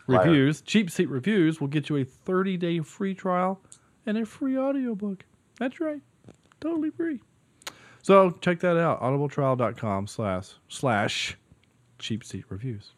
Liar. 0.08 0.20
Reviews. 0.26 0.62
Cheap 0.62 0.90
seat 0.92 1.10
reviews 1.10 1.60
will 1.60 1.68
get 1.68 1.90
you 1.90 1.98
a 1.98 2.04
30 2.04 2.58
day 2.58 2.80
free 2.80 3.14
trial 3.16 3.60
and 4.06 4.18
a 4.18 4.26
free 4.26 4.58
audiobook. 4.58 5.26
That's 5.60 5.80
right. 5.80 6.02
Totally 6.62 6.92
free. 6.92 7.22
So 8.04 8.32
check 8.42 8.60
that 8.60 8.78
out. 8.78 9.02
Audibletrial.com 9.02 10.06
slash 10.08 10.54
slash 10.70 11.38
cheap 12.06 12.24
seat 12.24 12.46
reviews. 12.50 12.92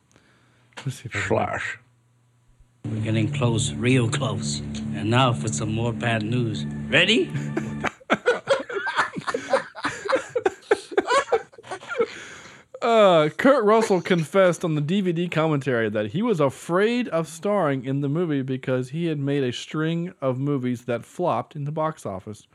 Let's 0.85 0.97
see 0.97 1.03
if 1.05 1.15
I 1.15 1.19
can- 1.19 1.27
Slash. 1.29 1.77
We're 2.83 2.99
getting 3.01 3.31
close, 3.31 3.71
real 3.73 4.09
close. 4.09 4.59
And 4.95 5.09
now 5.09 5.31
for 5.33 5.47
some 5.47 5.73
more 5.73 5.93
bad 5.93 6.23
news. 6.23 6.65
Ready? 6.89 7.31
Uh, 12.79 13.29
Kurt 13.29 13.65
Russell 13.65 14.01
confessed 14.01 14.63
on 14.63 14.75
the 14.75 14.81
DVD 14.81 15.29
commentary 15.29 15.89
that 15.89 16.11
he 16.11 16.21
was 16.21 16.39
afraid 16.39 17.07
of 17.07 17.27
starring 17.27 17.83
in 17.83 18.01
the 18.01 18.07
movie 18.07 18.43
because 18.43 18.89
he 18.89 19.07
had 19.07 19.17
made 19.17 19.43
a 19.43 19.51
string 19.51 20.13
of 20.21 20.37
movies 20.37 20.85
that 20.85 21.03
flopped 21.03 21.55
in 21.55 21.63
the 21.65 21.71
box 21.71 22.05
office. 22.05 22.47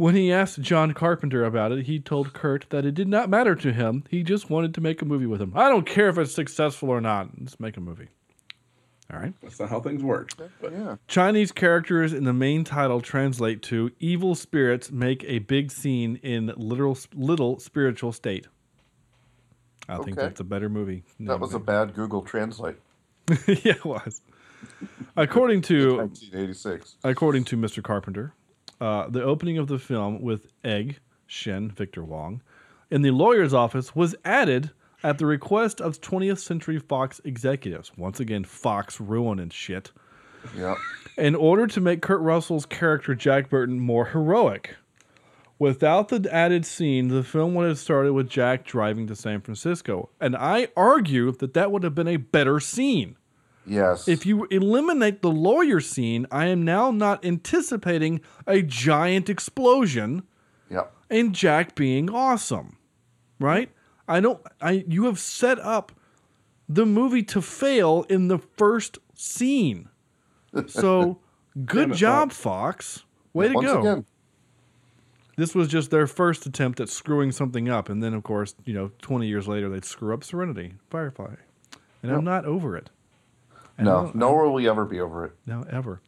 When 0.00 0.14
he 0.14 0.32
asked 0.32 0.62
John 0.62 0.94
Carpenter 0.94 1.44
about 1.44 1.72
it, 1.72 1.84
he 1.84 2.00
told 2.00 2.32
Kurt 2.32 2.64
that 2.70 2.86
it 2.86 2.94
did 2.94 3.06
not 3.06 3.28
matter 3.28 3.54
to 3.56 3.70
him. 3.70 4.04
He 4.08 4.22
just 4.22 4.48
wanted 4.48 4.72
to 4.76 4.80
make 4.80 5.02
a 5.02 5.04
movie 5.04 5.26
with 5.26 5.42
him. 5.42 5.52
I 5.54 5.68
don't 5.68 5.84
care 5.84 6.08
if 6.08 6.16
it's 6.16 6.34
successful 6.34 6.88
or 6.88 7.02
not. 7.02 7.28
Let's 7.38 7.60
make 7.60 7.76
a 7.76 7.82
movie. 7.82 8.08
All 9.12 9.20
right. 9.20 9.34
That's 9.42 9.60
not 9.60 9.68
how 9.68 9.78
things 9.80 10.02
work. 10.02 10.30
But 10.38 10.72
yeah. 10.72 10.96
Chinese 11.06 11.52
characters 11.52 12.14
in 12.14 12.24
the 12.24 12.32
main 12.32 12.64
title 12.64 13.02
translate 13.02 13.60
to 13.64 13.90
evil 14.00 14.34
spirits 14.34 14.90
make 14.90 15.22
a 15.24 15.40
big 15.40 15.70
scene 15.70 16.16
in 16.22 16.50
literal 16.56 16.96
little 17.14 17.58
spiritual 17.58 18.14
state. 18.14 18.46
I 19.86 19.98
think 19.98 20.16
that's 20.16 20.40
a 20.40 20.44
better 20.44 20.70
movie. 20.70 21.04
That 21.20 21.40
was 21.40 21.52
a 21.52 21.58
bad 21.58 21.92
Google 21.92 22.22
Translate. 22.22 22.76
yeah, 23.28 23.74
it 23.74 23.84
was. 23.84 24.22
According 25.14 25.60
to 25.62 25.98
1986. 25.98 26.96
according 27.04 27.44
to 27.44 27.58
Mr. 27.58 27.82
Carpenter, 27.82 28.32
uh, 28.80 29.08
the 29.08 29.22
opening 29.22 29.58
of 29.58 29.66
the 29.66 29.78
film 29.78 30.22
with 30.22 30.52
Egg 30.64 30.98
Shen 31.26 31.70
Victor 31.70 32.04
Wong 32.04 32.42
in 32.90 33.02
the 33.02 33.10
lawyer's 33.10 33.54
office 33.54 33.94
was 33.94 34.14
added 34.24 34.70
at 35.02 35.18
the 35.18 35.26
request 35.26 35.80
of 35.80 36.00
20th 36.00 36.38
Century 36.38 36.78
Fox 36.78 37.20
executives. 37.24 37.92
Once 37.96 38.20
again, 38.20 38.44
Fox 38.44 39.00
ruining 39.00 39.50
shit. 39.50 39.92
Yeah. 40.56 40.74
In 41.16 41.34
order 41.34 41.66
to 41.68 41.80
make 41.80 42.02
Kurt 42.02 42.20
Russell's 42.20 42.66
character 42.66 43.14
Jack 43.14 43.48
Burton 43.48 43.78
more 43.78 44.06
heroic. 44.06 44.76
Without 45.58 46.08
the 46.08 46.26
added 46.32 46.64
scene, 46.64 47.08
the 47.08 47.22
film 47.22 47.54
would 47.54 47.68
have 47.68 47.78
started 47.78 48.14
with 48.14 48.30
Jack 48.30 48.64
driving 48.64 49.06
to 49.06 49.14
San 49.14 49.42
Francisco. 49.42 50.08
And 50.18 50.34
I 50.34 50.68
argue 50.74 51.32
that 51.32 51.52
that 51.52 51.70
would 51.70 51.82
have 51.82 51.94
been 51.94 52.08
a 52.08 52.16
better 52.16 52.60
scene. 52.60 53.16
Yes. 53.70 54.08
If 54.08 54.26
you 54.26 54.46
eliminate 54.50 55.22
the 55.22 55.30
lawyer 55.30 55.78
scene, 55.80 56.26
I 56.32 56.46
am 56.46 56.64
now 56.64 56.90
not 56.90 57.24
anticipating 57.24 58.20
a 58.46 58.62
giant 58.62 59.30
explosion 59.30 60.24
Yep. 60.70 60.92
and 61.08 61.32
Jack 61.34 61.76
being 61.76 62.10
awesome. 62.10 62.78
Right? 63.38 63.70
I 64.08 64.18
don't 64.20 64.40
I 64.60 64.84
you 64.88 65.04
have 65.04 65.20
set 65.20 65.60
up 65.60 65.92
the 66.68 66.84
movie 66.84 67.22
to 67.24 67.40
fail 67.40 68.04
in 68.08 68.26
the 68.28 68.38
first 68.38 68.98
scene. 69.14 69.88
So 70.66 71.20
good 71.64 71.92
it, 71.92 71.94
job, 71.94 72.32
Fox. 72.32 73.04
Way 73.32 73.48
to 73.48 73.54
Once 73.54 73.66
go. 73.68 73.80
again. 73.80 74.04
This 75.36 75.54
was 75.54 75.68
just 75.68 75.90
their 75.92 76.08
first 76.08 76.44
attempt 76.44 76.80
at 76.80 76.88
screwing 76.88 77.30
something 77.32 77.68
up, 77.68 77.88
and 77.88 78.02
then 78.02 78.14
of 78.14 78.24
course, 78.24 78.54
you 78.64 78.74
know, 78.74 78.90
twenty 79.00 79.28
years 79.28 79.46
later 79.46 79.68
they'd 79.68 79.84
screw 79.84 80.12
up 80.12 80.24
Serenity, 80.24 80.74
Firefly. 80.90 81.36
And 82.02 82.10
I'm 82.12 82.24
not 82.24 82.44
over 82.44 82.76
it. 82.76 82.90
And 83.80 83.86
No, 83.86 83.96
I 83.98 84.02
don't- 84.04 84.14
nor 84.14 84.44
will 84.44 84.52
we 84.52 84.68
ever 84.68 84.84
be 84.84 85.00
over 85.00 85.24
it. 85.24 85.32
No, 85.46 85.64
ever. 85.70 86.02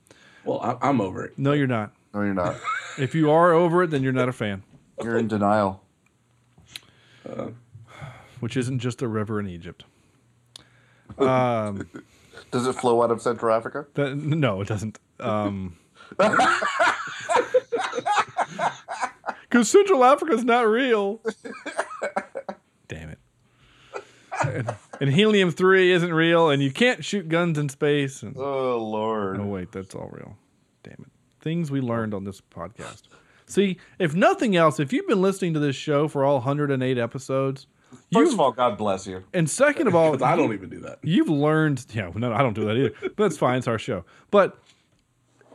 Well, 0.44 0.60
I, 0.60 0.76
I'm 0.88 1.00
over 1.00 1.24
it. 1.24 1.38
No, 1.38 1.52
you're 1.52 1.66
not. 1.66 1.92
No, 2.12 2.20
you're 2.20 2.34
not. 2.34 2.56
If 2.98 3.14
you 3.14 3.30
are 3.30 3.54
over 3.54 3.82
it, 3.84 3.86
then 3.90 4.02
you're 4.02 4.12
not 4.12 4.28
a 4.28 4.32
fan. 4.34 4.62
You're 5.02 5.16
in 5.16 5.26
denial. 5.26 5.82
Which 8.40 8.54
isn't 8.58 8.80
just 8.80 9.00
a 9.00 9.08
river 9.08 9.40
in 9.40 9.48
Egypt. 9.48 9.84
Um, 11.16 11.88
Does 12.50 12.66
it 12.66 12.74
flow 12.74 13.02
out 13.02 13.10
of 13.10 13.22
Central 13.22 13.54
Africa? 13.54 13.86
that, 13.94 14.14
no, 14.14 14.60
it 14.60 14.68
doesn't. 14.68 14.98
Um, 15.20 15.76
Because 19.48 19.70
Central 19.70 20.02
Africa's 20.04 20.44
not 20.44 20.66
real. 20.66 21.20
Damn 22.88 23.10
it. 23.10 24.66
And, 25.02 25.08
and 25.08 25.16
helium 25.18 25.50
three 25.50 25.90
isn't 25.92 26.14
real, 26.14 26.48
and 26.50 26.62
you 26.62 26.70
can't 26.70 27.04
shoot 27.04 27.28
guns 27.28 27.58
in 27.58 27.68
space. 27.68 28.22
And, 28.22 28.36
Oh 28.36 28.78
Lord. 28.78 29.40
oh 29.40 29.46
wait, 29.46 29.72
that's 29.72 29.94
all 29.96 30.08
real. 30.12 30.36
Damn 30.84 30.92
it. 31.00 31.10
Things 31.40 31.70
we 31.72 31.80
learned 31.80 32.14
on 32.14 32.22
this 32.24 32.40
podcast. 32.40 33.02
See, 33.46 33.78
if 33.98 34.14
nothing 34.14 34.54
else, 34.56 34.78
if 34.78 34.92
you've 34.92 35.08
been 35.08 35.20
listening 35.20 35.54
to 35.54 35.60
this 35.60 35.74
show 35.76 36.06
for 36.06 36.24
all 36.24 36.36
108 36.36 36.98
episodes, 36.98 37.66
First 38.12 38.32
of 38.32 38.40
all, 38.40 38.52
God 38.52 38.78
bless 38.78 39.06
you. 39.06 39.24
and 39.34 39.50
second 39.50 39.86
of 39.88 39.94
all, 39.94 40.12
'Cause 40.16 40.22
I 40.22 40.34
don't 40.36 40.52
even 40.54 40.70
do 40.70 40.78
that. 40.80 41.00
You've 41.02 41.28
learned, 41.28 41.84
yeah, 41.92 42.10
no, 42.14 42.32
I 42.32 42.38
don't 42.38 42.54
do 42.54 42.64
that 42.64 42.76
either. 42.76 42.94
But 43.02 43.16
that's 43.16 43.36
fine. 43.36 43.58
It's 43.58 43.68
our 43.68 43.78
show. 43.78 44.04
But 44.30 44.56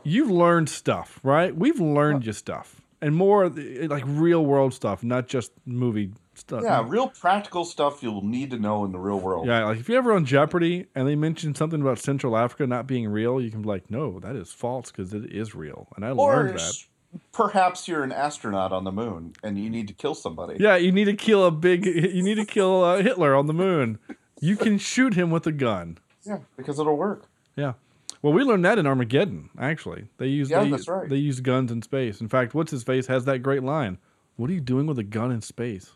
you've 0.04 0.30
learned 0.30 0.68
stuff, 0.68 1.18
right? 1.24 1.56
We've 1.56 1.80
learned 1.80 2.26
you 2.26 2.32
stuff 2.32 2.80
and 3.00 3.16
more 3.16 3.48
like 3.48 4.04
real 4.06 4.44
world 4.44 4.72
stuff, 4.74 5.02
not 5.02 5.26
just 5.26 5.50
movie 5.66 6.12
stuff. 6.48 6.62
Yeah, 6.64 6.84
real 6.86 7.08
practical 7.08 7.64
stuff 7.64 8.02
you'll 8.02 8.24
need 8.24 8.50
to 8.50 8.58
know 8.58 8.84
in 8.84 8.92
the 8.92 8.98
real 8.98 9.20
world. 9.20 9.46
Yeah, 9.46 9.64
like 9.66 9.78
if 9.78 9.88
you're 9.88 9.98
ever 9.98 10.12
on 10.12 10.24
Jeopardy 10.24 10.86
and 10.94 11.06
they 11.06 11.14
mention 11.14 11.54
something 11.54 11.80
about 11.80 11.98
Central 11.98 12.36
Africa 12.36 12.66
not 12.66 12.86
being 12.86 13.08
real, 13.08 13.40
you 13.40 13.50
can 13.50 13.62
be 13.62 13.68
like, 13.68 13.90
no, 13.90 14.18
that 14.20 14.34
is 14.34 14.50
false 14.52 14.90
because 14.90 15.12
it 15.12 15.30
is 15.30 15.54
real. 15.54 15.88
And 15.96 16.04
I 16.04 16.10
Or 16.10 16.34
learned 16.36 16.58
that. 16.58 16.84
perhaps 17.32 17.86
you're 17.86 18.02
an 18.02 18.12
astronaut 18.12 18.72
on 18.72 18.84
the 18.84 18.92
moon 18.92 19.34
and 19.42 19.58
you 19.58 19.68
need 19.70 19.88
to 19.88 19.94
kill 19.94 20.14
somebody. 20.14 20.56
Yeah, 20.58 20.76
you 20.76 20.90
need 20.92 21.04
to 21.04 21.14
kill 21.16 21.44
a 21.46 21.50
big, 21.50 21.84
you 21.84 22.22
need 22.22 22.36
to 22.36 22.46
kill 22.46 22.82
uh, 22.82 23.02
Hitler 23.02 23.34
on 23.34 23.46
the 23.46 23.54
moon. 23.54 23.98
You 24.40 24.56
can 24.56 24.78
shoot 24.78 25.14
him 25.14 25.30
with 25.30 25.46
a 25.46 25.52
gun. 25.52 25.98
Yeah, 26.24 26.38
because 26.56 26.78
it'll 26.78 26.96
work. 26.96 27.26
Yeah. 27.56 27.74
Well, 28.22 28.32
we 28.32 28.42
learned 28.42 28.64
that 28.64 28.78
in 28.78 28.86
Armageddon. 28.86 29.50
Actually, 29.58 30.08
they 30.18 30.26
use 30.26 30.50
Yeah, 30.50 30.64
they, 30.64 30.70
that's 30.70 30.88
right. 30.88 31.08
They 31.08 31.16
use 31.16 31.40
guns 31.40 31.70
in 31.70 31.82
space. 31.82 32.20
In 32.20 32.28
fact, 32.28 32.54
what's 32.54 32.70
his 32.72 32.82
face 32.82 33.06
has 33.06 33.24
that 33.26 33.40
great 33.40 33.62
line. 33.62 33.98
What 34.36 34.50
are 34.50 34.52
you 34.52 34.60
doing 34.60 34.86
with 34.86 34.98
a 34.98 35.04
gun 35.04 35.30
in 35.32 35.40
space? 35.40 35.92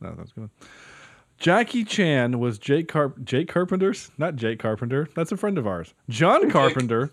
No, 0.00 0.14
that's 0.16 0.32
good. 0.32 0.50
Jackie 1.38 1.84
Chan 1.84 2.38
was 2.38 2.58
Jake 2.58 2.88
Carp 2.88 3.22
Jake 3.24 3.48
Carpenter's 3.48 4.10
not 4.18 4.36
Jake 4.36 4.58
Carpenter. 4.58 5.08
That's 5.14 5.32
a 5.32 5.36
friend 5.36 5.58
of 5.58 5.66
ours. 5.66 5.92
John 6.08 6.50
Carpenter 6.50 7.12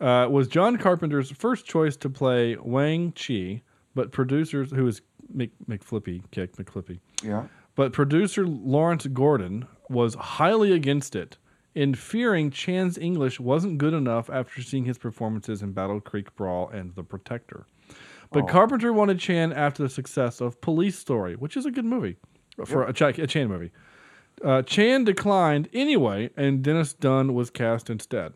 uh, 0.00 0.26
was 0.30 0.48
John 0.48 0.76
Carpenter's 0.76 1.30
first 1.30 1.66
choice 1.66 1.96
to 1.98 2.10
play 2.10 2.56
Wang 2.56 3.12
Chi, 3.12 3.62
but 3.94 4.10
producers 4.10 4.70
who 4.70 4.86
is 4.86 5.02
Mc, 5.32 5.50
McFlippy 5.68 6.22
Kick 6.32 6.56
McFlippy. 6.56 6.98
Yeah. 7.22 7.46
But 7.76 7.92
producer 7.92 8.46
Lawrence 8.46 9.06
Gordon 9.06 9.66
was 9.88 10.14
highly 10.14 10.72
against 10.72 11.14
it, 11.14 11.38
in 11.74 11.94
fearing 11.94 12.50
Chan's 12.50 12.98
English 12.98 13.38
wasn't 13.38 13.78
good 13.78 13.94
enough 13.94 14.28
after 14.28 14.60
seeing 14.60 14.84
his 14.84 14.98
performances 14.98 15.62
in 15.62 15.72
Battle 15.72 16.00
Creek 16.00 16.34
Brawl 16.34 16.68
and 16.68 16.94
The 16.94 17.04
Protector. 17.04 17.66
But 18.32 18.44
Oh. 18.44 18.46
Carpenter 18.46 18.92
wanted 18.92 19.18
Chan 19.18 19.52
after 19.52 19.82
the 19.82 19.88
success 19.88 20.40
of 20.40 20.60
Police 20.60 20.98
Story, 20.98 21.34
which 21.34 21.56
is 21.56 21.66
a 21.66 21.70
good 21.70 21.84
movie 21.84 22.16
for 22.64 22.84
a, 22.84 22.92
Ch- 22.92 23.18
a 23.18 23.26
Chan 23.26 23.48
movie. 23.48 23.70
Uh, 24.44 24.62
Chan 24.62 25.04
declined 25.04 25.68
anyway, 25.72 26.30
and 26.36 26.62
Dennis 26.62 26.92
Dun 26.92 27.34
was 27.34 27.50
cast 27.50 27.90
instead. 27.90 28.32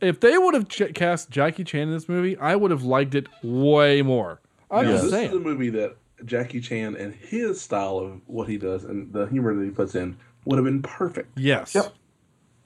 If 0.00 0.20
they 0.20 0.38
would 0.38 0.54
have 0.54 0.68
ch- 0.68 0.94
cast 0.94 1.30
Jackie 1.30 1.64
Chan 1.64 1.82
in 1.82 1.90
this 1.92 2.08
movie, 2.08 2.36
I 2.38 2.56
would 2.56 2.70
have 2.70 2.82
liked 2.84 3.14
it 3.14 3.26
way 3.42 4.00
more. 4.02 4.40
I'm 4.70 4.86
Now, 4.86 4.92
just 4.92 5.10
this 5.10 5.28
is 5.30 5.34
a 5.36 5.40
movie 5.40 5.70
that 5.70 5.96
Jackie 6.24 6.60
Chan 6.60 6.96
and 6.96 7.14
his 7.14 7.60
style 7.60 7.98
of 7.98 8.20
what 8.26 8.48
he 8.48 8.56
does 8.58 8.84
and 8.84 9.12
the 9.12 9.26
humor 9.26 9.54
that 9.54 9.64
he 9.64 9.70
puts 9.70 9.94
in 9.94 10.16
would 10.44 10.56
have 10.56 10.64
been 10.64 10.82
perfect. 10.82 11.36
Yes. 11.38 11.74
Yep. 11.74 11.92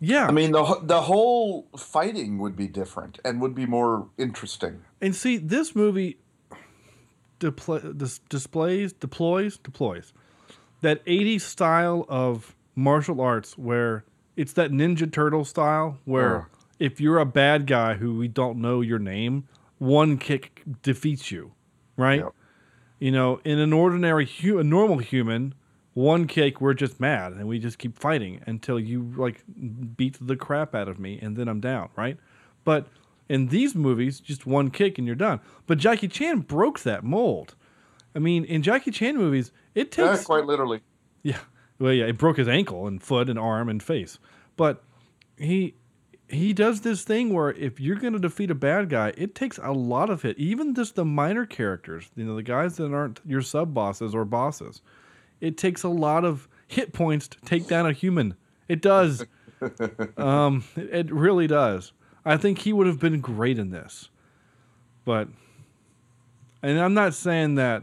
Yeah. 0.05 0.27
I 0.27 0.33
mean, 0.33 0.51
the 0.51 0.81
the 0.83 1.03
whole 1.03 1.69
fighting 1.79 2.39
would 2.39 2.57
be 2.57 2.67
different 2.67 3.21
and 3.25 3.41
would 3.41 3.55
be 3.55 3.67
more 3.67 4.09
interesting. 4.19 4.83
And 5.01 5.15
see, 5.15 5.37
this 5.37 5.77
movie 5.77 6.19
depl- 7.39 7.97
dis- 7.97 8.19
displays, 8.29 8.93
deploys, 8.93 9.59
deploys 9.59 10.13
that 10.81 11.05
80s 11.07 11.43
style 11.43 12.05
of 12.09 12.57
martial 12.75 13.21
arts 13.21 13.57
where 13.57 14.05
it's 14.37 14.53
that 14.55 14.73
Ninja 14.73 15.11
Turtle 15.11 15.45
style 15.45 15.99
where 16.05 16.37
Ugh. 16.37 16.47
if 16.81 17.01
you're 17.01 17.19
a 17.19 17.27
bad 17.27 17.69
guy 17.69 17.95
who 17.95 18.17
we 18.17 18.27
don't 18.27 18.61
know 18.61 18.81
your 18.81 18.99
name, 18.99 19.47
one 19.79 20.19
kick 20.19 20.63
defeats 20.83 21.31
you, 21.31 21.53
right? 21.97 22.21
Yep. 22.21 22.35
You 22.99 23.11
know, 23.13 23.41
in 23.45 23.61
an 23.61 23.73
ordinary, 23.73 24.27
hu- 24.27 24.59
a 24.59 24.65
normal 24.65 24.99
human, 24.99 25.55
one 25.95 26.27
kick, 26.27 26.61
we're 26.61 26.75
just 26.75 27.01
mad 27.01 27.33
and 27.33 27.47
we 27.47 27.59
just 27.59 27.79
keep 27.79 27.99
fighting 27.99 28.41
until 28.47 28.81
you 28.81 29.13
like 29.17 29.43
beat 29.97 30.17
the 30.21 30.37
crap 30.37 30.75
out 30.75 30.89
of 30.89 30.99
me 30.99 31.19
and 31.21 31.37
then 31.37 31.49
I'm 31.49 31.61
down, 31.61 31.91
right? 31.97 32.17
But 32.65 32.87
in 33.29 33.49
these 33.49 33.75
movies, 33.75 34.21
just 34.21 34.47
one 34.47 34.71
kick 34.71 34.99
and 34.99 35.07
you're 35.07 35.17
done. 35.17 35.41
But 35.67 35.79
Jackie 35.79 36.09
Chan 36.09 36.41
broke 36.41 36.81
that 36.81 37.05
mold. 37.05 37.55
I 38.15 38.19
mean, 38.19 38.45
in 38.45 38.63
Jackie 38.63 38.91
Chan 38.91 39.17
movies, 39.17 39.53
it 39.75 39.97
Yeah, 39.97 40.11
takes 40.13 40.25
quite 40.25 40.45
literally. 40.47 40.81
yeah. 41.23 41.39
Well, 41.79 41.93
yeah, 41.93 42.07
it 42.07 42.19
broke 42.19 42.37
his 42.37 42.49
ankle 42.49 42.87
and 42.87 43.03
foot 43.03 43.29
and 43.29 43.39
arm 43.39 43.69
and 43.69 43.83
face. 43.83 44.19
But 44.57 44.85
he 45.37 45.75
he 46.29 46.53
does 46.55 46.81
this 46.81 47.03
thing 47.03 47.33
where 47.35 47.51
if 47.51 47.79
you're 47.81 47.97
going 47.97 48.13
to 48.15 48.19
defeat 48.19 48.51
a 48.51 48.55
bad 48.55 48.89
guy, 48.89 49.13
it 49.19 49.35
takes 49.35 49.59
a 49.59 49.73
lot 49.73 50.09
of 50.09 50.23
hit, 50.23 50.39
Even 50.39 50.75
just 50.75 50.95
the 50.95 51.05
minor 51.05 51.45
characters, 51.45 52.11
you 52.17 52.25
know, 52.25 52.35
the 52.37 52.43
guys 52.43 52.77
that 52.77 52.93
aren't 52.93 53.21
your 53.27 53.43
sub 53.43 53.75
bosses 53.75 54.15
or 54.15 54.25
bosses. 54.25 54.81
It 55.43 55.59
takes 55.59 55.83
a 55.83 55.89
lot 55.89 56.25
of 56.25 56.49
hit 56.69 56.93
points 56.93 57.29
to 57.29 57.41
take 57.41 57.67
down 57.67 57.85
a 57.85 57.93
human. 57.93 58.37
It 58.69 58.81
does. 58.81 59.27
um, 60.17 60.65
it, 60.77 60.91
it 60.93 61.13
really 61.13 61.49
does. 61.49 61.93
I 62.25 62.37
think 62.37 62.61
he 62.61 62.73
would 62.73 62.87
have 62.87 63.01
been 63.01 63.21
great 63.21 63.59
in 63.59 63.71
this. 63.71 64.09
But, 65.05 65.29
and 66.63 66.79
I'm 66.79 66.95
not 66.95 67.13
saying 67.13 67.57
that 67.57 67.83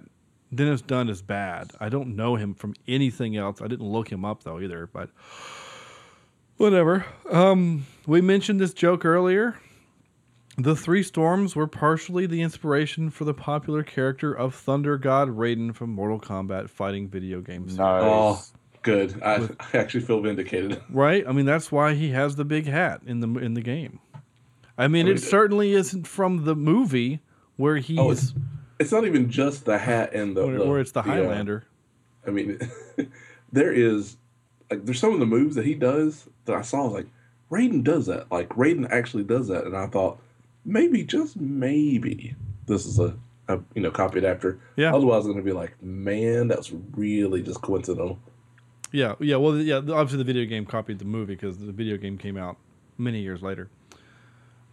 Dennis 0.56 0.82
Dun 0.82 1.10
is 1.10 1.22
bad. 1.22 1.72
I 1.82 1.90
don't 1.90 2.16
know 2.16 2.38
him 2.38 2.54
from 2.54 2.76
anything 2.88 3.36
else. 3.36 3.62
I 3.62 3.68
didn't 3.68 3.90
look 3.90 4.10
him 4.10 4.24
up 4.24 4.44
though 4.44 4.62
either, 4.62 4.88
but 4.88 5.10
whatever. 6.56 7.06
Um, 7.30 7.86
we 8.08 8.22
mentioned 8.22 8.62
this 8.62 8.74
joke 8.74 9.04
earlier. 9.04 9.60
The 10.60 10.76
three 10.76 11.04
storms 11.04 11.56
were 11.56 11.68
partially 11.68 12.26
the 12.26 12.42
inspiration 12.42 13.12
for 13.12 13.24
the 13.24 13.34
popular 13.34 13.82
character 13.82 14.34
of 14.34 14.54
Thunder 14.54 14.98
God 14.98 15.30
Raiden 15.30 15.74
from 15.74 15.92
Mortal 15.92 16.20
Kombat 16.20 16.70
fighting 16.70 17.08
video 17.08 17.40
games. 17.40 17.78
Oh, 17.80 18.44
good. 18.82 19.24
I, 19.24 19.48
I 19.74 19.78
actually 19.78 20.02
feel 20.02 20.20
vindicated. 20.20 20.82
Right? 20.90 21.26
I 21.26 21.32
mean, 21.32 21.46
that's 21.46 21.72
why 21.72 21.94
he 21.94 22.10
has 22.10 22.36
the 22.36 22.44
big 22.44 22.66
hat 22.66 23.00
in 23.06 23.22
the 23.22 23.40
in 23.40 23.54
the 23.54 23.62
game. 23.62 24.00
I 24.78 24.90
mean, 24.90 25.06
I 25.06 25.06
mean, 25.06 25.16
it 25.16 25.22
certainly 25.22 25.72
isn't 25.72 26.06
from 26.06 26.44
the 26.44 26.56
movie 26.56 27.22
where 27.56 27.78
he's 27.78 27.98
Oh, 27.98 28.12
it's, 28.12 28.34
it's 28.80 28.92
not 28.92 29.06
even 29.06 29.30
just 29.30 29.64
the 29.64 29.78
hat 29.78 30.14
and 30.14 30.36
the. 30.36 30.46
where, 30.46 30.66
where 30.66 30.80
it's 30.82 30.92
the 30.92 31.04
Highlander. 31.04 31.64
I 32.28 32.32
mean, 32.32 32.60
there 33.54 33.72
is 33.72 34.18
like 34.70 34.84
there's 34.84 35.00
some 35.00 35.14
of 35.14 35.22
the 35.22 35.26
moves 35.26 35.56
that 35.56 35.66
he 35.66 35.74
does 35.74 36.28
that 36.44 36.56
I 36.58 36.64
saw 36.64 36.82
I 36.82 36.84
was 36.84 36.94
like 36.94 37.08
Raiden 37.50 37.82
does 37.82 38.08
that. 38.08 38.30
Like 38.30 38.50
Raiden 38.50 38.92
actually 38.92 39.24
does 39.24 39.48
that, 39.48 39.64
and 39.64 39.78
I 39.78 39.88
thought 39.88 40.20
maybe 40.70 41.04
just 41.04 41.38
maybe 41.38 42.36
this 42.68 42.86
is 42.86 43.00
a, 43.00 43.18
a 43.48 43.60
you 43.74 43.82
know 43.82 43.92
copied 43.92 44.24
after. 44.24 44.60
Yeah. 44.76 44.94
Otherwise, 44.94 45.26
I'm 45.26 45.32
gonna 45.32 45.44
be 45.44 45.52
like, 45.52 45.82
man, 45.82 46.48
that 46.50 46.60
was 46.60 46.72
really 46.92 47.42
just 47.42 47.62
coincidental. 47.62 48.20
Yeah, 48.92 49.16
yeah. 49.20 49.36
Well, 49.36 49.58
yeah. 49.58 49.78
Obviously, 49.78 50.18
the 50.18 50.24
video 50.24 50.46
game 50.46 50.66
copied 50.66 51.00
the 51.00 51.06
movie 51.06 51.36
because 51.36 51.58
the 51.58 51.72
video 51.72 51.98
game 51.98 52.18
came 52.18 52.38
out 52.38 52.58
many 52.98 53.20
years 53.22 53.42
later. 53.42 53.70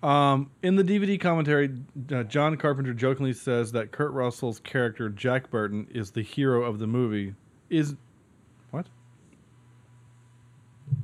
Um, 0.02 0.50
in 0.62 0.76
the 0.76 0.84
DVD 0.84 1.18
commentary, 1.18 1.74
uh, 2.12 2.22
John 2.24 2.56
Carpenter 2.56 2.92
jokingly 2.92 3.32
says 3.32 3.72
that 3.72 3.92
Kurt 3.92 4.12
Russell's 4.12 4.60
character 4.60 5.08
Jack 5.08 5.50
Burton 5.50 5.88
is 5.90 6.10
the 6.10 6.22
hero 6.22 6.62
of 6.62 6.78
the 6.78 6.86
movie. 6.86 7.34
Is? 7.70 7.94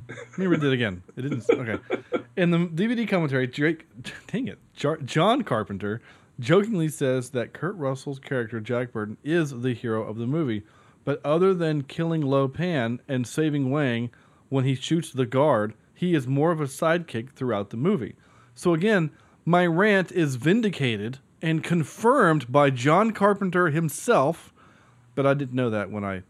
Let 0.09 0.37
me 0.37 0.47
read 0.47 0.63
it 0.63 0.73
again. 0.73 1.03
It 1.15 1.23
didn't. 1.23 1.49
Okay. 1.49 1.79
In 2.35 2.51
the 2.51 2.57
DVD 2.57 3.07
commentary, 3.07 3.47
Drake, 3.47 3.85
dang 4.27 4.47
it, 4.47 4.59
John 5.05 5.43
Carpenter 5.43 6.01
jokingly 6.39 6.89
says 6.89 7.29
that 7.31 7.53
Kurt 7.53 7.75
Russell's 7.75 8.19
character 8.19 8.59
Jack 8.59 8.91
Burton 8.91 9.17
is 9.23 9.61
the 9.61 9.73
hero 9.73 10.03
of 10.03 10.17
the 10.17 10.25
movie, 10.25 10.63
but 11.05 11.21
other 11.23 11.53
than 11.53 11.83
killing 11.83 12.21
Lo 12.21 12.47
Pan 12.47 12.99
and 13.07 13.27
saving 13.27 13.69
Wang 13.69 14.09
when 14.49 14.65
he 14.65 14.75
shoots 14.75 15.11
the 15.11 15.25
guard, 15.25 15.73
he 15.93 16.15
is 16.15 16.27
more 16.27 16.51
of 16.51 16.59
a 16.59 16.65
sidekick 16.65 17.31
throughout 17.31 17.69
the 17.69 17.77
movie. 17.77 18.15
So 18.55 18.73
again, 18.73 19.11
my 19.45 19.65
rant 19.65 20.11
is 20.11 20.35
vindicated 20.35 21.19
and 21.41 21.63
confirmed 21.63 22.51
by 22.51 22.69
John 22.69 23.11
Carpenter 23.11 23.69
himself, 23.69 24.53
but 25.15 25.25
I 25.25 25.33
didn't 25.33 25.53
know 25.53 25.69
that 25.69 25.91
when 25.91 26.03
I 26.03 26.23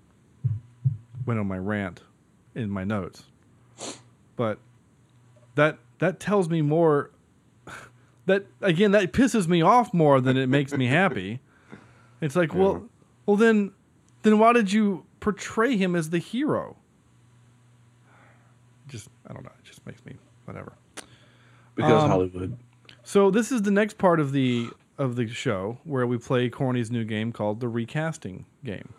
went 1.25 1.39
on 1.39 1.47
my 1.47 1.57
rant 1.57 2.01
in 2.55 2.69
my 2.69 2.83
notes. 2.83 3.25
But 4.35 4.59
that 5.55 5.77
that 5.99 6.19
tells 6.19 6.49
me 6.49 6.61
more 6.61 7.11
that 8.25 8.45
again 8.61 8.91
that 8.91 9.13
pisses 9.13 9.47
me 9.47 9.61
off 9.61 9.93
more 9.93 10.19
than 10.21 10.37
it 10.37 10.47
makes 10.47 10.73
me 10.73 10.87
happy. 10.87 11.39
It's 12.21 12.35
like, 12.35 12.53
well, 12.53 12.87
well 13.25 13.37
then 13.37 13.71
then 14.23 14.39
why 14.39 14.53
did 14.53 14.71
you 14.71 15.05
portray 15.19 15.75
him 15.77 15.95
as 15.95 16.09
the 16.09 16.19
hero? 16.19 16.77
Just 18.87 19.09
I 19.27 19.33
don't 19.33 19.43
know, 19.43 19.51
it 19.59 19.65
just 19.65 19.85
makes 19.85 20.03
me 20.05 20.15
whatever. 20.45 20.73
Because 21.75 22.03
Um, 22.03 22.09
Hollywood. 22.09 22.57
So 23.03 23.29
this 23.31 23.51
is 23.51 23.63
the 23.63 23.71
next 23.71 23.97
part 23.97 24.19
of 24.19 24.31
the 24.31 24.69
of 24.97 25.15
the 25.15 25.27
show 25.27 25.79
where 25.83 26.05
we 26.07 26.17
play 26.17 26.49
Corny's 26.49 26.91
new 26.91 27.03
game 27.03 27.31
called 27.31 27.59
the 27.59 27.67
recasting 27.67 28.45
game. 28.63 28.93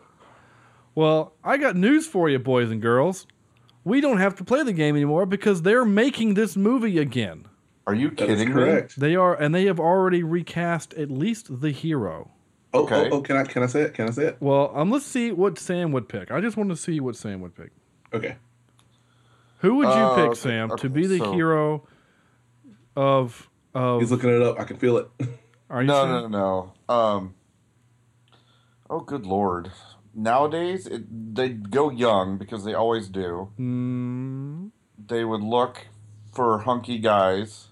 Well, 0.94 1.32
I 1.42 1.56
got 1.56 1.76
news 1.76 2.06
for 2.06 2.28
you, 2.28 2.38
boys 2.38 2.70
and 2.70 2.80
girls. 2.80 3.26
We 3.84 4.00
don't 4.00 4.18
have 4.18 4.34
to 4.36 4.44
play 4.44 4.62
the 4.62 4.72
game 4.72 4.96
anymore 4.96 5.26
because 5.26 5.62
they're 5.62 5.84
making 5.84 6.34
this 6.34 6.56
movie 6.56 6.98
again. 6.98 7.46
Are 7.86 7.94
you 7.94 8.08
That 8.10 8.30
is 8.30 8.38
kidding 8.40 8.54
correct. 8.54 8.98
They 8.98 9.14
are, 9.14 9.34
and 9.34 9.54
they 9.54 9.66
have 9.66 9.78
already 9.78 10.22
recast 10.22 10.94
at 10.94 11.10
least 11.10 11.60
the 11.60 11.70
hero. 11.70 12.30
Oh, 12.72 12.84
Okay. 12.84 13.08
oh, 13.12 13.16
oh, 13.18 13.20
can 13.20 13.36
I 13.36 13.44
can 13.44 13.62
I 13.62 13.66
say 13.66 13.82
it? 13.82 13.94
Can 13.94 14.08
I 14.08 14.10
say 14.10 14.24
it? 14.24 14.36
Well, 14.40 14.72
um, 14.74 14.90
let's 14.90 15.04
see 15.04 15.30
what 15.32 15.58
Sam 15.58 15.92
would 15.92 16.08
pick. 16.08 16.30
I 16.32 16.40
just 16.40 16.56
want 16.56 16.70
to 16.70 16.76
see 16.76 16.98
what 16.98 17.14
Sam 17.14 17.40
would 17.42 17.54
pick. 17.54 17.70
Okay. 18.12 18.36
Who 19.58 19.76
would 19.76 19.88
you 19.88 19.92
Uh, 19.92 20.14
pick, 20.16 20.24
okay, 20.30 20.34
Sam, 20.40 20.76
to 20.78 20.88
be 20.88 21.06
the 21.06 21.18
so- 21.18 21.32
hero 21.32 21.86
of 22.96 23.48
of? 23.74 24.00
He's 24.00 24.10
looking 24.10 24.30
it 24.30 24.40
up. 24.42 24.58
I 24.58 24.64
can 24.64 24.78
feel 24.78 24.96
it. 24.96 25.08
are 25.70 25.82
you 25.82 25.86
No, 25.88 26.02
Sam? 26.04 26.30
no, 26.32 26.72
no. 26.88 26.94
Um. 26.94 27.34
Oh, 28.90 29.00
good 29.00 29.26
lord! 29.26 29.70
Nowadays, 30.14 30.86
it, 30.86 31.34
they 31.34 31.48
go 31.50 31.90
young 31.90 32.38
because 32.38 32.64
they 32.64 32.74
always 32.74 33.08
do. 33.08 33.50
Mm, 33.58 34.70
They 35.08 35.24
would 35.24 35.42
look 35.42 35.88
for 36.32 36.60
hunky 36.60 36.98
guys. 36.98 37.68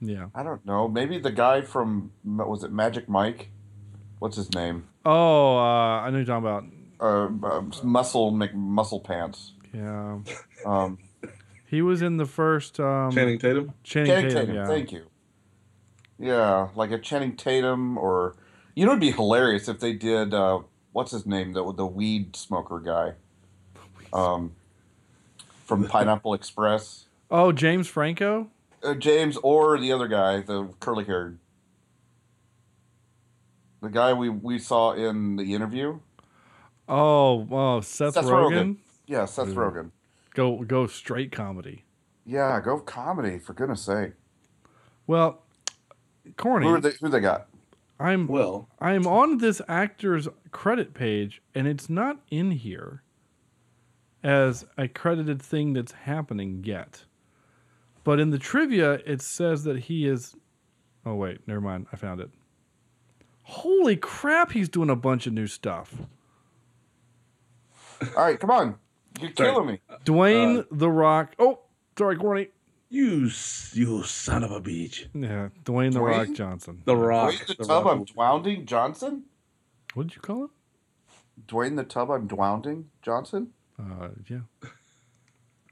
yeah. 0.00 0.26
I 0.34 0.42
don't 0.42 0.64
know. 0.66 0.88
Maybe 0.88 1.18
the 1.18 1.30
guy 1.32 1.62
from 1.62 2.12
was 2.24 2.62
it 2.64 2.72
Magic 2.72 3.08
Mike? 3.08 3.50
What's 4.18 4.36
his 4.36 4.52
name? 4.54 4.86
Oh, 5.04 5.56
uh, 5.56 6.00
I 6.02 6.10
know 6.10 6.18
you're 6.18 6.26
talking 6.26 6.46
about. 6.46 6.64
Uh, 7.00 7.28
uh 7.46 7.62
muscle 7.82 8.30
Mc, 8.30 8.54
muscle 8.54 9.00
pants. 9.00 9.52
Yeah, 9.72 10.18
Um, 10.66 10.98
he 11.64 11.80
was 11.80 12.02
in 12.02 12.16
the 12.18 12.26
first 12.26 12.78
um, 12.80 13.12
Channing 13.12 13.38
Tatum. 13.38 13.72
Channing, 13.84 14.10
Channing 14.10 14.30
Tatum. 14.30 14.46
Tatum. 14.48 14.54
yeah. 14.56 14.66
Thank 14.66 14.92
you. 14.92 15.06
Yeah, 16.18 16.68
like 16.74 16.90
a 16.90 16.98
Channing 16.98 17.36
Tatum, 17.36 17.96
or 17.96 18.34
you 18.74 18.84
know, 18.84 18.92
it'd 18.92 19.00
be 19.00 19.12
hilarious 19.12 19.68
if 19.68 19.80
they 19.80 19.92
did. 19.94 20.34
What's 20.92 21.12
his 21.12 21.26
name? 21.26 21.52
The 21.52 21.72
the 21.72 21.86
weed 21.86 22.36
smoker 22.36 22.80
guy. 22.80 23.14
Um, 24.12 24.56
from 25.70 25.86
Pineapple 25.86 26.34
Express. 26.34 27.04
Oh, 27.30 27.52
James 27.52 27.86
Franco. 27.86 28.48
Uh, 28.82 28.94
James 28.94 29.36
or 29.36 29.78
the 29.78 29.92
other 29.92 30.08
guy, 30.08 30.40
the 30.40 30.68
curly 30.80 31.04
haired. 31.04 31.38
The 33.80 33.88
guy 33.88 34.12
we, 34.12 34.28
we 34.28 34.58
saw 34.58 34.94
in 34.94 35.36
the 35.36 35.54
interview. 35.54 36.00
Oh, 36.88 37.46
oh, 37.52 37.80
Seth, 37.82 38.14
Seth 38.14 38.24
Rogen. 38.24 38.50
Rogen. 38.50 38.76
Yeah, 39.06 39.26
Seth 39.26 39.50
Ooh. 39.50 39.54
Rogen. 39.54 39.90
Go 40.34 40.58
go 40.64 40.88
straight 40.88 41.30
comedy. 41.30 41.84
Yeah, 42.26 42.60
go 42.60 42.80
comedy 42.80 43.38
for 43.38 43.52
goodness 43.52 43.82
sake. 43.82 44.12
Well, 45.06 45.42
corny. 46.36 46.66
Who 46.66 46.80
they? 46.80 46.92
Who 47.00 47.08
they 47.08 47.20
got? 47.20 47.46
I'm 48.00 48.26
Well, 48.26 48.68
I'm 48.80 49.06
on 49.06 49.38
this 49.38 49.60
actor's 49.68 50.26
credit 50.50 50.94
page, 50.94 51.42
and 51.54 51.66
it's 51.68 51.90
not 51.90 52.20
in 52.30 52.50
here 52.52 53.02
as 54.24 54.64
a 54.78 54.88
credited 54.88 55.40
thing 55.42 55.74
that's 55.74 55.92
happening 55.92 56.62
yet. 56.64 57.04
But 58.02 58.18
in 58.18 58.30
the 58.30 58.38
trivia, 58.38 58.94
it 59.04 59.20
says 59.20 59.64
that 59.64 59.78
he 59.80 60.06
is. 60.06 60.34
Oh 61.04 61.14
wait, 61.14 61.46
never 61.46 61.60
mind. 61.60 61.86
I 61.92 61.96
found 61.96 62.20
it. 62.20 62.30
Holy 63.42 63.96
crap! 63.96 64.52
He's 64.52 64.68
doing 64.70 64.88
a 64.90 64.96
bunch 64.96 65.26
of 65.26 65.34
new 65.34 65.46
stuff. 65.46 65.94
All 68.16 68.24
right, 68.24 68.40
come 68.40 68.50
on. 68.50 68.76
You're 69.20 69.30
Sorry. 69.36 69.50
killing 69.50 69.66
me. 69.66 69.80
Dwayne 70.04 70.60
Uh, 70.60 70.64
the 70.70 70.90
Rock. 70.90 71.34
Oh, 71.38 71.60
sorry, 71.98 72.16
corny. 72.16 72.48
You 72.90 73.30
you 73.72 74.02
son 74.02 74.44
of 74.44 74.50
a 74.50 74.60
bitch. 74.60 75.06
Yeah, 75.14 75.48
Dwayne 75.64 75.92
the 75.92 76.00
Dwayne? 76.00 76.18
Rock 76.28 76.32
Johnson. 76.34 76.82
The 76.84 76.96
Rock. 76.96 77.32
Dwayne 77.34 77.46
the, 77.46 77.54
The 77.54 77.64
tub 77.64 77.84
Rock. 77.86 77.94
I'm 77.96 78.04
dwounding 78.04 78.64
Johnson? 78.66 79.22
What 79.94 80.08
did 80.08 80.16
you 80.16 80.20
call 80.22 80.42
him? 80.44 80.50
Dwayne 81.46 81.76
the 81.76 81.84
tub 81.84 82.10
I'm 82.10 82.28
dwounding 82.28 82.84
Johnson? 83.02 83.52
Uh, 83.78 84.08
yeah. 84.28 84.40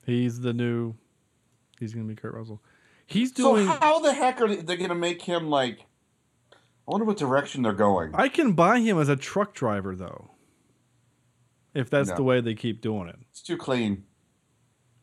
He's 0.07 0.41
the 0.41 0.53
new. 0.55 0.95
He's 1.79 1.93
gonna 1.93 2.07
be 2.07 2.15
Kurt 2.15 2.33
Russell. 2.35 2.63
He's 3.07 3.33
doing. 3.33 3.67
So 3.67 3.73
how 3.81 4.01
the 4.01 4.13
heck 4.13 4.41
are 4.41 4.49
they, 4.49 4.57
they 4.57 4.77
going 4.77 4.91
to 4.91 4.95
make 4.95 5.23
him 5.23 5.49
like? 5.49 5.81
I 6.53 6.91
wonder 6.91 7.07
what 7.07 7.17
direction 7.17 7.63
they're 7.63 7.73
going. 7.73 8.15
I 8.15 8.29
can 8.29 8.53
buy 8.53 8.81
him 8.81 8.99
as 8.99 9.09
a 9.09 9.17
truck 9.17 9.55
driver 9.55 9.95
though. 9.97 10.31
If 11.75 11.89
that's 11.91 12.11
No. 12.11 12.17
the 12.17 12.23
way 12.23 12.41
they 12.41 12.55
keep 12.55 12.81
doing 12.81 13.09
it. 13.09 13.17
It's 13.31 13.43
too 13.43 13.57
clean. 13.57 14.05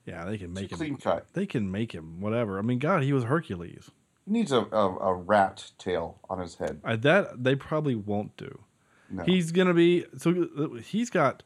Yeah, 0.05 0.25
they 0.25 0.37
can 0.37 0.53
make 0.53 0.71
him. 0.71 0.77
clean 0.77 0.97
cut. 0.97 1.25
They 1.33 1.45
can 1.45 1.71
make 1.71 1.91
him 1.91 2.21
whatever. 2.21 2.59
I 2.59 2.61
mean, 2.61 2.79
God, 2.79 3.03
he 3.03 3.11
was 3.11 3.23
Hercules. 3.23 3.89
He 4.25 4.31
needs 4.31 4.51
a, 4.51 4.61
a, 4.71 4.97
a 4.97 5.13
rat 5.13 5.71
tail 5.77 6.19
on 6.29 6.39
his 6.39 6.55
head. 6.55 6.79
I, 6.83 6.95
that 6.97 7.43
they 7.43 7.55
probably 7.55 7.95
won't 7.95 8.37
do. 8.37 8.63
No. 9.09 9.23
He's 9.23 9.51
gonna 9.51 9.73
be 9.73 10.05
so. 10.17 10.77
He's 10.83 11.09
got. 11.09 11.43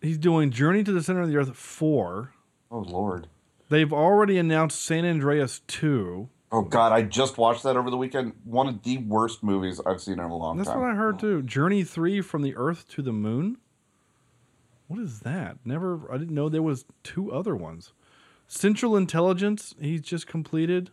He's 0.00 0.18
doing 0.18 0.50
Journey 0.50 0.84
to 0.84 0.92
the 0.92 1.02
Center 1.02 1.22
of 1.22 1.28
the 1.28 1.36
Earth 1.36 1.56
four. 1.56 2.32
oh 2.70 2.78
Lord. 2.78 3.28
They've 3.68 3.92
already 3.92 4.38
announced 4.38 4.82
San 4.82 5.04
Andreas 5.04 5.60
two. 5.66 6.28
Oh 6.52 6.62
God! 6.62 6.92
I 6.92 7.02
just 7.02 7.36
watched 7.36 7.64
that 7.64 7.76
over 7.76 7.90
the 7.90 7.96
weekend. 7.96 8.34
One 8.44 8.68
of 8.68 8.82
the 8.82 8.98
worst 8.98 9.42
movies 9.42 9.80
I've 9.84 10.00
seen 10.00 10.14
in 10.14 10.20
a 10.20 10.36
long 10.36 10.56
That's 10.56 10.68
time. 10.68 10.78
That's 10.78 10.86
what 10.86 10.92
I 10.92 10.94
heard 10.94 11.18
too. 11.18 11.42
Journey 11.42 11.82
three 11.84 12.20
from 12.20 12.42
the 12.42 12.54
Earth 12.56 12.88
to 12.90 13.02
the 13.02 13.12
Moon. 13.12 13.58
What 14.88 15.00
is 15.00 15.20
that? 15.20 15.58
Never. 15.64 16.10
I 16.12 16.16
didn't 16.18 16.34
know 16.34 16.48
there 16.48 16.62
was 16.62 16.84
two 17.02 17.32
other 17.32 17.56
ones. 17.56 17.92
Central 18.46 18.96
Intelligence. 18.96 19.74
He's 19.80 20.00
just 20.02 20.26
completed. 20.26 20.90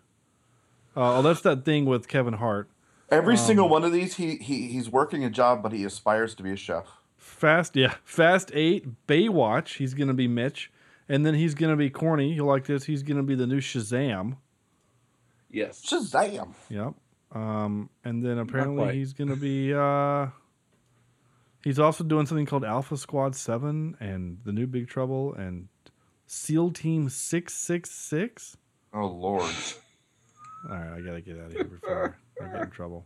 Uh, 0.96 1.18
oh, 1.18 1.22
that's 1.22 1.42
that 1.42 1.66
thing 1.66 1.86
with 1.86 2.08
Kevin 2.08 2.34
Hart. 2.36 2.70
Every 3.10 3.36
Um, 3.36 3.40
single 3.40 3.70
one 3.70 3.84
of 3.84 3.92
these, 3.92 4.16
he, 4.16 4.38
he 4.38 4.68
he's 4.70 4.90
working 4.90 5.24
a 5.24 5.30
job, 5.30 5.62
but 5.62 5.72
he 5.72 5.84
aspires 5.84 6.34
to 6.36 6.44
be 6.44 6.52
a 6.52 6.56
chef. 6.56 6.86
Fast, 7.18 7.76
yeah, 7.76 7.96
Fast 8.04 8.52
Eight, 8.54 9.08
Baywatch. 9.08 9.78
He's 9.78 9.94
gonna 9.94 10.14
be 10.14 10.28
Mitch, 10.28 10.72
and 11.08 11.26
then 11.26 11.36
he's 11.36 11.54
gonna 11.54 11.76
be 11.76 11.90
corny. 11.90 12.34
You 12.34 12.46
like 12.46 12.66
this? 12.66 12.86
He's 12.86 13.04
gonna 13.04 13.24
be 13.24 13.36
the 13.36 13.46
new 13.48 13.60
Shazam. 13.60 14.38
Yes. 15.52 15.84
Shazam. 15.86 16.54
Yep. 16.70 16.94
Um, 17.34 17.90
and 18.04 18.24
then 18.26 18.40
apparently 18.40 18.96
he's 18.96 19.14
gonna 19.14 19.36
be. 19.36 19.74
Uh, 19.74 20.28
he's 21.64 21.80
also 21.80 22.04
doing 22.04 22.26
something 22.26 22.46
called 22.46 22.64
Alpha 22.64 22.98
Squad 22.98 23.36
Seven 23.36 23.96
and 24.00 24.40
the 24.44 24.52
New 24.52 24.68
Big 24.68 24.88
Trouble 24.88 25.34
and 25.34 25.68
SEAL 26.28 26.72
Team 26.72 27.10
Six 27.10 27.54
Six 27.54 27.92
Six. 27.92 28.58
Oh 28.94 29.08
Lord. 29.08 29.52
All 30.70 30.76
right, 30.76 30.98
I 30.98 31.02
gotta 31.02 31.22
get 31.22 31.40
out 31.40 31.48
of 31.48 31.54
here 31.54 31.64
before 31.66 32.18
I 32.42 32.46
get 32.48 32.62
in 32.62 32.70
trouble. 32.70 33.06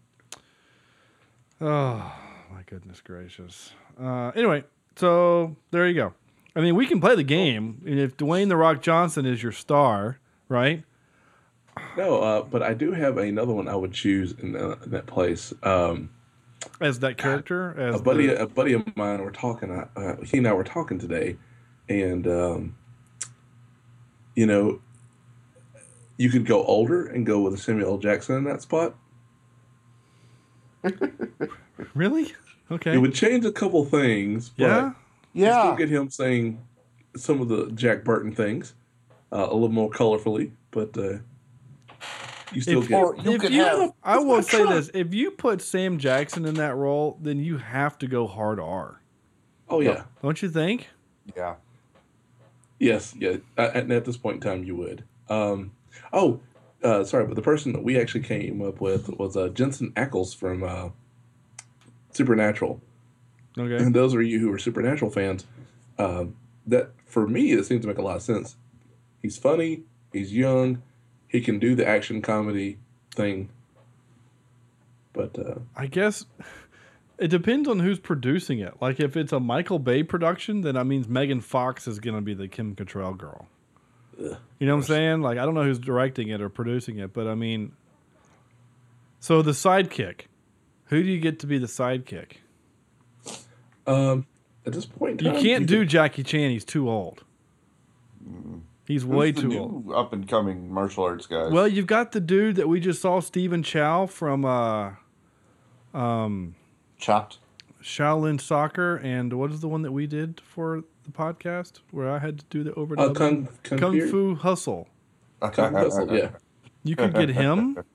Oh 1.60 2.14
my 2.52 2.62
goodness 2.66 3.02
gracious. 3.02 3.72
Uh, 4.00 4.30
anyway, 4.36 4.64
so 4.96 5.56
there 5.72 5.88
you 5.88 5.96
go. 5.96 6.14
I 6.56 6.62
mean, 6.62 6.76
we 6.76 6.88
can 6.88 7.00
play 7.00 7.16
the 7.16 7.24
game, 7.24 7.82
and 7.86 8.00
if 8.00 8.18
Dwayne 8.18 8.50
the 8.50 8.58
Rock 8.58 8.82
Johnson 8.82 9.26
is 9.26 9.44
your 9.44 9.52
star, 9.52 10.20
right? 10.50 10.84
No, 11.96 12.22
uh, 12.22 12.42
but 12.42 12.64
I 12.64 12.74
do 12.74 12.92
have 12.92 13.18
another 13.18 13.54
one 13.54 13.68
I 13.68 13.76
would 13.76 13.94
choose 13.94 14.34
in, 14.34 14.56
uh, 14.56 14.76
in 14.84 14.92
that 14.92 15.06
place. 15.06 15.54
Um, 15.62 16.10
As 16.80 17.00
that 17.00 17.18
character, 17.18 17.78
as 17.80 18.00
a 18.00 18.04
buddy, 18.04 18.28
the- 18.28 18.44
a 18.44 18.48
buddy 18.48 18.74
of 18.74 18.96
mine, 18.96 19.22
were 19.22 19.32
talking. 19.32 19.72
Uh, 19.72 19.88
uh, 19.96 20.16
he 20.24 20.38
and 20.38 20.48
I 20.48 20.54
were 20.54 20.64
talking 20.64 21.00
today, 21.00 21.38
and 21.90 22.28
um, 22.28 22.76
you 24.36 24.46
know, 24.46 24.80
you 26.18 26.30
could 26.30 26.46
go 26.46 26.64
older 26.66 27.08
and 27.08 27.26
go 27.26 27.42
with 27.42 27.54
a 27.54 27.58
Samuel 27.58 27.92
L. 27.92 27.98
Jackson 27.98 28.36
in 28.38 28.44
that 28.46 28.62
spot. 28.62 28.96
really? 31.94 32.34
Okay. 32.72 32.94
It 32.94 32.98
would 32.98 33.14
change 33.14 33.46
a 33.46 33.52
couple 33.52 33.84
things. 33.86 34.50
But 34.50 34.64
Yeah? 34.66 34.92
you 35.34 35.46
Yeah. 35.46 35.62
still 35.64 35.76
get 35.76 35.90
him 35.90 36.10
saying 36.10 36.60
some 37.16 37.42
of 37.42 37.48
the 37.48 37.72
Jack 37.72 38.04
Burton 38.04 38.32
things 38.34 38.74
uh, 39.32 39.48
a 39.50 39.54
little 39.54 39.70
more 39.70 39.90
colorfully, 39.90 40.52
but 40.72 40.98
uh, 40.98 41.18
you 42.54 42.62
still 42.62 42.82
If, 42.82 42.88
get. 42.90 43.44
if 43.44 43.52
you, 43.52 43.94
I 44.04 44.18
will 44.20 44.42
say 44.44 44.64
this: 44.66 44.90
if 44.94 45.14
you 45.14 45.32
put 45.32 45.62
Sam 45.62 45.98
Jackson 45.98 46.46
in 46.46 46.56
that 46.56 46.76
role, 46.76 47.18
then 47.22 47.40
you 47.40 47.58
have 47.58 47.98
to 48.00 48.08
go 48.08 48.28
hard 48.28 48.60
R. 48.60 49.02
Oh 49.70 49.80
yeah. 49.82 50.04
Don't 50.22 50.42
you 50.42 50.50
think? 50.50 50.88
Yeah. 51.36 51.56
Yes, 52.80 53.16
yeah. 53.18 53.38
At, 53.58 53.76
at- 53.76 53.92
at 53.92 54.06
this 54.06 54.18
point 54.18 54.36
in 54.36 54.42
time, 54.42 54.64
you 54.64 54.76
would. 54.76 55.04
Um, 55.30 55.72
oh, 56.14 56.40
uh, 56.84 57.04
sorry, 57.04 57.26
but 57.26 57.36
the 57.36 57.42
person 57.42 57.74
that 57.74 57.84
we 57.84 58.00
actually 58.00 58.22
came 58.24 58.62
up 58.62 58.80
with 58.80 59.10
was 59.18 59.36
uh, 59.36 59.50
Jensen 59.50 59.92
Ackles 59.94 60.36
from 60.36 60.64
uh, 60.64 60.90
Supernatural. 62.12 62.82
Okay. 63.58 63.84
And 63.84 63.96
those 63.96 64.14
of 64.14 64.22
you 64.24 64.40
who 64.40 64.52
are 64.54 64.60
Supernatural 64.60 65.12
fans. 65.12 65.46
Um, 66.00 66.36
that 66.68 66.92
for 67.06 67.28
me, 67.28 67.54
it 67.54 67.66
seems 67.66 67.82
to 67.82 67.88
make 67.88 67.98
a 67.98 68.02
lot 68.04 68.18
of 68.18 68.22
sense. 68.22 68.56
He's 69.22 69.38
funny. 69.38 69.82
He's 70.14 70.32
young. 70.34 70.84
He 71.28 71.42
can 71.42 71.60
do 71.60 71.76
the 71.76 71.86
action 71.88 72.22
comedy 72.22 72.78
thing. 73.14 73.50
But 75.14 75.38
uh, 75.38 75.56
I 75.76 75.88
guess 75.88 76.26
it 77.18 77.30
depends 77.30 77.68
on 77.68 77.80
who's 77.80 78.00
producing 78.00 78.60
it. 78.60 78.76
Like 78.82 79.00
if 79.00 79.18
it's 79.18 79.32
a 79.34 79.40
Michael 79.40 79.80
Bay 79.80 80.04
production, 80.04 80.62
then 80.62 80.76
that 80.76 80.86
means 80.86 81.08
Megan 81.08 81.42
Fox 81.42 81.88
is 81.88 82.00
going 82.00 82.16
to 82.16 82.22
be 82.22 82.34
the 82.34 82.48
Kim 82.48 82.76
Cattrall 82.76 83.18
girl. 83.18 83.48
You 84.20 84.36
know 84.62 84.74
what 84.76 84.82
I'm 84.82 84.84
saying? 84.84 85.22
Like 85.22 85.38
I 85.38 85.46
don't 85.46 85.54
know 85.54 85.64
who's 85.64 85.80
directing 85.80 86.30
it 86.30 86.42
or 86.42 86.50
producing 86.50 86.98
it, 87.00 87.14
but 87.14 87.28
I 87.28 87.36
mean, 87.36 87.72
so 89.20 89.42
the 89.42 89.52
sidekick. 89.52 90.22
Who 90.86 91.04
do 91.04 91.10
you 91.10 91.20
get 91.20 91.40
to 91.40 91.48
be 91.48 91.58
the 91.58 91.68
sidekick? 91.68 92.38
um, 93.86 94.26
at 94.66 94.72
this 94.74 94.86
point, 94.86 95.22
in 95.22 95.34
You 95.36 95.42
can't 95.42 95.66
do 95.68 95.80
could- 95.80 95.90
Jackie 95.90 96.24
Chan. 96.24 96.50
He's 96.52 96.64
too 96.66 96.90
old. 96.90 97.24
He's 98.88 99.06
way 99.06 99.28
Who's 99.28 99.36
the 99.36 99.42
too 99.42 99.48
new 99.50 99.60
old. 99.60 99.92
Up 99.94 100.14
and 100.14 100.26
coming 100.28 100.72
martial 100.72 101.04
arts 101.04 101.28
guys. 101.28 101.52
Well, 101.52 101.68
you've 101.68 101.88
got 101.88 102.14
the 102.14 102.22
dude 102.22 102.56
that 102.56 102.70
we 102.70 102.80
just 102.80 103.02
saw, 103.02 103.20
Stephen 103.20 103.62
Chow 103.62 104.06
from 104.06 104.46
uh, 104.46 104.92
um, 105.94 106.56
Chopped. 106.98 107.40
Shaolin 107.84 108.40
Soccer, 108.40 108.96
and 108.98 109.34
what 109.34 109.52
is 109.52 109.60
the 109.60 109.68
one 109.68 109.82
that 109.82 109.92
we 109.92 110.08
did 110.08 110.40
for 110.42 110.84
the 111.04 111.12
podcast 111.12 111.80
where 111.92 112.10
I 112.10 112.20
had 112.20 112.40
to 112.40 112.46
do 112.50 112.64
the 112.64 112.72
overdub? 112.72 113.12
Uh, 113.12 113.14
Kung- 113.14 113.48
Kung 113.64 113.92
Fury? 113.92 114.10
Fu 114.10 114.36
Hustle. 114.36 114.88
Kung 115.42 115.74
Hustle, 115.74 116.16
yeah. 116.16 116.30
You 116.84 116.96
could 116.96 117.14
get 117.14 117.30
him. 117.30 117.78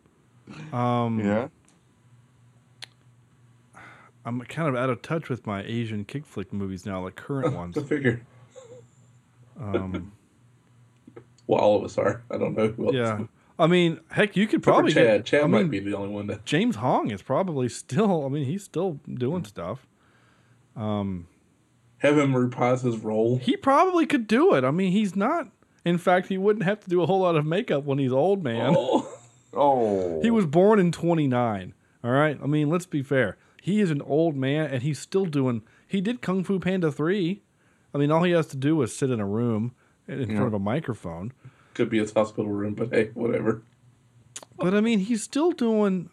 Um, 0.73 1.20
yeah. 1.20 1.48
I'm 4.24 4.40
kind 4.43 4.69
of 4.69 4.77
out 4.77 4.90
of 4.90 5.01
touch 5.01 5.28
with 5.28 5.47
my 5.47 5.62
Asian 5.62 6.05
kick 6.05 6.27
flick 6.27 6.52
movies 6.52 6.85
now, 6.85 7.02
like 7.05 7.14
current 7.14 7.55
ones. 7.56 7.78
I 7.78 7.82
figure. 7.85 8.23
Um, 9.59 10.12
Well, 11.53 11.61
all 11.61 11.77
of 11.79 11.85
us 11.85 11.99
are. 11.99 12.23
I 12.31 12.39
don't 12.39 12.57
know 12.57 12.69
who 12.69 12.87
else. 12.87 12.95
yeah. 12.95 13.24
I 13.59 13.66
mean, 13.66 14.01
heck, 14.11 14.35
you 14.37 14.47
could 14.47 14.62
probably 14.62 14.93
Chad. 14.93 15.05
get. 15.19 15.24
Chad 15.27 15.43
I 15.45 15.47
might 15.47 15.62
mean, 15.62 15.70
be 15.70 15.79
the 15.81 15.97
only 15.97 16.09
one 16.09 16.27
that. 16.29 16.45
James 16.45 16.77
Hong 16.77 17.11
is 17.11 17.23
probably 17.23 17.69
still. 17.69 18.24
I 18.24 18.29
mean, 18.29 18.45
he's 18.47 18.65
still 18.65 18.99
doing 19.12 19.45
stuff. 19.45 19.87
Um, 20.74 21.27
Have 21.99 22.16
him 22.19 22.35
reprise 22.35 22.83
his 22.83 22.97
role. 22.99 23.37
he 23.39 23.57
probably 23.57 24.07
could 24.07 24.27
do 24.27 24.55
it. 24.55 24.65
I 24.65 24.70
mean, 24.70 24.93
he's 24.93 25.15
not. 25.15 25.49
In 25.85 25.99
fact, 25.99 26.29
he 26.29 26.39
wouldn't 26.39 26.65
have 26.65 26.81
to 26.81 26.89
do 26.89 27.03
a 27.03 27.07
whole 27.07 27.20
lot 27.20 27.37
of 27.37 27.45
makeup 27.45 27.85
when 27.85 27.99
he's 27.99 28.12
old, 28.12 28.43
man. 28.43 28.74
Oh. 28.77 29.09
He 30.23 30.31
was 30.31 30.47
born 30.47 30.79
in 30.79 30.93
29. 30.93 31.74
All 32.03 32.11
right. 32.11 32.39
I 32.43 32.47
mean, 32.47 32.70
let's 32.70 32.87
be 32.87 33.03
fair. 33.03 33.37
He 33.61 33.81
is 33.83 33.91
an 33.91 34.01
old 34.01 34.35
man 34.35 34.70
and 34.70 34.83
he's 34.83 34.99
still 34.99 35.27
doing. 35.27 35.61
He 35.87 36.01
did 36.01 36.23
Kung 36.23 36.43
Fu 36.43 36.59
Panda 36.59 36.91
3. 36.91 37.43
I 37.95 37.99
mean, 37.99 38.11
all 38.11 38.23
he 38.23 38.33
has 38.33 38.47
to 38.47 38.57
do 38.57 38.81
is 38.81 38.97
sit 38.97 39.11
in 39.11 39.20
a 39.20 39.27
room 39.27 39.74
in 40.09 40.20
in 40.23 40.29
front 40.31 40.47
of 40.47 40.55
a 40.55 40.59
microphone. 40.59 41.33
Could 41.74 41.89
be 41.90 41.99
his 41.99 42.12
hospital 42.12 42.51
room, 42.51 42.74
but 42.74 42.90
hey, 42.93 43.11
whatever. 43.15 43.62
But 44.59 44.74
I 44.74 44.81
mean, 44.81 45.01
he's 45.01 45.23
still 45.23 45.53
doing 45.53 46.11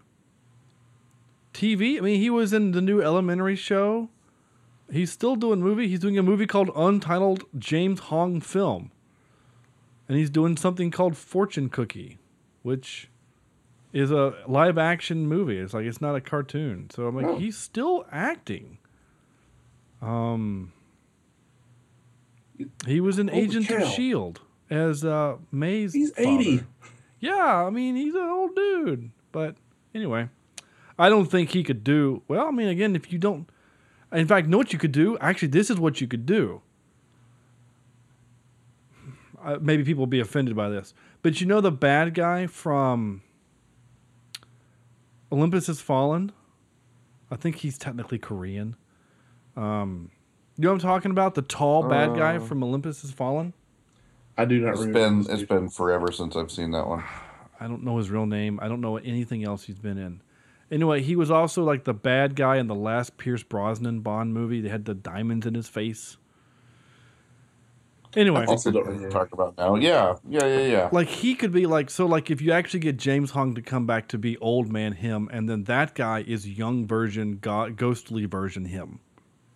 TV. 1.53 1.97
I 1.97 2.01
mean, 2.01 2.19
he 2.19 2.29
was 2.29 2.53
in 2.53 2.71
the 2.71 2.81
new 2.81 3.01
Elementary 3.01 3.55
show. 3.55 4.09
He's 4.91 5.11
still 5.11 5.35
doing 5.35 5.59
movie. 5.61 5.87
He's 5.87 5.99
doing 5.99 6.17
a 6.17 6.23
movie 6.23 6.47
called 6.47 6.71
Untitled 6.75 7.43
James 7.57 7.99
Hong 8.01 8.39
Film. 8.41 8.91
And 10.07 10.17
he's 10.17 10.29
doing 10.31 10.57
something 10.57 10.89
called 10.89 11.15
Fortune 11.15 11.69
Cookie, 11.69 12.17
which 12.63 13.09
is 13.93 14.09
a 14.11 14.33
live 14.47 14.77
action 14.79 15.27
movie. 15.27 15.57
It's 15.59 15.73
like 15.73 15.85
it's 15.85 16.01
not 16.01 16.15
a 16.15 16.21
cartoon. 16.21 16.89
So 16.89 17.05
I'm 17.05 17.15
like, 17.15 17.25
Oh. 17.27 17.37
he's 17.37 17.57
still 17.57 18.05
acting. 18.11 18.77
Um 20.01 20.71
he 22.87 22.99
was 22.99 23.19
an 23.19 23.27
Holy 23.27 23.43
agent 23.43 23.67
cow. 23.67 23.75
of 23.83 23.87
Shield 23.89 24.41
as 24.69 25.03
uh 25.05 25.37
May's 25.51 25.93
He's 25.93 26.11
father. 26.11 26.29
80. 26.29 26.63
Yeah, 27.19 27.65
I 27.65 27.69
mean, 27.69 27.95
he's 27.95 28.15
an 28.15 28.21
old 28.21 28.55
dude. 28.55 29.11
But 29.31 29.55
anyway, 29.93 30.29
I 30.97 31.09
don't 31.09 31.25
think 31.29 31.49
he 31.51 31.63
could 31.63 31.83
do 31.83 32.21
well. 32.27 32.47
I 32.47 32.51
mean, 32.51 32.67
again, 32.69 32.95
if 32.95 33.11
you 33.11 33.19
don't, 33.19 33.49
in 34.11 34.25
fact, 34.27 34.47
know 34.47 34.57
what 34.57 34.71
you 34.73 34.79
could 34.79 34.91
do? 34.93 35.17
Actually, 35.19 35.49
this 35.49 35.69
is 35.69 35.79
what 35.79 35.99
you 36.01 36.07
could 36.07 36.25
do. 36.25 36.61
Uh, 39.43 39.57
maybe 39.61 39.83
people 39.83 40.01
will 40.01 40.07
be 40.07 40.19
offended 40.19 40.55
by 40.55 40.69
this, 40.69 40.93
but 41.21 41.39
you 41.39 41.47
know 41.47 41.61
the 41.61 41.71
bad 41.71 42.13
guy 42.13 42.45
from 42.45 43.21
Olympus 45.31 45.67
Has 45.67 45.79
Fallen. 45.79 46.31
I 47.31 47.35
think 47.37 47.57
he's 47.57 47.77
technically 47.77 48.17
Korean. 48.19 48.75
Um, 49.55 50.11
you 50.57 50.63
know 50.63 50.69
what 50.71 50.75
I'm 50.75 50.79
talking 50.89 51.11
about? 51.11 51.35
The 51.35 51.41
tall 51.41 51.83
bad 51.83 52.15
guy 52.17 52.35
Uh, 52.35 52.39
from 52.39 52.63
Olympus 52.63 53.01
Has 53.03 53.11
Fallen. 53.11 53.53
I 54.41 54.45
do 54.45 54.59
not 54.61 54.71
It's 54.71 54.79
remember. 54.79 54.99
been 54.99 55.17
this 55.19 55.27
it's 55.29 55.39
dude. 55.39 55.49
been 55.49 55.69
forever 55.69 56.11
since 56.11 56.35
I've 56.35 56.51
seen 56.51 56.71
that 56.71 56.87
one. 56.87 57.03
I 57.59 57.67
don't 57.67 57.83
know 57.83 57.97
his 57.97 58.09
real 58.09 58.25
name. 58.25 58.59
I 58.61 58.67
don't 58.67 58.81
know 58.81 58.97
anything 58.97 59.43
else 59.43 59.63
he's 59.65 59.79
been 59.79 59.97
in. 59.97 60.21
Anyway, 60.71 61.01
he 61.01 61.15
was 61.15 61.29
also 61.31 61.63
like 61.63 61.83
the 61.83 61.93
bad 61.93 62.35
guy 62.35 62.57
in 62.57 62.67
the 62.67 62.75
last 62.75 63.17
Pierce 63.17 63.43
Brosnan 63.43 64.01
Bond 64.01 64.33
movie. 64.33 64.61
They 64.61 64.69
had 64.69 64.85
the 64.85 64.93
diamonds 64.93 65.45
in 65.45 65.55
his 65.55 65.67
face. 65.67 66.17
Anyway, 68.15 68.41
I 68.41 68.45
also 68.45 68.71
don't 68.71 68.87
remember 68.87 69.09
talk 69.09 69.33
about 69.33 69.55
now. 69.57 69.75
Yeah, 69.75 70.15
yeah, 70.27 70.45
yeah, 70.45 70.65
yeah. 70.65 70.89
like 70.91 71.07
he 71.07 71.35
could 71.35 71.51
be 71.51 71.67
like 71.67 71.91
so 71.91 72.07
like 72.07 72.31
if 72.31 72.41
you 72.41 72.51
actually 72.51 72.79
get 72.79 72.97
James 72.97 73.31
Hong 73.31 73.53
to 73.53 73.61
come 73.61 73.85
back 73.85 74.07
to 74.07 74.17
be 74.17 74.35
old 74.37 74.71
man 74.71 74.93
him 74.93 75.29
and 75.31 75.47
then 75.47 75.65
that 75.65 75.93
guy 75.93 76.23
is 76.25 76.47
young 76.47 76.87
version 76.87 77.37
go- 77.39 77.69
ghostly 77.69 78.25
version 78.25 78.65
him. 78.65 78.99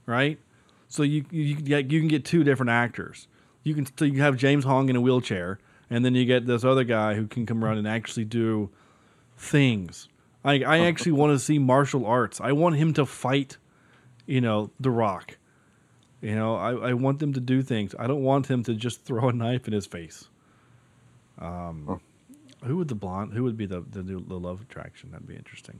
Right? 0.05 0.39
So 0.87 1.01
you 1.01 1.25
you 1.31 1.55
you 1.65 1.99
can 1.99 2.07
get 2.07 2.25
two 2.25 2.43
different 2.43 2.69
actors. 2.69 3.27
You 3.63 3.73
can 3.73 3.85
so 3.97 4.05
you 4.05 4.21
have 4.21 4.37
James 4.37 4.65
Hong 4.65 4.89
in 4.89 4.95
a 4.95 5.01
wheelchair 5.01 5.59
and 5.89 6.03
then 6.03 6.15
you 6.15 6.25
get 6.25 6.45
this 6.45 6.63
other 6.63 6.83
guy 6.83 7.15
who 7.15 7.27
can 7.27 7.45
come 7.45 7.63
around 7.63 7.77
and 7.77 7.87
actually 7.87 8.25
do 8.25 8.69
things. 9.37 10.09
I 10.43 10.63
I 10.63 10.79
actually 10.87 11.13
want 11.13 11.33
to 11.33 11.39
see 11.39 11.59
martial 11.59 12.05
arts. 12.05 12.41
I 12.41 12.51
want 12.51 12.75
him 12.75 12.93
to 12.95 13.05
fight, 13.05 13.57
you 14.25 14.41
know, 14.41 14.71
The 14.79 14.91
Rock. 14.91 15.37
You 16.21 16.35
know, 16.35 16.55
I, 16.55 16.89
I 16.89 16.93
want 16.93 17.19
them 17.19 17.33
to 17.33 17.41
do 17.41 17.61
things. 17.61 17.93
I 17.99 18.07
don't 18.07 18.23
want 18.23 18.47
him 18.47 18.63
to 18.63 18.73
just 18.73 19.01
throw 19.05 19.29
a 19.29 19.33
knife 19.33 19.67
in 19.67 19.73
his 19.73 19.85
face. 19.85 20.29
Um, 21.39 21.99
who 22.63 22.77
would 22.77 22.87
the 22.87 22.95
blonde? 22.95 23.33
Who 23.33 23.43
would 23.43 23.57
be 23.57 23.65
the 23.65 23.81
the, 23.81 24.03
new- 24.03 24.25
the 24.25 24.39
love 24.39 24.61
attraction? 24.61 25.11
That'd 25.11 25.27
be 25.27 25.35
interesting. 25.35 25.79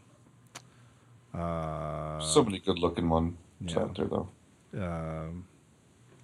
Uh, 1.34 2.20
so 2.20 2.44
many 2.44 2.60
good 2.60 2.78
looking 2.78 3.10
ones 3.10 3.36
yeah. 3.60 3.80
out 3.80 3.96
there 3.96 4.06
though 4.06 4.30
um, 4.78 5.46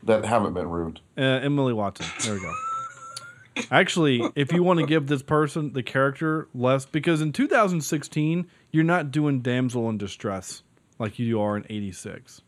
that 0.03 0.25
haven't 0.25 0.53
been 0.53 0.69
ruined. 0.69 1.01
Uh, 1.17 1.21
Emily 1.21 1.73
Watson. 1.73 2.05
There 2.23 2.33
we 2.33 2.41
go. 2.41 2.53
Actually, 3.71 4.23
if 4.35 4.53
you 4.53 4.63
want 4.63 4.79
to 4.79 4.85
give 4.85 5.07
this 5.07 5.21
person 5.21 5.73
the 5.73 5.83
character 5.83 6.47
less, 6.53 6.85
because 6.85 7.21
in 7.21 7.33
2016 7.33 8.47
you're 8.71 8.83
not 8.83 9.11
doing 9.11 9.41
damsel 9.41 9.89
in 9.89 9.97
distress 9.97 10.63
like 10.97 11.19
you 11.19 11.41
are 11.41 11.57
in 11.57 11.65
'86. 11.69 12.41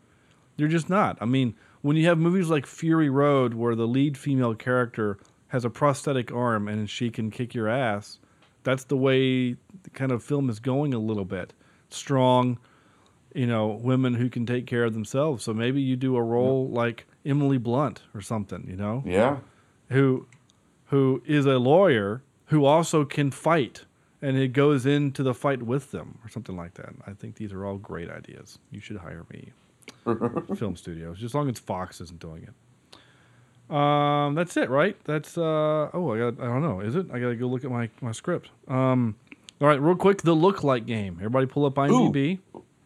You're 0.58 0.70
just 0.70 0.90
not. 0.90 1.18
I 1.20 1.26
mean, 1.26 1.56
when 1.82 1.98
you 1.98 2.08
have 2.08 2.18
movies 2.18 2.50
like 2.50 2.66
Fury 2.66 3.10
Road, 3.10 3.54
where 3.54 3.76
the 3.76 3.88
lead 3.88 4.18
female 4.18 4.56
character 4.56 5.18
has 5.48 5.66
a 5.66 5.70
prosthetic 5.70 6.32
arm 6.32 6.68
and 6.68 6.90
she 6.90 7.10
can 7.10 7.32
kick 7.32 7.54
your 7.54 7.68
ass, 7.68 8.20
that's 8.64 8.84
the 8.86 8.98
way 8.98 9.54
the 9.84 9.90
kind 9.94 10.12
of 10.12 10.24
film 10.24 10.50
is 10.50 10.60
going 10.60 10.94
a 10.94 11.00
little 11.00 11.26
bit. 11.26 11.54
Strong, 11.90 12.60
you 13.34 13.48
know, 13.48 13.68
women 13.68 14.14
who 14.14 14.30
can 14.30 14.46
take 14.46 14.68
care 14.68 14.84
of 14.84 14.94
themselves. 14.94 15.44
So 15.44 15.54
maybe 15.54 15.82
you 15.82 15.96
do 15.96 16.16
a 16.16 16.24
role 16.24 16.70
like 16.70 17.06
Emily 17.26 17.58
Blunt 17.58 18.02
or 18.14 18.22
something, 18.22 18.66
you 18.70 18.76
know? 18.76 19.04
Yeah. 19.06 19.38
Who 19.90 20.28
who 20.86 21.22
is 21.26 21.46
a 21.46 21.58
lawyer 21.58 22.22
who 22.46 22.66
also 22.66 23.06
can 23.06 23.32
fight 23.32 23.86
and 24.22 24.38
it 24.38 24.50
goes 24.50 24.86
into 24.86 25.24
the 25.24 25.34
fight 25.34 25.64
with 25.64 25.92
them 25.92 26.20
or 26.24 26.30
something 26.30 26.56
like 26.56 26.76
that. 26.76 26.90
I 27.08 27.14
think 27.14 27.36
these 27.36 27.52
are 27.54 27.66
all 27.66 27.78
great 27.78 28.10
ideas. 28.10 28.60
You 28.70 28.80
should 28.80 28.98
hire 28.98 29.26
me. 29.32 29.52
Film 30.56 30.76
studios, 30.76 31.18
just 31.18 31.32
as 31.32 31.36
long 31.36 31.50
as 31.50 31.60
Fox 31.60 32.02
isn't 32.02 32.20
doing 32.20 32.44
it. 32.44 33.76
Um, 33.76 34.36
that's 34.36 34.58
it, 34.58 34.70
right? 34.70 34.98
That's 35.06 35.38
uh 35.38 35.90
oh, 35.94 36.14
I 36.14 36.18
got 36.18 36.40
I 36.42 36.46
don't 36.46 36.62
know, 36.62 36.82
is 36.82 36.96
it? 36.96 37.08
I 37.12 37.20
gotta 37.20 37.36
go 37.36 37.48
look 37.48 37.64
at 37.64 37.72
my 37.72 37.90
my 38.02 38.12
script. 38.12 38.50
Um, 38.68 39.16
all 39.62 39.68
right, 39.68 39.82
real 39.82 39.96
quick, 39.96 40.24
the 40.24 40.34
look 40.34 40.64
like 40.64 40.86
game. 40.86 41.16
Everybody, 41.20 41.46
pull 41.46 41.66
up 41.66 41.76
IMDb. 41.76 42.40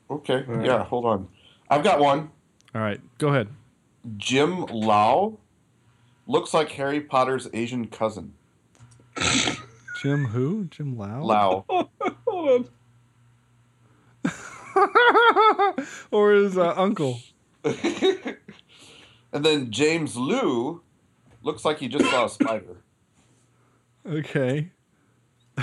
Okay. 0.09 0.45
Yeah. 0.63 0.83
Hold 0.83 1.05
on. 1.05 1.27
I've 1.69 1.83
got 1.83 1.99
one. 1.99 2.29
All 2.75 2.81
right, 2.81 2.99
go 3.17 3.29
ahead. 3.29 3.47
Jim 4.17 4.65
Lau 4.65 5.37
looks 6.27 6.53
like 6.53 6.71
Harry 6.71 7.01
Potter's 7.01 7.47
Asian 7.53 7.87
cousin. 7.87 8.33
Jim 10.01 10.25
who? 10.25 10.65
Jim 10.65 10.97
Lau. 10.97 11.23
Lau. 11.23 11.65
Hold 12.27 12.69
on. 14.75 15.85
or 16.11 16.33
his 16.33 16.57
uh, 16.57 16.73
uncle. 16.75 17.19
And 19.35 19.43
then 19.43 19.69
James 19.69 20.15
Lew 20.15 20.81
looks 21.43 21.65
like 21.65 21.79
he 21.79 21.89
just 21.89 22.09
saw 22.09 22.23
a 22.23 22.29
spider. 22.29 22.77
Okay. 24.07 24.71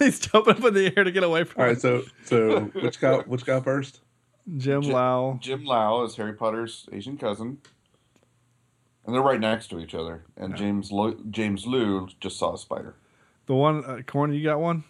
He's 0.00 0.18
jumping 0.18 0.56
up 0.56 0.64
in 0.64 0.74
the 0.74 0.92
air 0.96 1.04
to 1.04 1.12
get 1.12 1.22
away 1.22 1.44
from. 1.44 1.60
All 1.60 1.68
right, 1.68 1.76
it. 1.76 1.80
so 1.80 2.02
so 2.24 2.62
which 2.82 2.98
guy 3.00 3.18
which 3.18 3.44
guy 3.46 3.60
first? 3.60 4.00
Jim 4.56 4.82
Lau. 4.82 5.38
Jim 5.40 5.64
Lau 5.64 6.04
is 6.04 6.16
Harry 6.16 6.32
Potter's 6.32 6.88
Asian 6.92 7.16
cousin. 7.16 7.58
And 9.04 9.14
they're 9.14 9.22
right 9.22 9.40
next 9.40 9.68
to 9.68 9.78
each 9.78 9.94
other. 9.94 10.24
And 10.36 10.56
James 10.56 10.90
Lu, 10.90 11.24
James 11.30 11.66
Lew 11.66 12.08
just 12.20 12.38
saw 12.38 12.54
a 12.54 12.58
spider. 12.58 12.94
The 13.46 13.54
one, 13.54 13.84
uh, 13.84 14.02
Corny, 14.04 14.36
you 14.36 14.42
got 14.44 14.60
one? 14.60 14.82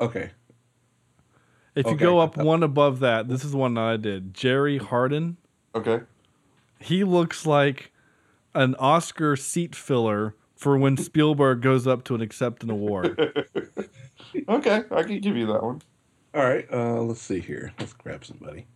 Okay. 0.00 0.30
If 1.74 1.86
you 1.86 1.96
go 1.96 2.18
up 2.18 2.36
one 2.36 2.62
above 2.62 3.00
that, 3.00 3.28
this 3.28 3.44
is 3.44 3.52
the 3.52 3.56
one 3.56 3.74
that 3.74 3.84
I 3.84 3.96
did. 3.96 4.34
Jerry 4.34 4.78
Hardin. 4.78 5.38
Okay. 5.74 6.00
He 6.78 7.02
looks 7.02 7.46
like 7.46 7.90
an 8.54 8.74
Oscar 8.76 9.36
seat 9.36 9.74
filler 9.74 10.34
for 10.54 10.76
when 10.76 10.96
Spielberg 10.96 11.62
goes 11.62 11.86
up 11.86 12.04
to 12.04 12.14
an 12.14 12.20
accept 12.20 12.62
an 12.62 12.70
award. 12.70 13.48
Okay, 14.48 14.82
I 14.90 15.02
can 15.04 15.20
give 15.20 15.36
you 15.36 15.46
that 15.46 15.62
one. 15.62 15.80
All 16.34 16.42
right, 16.44 16.66
uh, 16.72 17.00
let's 17.02 17.20
see 17.20 17.38
here. 17.40 17.72
Let's 17.78 17.92
grab 17.92 18.24
somebody. 18.24 18.66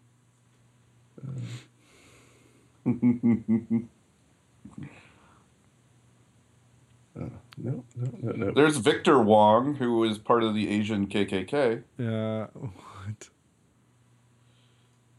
Uh, 7.18 7.24
no, 7.56 7.84
no, 7.96 8.12
no, 8.22 8.32
no. 8.32 8.50
There's 8.52 8.76
Victor 8.76 9.18
Wong, 9.20 9.74
who 9.74 10.04
is 10.04 10.18
part 10.18 10.44
of 10.44 10.54
the 10.54 10.68
Asian 10.68 11.06
KKK. 11.06 11.82
yeah. 11.98 12.46
What? 12.54 13.28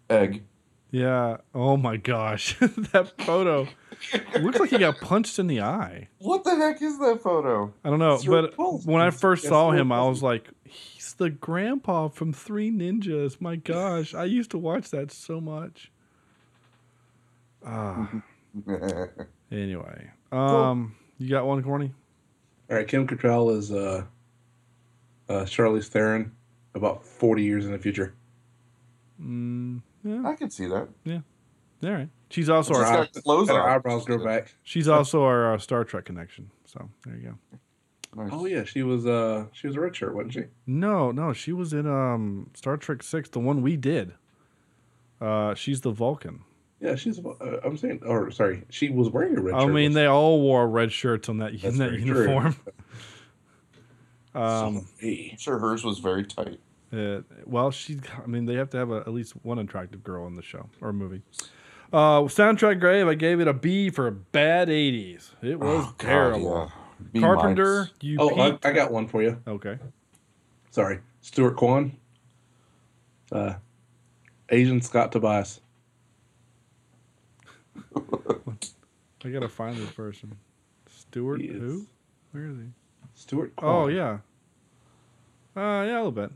Egg. 0.10 0.44
Yeah. 0.91 1.38
Oh 1.53 1.76
my 1.78 1.98
gosh. 1.98 2.56
that 2.60 3.14
photo 3.22 3.68
looks 4.40 4.60
like 4.60 4.70
he 4.70 4.78
got 4.78 4.99
punched 4.99 5.40
in 5.40 5.48
the 5.48 5.61
eye. 5.61 6.07
What 6.20 6.44
the 6.44 6.56
heck 6.56 6.82
is 6.82 6.98
that 6.99 7.22
photo? 7.22 7.74
I 7.84 7.90
don't 7.90 7.99
know, 7.99 8.16
It's 8.16 8.26
but 8.26 8.53
when 8.57 9.02
I 9.02 9.10
first 9.11 9.45
saw 9.45 9.72
him, 9.72 9.91
I 9.91 10.03
was 10.07 10.24
like, 10.24 10.49
he's 10.66 10.98
the 11.20 11.30
grandpa 11.30 12.08
from 12.08 12.34
Three 12.34 12.72
Ninjas. 12.72 13.40
My 13.40 13.56
gosh, 13.58 14.16
I 14.16 14.24
used 14.24 14.50
to 14.52 14.58
watch 14.58 14.90
that 14.90 15.12
so 15.12 15.40
much. 15.40 15.91
Ah. 17.64 18.10
anyway, 19.52 20.10
um, 20.32 20.96
you 21.20 21.30
got 21.30 21.46
one, 21.46 21.62
Corny? 21.62 21.94
All 22.72 22.78
right, 22.78 22.88
Kim 22.88 23.06
Cattrall 23.06 23.56
is 23.56 23.72
uh, 23.72 24.04
uh, 25.28 25.34
Charlize 25.46 25.88
Theron, 25.88 26.32
about 26.74 27.06
forty 27.06 27.44
years 27.44 27.66
in 27.66 27.72
the 27.72 27.78
future. 27.78 28.16
Mm, 29.22 29.82
yeah, 30.04 30.24
I 30.26 30.34
can 30.36 30.50
see 30.50 30.66
that. 30.68 30.88
yeah. 31.04 31.20
All 31.84 31.91
right. 31.91 32.10
She's 32.30 32.50
also 32.50 32.74
She's 32.74 32.84
our 32.84 32.98
got 33.06 33.14
clothes 33.24 33.50
her 33.50 33.62
eyebrows 33.62 34.06
grow 34.06 34.24
back. 34.24 34.54
she's 34.64 34.88
also 34.88 35.24
our 35.24 35.54
uh, 35.54 35.58
Star 35.58 35.84
Trek 35.84 36.06
connection. 36.06 36.52
So 36.66 36.90
there 37.06 37.16
you 37.16 37.22
go. 37.52 37.58
Nice. 38.20 38.30
Oh 38.34 38.46
yeah, 38.46 38.66
she 38.66 38.84
was 38.84 39.06
uh 39.06 39.46
she 39.54 39.66
was 39.68 39.76
a 39.78 39.80
red 39.80 39.96
shirt, 39.96 40.14
wasn't 40.14 40.34
she? 40.34 40.44
No, 40.68 41.12
no, 41.12 41.32
she 41.34 41.54
was 41.54 41.72
in 41.74 41.88
um 41.88 42.50
Star 42.54 42.76
Trek 42.78 43.02
Six, 43.02 43.30
the 43.30 43.40
one 43.40 43.62
we 43.62 43.78
did. 43.78 44.14
Uh, 45.22 45.54
she's 45.56 45.82
the 45.82 45.91
Vulcan. 45.91 46.41
Yeah, 46.82 46.96
she's. 46.96 47.20
Uh, 47.20 47.60
I'm 47.64 47.76
saying, 47.78 48.02
or 48.06 48.30
sorry, 48.32 48.64
she 48.70 48.90
was 48.90 49.10
wearing 49.10 49.38
a 49.38 49.41
red 49.41 49.56
I 49.56 49.60
shirt. 49.62 49.70
I 49.70 49.74
mean, 49.74 49.94
they 49.94 50.06
all 50.06 50.40
wore 50.41 50.68
red 50.68 50.91
shirts 50.91 51.28
on 51.30 51.38
that, 51.40 51.54
in 51.64 51.78
that 51.80 51.94
uniform. 51.94 52.56
um, 54.36 54.88
Hey, 54.98 55.30
I'm 55.34 55.38
sure 55.38 55.60
hers 55.60 55.84
was 55.84 56.00
very 56.00 56.24
tight. 56.26 56.60
uh, 56.94 57.22
well, 57.46 57.72
she. 57.72 58.00
I 58.22 58.28
mean, 58.28 58.46
they 58.46 58.56
have 58.56 58.70
to 58.72 58.78
have 58.78 58.91
a, 58.91 58.98
at 58.98 59.10
least 59.14 59.34
one 59.44 59.60
attractive 59.60 60.04
girl 60.04 60.28
in 60.28 60.36
the 60.36 60.41
show 60.41 60.70
or 60.82 60.94
movie. 60.94 61.22
Uh, 61.91 62.22
soundtrack 62.24 62.80
grade. 62.80 63.08
I 63.08 63.14
gave 63.16 63.40
it 63.40 63.48
a 63.48 63.54
B 63.54 63.90
for 63.90 64.10
bad 64.12 64.68
'80s. 64.70 65.32
It 65.41 65.60
was 65.60 65.86
Oh, 65.86 65.94
God, 65.98 66.06
terrible. 66.08 66.72
yeah. 66.76 66.84
B 67.11 67.19
Carpenter, 67.19 67.73
minus. 67.76 67.91
you. 68.01 68.17
oh, 68.19 68.39
I, 68.39 68.51
peaked- 68.51 68.65
I 68.65 68.71
got 68.73 68.91
one 68.91 69.07
for 69.07 69.21
you. 69.23 69.41
Okay. 69.47 69.77
Sorry, 70.71 70.99
Stuart 71.21 71.55
Quan. 71.55 71.95
Uh, 73.31 73.53
Asian 74.49 74.81
Scott 74.81 75.11
Tobias. 75.11 75.61
I 79.26 79.30
gotta 79.30 79.49
find 79.49 79.77
this 79.77 79.91
person. 79.91 80.38
Stuart 80.88 81.41
He 81.41 81.47
is- 81.47 81.59
who? 81.61 81.85
Where 82.31 82.45
is 82.47 82.57
he? 82.57 82.65
Stuart. 83.15 83.55
Quan. 83.55 83.76
Oh 83.76 83.88
yeah. 83.88 84.19
Uh, 85.55 85.84
yeah, 85.85 85.95
a 85.95 86.03
little 86.03 86.11
bit. 86.11 86.31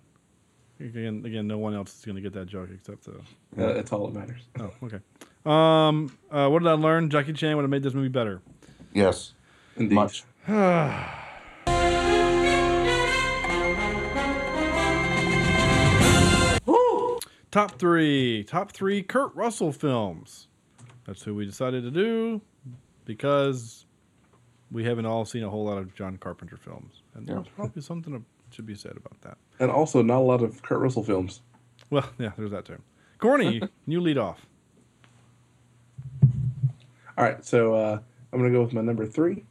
Again, 0.80 1.24
again, 1.26 1.48
no 1.48 1.58
one 1.60 1.74
else 1.76 1.98
is 1.98 2.04
gonna 2.06 2.20
get 2.22 2.34
that 2.34 2.48
joke 2.48 2.70
except 2.74 3.06
the. 3.06 3.12
Uh, 3.64 3.74
that's 3.74 3.92
all 3.94 4.08
that 4.08 4.20
matters. 4.20 4.42
Oh, 4.60 4.72
okay. 4.84 5.00
Um, 5.46 6.12
uh, 6.32 6.50
what 6.50 6.60
did 6.60 6.68
I 6.70 6.74
learn? 6.74 7.10
Jackie 7.10 7.34
Chan 7.34 7.56
would 7.56 7.62
have 7.64 7.70
made 7.70 7.84
this 7.84 7.94
movie 7.94 8.08
better. 8.10 8.42
Yes. 8.94 9.34
Indeed. 9.78 9.96
Much. 9.96 10.24
Top 17.52 17.78
three, 17.78 18.44
top 18.46 18.72
three 18.72 19.04
Kurt 19.04 19.34
Russell 19.36 19.72
films. 19.72 20.48
That's 21.06 21.22
who 21.22 21.36
we 21.36 21.46
decided 21.46 21.84
to 21.84 21.92
do 21.92 22.42
because 23.06 23.86
we 24.72 24.84
haven't 24.84 25.06
all 25.06 25.24
seen 25.24 25.44
a 25.44 25.50
whole 25.52 25.64
lot 25.66 25.78
of 25.78 25.94
John 25.94 26.18
Carpenter 26.18 26.58
films, 26.58 27.04
and 27.14 27.28
Yeah. 27.28 27.36
there's 27.36 27.48
probably 27.50 27.84
something 27.84 28.14
that 28.14 28.24
should 28.50 28.66
be 28.66 28.74
said 28.74 28.98
about 28.98 29.22
that. 29.22 29.38
And 29.60 29.70
also, 29.70 30.02
not 30.02 30.18
a 30.18 30.26
lot 30.26 30.42
of 30.42 30.64
Kurt 30.64 30.80
Russell 30.80 31.04
films. 31.04 31.42
Well, 31.92 32.10
yeah, 32.18 32.32
there's 32.38 32.50
that 32.52 32.66
too. 32.66 32.82
Corny, 33.20 33.62
you 33.86 34.02
lead 34.02 34.18
off. 34.18 34.48
All 37.16 37.24
right, 37.24 37.46
so 37.46 37.76
uh, 37.76 38.00
I'm 38.32 38.40
gonna 38.40 38.52
go 38.52 38.64
with 38.64 38.74
my 38.74 38.82
number 38.82 39.06
three 39.06 39.46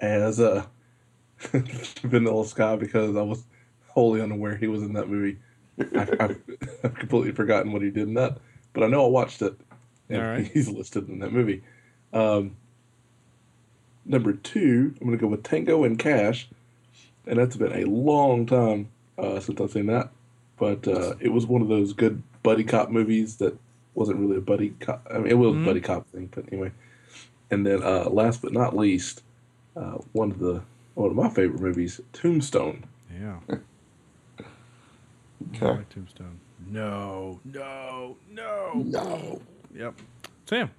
as 0.00 0.40
uh, 0.40 0.64
Vanilla 2.02 2.46
Sky 2.46 2.76
because 2.76 3.16
I 3.16 3.22
was 3.22 3.44
wholly 3.88 4.20
unaware 4.20 4.56
he 4.56 4.66
was 4.66 4.82
in 4.82 4.92
that 4.94 5.08
movie. 5.08 5.38
I, 5.78 6.00
I've, 6.20 6.42
I've 6.84 6.94
completely 6.94 7.32
forgotten 7.32 7.72
what 7.72 7.82
he 7.82 7.90
did 7.90 8.08
in 8.08 8.14
that, 8.14 8.38
but 8.72 8.82
I 8.84 8.86
know 8.86 9.04
I 9.04 9.08
watched 9.08 9.42
it, 9.42 9.54
and 10.08 10.22
right. 10.22 10.46
he's 10.52 10.68
listed 10.68 11.08
in 11.08 11.18
that 11.20 11.32
movie. 11.32 11.62
Um, 12.12 12.56
number 14.04 14.32
two, 14.32 14.94
I'm 15.00 15.06
gonna 15.06 15.16
go 15.16 15.26
with 15.28 15.42
Tango 15.42 15.84
and 15.84 15.98
Cash, 15.98 16.48
and 17.26 17.38
that's 17.38 17.56
been 17.56 17.72
a 17.72 17.84
long 17.88 18.46
time 18.46 18.88
uh, 19.18 19.40
since 19.40 19.60
I've 19.60 19.70
seen 19.72 19.86
that. 19.86 20.10
but 20.56 20.86
uh, 20.86 21.14
it 21.20 21.30
was 21.32 21.46
one 21.46 21.62
of 21.62 21.68
those 21.68 21.92
good 21.92 22.22
buddy 22.44 22.62
cop 22.64 22.90
movies 22.90 23.36
that 23.36 23.56
wasn't 23.94 24.18
really 24.18 24.36
a 24.36 24.40
buddy 24.40 24.70
cop. 24.80 25.04
I 25.12 25.18
mean, 25.18 25.26
it 25.28 25.34
was 25.38 25.54
Mhm. 25.54 25.62
a 25.62 25.66
buddy 25.66 25.80
cop 25.80 26.06
thing, 26.08 26.28
but 26.34 26.44
anyway. 26.52 26.70
And 27.50 27.66
then, 27.66 27.82
uh, 27.82 28.08
last 28.10 28.42
but 28.42 28.52
not 28.52 28.76
least, 28.76 29.22
uh, 29.76 29.98
one 30.12 30.30
of 30.30 30.38
the 30.38 30.62
one 30.94 31.10
of 31.10 31.16
my 31.16 31.28
favorite 31.28 31.60
movies, 31.60 32.00
Tombstone. 32.12 32.84
Yeah. 33.12 33.38
Okay. 35.54 35.66
I 35.66 35.70
like 35.72 35.88
Tombstone. 35.90 36.40
No, 36.66 37.38
no, 37.44 38.16
no, 38.30 38.72
no. 38.84 39.42
Yep. 39.74 39.94
Sam. 40.46 40.70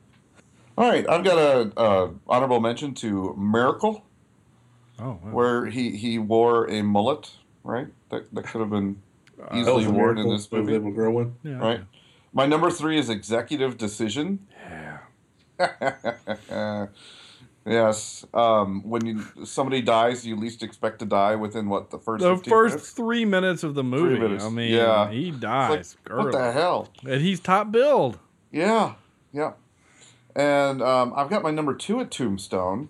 All 0.78 0.90
right, 0.90 1.08
I've 1.08 1.24
got 1.24 1.38
a, 1.38 1.72
a 1.82 2.12
honorable 2.28 2.60
mention 2.60 2.94
to 2.96 3.36
Miracle, 3.38 4.04
Oh, 5.00 5.20
wow. 5.24 5.32
where 5.32 5.66
he, 5.68 5.92
he 5.96 6.18
wore 6.18 6.70
a 6.70 6.82
mullet, 6.82 7.32
right? 7.64 7.88
That 8.10 8.34
that 8.34 8.46
could 8.46 8.60
have 8.62 8.70
been 8.72 9.02
easily 9.54 9.86
a 9.86 9.90
worn 9.92 10.18
in 10.18 10.30
this 10.30 10.48
the 10.48 10.58
movie. 10.58 10.74
little 10.74 10.92
girl 10.92 11.14
one. 11.14 11.36
Yeah, 11.44 11.58
right. 11.60 11.82
My 12.34 12.46
number 12.46 12.70
three 12.72 12.98
is 12.98 13.10
Executive 13.10 13.78
Decision. 13.78 14.48
Yeah. 15.60 16.88
yes. 17.66 18.26
Um, 18.34 18.82
when 18.88 19.06
you 19.06 19.46
somebody 19.46 19.82
dies, 19.82 20.26
you 20.26 20.36
least 20.36 20.64
expect 20.64 21.00
to 21.00 21.06
die 21.06 21.36
within 21.36 21.70
what 21.70 21.90
the 21.92 21.98
first 22.00 22.24
the 22.24 22.38
first 22.38 22.74
minutes? 22.76 22.90
three 22.92 23.26
minutes 23.26 23.64
of 23.64 23.76
the 23.76 23.84
movie. 23.84 24.44
I 24.44 24.50
mean, 24.50 24.72
Yeah. 24.74 25.10
he 25.10 25.32
dies. 25.32 25.96
like, 26.08 26.18
what 26.18 26.32
the 26.32 26.52
hell? 26.52 26.90
And 27.08 27.22
he's 27.22 27.40
top 27.40 27.72
billed. 27.72 28.20
Yeah, 28.52 28.94
yeah. 29.34 29.54
And 30.36 30.82
um, 30.82 31.14
I've 31.16 31.30
got 31.30 31.44
my 31.44 31.52
number 31.52 31.74
two 31.74 32.00
at 32.02 32.12
Tombstone 32.12 32.90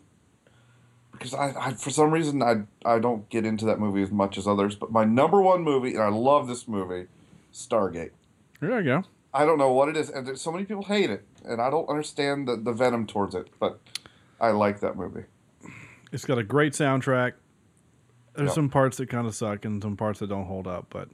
because 1.12 1.34
I, 1.34 1.54
I, 1.58 1.74
for 1.74 1.90
some 1.92 2.12
reason, 2.12 2.42
I 2.44 2.64
I 2.84 3.00
don't 3.00 3.30
get 3.30 3.46
into 3.46 3.66
that 3.66 3.80
movie 3.80 4.02
as 4.02 4.12
much 4.12 4.38
as 4.38 4.48
others. 4.48 4.76
But 4.76 4.92
my 4.92 5.06
number 5.06 5.42
one 5.42 5.64
movie, 5.64 5.92
and 5.94 6.02
I 6.04 6.10
love 6.10 6.48
this 6.48 6.68
movie, 6.68 7.08
Stargate. 7.54 8.12
There 8.60 8.80
you 8.80 8.84
go. 8.86 9.04
I 9.34 9.46
don't 9.46 9.58
know 9.58 9.72
what 9.72 9.90
it 9.90 9.98
is, 9.98 10.10
and 10.10 10.26
there's 10.26 10.42
so 10.42 10.52
many 10.52 10.64
people 10.66 10.84
hate 10.84 11.10
it, 11.10 11.26
and 11.44 11.62
I 11.62 11.70
don't 11.70 11.90
understand 11.90 12.48
the, 12.48 12.56
the 12.56 12.72
venom 12.72 13.06
towards 13.06 13.36
it. 13.36 13.48
But 13.60 13.80
I 14.40 14.52
like 14.52 14.80
that 14.82 14.96
movie. 14.98 15.24
It's 16.12 16.26
got 16.26 16.38
a 16.38 16.44
great 16.44 16.74
soundtrack. 16.74 17.34
There's 18.36 18.50
Yep. 18.50 18.56
some 18.56 18.70
parts 18.70 18.98
that 18.98 19.10
kind 19.10 19.28
of 19.28 19.36
suck 19.36 19.66
and 19.66 19.82
some 19.82 19.96
parts 19.96 20.20
that 20.20 20.28
don't 20.28 20.46
hold 20.46 20.68
up, 20.68 20.88
but 20.90 21.10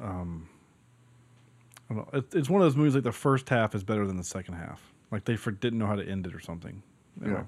um, 0.00 0.48
I 1.90 1.94
don't 1.94 2.12
know. 2.12 2.18
It, 2.18 2.34
it's 2.34 2.48
one 2.48 2.60
of 2.60 2.66
those 2.66 2.76
movies 2.76 2.94
like 2.94 3.04
the 3.04 3.12
first 3.12 3.48
half 3.48 3.74
is 3.74 3.82
better 3.82 4.06
than 4.06 4.16
the 4.16 4.24
second 4.24 4.54
half. 4.54 4.92
Like 5.10 5.24
they 5.24 5.36
for, 5.36 5.50
didn't 5.50 5.78
know 5.78 5.86
how 5.86 5.96
to 5.96 6.08
end 6.08 6.26
it 6.26 6.34
or 6.34 6.40
something. 6.40 6.82
Anyway. 7.22 7.42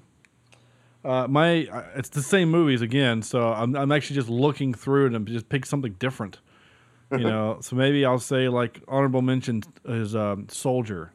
Uh, 1.03 1.27
my 1.27 1.67
uh, 1.67 1.83
it's 1.95 2.09
the 2.09 2.21
same 2.21 2.49
movies 2.49 2.81
again, 2.81 3.21
so 3.21 3.53
I'm 3.53 3.75
I'm 3.75 3.91
actually 3.91 4.15
just 4.15 4.29
looking 4.29 4.73
through 4.73 5.07
it 5.07 5.13
and 5.13 5.27
just 5.27 5.49
pick 5.49 5.65
something 5.65 5.93
different. 5.99 6.39
You 7.11 7.17
know, 7.19 7.57
so 7.61 7.75
maybe 7.75 8.03
I'll 8.05 8.17
say 8.19 8.49
like 8.49 8.81
honorable 8.87 9.21
mention 9.21 9.61
is 9.85 10.15
um, 10.15 10.47
Soldier, 10.49 11.11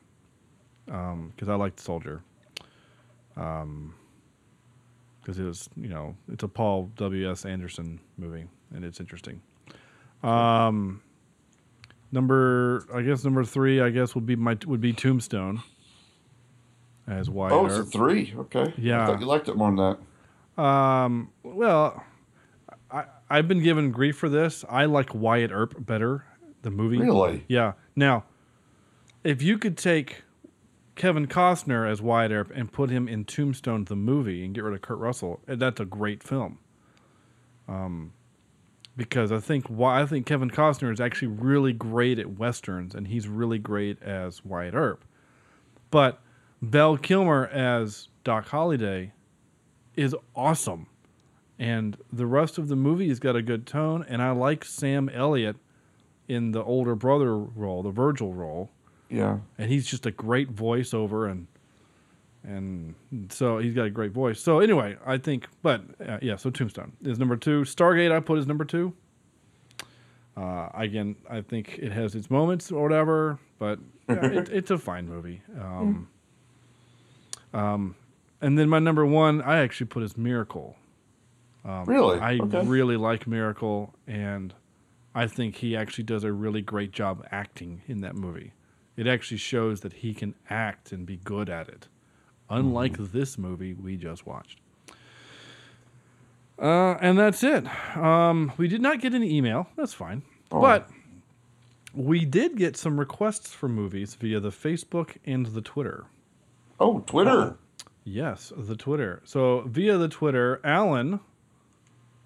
because 0.86 1.48
I 1.48 1.54
liked 1.56 1.80
Soldier. 1.80 2.22
Um, 3.40 3.94
because 5.20 5.38
it 5.38 5.44
was 5.44 5.68
you 5.76 5.88
know 5.88 6.16
it's 6.32 6.42
a 6.42 6.48
Paul 6.48 6.90
W 6.96 7.30
S 7.30 7.44
Anderson 7.44 8.00
movie 8.16 8.46
and 8.74 8.84
it's 8.84 9.00
interesting. 9.00 9.40
Um, 10.22 11.02
number 12.12 12.84
I 12.92 13.02
guess 13.02 13.24
number 13.24 13.44
three 13.44 13.80
I 13.80 13.90
guess 13.90 14.14
would 14.14 14.26
be 14.26 14.36
my 14.36 14.56
would 14.66 14.80
be 14.80 14.92
Tombstone. 14.92 15.62
As 17.06 17.28
Wyatt 17.28 17.52
oh, 17.52 17.66
it's 17.66 17.76
a 17.76 17.84
three. 17.84 18.34
Okay. 18.36 18.72
Yeah. 18.76 19.02
I 19.02 19.06
thought 19.06 19.20
you 19.20 19.26
liked 19.26 19.48
it 19.48 19.56
more 19.56 19.70
than 19.74 19.98
that. 20.56 20.62
Um, 20.62 21.32
well, 21.42 22.04
I 22.90 23.04
I've 23.28 23.48
been 23.48 23.62
given 23.62 23.90
grief 23.90 24.16
for 24.16 24.28
this. 24.28 24.64
I 24.68 24.84
like 24.84 25.14
Wyatt 25.14 25.50
Earp 25.52 25.74
better, 25.84 26.24
the 26.62 26.70
movie. 26.70 26.98
Really? 26.98 27.44
Yeah. 27.48 27.72
Now, 27.96 28.24
if 29.24 29.42
you 29.42 29.58
could 29.58 29.76
take 29.76 30.22
Kevin 31.00 31.26
Costner 31.26 31.90
as 31.90 32.02
Wyatt 32.02 32.30
Earp 32.30 32.52
and 32.54 32.70
put 32.70 32.90
him 32.90 33.08
in 33.08 33.24
Tombstone 33.24 33.84
the 33.84 33.96
movie 33.96 34.44
and 34.44 34.54
get 34.54 34.64
rid 34.64 34.74
of 34.74 34.82
Kurt 34.82 34.98
Russell, 34.98 35.40
that's 35.46 35.80
a 35.80 35.86
great 35.86 36.22
film. 36.22 36.58
Um, 37.66 38.12
because 38.98 39.32
I 39.32 39.40
think 39.40 39.66
why 39.68 40.02
I 40.02 40.04
think 40.04 40.26
Kevin 40.26 40.50
Costner 40.50 40.92
is 40.92 41.00
actually 41.00 41.28
really 41.28 41.72
great 41.72 42.18
at 42.18 42.38
westerns 42.38 42.94
and 42.94 43.08
he's 43.08 43.28
really 43.28 43.58
great 43.58 44.02
as 44.02 44.44
Wyatt 44.44 44.74
Earp. 44.74 45.06
But 45.90 46.20
Val 46.60 46.98
Kilmer 46.98 47.46
as 47.46 48.08
Doc 48.22 48.48
Holliday 48.48 49.12
is 49.96 50.14
awesome. 50.36 50.86
And 51.58 51.96
the 52.12 52.26
rest 52.26 52.58
of 52.58 52.68
the 52.68 52.76
movie 52.76 53.08
has 53.08 53.20
got 53.20 53.36
a 53.36 53.42
good 53.42 53.66
tone. 53.66 54.04
And 54.06 54.20
I 54.20 54.32
like 54.32 54.66
Sam 54.66 55.08
Elliott 55.08 55.56
in 56.28 56.52
the 56.52 56.62
older 56.62 56.94
brother 56.94 57.38
role, 57.38 57.82
the 57.82 57.90
Virgil 57.90 58.34
role. 58.34 58.70
Yeah. 59.10 59.38
And 59.58 59.70
he's 59.70 59.86
just 59.86 60.06
a 60.06 60.10
great 60.10 60.54
voiceover 60.54 61.30
and 61.30 61.46
and 62.42 62.94
so 63.28 63.58
he's 63.58 63.74
got 63.74 63.84
a 63.84 63.90
great 63.90 64.12
voice. 64.12 64.40
So 64.40 64.60
anyway, 64.60 64.96
I 65.04 65.18
think, 65.18 65.46
but 65.62 65.82
uh, 66.06 66.18
yeah, 66.22 66.36
so 66.36 66.48
Tombstone 66.48 66.92
is 67.02 67.18
number 67.18 67.36
two. 67.36 67.62
Stargate 67.64 68.10
I 68.12 68.20
put 68.20 68.38
as 68.38 68.46
number 68.46 68.64
two. 68.64 68.94
Uh, 70.36 70.70
again, 70.72 71.16
I 71.28 71.42
think 71.42 71.78
it 71.78 71.92
has 71.92 72.14
its 72.14 72.30
moments 72.30 72.72
or 72.72 72.82
whatever, 72.82 73.38
but 73.58 73.78
yeah, 74.08 74.24
it, 74.24 74.48
it's 74.48 74.70
a 74.70 74.78
fine 74.78 75.06
movie. 75.06 75.42
Um, 75.60 76.08
um, 77.52 77.94
and 78.40 78.58
then 78.58 78.68
my 78.70 78.78
number 78.78 79.04
one, 79.04 79.42
I 79.42 79.58
actually 79.58 79.88
put 79.88 80.02
as 80.02 80.16
Miracle. 80.16 80.76
Um, 81.64 81.84
Really? 81.84 82.18
I 82.20 82.38
Okay. 82.38 82.64
really 82.64 82.96
like 82.96 83.26
Miracle, 83.26 83.94
and 84.06 84.54
I 85.14 85.26
think 85.26 85.56
he 85.56 85.76
actually 85.76 86.04
does 86.04 86.24
a 86.24 86.32
really 86.32 86.62
great 86.62 86.92
job 86.92 87.26
acting 87.30 87.82
in 87.86 88.00
that 88.00 88.14
movie. 88.14 88.52
It 89.00 89.06
actually 89.06 89.38
shows 89.38 89.80
that 89.80 89.94
he 89.94 90.12
can 90.12 90.34
act 90.50 90.92
and 90.92 91.06
be 91.06 91.16
good 91.16 91.48
at 91.48 91.70
it, 91.70 91.88
unlike 92.50 92.98
this 92.98 93.38
movie 93.38 93.72
we 93.72 93.96
just 93.96 94.26
watched. 94.26 94.60
Uh, 96.60 96.98
and 97.00 97.18
that's 97.18 97.42
it. 97.42 97.66
Um, 97.96 98.52
we 98.58 98.68
did 98.68 98.82
not 98.82 99.00
get 99.00 99.14
any 99.14 99.34
email. 99.34 99.68
That's 99.74 99.94
fine. 99.94 100.20
Oh. 100.52 100.60
But 100.60 100.90
we 101.94 102.26
did 102.26 102.58
get 102.58 102.76
some 102.76 103.00
requests 103.00 103.54
for 103.54 103.70
movies 103.70 104.16
via 104.16 104.38
the 104.38 104.50
Facebook 104.50 105.16
and 105.24 105.46
the 105.46 105.62
Twitter. 105.62 106.04
Oh, 106.78 107.00
Twitter. 107.00 107.56
Yes, 108.04 108.52
the 108.54 108.76
Twitter. 108.76 109.22
So 109.24 109.62
via 109.62 109.96
the 109.96 110.08
Twitter, 110.08 110.60
Alan. 110.62 111.20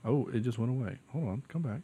Oh, 0.04 0.28
it 0.34 0.40
just 0.40 0.58
went 0.58 0.72
away. 0.72 0.98
Hold 1.12 1.28
on, 1.28 1.42
come 1.46 1.62
back. 1.62 1.82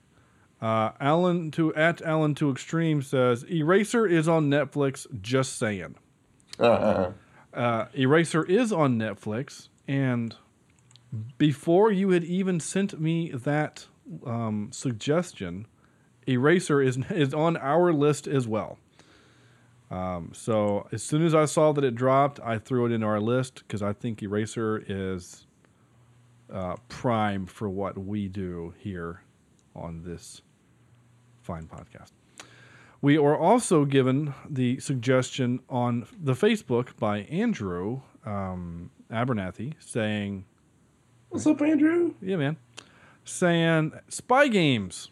Uh, 0.60 0.90
Alan 1.00 1.50
to 1.52 1.74
at 1.74 2.02
Alan 2.02 2.34
to 2.34 2.50
Extreme 2.50 3.02
says 3.02 3.44
Eraser 3.44 4.06
is 4.06 4.28
on 4.28 4.50
Netflix. 4.50 5.06
Just 5.22 5.58
saying. 5.58 5.94
Uh, 6.58 7.12
Uh, 7.52 7.86
Eraser 7.94 8.44
is 8.44 8.72
on 8.72 8.96
Netflix, 8.96 9.68
and 9.88 10.36
before 11.36 11.90
you 11.90 12.10
had 12.10 12.22
even 12.22 12.60
sent 12.60 13.00
me 13.00 13.30
that 13.30 13.86
um, 14.24 14.68
suggestion, 14.72 15.66
Eraser 16.28 16.80
is 16.80 16.98
is 17.10 17.34
on 17.34 17.56
our 17.56 17.92
list 17.92 18.28
as 18.28 18.46
well. 18.46 18.78
Um, 19.90 20.30
so 20.32 20.86
as 20.92 21.02
soon 21.02 21.24
as 21.24 21.34
I 21.34 21.46
saw 21.46 21.72
that 21.72 21.82
it 21.82 21.96
dropped, 21.96 22.38
I 22.38 22.58
threw 22.58 22.86
it 22.86 22.92
into 22.92 23.06
our 23.06 23.20
list 23.20 23.64
because 23.66 23.82
I 23.82 23.92
think 23.92 24.22
Eraser 24.22 24.84
is 24.86 25.46
uh, 26.52 26.76
prime 26.88 27.46
for 27.46 27.68
what 27.68 27.98
we 27.98 28.28
do 28.28 28.74
here 28.78 29.22
on 29.74 30.04
this 30.04 30.42
fine 31.50 31.66
podcast. 31.66 32.10
We 33.02 33.16
are 33.18 33.36
also 33.36 33.84
given 33.84 34.34
the 34.48 34.78
suggestion 34.78 35.60
on 35.68 36.06
the 36.22 36.34
Facebook 36.34 36.96
by 36.98 37.20
Andrew 37.22 38.02
um, 38.24 38.90
Abernathy 39.10 39.72
saying, 39.80 40.44
What's 41.30 41.46
up, 41.46 41.60
Andrew? 41.62 42.14
Yeah, 42.22 42.36
man. 42.36 42.56
Saying 43.24 43.92
Spy 44.08 44.46
Games 44.48 45.10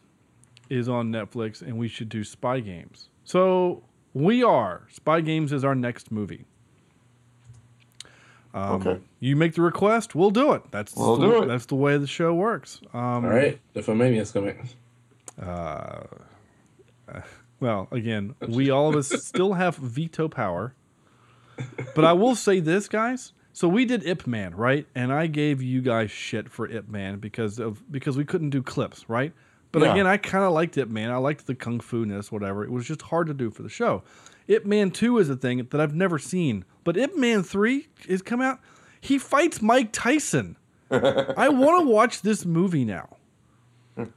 is 0.71 0.89
on 0.89 1.11
Netflix 1.11 1.61
and 1.61 1.77
we 1.77 1.89
should 1.89 2.09
do 2.09 2.23
Spy 2.23 2.61
Games. 2.61 3.09
So 3.25 3.83
we 4.15 4.43
are. 4.45 4.87
Spy 4.93 5.21
Games 5.21 5.53
is 5.53 5.65
our 5.65 5.75
next 5.75 6.13
movie. 6.13 6.45
Um, 8.55 8.81
Okay. 8.81 9.01
You 9.19 9.35
make 9.35 9.55
the 9.55 9.63
request, 9.63 10.15
we'll 10.15 10.31
do 10.31 10.53
it. 10.53 10.63
That's 10.71 10.95
We'll 10.95 11.17
the, 11.17 11.27
do 11.27 11.43
it. 11.43 11.47
That's 11.47 11.67
the 11.67 11.75
way 11.75 11.97
the 11.99 12.07
show 12.07 12.33
works. 12.33 12.81
Um, 12.95 13.01
All 13.25 13.31
right, 13.31 13.59
the 13.73 13.81
Femania's 13.81 14.31
coming. 14.31 14.69
Uh, 15.41 16.03
uh, 17.13 17.21
well, 17.61 17.89
again, 17.91 18.35
we 18.49 18.71
all 18.71 18.89
of 18.89 18.97
us 18.97 19.09
still 19.25 19.55
have 19.55 19.77
veto 19.77 20.29
power. 20.29 20.75
But 21.95 22.05
I 22.05 22.13
will 22.13 22.35
say 22.37 22.61
this, 22.61 22.89
guys. 22.89 23.33
So 23.53 23.67
we 23.67 23.85
did 23.85 24.07
Ip 24.07 24.27
Man, 24.29 24.55
right? 24.55 24.87
And 24.95 25.13
I 25.13 25.27
gave 25.27 25.61
you 25.61 25.83
guys 25.83 26.11
shit 26.13 26.49
for 26.49 26.69
Ip 26.69 26.89
Man 26.89 27.19
because 27.19 27.59
of 27.59 27.91
because 27.91 28.17
we 28.17 28.25
couldn't 28.25 28.51
do 28.51 28.63
clips, 28.63 29.09
right? 29.09 29.33
But 29.73 29.83
Yeah. 29.83 29.93
again, 29.93 30.07
I 30.07 30.17
kind 30.17 30.45
of 30.45 30.53
liked 30.53 30.79
Ip 30.79 30.89
Man. 30.89 31.11
I 31.11 31.17
liked 31.17 31.47
the 31.49 31.57
kung 31.57 31.81
fu 31.81 32.07
ness, 32.07 32.31
whatever. 32.31 32.63
It 32.65 32.71
was 32.71 32.87
just 32.87 33.03
hard 33.03 33.27
to 33.27 33.35
do 33.35 33.51
for 33.51 33.63
the 33.65 33.69
show. 33.69 34.05
Ip 34.47 34.65
Man 34.65 34.93
Two 34.93 35.19
is 35.19 35.29
a 35.29 35.35
thing 35.37 35.67
that 35.71 35.81
I've 35.81 35.95
never 35.95 36.19
seen, 36.21 36.65
but 36.85 36.97
Ip 36.97 37.17
Man 37.17 37.43
Three 37.43 37.89
is 38.07 38.23
come 38.23 38.41
out. 38.41 38.61
He 39.01 39.19
fights 39.19 39.61
Mike 39.61 39.89
Tyson. 39.93 40.57
I 40.91 41.49
want 41.49 41.85
to 41.85 41.91
watch 41.91 42.23
this 42.23 42.47
movie 42.47 42.85
now. 42.85 43.17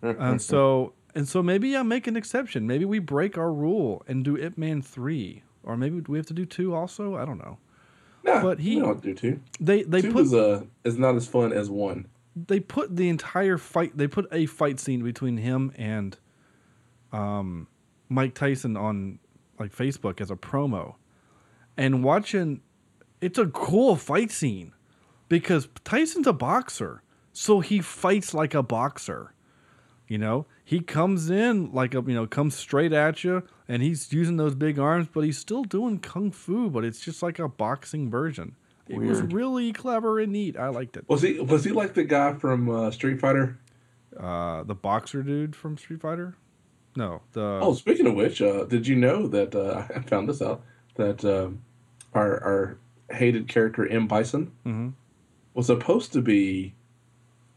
and 0.03 0.39
so 0.41 0.93
And 1.13 1.27
so 1.27 1.43
maybe 1.43 1.75
I 1.75 1.83
make 1.83 2.07
an 2.07 2.15
exception. 2.15 2.65
Maybe 2.67 2.85
we 2.85 2.99
break 2.99 3.37
our 3.37 3.51
rule 3.51 4.03
and 4.07 4.23
do 4.23 4.37
Ip 4.37 4.57
Man 4.57 4.81
three, 4.81 5.43
or 5.63 5.75
maybe 5.75 5.99
we 6.07 6.17
have 6.17 6.27
to 6.27 6.33
do 6.33 6.45
two 6.45 6.73
also. 6.73 7.15
I 7.15 7.25
don't 7.25 7.37
know. 7.37 7.57
Nah, 8.23 8.41
but 8.41 8.59
he 8.59 8.79
don't 8.79 9.01
do 9.01 9.13
two. 9.13 9.39
They 9.59 9.83
they 9.83 10.01
two 10.01 10.13
put 10.13 10.25
is 10.25 10.33
uh 10.33 10.63
is 10.83 10.97
not 10.97 11.15
as 11.15 11.27
fun 11.27 11.51
as 11.51 11.69
one. 11.69 12.07
they 12.35 12.59
put 12.59 12.95
the 12.95 13.09
entire 13.09 13.57
fight. 13.57 13.97
They 13.97 14.07
put 14.07 14.27
a 14.31 14.45
fight 14.45 14.79
scene 14.79 15.03
between 15.03 15.37
him 15.37 15.71
and 15.75 16.17
um, 17.11 17.67
Mike 18.09 18.33
Tyson 18.35 18.77
on 18.77 19.19
like 19.59 19.75
Facebook 19.75 20.21
as 20.21 20.31
a 20.31 20.35
promo, 20.35 20.95
and 21.77 22.03
watching. 22.03 22.61
It's 23.21 23.37
a 23.37 23.47
cool 23.47 23.95
fight 23.97 24.31
scene 24.31 24.73
because 25.29 25.67
Tyson's 25.83 26.25
a 26.25 26.33
boxer, 26.33 27.03
so 27.33 27.59
he 27.59 27.79
fights 27.81 28.33
like 28.33 28.53
a 28.53 28.63
boxer. 28.63 29.33
You 30.07 30.17
know, 30.17 30.45
he 30.63 30.79
comes 30.79 31.29
in 31.29 31.71
like 31.73 31.93
a 31.93 32.01
you 32.05 32.13
know 32.13 32.27
comes 32.27 32.55
straight 32.55 32.93
at 32.93 33.23
you, 33.23 33.43
and 33.67 33.81
he's 33.83 34.11
using 34.13 34.37
those 34.37 34.55
big 34.55 34.79
arms, 34.79 35.07
but 35.13 35.21
he's 35.23 35.37
still 35.37 35.63
doing 35.63 35.99
kung 35.99 36.31
fu, 36.31 36.69
but 36.69 36.83
it's 36.85 36.99
just 36.99 37.21
like 37.23 37.39
a 37.39 37.47
boxing 37.47 38.09
version. 38.09 38.55
It 38.87 38.97
was 38.99 39.21
really 39.21 39.71
clever 39.71 40.19
and 40.19 40.33
neat. 40.33 40.57
I 40.57 40.67
liked 40.67 40.97
it. 40.97 41.05
Was 41.07 41.21
he 41.21 41.39
was 41.39 41.63
he 41.63 41.71
like 41.71 41.93
the 41.93 42.03
guy 42.03 42.33
from 42.33 42.69
uh, 42.69 42.91
Street 42.91 43.19
Fighter? 43.21 43.57
Uh, 44.19 44.63
the 44.63 44.75
boxer 44.75 45.23
dude 45.23 45.55
from 45.55 45.77
Street 45.77 46.01
Fighter? 46.01 46.35
No, 46.97 47.21
the 47.31 47.59
Oh, 47.61 47.73
speaking 47.73 48.05
of 48.07 48.15
which, 48.15 48.41
uh, 48.41 48.65
did 48.65 48.85
you 48.87 48.97
know 48.97 49.27
that 49.27 49.55
uh, 49.55 49.83
I 49.95 50.01
found 50.01 50.27
this 50.27 50.41
out 50.41 50.61
that 50.95 51.23
um, 51.23 51.61
our 52.13 52.43
our 52.43 52.77
hated 53.15 53.47
character 53.47 53.87
M 53.87 54.07
Bison 54.07 54.51
Mhm. 54.65 54.93
was 55.53 55.67
supposed 55.67 56.11
to 56.13 56.21
be 56.21 56.73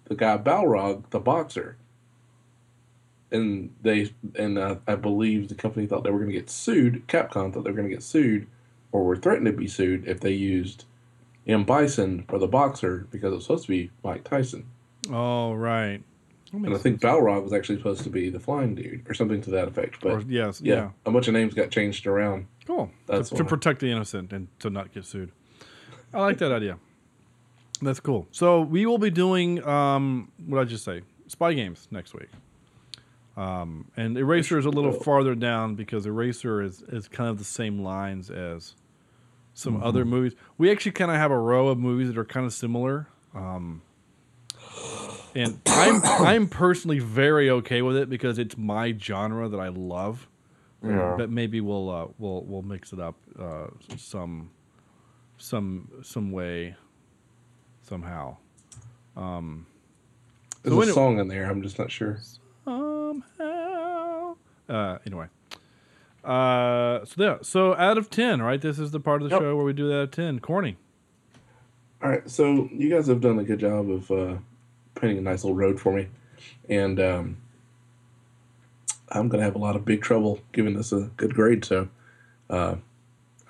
the 0.04 0.14
guy 0.14 0.38
Balrog, 0.38 1.10
the 1.10 1.18
boxer, 1.18 1.76
and 3.34 3.74
they 3.82 4.10
and 4.38 4.56
uh, 4.58 4.76
I 4.86 4.94
believe 4.94 5.48
the 5.48 5.54
company 5.54 5.86
thought 5.86 6.04
they 6.04 6.10
were 6.10 6.18
going 6.20 6.30
to 6.30 6.36
get 6.38 6.48
sued. 6.48 7.06
Capcom 7.08 7.52
thought 7.52 7.64
they 7.64 7.70
were 7.70 7.76
going 7.76 7.88
to 7.88 7.94
get 7.94 8.02
sued, 8.02 8.46
or 8.92 9.04
were 9.04 9.16
threatened 9.16 9.46
to 9.46 9.52
be 9.52 9.66
sued 9.66 10.06
if 10.06 10.20
they 10.20 10.32
used 10.32 10.84
M 11.46 11.64
Bison 11.64 12.24
for 12.28 12.38
the 12.38 12.46
boxer 12.48 13.06
because 13.10 13.32
it 13.32 13.36
was 13.36 13.44
supposed 13.44 13.64
to 13.64 13.70
be 13.70 13.90
Mike 14.02 14.24
Tyson. 14.24 14.66
Oh 15.10 15.52
right. 15.52 16.02
And 16.52 16.72
I 16.72 16.78
think 16.78 17.00
Balrog 17.00 17.42
was 17.42 17.52
actually 17.52 17.78
supposed 17.78 18.04
to 18.04 18.10
be 18.10 18.30
the 18.30 18.38
flying 18.38 18.76
dude 18.76 19.04
or 19.10 19.14
something 19.14 19.40
to 19.42 19.50
that 19.50 19.66
effect. 19.66 20.00
But 20.00 20.12
Or- 20.12 20.20
yes, 20.28 20.60
yeah, 20.60 20.74
yeah. 20.74 20.90
a 21.04 21.10
bunch 21.10 21.26
of 21.26 21.34
names 21.34 21.52
got 21.52 21.72
changed 21.72 22.06
around. 22.06 22.46
Cool. 22.64 22.92
That's 23.06 23.30
to, 23.30 23.36
to 23.36 23.44
protect 23.44 23.80
the 23.80 23.90
innocent 23.90 24.32
and 24.32 24.46
to 24.60 24.70
not 24.70 24.94
get 24.94 25.04
sued. 25.04 25.32
I 26.12 26.20
like 26.20 26.38
that 26.38 26.52
idea. 26.52 26.78
That's 27.82 27.98
cool. 27.98 28.28
So 28.30 28.60
we 28.60 28.86
will 28.86 28.98
be 28.98 29.10
doing 29.10 29.66
um, 29.66 30.30
what 30.46 30.58
did 30.58 30.68
I 30.68 30.70
just 30.70 30.84
say? 30.84 31.02
Spy 31.26 31.54
games 31.54 31.88
next 31.90 32.14
week. 32.14 32.28
Um, 33.36 33.90
and 33.96 34.16
Eraser 34.16 34.58
is 34.58 34.66
a 34.66 34.70
little 34.70 34.92
farther 34.92 35.34
down 35.34 35.74
because 35.74 36.06
Eraser 36.06 36.62
is, 36.62 36.82
is 36.82 37.08
kind 37.08 37.28
of 37.28 37.38
the 37.38 37.44
same 37.44 37.80
lines 37.82 38.30
as 38.30 38.74
some 39.54 39.78
Mhm. 39.80 39.84
other 39.84 40.04
movies. 40.04 40.34
We 40.56 40.70
actually 40.70 40.92
kind 40.92 41.10
of 41.10 41.16
have 41.16 41.30
a 41.32 41.38
row 41.38 41.68
of 41.68 41.78
movies 41.78 42.08
that 42.08 42.18
are 42.18 42.24
kind 42.24 42.46
of 42.46 42.52
similar. 42.52 43.08
Um, 43.34 43.82
and 45.34 45.60
I'm 45.66 46.00
I'm 46.04 46.48
personally 46.48 47.00
very 47.00 47.50
okay 47.50 47.82
with 47.82 47.96
it 47.96 48.08
because 48.08 48.38
it's 48.38 48.56
my 48.56 48.96
genre 48.96 49.48
that 49.48 49.58
I 49.58 49.68
love. 49.68 50.28
Yeah. 50.82 51.14
But 51.16 51.30
maybe 51.30 51.60
we'll 51.60 51.90
uh, 51.90 52.06
we'll 52.18 52.44
we'll 52.44 52.62
mix 52.62 52.92
it 52.92 53.00
up 53.00 53.16
uh, 53.38 53.66
some 53.96 54.50
some 55.38 55.88
some 56.02 56.30
way 56.30 56.76
somehow. 57.82 58.36
Um, 59.16 59.66
There's 60.62 60.74
so 60.74 60.78
a 60.78 60.82
anyway- 60.82 60.94
song 60.94 61.18
in 61.18 61.28
there. 61.28 61.50
I'm 61.50 61.62
just 61.62 61.78
not 61.78 61.90
sure. 61.90 62.18
Somehow. 62.64 64.36
Uh, 64.68 64.98
anyway. 65.06 65.26
Uh, 66.24 67.04
so 67.04 67.14
yeah. 67.18 67.36
So 67.42 67.74
out 67.76 67.98
of 67.98 68.08
ten, 68.10 68.40
right? 68.40 68.60
This 68.60 68.78
is 68.78 68.90
the 68.92 69.00
part 69.00 69.22
of 69.22 69.28
the 69.28 69.34
Yep. 69.34 69.42
show 69.42 69.56
where 69.56 69.64
we 69.64 69.72
do 69.72 69.88
that 69.88 69.94
out 69.96 70.02
of 70.04 70.10
ten. 70.12 70.38
Corny. 70.40 70.76
All 72.02 72.10
right, 72.10 72.28
so 72.28 72.68
you 72.72 72.90
guys 72.90 73.06
have 73.06 73.20
done 73.22 73.38
a 73.38 73.44
good 73.44 73.60
job 73.60 73.88
of 73.90 74.10
uh, 74.10 74.36
painting 74.94 75.18
a 75.18 75.20
nice 75.22 75.42
little 75.42 75.56
road 75.56 75.80
for 75.80 75.90
me, 75.94 76.08
and 76.68 77.00
um, 77.00 77.36
I'm 79.10 79.28
gonna 79.28 79.42
have 79.42 79.54
a 79.54 79.58
lot 79.58 79.74
of 79.76 79.84
big 79.86 80.02
trouble 80.02 80.40
giving 80.52 80.74
this 80.74 80.92
a 80.92 81.10
good 81.16 81.34
grade. 81.34 81.64
So 81.64 81.88
uh, 82.50 82.76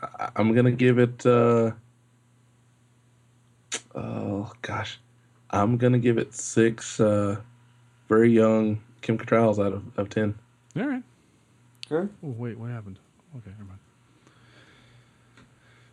I- 0.02 0.30
I'm 0.36 0.52
gonna 0.54 0.70
give 0.72 0.98
it. 0.98 1.24
Uh, 1.26 1.72
oh 3.94 4.52
gosh, 4.62 4.98
I'm 5.50 5.76
gonna 5.76 5.98
give 5.98 6.18
it 6.18 6.32
six. 6.34 7.00
Uh, 7.00 7.36
very 8.08 8.32
young 8.32 8.80
Kim 9.04 9.18
Cattralls 9.18 9.64
out 9.64 9.72
of, 9.74 9.98
of 9.98 10.08
ten. 10.08 10.34
All 10.76 10.88
right. 10.88 11.02
Okay. 11.92 12.10
Oh 12.24 12.34
wait, 12.38 12.58
what 12.58 12.70
happened? 12.70 12.98
Okay, 13.36 13.50
never 13.50 13.64
mind. 13.64 13.78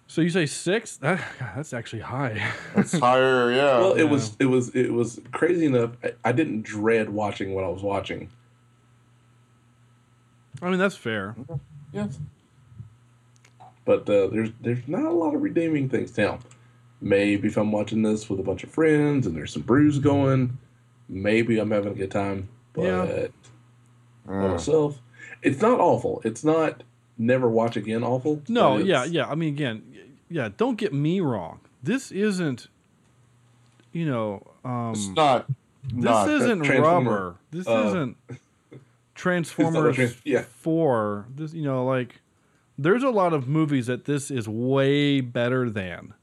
So 0.08 0.22
you 0.22 0.30
say 0.30 0.46
six? 0.46 0.98
That, 0.98 1.22
God, 1.40 1.52
that's 1.56 1.74
actually 1.74 2.02
high. 2.02 2.52
That's 2.76 2.98
higher, 2.98 3.52
yeah. 3.56 3.78
Well, 3.80 3.94
it 3.94 4.06
was 4.06 4.36
it 4.40 4.46
was 4.46 4.70
it 4.76 4.92
was 4.92 5.20
crazy 5.32 5.66
enough. 5.66 5.92
I, 6.04 6.14
I 6.26 6.32
didn't 6.32 6.64
dread 6.64 7.10
watching 7.10 7.54
what 7.54 7.64
I 7.64 7.68
was 7.68 7.84
watching. 7.84 8.30
I 10.62 10.70
mean, 10.70 10.80
that's 10.80 10.96
fair. 10.96 11.36
Yes. 11.92 12.18
but 13.84 14.02
uh, 14.10 14.28
there's 14.28 14.52
there's 14.62 14.88
not 14.88 15.04
a 15.04 15.12
lot 15.12 15.36
of 15.36 15.42
redeeming 15.42 15.90
things 15.90 16.18
now. 16.18 16.40
Maybe 17.02 17.48
if 17.50 17.58
I'm 17.58 17.72
watching 17.72 18.04
this 18.04 18.30
with 18.30 18.40
a 18.40 18.44
bunch 18.44 18.64
of 18.64 18.72
friends 18.72 19.28
and 19.28 19.36
there's 19.36 19.52
some 19.54 19.64
brews 19.64 19.98
going, 20.00 20.58
maybe 21.10 21.58
I'm 21.60 21.72
having 21.72 21.92
a 21.92 21.96
good 21.96 22.12
time. 22.12 22.48
But 22.74 22.84
Yeah. 22.84 23.28
by 24.26 24.48
myself, 24.48 25.00
it's 25.42 25.62
not 25.62 25.80
awful. 25.80 26.22
It's 26.24 26.44
not 26.44 26.84
never 27.18 27.50
watch 27.50 27.76
again 27.78 28.04
awful. 28.04 28.42
No, 28.48 28.78
yeah, 28.78 29.04
yeah. 29.04 29.28
I 29.30 29.36
mean, 29.36 29.54
again, 29.54 29.84
yeah. 30.30 30.50
Don't 30.56 30.78
get 30.78 30.94
me 30.94 31.20
wrong. 31.20 31.60
This 31.84 32.12
isn't, 32.12 32.68
you 33.92 34.06
know, 34.06 34.46
um, 34.64 34.92
It's 34.92 35.08
not. 35.10 35.48
This 35.84 35.94
not 36.04 36.30
isn't 36.30 36.62
rubber. 36.62 37.36
This 37.52 37.68
uh, 37.68 37.86
isn't 37.88 38.18
Transformers 39.16 39.96
trans- 39.96 40.22
yeah. 40.24 40.44
Four. 40.44 41.26
This, 41.36 41.54
you 41.54 41.64
know, 41.64 41.86
like 41.86 42.22
there's 42.78 43.04
a 43.04 43.10
lot 43.10 43.34
of 43.34 43.48
movies 43.48 43.88
that 43.88 44.06
this 44.06 44.32
is 44.32 44.48
way 44.48 45.22
better 45.22 45.70
than, 45.70 46.14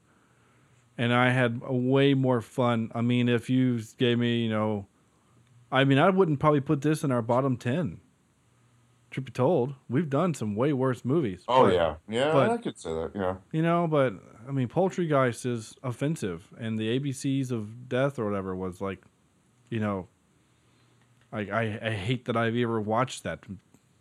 and 0.97 1.12
I 1.12 1.31
had 1.31 1.61
a 1.65 1.75
way 1.75 2.15
more 2.15 2.41
fun. 2.41 2.91
I 2.95 3.01
mean, 3.03 3.29
if 3.29 3.49
you 3.51 3.81
gave 3.99 4.19
me, 4.19 4.43
you 4.43 4.51
know, 4.51 4.87
I 5.70 5.85
mean, 5.85 5.99
I 5.99 6.09
wouldn't 6.11 6.40
probably 6.40 6.61
put 6.61 6.81
this 6.82 7.05
in 7.05 7.12
our 7.12 7.23
bottom 7.23 7.57
ten. 7.57 8.01
Truth 9.11 9.24
be 9.27 9.32
told, 9.32 9.74
we've 9.89 10.11
done 10.11 10.35
some 10.35 10.55
way 10.55 10.73
worse 10.73 11.05
movies. 11.05 11.43
Oh 11.49 11.65
but- 11.65 11.74
yeah, 11.74 11.95
yeah. 12.09 12.32
but- 12.32 12.51
I 12.51 12.57
could 12.59 12.78
say 12.78 12.90
that. 12.93 13.12
Yeah. 13.15 13.36
you 13.53 13.62
know, 13.62 13.86
but 13.86 14.15
I 14.47 14.51
mean, 14.53 14.69
Poultrygeist 14.69 15.45
is 15.47 15.74
offensive, 15.82 16.47
and 16.59 16.78
the 16.78 16.99
ABCs 16.99 17.51
of 17.51 17.89
Death 17.89 18.19
or 18.19 18.24
whatever 18.27 18.55
was 18.55 18.81
like, 18.81 19.03
you 19.70 19.81
know, 19.81 20.09
I 21.32 21.40
I, 21.40 21.78
I 21.82 21.90
hate 21.90 22.24
that 22.27 22.36
I've 22.36 22.57
ever 22.57 22.81
watched 22.81 23.24
that 23.24 23.40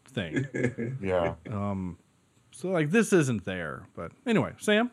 thing. 0.06 0.48
Yeah. 1.02 1.36
um, 1.52 1.98
so 2.52 2.70
like 2.70 2.90
this 2.92 3.14
isn't 3.14 3.46
there, 3.46 3.88
but 3.96 4.12
anyway, 4.26 4.54
Sam. 4.58 4.92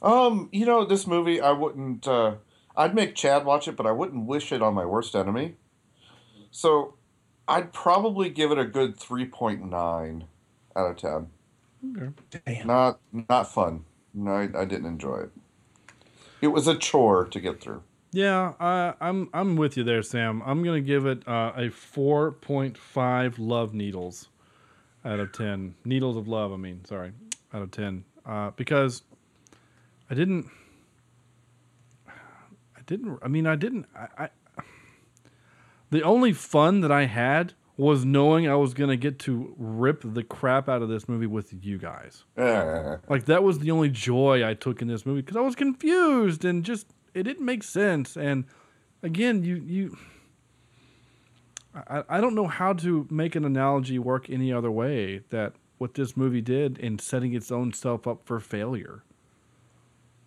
Um, 0.00 0.48
you 0.52 0.64
know, 0.66 0.84
this 0.84 1.06
movie, 1.06 1.40
I 1.40 1.50
wouldn't. 1.52 2.06
Uh, 2.06 2.34
I'd 2.78 2.94
make 2.94 3.14
Chad 3.14 3.44
watch 3.44 3.68
it, 3.68 3.76
but 3.76 3.86
I 3.86 3.92
wouldn't 3.92 4.24
wish 4.26 4.52
it 4.52 4.62
on 4.62 4.72
my 4.72 4.86
worst 4.86 5.14
enemy. 5.14 5.56
So, 6.50 6.94
I'd 7.46 7.74
probably 7.74 8.30
give 8.30 8.50
it 8.50 8.58
a 8.58 8.64
good 8.64 8.96
three 8.96 9.26
point 9.26 9.68
nine 9.68 10.24
out 10.74 10.90
of 10.90 10.96
ten. 10.96 11.26
Okay. 12.34 12.62
Not 12.64 13.00
not 13.12 13.52
fun. 13.52 13.84
No, 14.14 14.32
I, 14.32 14.48
I 14.56 14.64
didn't 14.64 14.86
enjoy 14.86 15.18
it. 15.18 15.30
It 16.40 16.48
was 16.48 16.66
a 16.66 16.76
chore 16.76 17.26
to 17.26 17.40
get 17.40 17.60
through. 17.60 17.82
Yeah, 18.12 18.54
I, 18.58 18.94
I'm 19.00 19.28
I'm 19.34 19.56
with 19.56 19.76
you 19.76 19.84
there, 19.84 20.02
Sam. 20.02 20.42
I'm 20.46 20.62
gonna 20.62 20.80
give 20.80 21.04
it 21.04 21.26
uh, 21.28 21.52
a 21.56 21.68
four 21.70 22.32
point 22.32 22.78
five 22.78 23.38
love 23.38 23.74
needles 23.74 24.28
out 25.04 25.20
of 25.20 25.32
ten. 25.32 25.74
Needles 25.84 26.16
of 26.16 26.26
love, 26.26 26.52
I 26.52 26.56
mean, 26.56 26.84
sorry, 26.84 27.12
out 27.52 27.62
of 27.62 27.70
ten. 27.70 28.04
Uh, 28.24 28.50
because 28.56 29.02
I 30.10 30.14
didn't, 30.14 30.46
didn't. 32.88 33.20
I 33.22 33.28
mean, 33.28 33.46
I 33.46 33.54
didn't. 33.54 33.86
I, 33.94 34.24
I 34.24 34.28
the 35.90 36.02
only 36.02 36.32
fun 36.32 36.80
that 36.80 36.90
I 36.90 37.04
had 37.04 37.54
was 37.76 38.04
knowing 38.04 38.48
I 38.48 38.56
was 38.56 38.74
gonna 38.74 38.96
get 38.96 39.20
to 39.20 39.54
rip 39.56 40.02
the 40.04 40.24
crap 40.24 40.68
out 40.68 40.82
of 40.82 40.88
this 40.88 41.08
movie 41.08 41.26
with 41.26 41.54
you 41.64 41.78
guys. 41.78 42.24
Like 43.08 43.26
that 43.26 43.44
was 43.44 43.60
the 43.60 43.70
only 43.70 43.88
joy 43.88 44.46
I 44.46 44.54
took 44.54 44.82
in 44.82 44.88
this 44.88 45.06
movie 45.06 45.20
because 45.22 45.36
I 45.36 45.40
was 45.40 45.54
confused 45.54 46.44
and 46.44 46.64
just 46.64 46.88
it 47.14 47.22
didn't 47.22 47.44
make 47.44 47.62
sense. 47.62 48.16
And 48.16 48.44
again, 49.02 49.44
you 49.44 49.56
you, 49.56 49.96
I 51.74 52.02
I 52.08 52.20
don't 52.20 52.34
know 52.34 52.48
how 52.48 52.72
to 52.72 53.06
make 53.10 53.36
an 53.36 53.44
analogy 53.44 53.98
work 53.98 54.28
any 54.28 54.52
other 54.52 54.70
way 54.70 55.20
that 55.30 55.52
what 55.78 55.94
this 55.94 56.16
movie 56.16 56.40
did 56.40 56.78
in 56.78 56.98
setting 56.98 57.34
its 57.34 57.52
own 57.52 57.72
self 57.72 58.06
up 58.06 58.22
for 58.24 58.40
failure. 58.40 59.04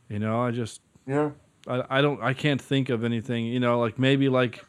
You 0.07 0.19
know, 0.19 0.41
I 0.41 0.51
just 0.51 0.81
Yeah. 1.05 1.31
I 1.67 1.83
I 1.89 2.01
don't 2.01 2.21
I 2.21 2.33
can't 2.33 2.61
think 2.61 2.89
of 2.89 3.03
anything. 3.03 3.45
You 3.45 3.59
know, 3.59 3.79
like 3.79 3.99
maybe 3.99 4.29
like 4.29 4.63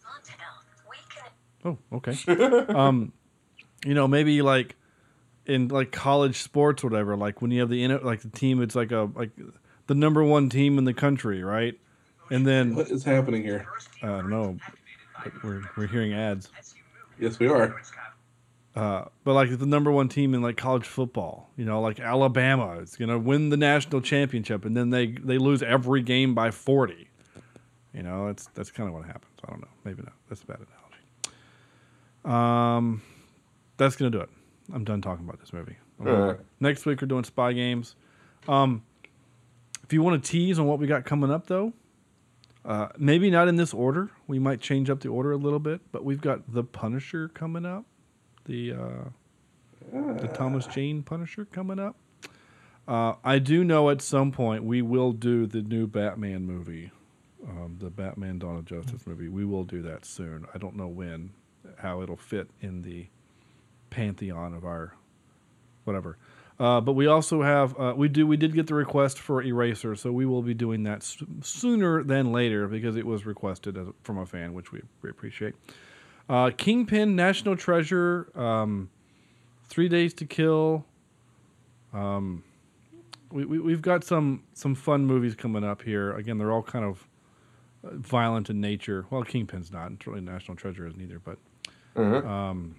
Oh, 1.64 1.78
okay. 1.92 2.16
um, 2.74 3.12
you 3.84 3.94
know, 3.94 4.08
maybe 4.08 4.42
like 4.42 4.76
in 5.46 5.68
like 5.68 5.92
college 5.92 6.40
sports, 6.42 6.82
or 6.84 6.88
whatever. 6.88 7.16
Like 7.16 7.40
when 7.40 7.50
you 7.50 7.60
have 7.60 7.68
the 7.70 7.82
in- 7.84 8.02
like 8.02 8.22
the 8.22 8.30
team, 8.30 8.62
it's 8.62 8.74
like 8.74 8.92
a 8.92 9.10
like 9.14 9.30
the 9.86 9.94
number 9.94 10.22
one 10.24 10.48
team 10.48 10.78
in 10.78 10.84
the 10.84 10.94
country, 10.94 11.42
right? 11.42 11.78
And 12.30 12.46
then 12.46 12.74
What 12.74 12.90
is 12.90 13.04
happening 13.04 13.42
here? 13.42 13.66
I 14.02 14.06
don't 14.06 14.30
know. 14.30 14.56
We're 15.44 15.62
we're 15.76 15.86
hearing 15.86 16.14
ads. 16.14 16.50
Yes, 17.18 17.38
we 17.38 17.46
are. 17.48 17.80
Uh, 18.74 19.04
but 19.24 19.34
like 19.34 19.58
the 19.58 19.66
number 19.66 19.92
one 19.92 20.08
team 20.08 20.34
in 20.34 20.40
like 20.40 20.56
college 20.56 20.86
football, 20.86 21.50
you 21.56 21.64
know, 21.64 21.80
like 21.80 22.00
Alabama 22.00 22.78
is 22.80 22.96
gonna 22.96 23.18
win 23.18 23.50
the 23.50 23.56
national 23.56 24.00
championship, 24.00 24.64
and 24.64 24.76
then 24.76 24.90
they 24.90 25.08
they 25.08 25.38
lose 25.38 25.62
every 25.62 26.02
game 26.02 26.34
by 26.34 26.50
forty. 26.50 27.10
You 27.92 28.02
know, 28.02 28.26
that's 28.28 28.46
that's 28.54 28.70
kind 28.70 28.88
of 28.88 28.94
what 28.94 29.04
happens. 29.04 29.32
I 29.46 29.50
don't 29.50 29.60
know. 29.60 29.68
Maybe 29.84 30.02
not. 30.02 30.14
That's 30.28 30.42
a 30.42 30.46
bad 30.46 30.58
analogy. 30.58 30.72
Um, 32.24 33.02
that's 33.76 33.96
gonna 33.96 34.10
do 34.10 34.20
it. 34.20 34.30
I'm 34.72 34.84
done 34.84 35.02
talking 35.02 35.26
about 35.26 35.40
this 35.40 35.52
movie. 35.52 35.76
Alright. 36.00 36.40
Next 36.60 36.86
week 36.86 37.00
we're 37.00 37.08
doing 37.08 37.24
spy 37.24 37.52
games. 37.52 37.94
Um, 38.48 38.82
if 39.84 39.92
you 39.92 40.02
want 40.02 40.22
to 40.22 40.30
tease 40.30 40.58
on 40.58 40.66
what 40.66 40.78
we 40.78 40.86
got 40.86 41.04
coming 41.04 41.30
up, 41.30 41.46
though, 41.46 41.72
uh, 42.64 42.88
maybe 42.96 43.30
not 43.30 43.48
in 43.48 43.56
this 43.56 43.74
order. 43.74 44.10
We 44.26 44.38
might 44.38 44.60
change 44.60 44.88
up 44.88 45.00
the 45.00 45.08
order 45.08 45.32
a 45.32 45.36
little 45.36 45.58
bit, 45.58 45.80
but 45.92 46.04
we've 46.04 46.20
got 46.20 46.52
the 46.52 46.64
Punisher 46.64 47.28
coming 47.28 47.66
up, 47.66 47.84
the 48.44 48.72
uh, 48.72 49.04
the 49.92 50.28
Thomas 50.28 50.66
Jane 50.66 51.02
Punisher 51.02 51.44
coming 51.46 51.78
up. 51.78 51.96
Uh, 52.86 53.14
I 53.24 53.38
do 53.38 53.62
know 53.62 53.90
at 53.90 54.02
some 54.02 54.32
point 54.32 54.64
we 54.64 54.82
will 54.82 55.12
do 55.12 55.46
the 55.46 55.62
new 55.62 55.86
Batman 55.86 56.44
movie, 56.44 56.90
um, 57.48 57.76
the 57.78 57.90
Batman 57.90 58.38
Dawn 58.38 58.56
of 58.56 58.64
Justice 58.64 59.06
movie. 59.06 59.28
We 59.28 59.44
will 59.44 59.64
do 59.64 59.82
that 59.82 60.04
soon. 60.04 60.46
I 60.52 60.58
don't 60.58 60.74
know 60.76 60.88
when, 60.88 61.30
how 61.78 62.02
it'll 62.02 62.16
fit 62.16 62.48
in 62.60 62.82
the 62.82 63.06
pantheon 63.90 64.54
of 64.54 64.64
our 64.64 64.94
whatever. 65.84 66.16
Uh, 66.58 66.80
but 66.80 66.92
we 66.92 67.06
also 67.06 67.42
have 67.42 67.78
uh, 67.78 67.94
we 67.96 68.08
do 68.08 68.26
we 68.26 68.36
did 68.36 68.54
get 68.54 68.66
the 68.66 68.74
request 68.74 69.18
for 69.18 69.42
Eraser, 69.42 69.96
so 69.96 70.12
we 70.12 70.26
will 70.26 70.42
be 70.42 70.54
doing 70.54 70.82
that 70.84 70.98
s- 70.98 71.22
sooner 71.40 72.02
than 72.02 72.30
later 72.32 72.68
because 72.68 72.96
it 72.96 73.06
was 73.06 73.24
requested 73.26 73.76
as, 73.76 73.88
from 74.02 74.18
a 74.18 74.26
fan, 74.26 74.54
which 74.54 74.70
we, 74.70 74.80
we 75.02 75.10
appreciate. 75.10 75.54
Uh, 76.32 76.50
Kingpin, 76.50 77.14
National 77.14 77.56
Treasure, 77.56 78.26
um, 78.34 78.88
Three 79.64 79.86
Days 79.86 80.14
to 80.14 80.24
Kill. 80.24 80.86
Um, 81.92 82.42
we, 83.30 83.44
we 83.44 83.58
we've 83.58 83.82
got 83.82 84.02
some 84.02 84.42
some 84.54 84.74
fun 84.74 85.04
movies 85.04 85.34
coming 85.34 85.62
up 85.62 85.82
here. 85.82 86.16
Again, 86.16 86.38
they're 86.38 86.50
all 86.50 86.62
kind 86.62 86.86
of 86.86 87.06
uh, 87.84 87.90
violent 87.96 88.48
in 88.48 88.62
nature. 88.62 89.04
Well, 89.10 89.24
Kingpin's 89.24 89.70
not, 89.70 89.88
and 89.88 89.98
certainly 90.02 90.22
National 90.22 90.56
Treasure 90.56 90.86
isn't 90.86 91.02
either, 91.02 91.18
but. 91.18 91.36
Um, 92.26 92.76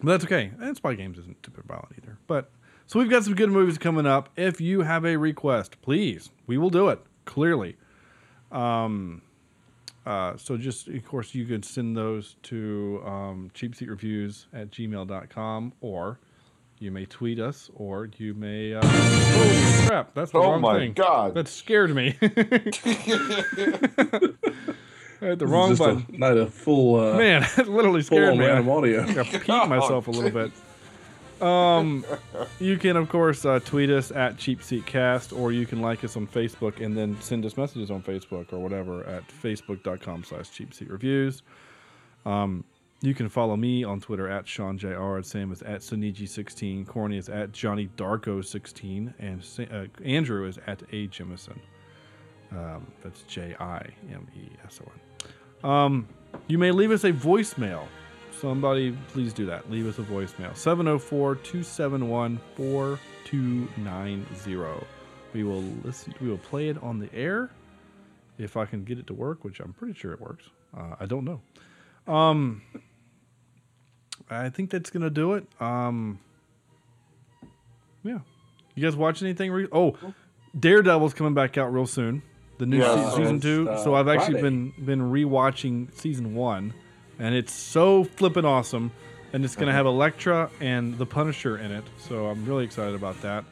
but 0.00 0.12
that's 0.12 0.24
okay. 0.24 0.52
And 0.60 0.76
Spy 0.76 0.94
Games 0.94 1.18
isn't 1.18 1.44
super 1.44 1.62
violent 1.66 1.92
either. 2.00 2.18
But 2.28 2.50
so 2.86 3.00
we've 3.00 3.10
got 3.10 3.24
some 3.24 3.34
good 3.34 3.50
movies 3.50 3.78
coming 3.78 4.06
up. 4.06 4.28
If 4.36 4.60
you 4.60 4.82
have 4.82 5.04
a 5.04 5.16
request, 5.16 5.82
please, 5.82 6.30
we 6.46 6.56
will 6.56 6.70
do 6.70 6.88
it. 6.88 7.00
Clearly. 7.24 7.76
Um, 8.52 9.22
uh, 10.06 10.36
so 10.36 10.56
just 10.56 10.88
of 10.88 11.04
course 11.04 11.34
you 11.34 11.44
can 11.46 11.62
send 11.62 11.96
those 11.96 12.36
to 12.44 13.02
um, 13.06 13.50
cheapseatreviews 13.54 14.46
at 14.52 14.70
gmail.com 14.70 15.72
or 15.80 16.18
you 16.80 16.90
may 16.90 17.06
tweet 17.06 17.38
us 17.38 17.70
or 17.74 18.08
you 18.18 18.34
may 18.34 18.74
uh, 18.74 18.80
oh 18.84 19.84
crap 19.86 20.14
that's 20.14 20.32
the 20.32 20.38
Oh 20.38 20.52
wrong 20.52 20.60
my 20.60 20.78
thing. 20.78 20.92
God. 20.92 21.34
that 21.34 21.48
scared 21.48 21.94
me. 21.94 22.16
I 25.20 25.26
hit 25.28 25.38
the 25.38 25.46
This 25.46 25.48
is 25.48 25.50
wrong 25.50 25.68
just 25.70 25.80
a- 25.80 25.84
button. 25.94 26.06
not 26.18 26.36
a 26.36 26.46
full, 26.46 26.96
uh, 27.00 27.16
man 27.16 27.42
it 27.58 27.68
literally 27.68 28.02
scared 28.02 28.24
full-on 28.34 28.38
me. 28.38 28.46
random 28.46 28.68
I- 28.68 28.72
audio. 28.72 29.02
I 29.02 29.04
peed 29.24 29.68
myself 29.68 30.06
a 30.08 30.10
little 30.10 30.30
bit 30.30 30.52
um, 31.42 32.04
you 32.60 32.76
can 32.76 32.96
of 32.96 33.08
course 33.08 33.44
uh, 33.44 33.60
tweet 33.60 33.90
us 33.90 34.10
at 34.10 34.38
Cheap 34.38 34.62
Seat 34.62 34.86
Cast, 34.86 35.32
or 35.32 35.52
you 35.52 35.66
can 35.66 35.80
like 35.80 36.04
us 36.04 36.16
on 36.16 36.26
Facebook 36.26 36.80
and 36.84 36.96
then 36.96 37.20
send 37.20 37.44
us 37.44 37.56
messages 37.56 37.90
on 37.90 38.02
Facebook 38.02 38.52
or 38.52 38.58
whatever 38.58 39.04
at 39.04 39.26
facebook.com/slash 39.28 40.50
Cheap 40.50 40.74
Seat 40.74 40.90
Reviews. 40.90 41.42
Um, 42.26 42.64
you 43.00 43.14
can 43.14 43.28
follow 43.28 43.56
me 43.56 43.84
on 43.84 44.00
Twitter 44.00 44.30
at 44.30 44.48
Sean 44.48 44.78
Jr. 44.78 45.20
Sam 45.22 45.52
is 45.52 45.60
at 45.62 45.80
Suniji16. 45.80 46.86
Corny 46.86 47.18
is 47.18 47.28
at 47.28 47.52
Johnny 47.52 47.90
Darko16, 47.98 49.12
and 49.18 49.68
uh, 49.70 50.02
Andrew 50.02 50.46
is 50.46 50.58
at 50.66 50.82
A 50.90 51.08
Jemison. 51.08 51.58
Um, 52.52 52.86
that's 53.02 53.22
J 53.22 53.54
I 53.60 53.86
M 54.10 54.26
E 54.36 54.48
S 54.64 54.80
O 54.82 54.90
N. 55.64 55.70
Um, 55.70 56.08
you 56.46 56.58
may 56.58 56.70
leave 56.70 56.90
us 56.90 57.04
a 57.04 57.12
voicemail. 57.12 57.86
Somebody, 58.48 58.94
please 59.08 59.32
do 59.32 59.46
that. 59.46 59.70
Leave 59.70 59.86
us 59.86 59.98
a 59.98 60.02
voicemail. 60.02 60.54
704 60.54 61.36
271 61.36 62.38
4290. 62.56 64.86
We 65.32 65.44
will 65.44 65.62
listen, 65.82 66.14
we 66.20 66.28
will 66.28 66.36
play 66.36 66.68
it 66.68 66.76
on 66.82 66.98
the 66.98 67.08
air 67.14 67.48
if 68.36 68.58
I 68.58 68.66
can 68.66 68.84
get 68.84 68.98
it 68.98 69.06
to 69.06 69.14
work, 69.14 69.44
which 69.44 69.60
I'm 69.60 69.72
pretty 69.72 69.94
sure 69.98 70.12
it 70.12 70.20
works. 70.20 70.44
Uh, 70.76 70.94
I 71.00 71.06
don't 71.06 71.24
know. 71.24 71.40
Um, 72.12 72.60
I 74.28 74.50
think 74.50 74.68
that's 74.70 74.90
going 74.90 75.04
to 75.04 75.10
do 75.10 75.32
it. 75.32 75.46
Um, 75.58 76.18
yeah. 78.02 78.18
You 78.74 78.82
guys 78.82 78.94
watch 78.94 79.22
anything? 79.22 79.52
Re- 79.52 79.68
oh, 79.72 79.96
Daredevil's 80.58 81.14
coming 81.14 81.32
back 81.32 81.56
out 81.56 81.72
real 81.72 81.86
soon. 81.86 82.20
The 82.58 82.66
new 82.66 82.80
Yeah, 82.80 83.08
se- 83.10 83.16
season 83.16 83.40
two. 83.40 83.70
uh, 83.70 83.82
so 83.82 83.94
I've 83.94 84.08
actually 84.08 84.40
Friday. 84.40 84.42
been 84.42 84.74
been 84.84 85.00
rewatching 85.10 85.94
season 85.94 86.34
one, 86.34 86.74
and 87.18 87.34
it's 87.34 87.52
so 87.52 88.04
flippin' 88.04 88.44
awesome. 88.44 88.92
And 89.32 89.44
it's 89.44 89.56
gonna 89.56 89.70
uh-huh. 89.70 89.78
have 89.78 89.86
Elektra 89.86 90.50
and 90.60 90.96
the 90.96 91.06
Punisher 91.06 91.58
in 91.58 91.72
it, 91.72 91.84
so 91.98 92.26
I'm 92.26 92.44
really 92.44 92.64
excited 92.64 92.94
about 92.94 93.20
that. 93.22 93.44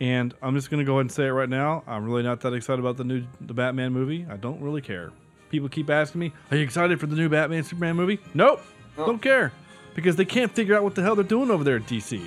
And 0.00 0.34
I'm 0.40 0.54
just 0.54 0.70
gonna 0.70 0.84
go 0.84 0.94
ahead 0.94 1.02
and 1.02 1.12
say 1.12 1.26
it 1.26 1.32
right 1.32 1.48
now. 1.48 1.84
I'm 1.86 2.06
really 2.06 2.22
not 2.22 2.40
that 2.40 2.54
excited 2.54 2.80
about 2.80 2.96
the 2.96 3.04
new 3.04 3.24
the 3.40 3.52
Batman 3.52 3.92
movie. 3.92 4.26
I 4.28 4.36
don't 4.36 4.60
really 4.62 4.80
care. 4.80 5.12
People 5.50 5.68
keep 5.68 5.90
asking 5.90 6.20
me, 6.20 6.32
"Are 6.50 6.56
you 6.56 6.62
excited 6.64 6.98
for 6.98 7.06
the 7.06 7.16
new 7.16 7.28
Batman 7.28 7.62
Superman 7.62 7.96
movie?" 7.96 8.20
Nope, 8.32 8.62
don't 8.96 9.20
care, 9.20 9.52
because 9.94 10.16
they 10.16 10.24
can't 10.24 10.50
figure 10.50 10.74
out 10.74 10.82
what 10.82 10.94
the 10.94 11.02
hell 11.02 11.14
they're 11.14 11.24
doing 11.24 11.50
over 11.50 11.62
there 11.62 11.76
at 11.76 11.86
DC. 11.86 12.22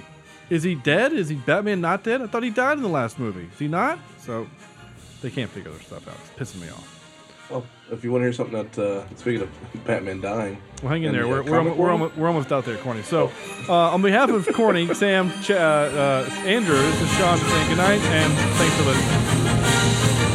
Is 0.51 0.61
he 0.61 0.75
dead? 0.75 1.11
Is 1.11 1.29
he 1.29 1.35
Batman 1.35 1.81
not 1.81 2.03
dead? 2.03 2.21
I 2.21 2.27
thought 2.27 2.43
he 2.43 2.51
died 2.51 2.77
in 2.77 2.83
the 2.83 2.89
last 2.89 3.17
movie. 3.17 3.49
Is 3.51 3.57
he 3.57 3.67
not? 3.67 3.97
So 4.19 4.45
they 5.21 5.31
can't 5.31 5.49
figure 5.49 5.71
their 5.71 5.81
stuff 5.81 6.07
out. 6.07 6.15
It's 6.37 6.53
pissing 6.53 6.61
me 6.61 6.69
off. 6.69 6.94
Well, 7.49 7.63
if 7.91 8.03
you 8.03 8.11
want 8.11 8.21
to 8.21 8.25
hear 8.25 8.33
something 8.33 8.55
that, 8.55 8.77
uh, 8.79 9.15
speaking 9.15 9.41
of 9.43 9.49
Batman 9.85 10.19
dying, 10.19 10.57
Well, 10.81 10.91
hang 10.91 11.03
in 11.03 11.11
there. 11.13 11.23
the, 11.23 11.29
We're, 11.29 11.41
uh, 11.41 11.43
we're, 11.43 11.57
almost, 11.59 11.77
we're, 11.77 11.91
almost, 11.91 12.17
we're 12.17 12.27
almost 12.27 12.51
out 12.51 12.65
there, 12.65 12.77
Corny. 12.77 13.03
So, 13.03 13.31
uh, 13.69 13.73
on 13.93 14.01
behalf 14.01 14.29
of 14.29 14.47
Corny, 14.53 14.91
Sam, 14.95 15.31
Ch- 15.43 15.51
uh, 15.51 15.53
uh, 15.55 16.29
Andrew, 16.45 16.75
this 16.75 17.01
is 17.01 17.11
Sean 17.17 17.37
saying 17.37 17.67
goodnight, 17.69 18.01
and 18.01 18.33
thanks 18.57 18.75
for 18.75 18.83
listening. 18.85 20.34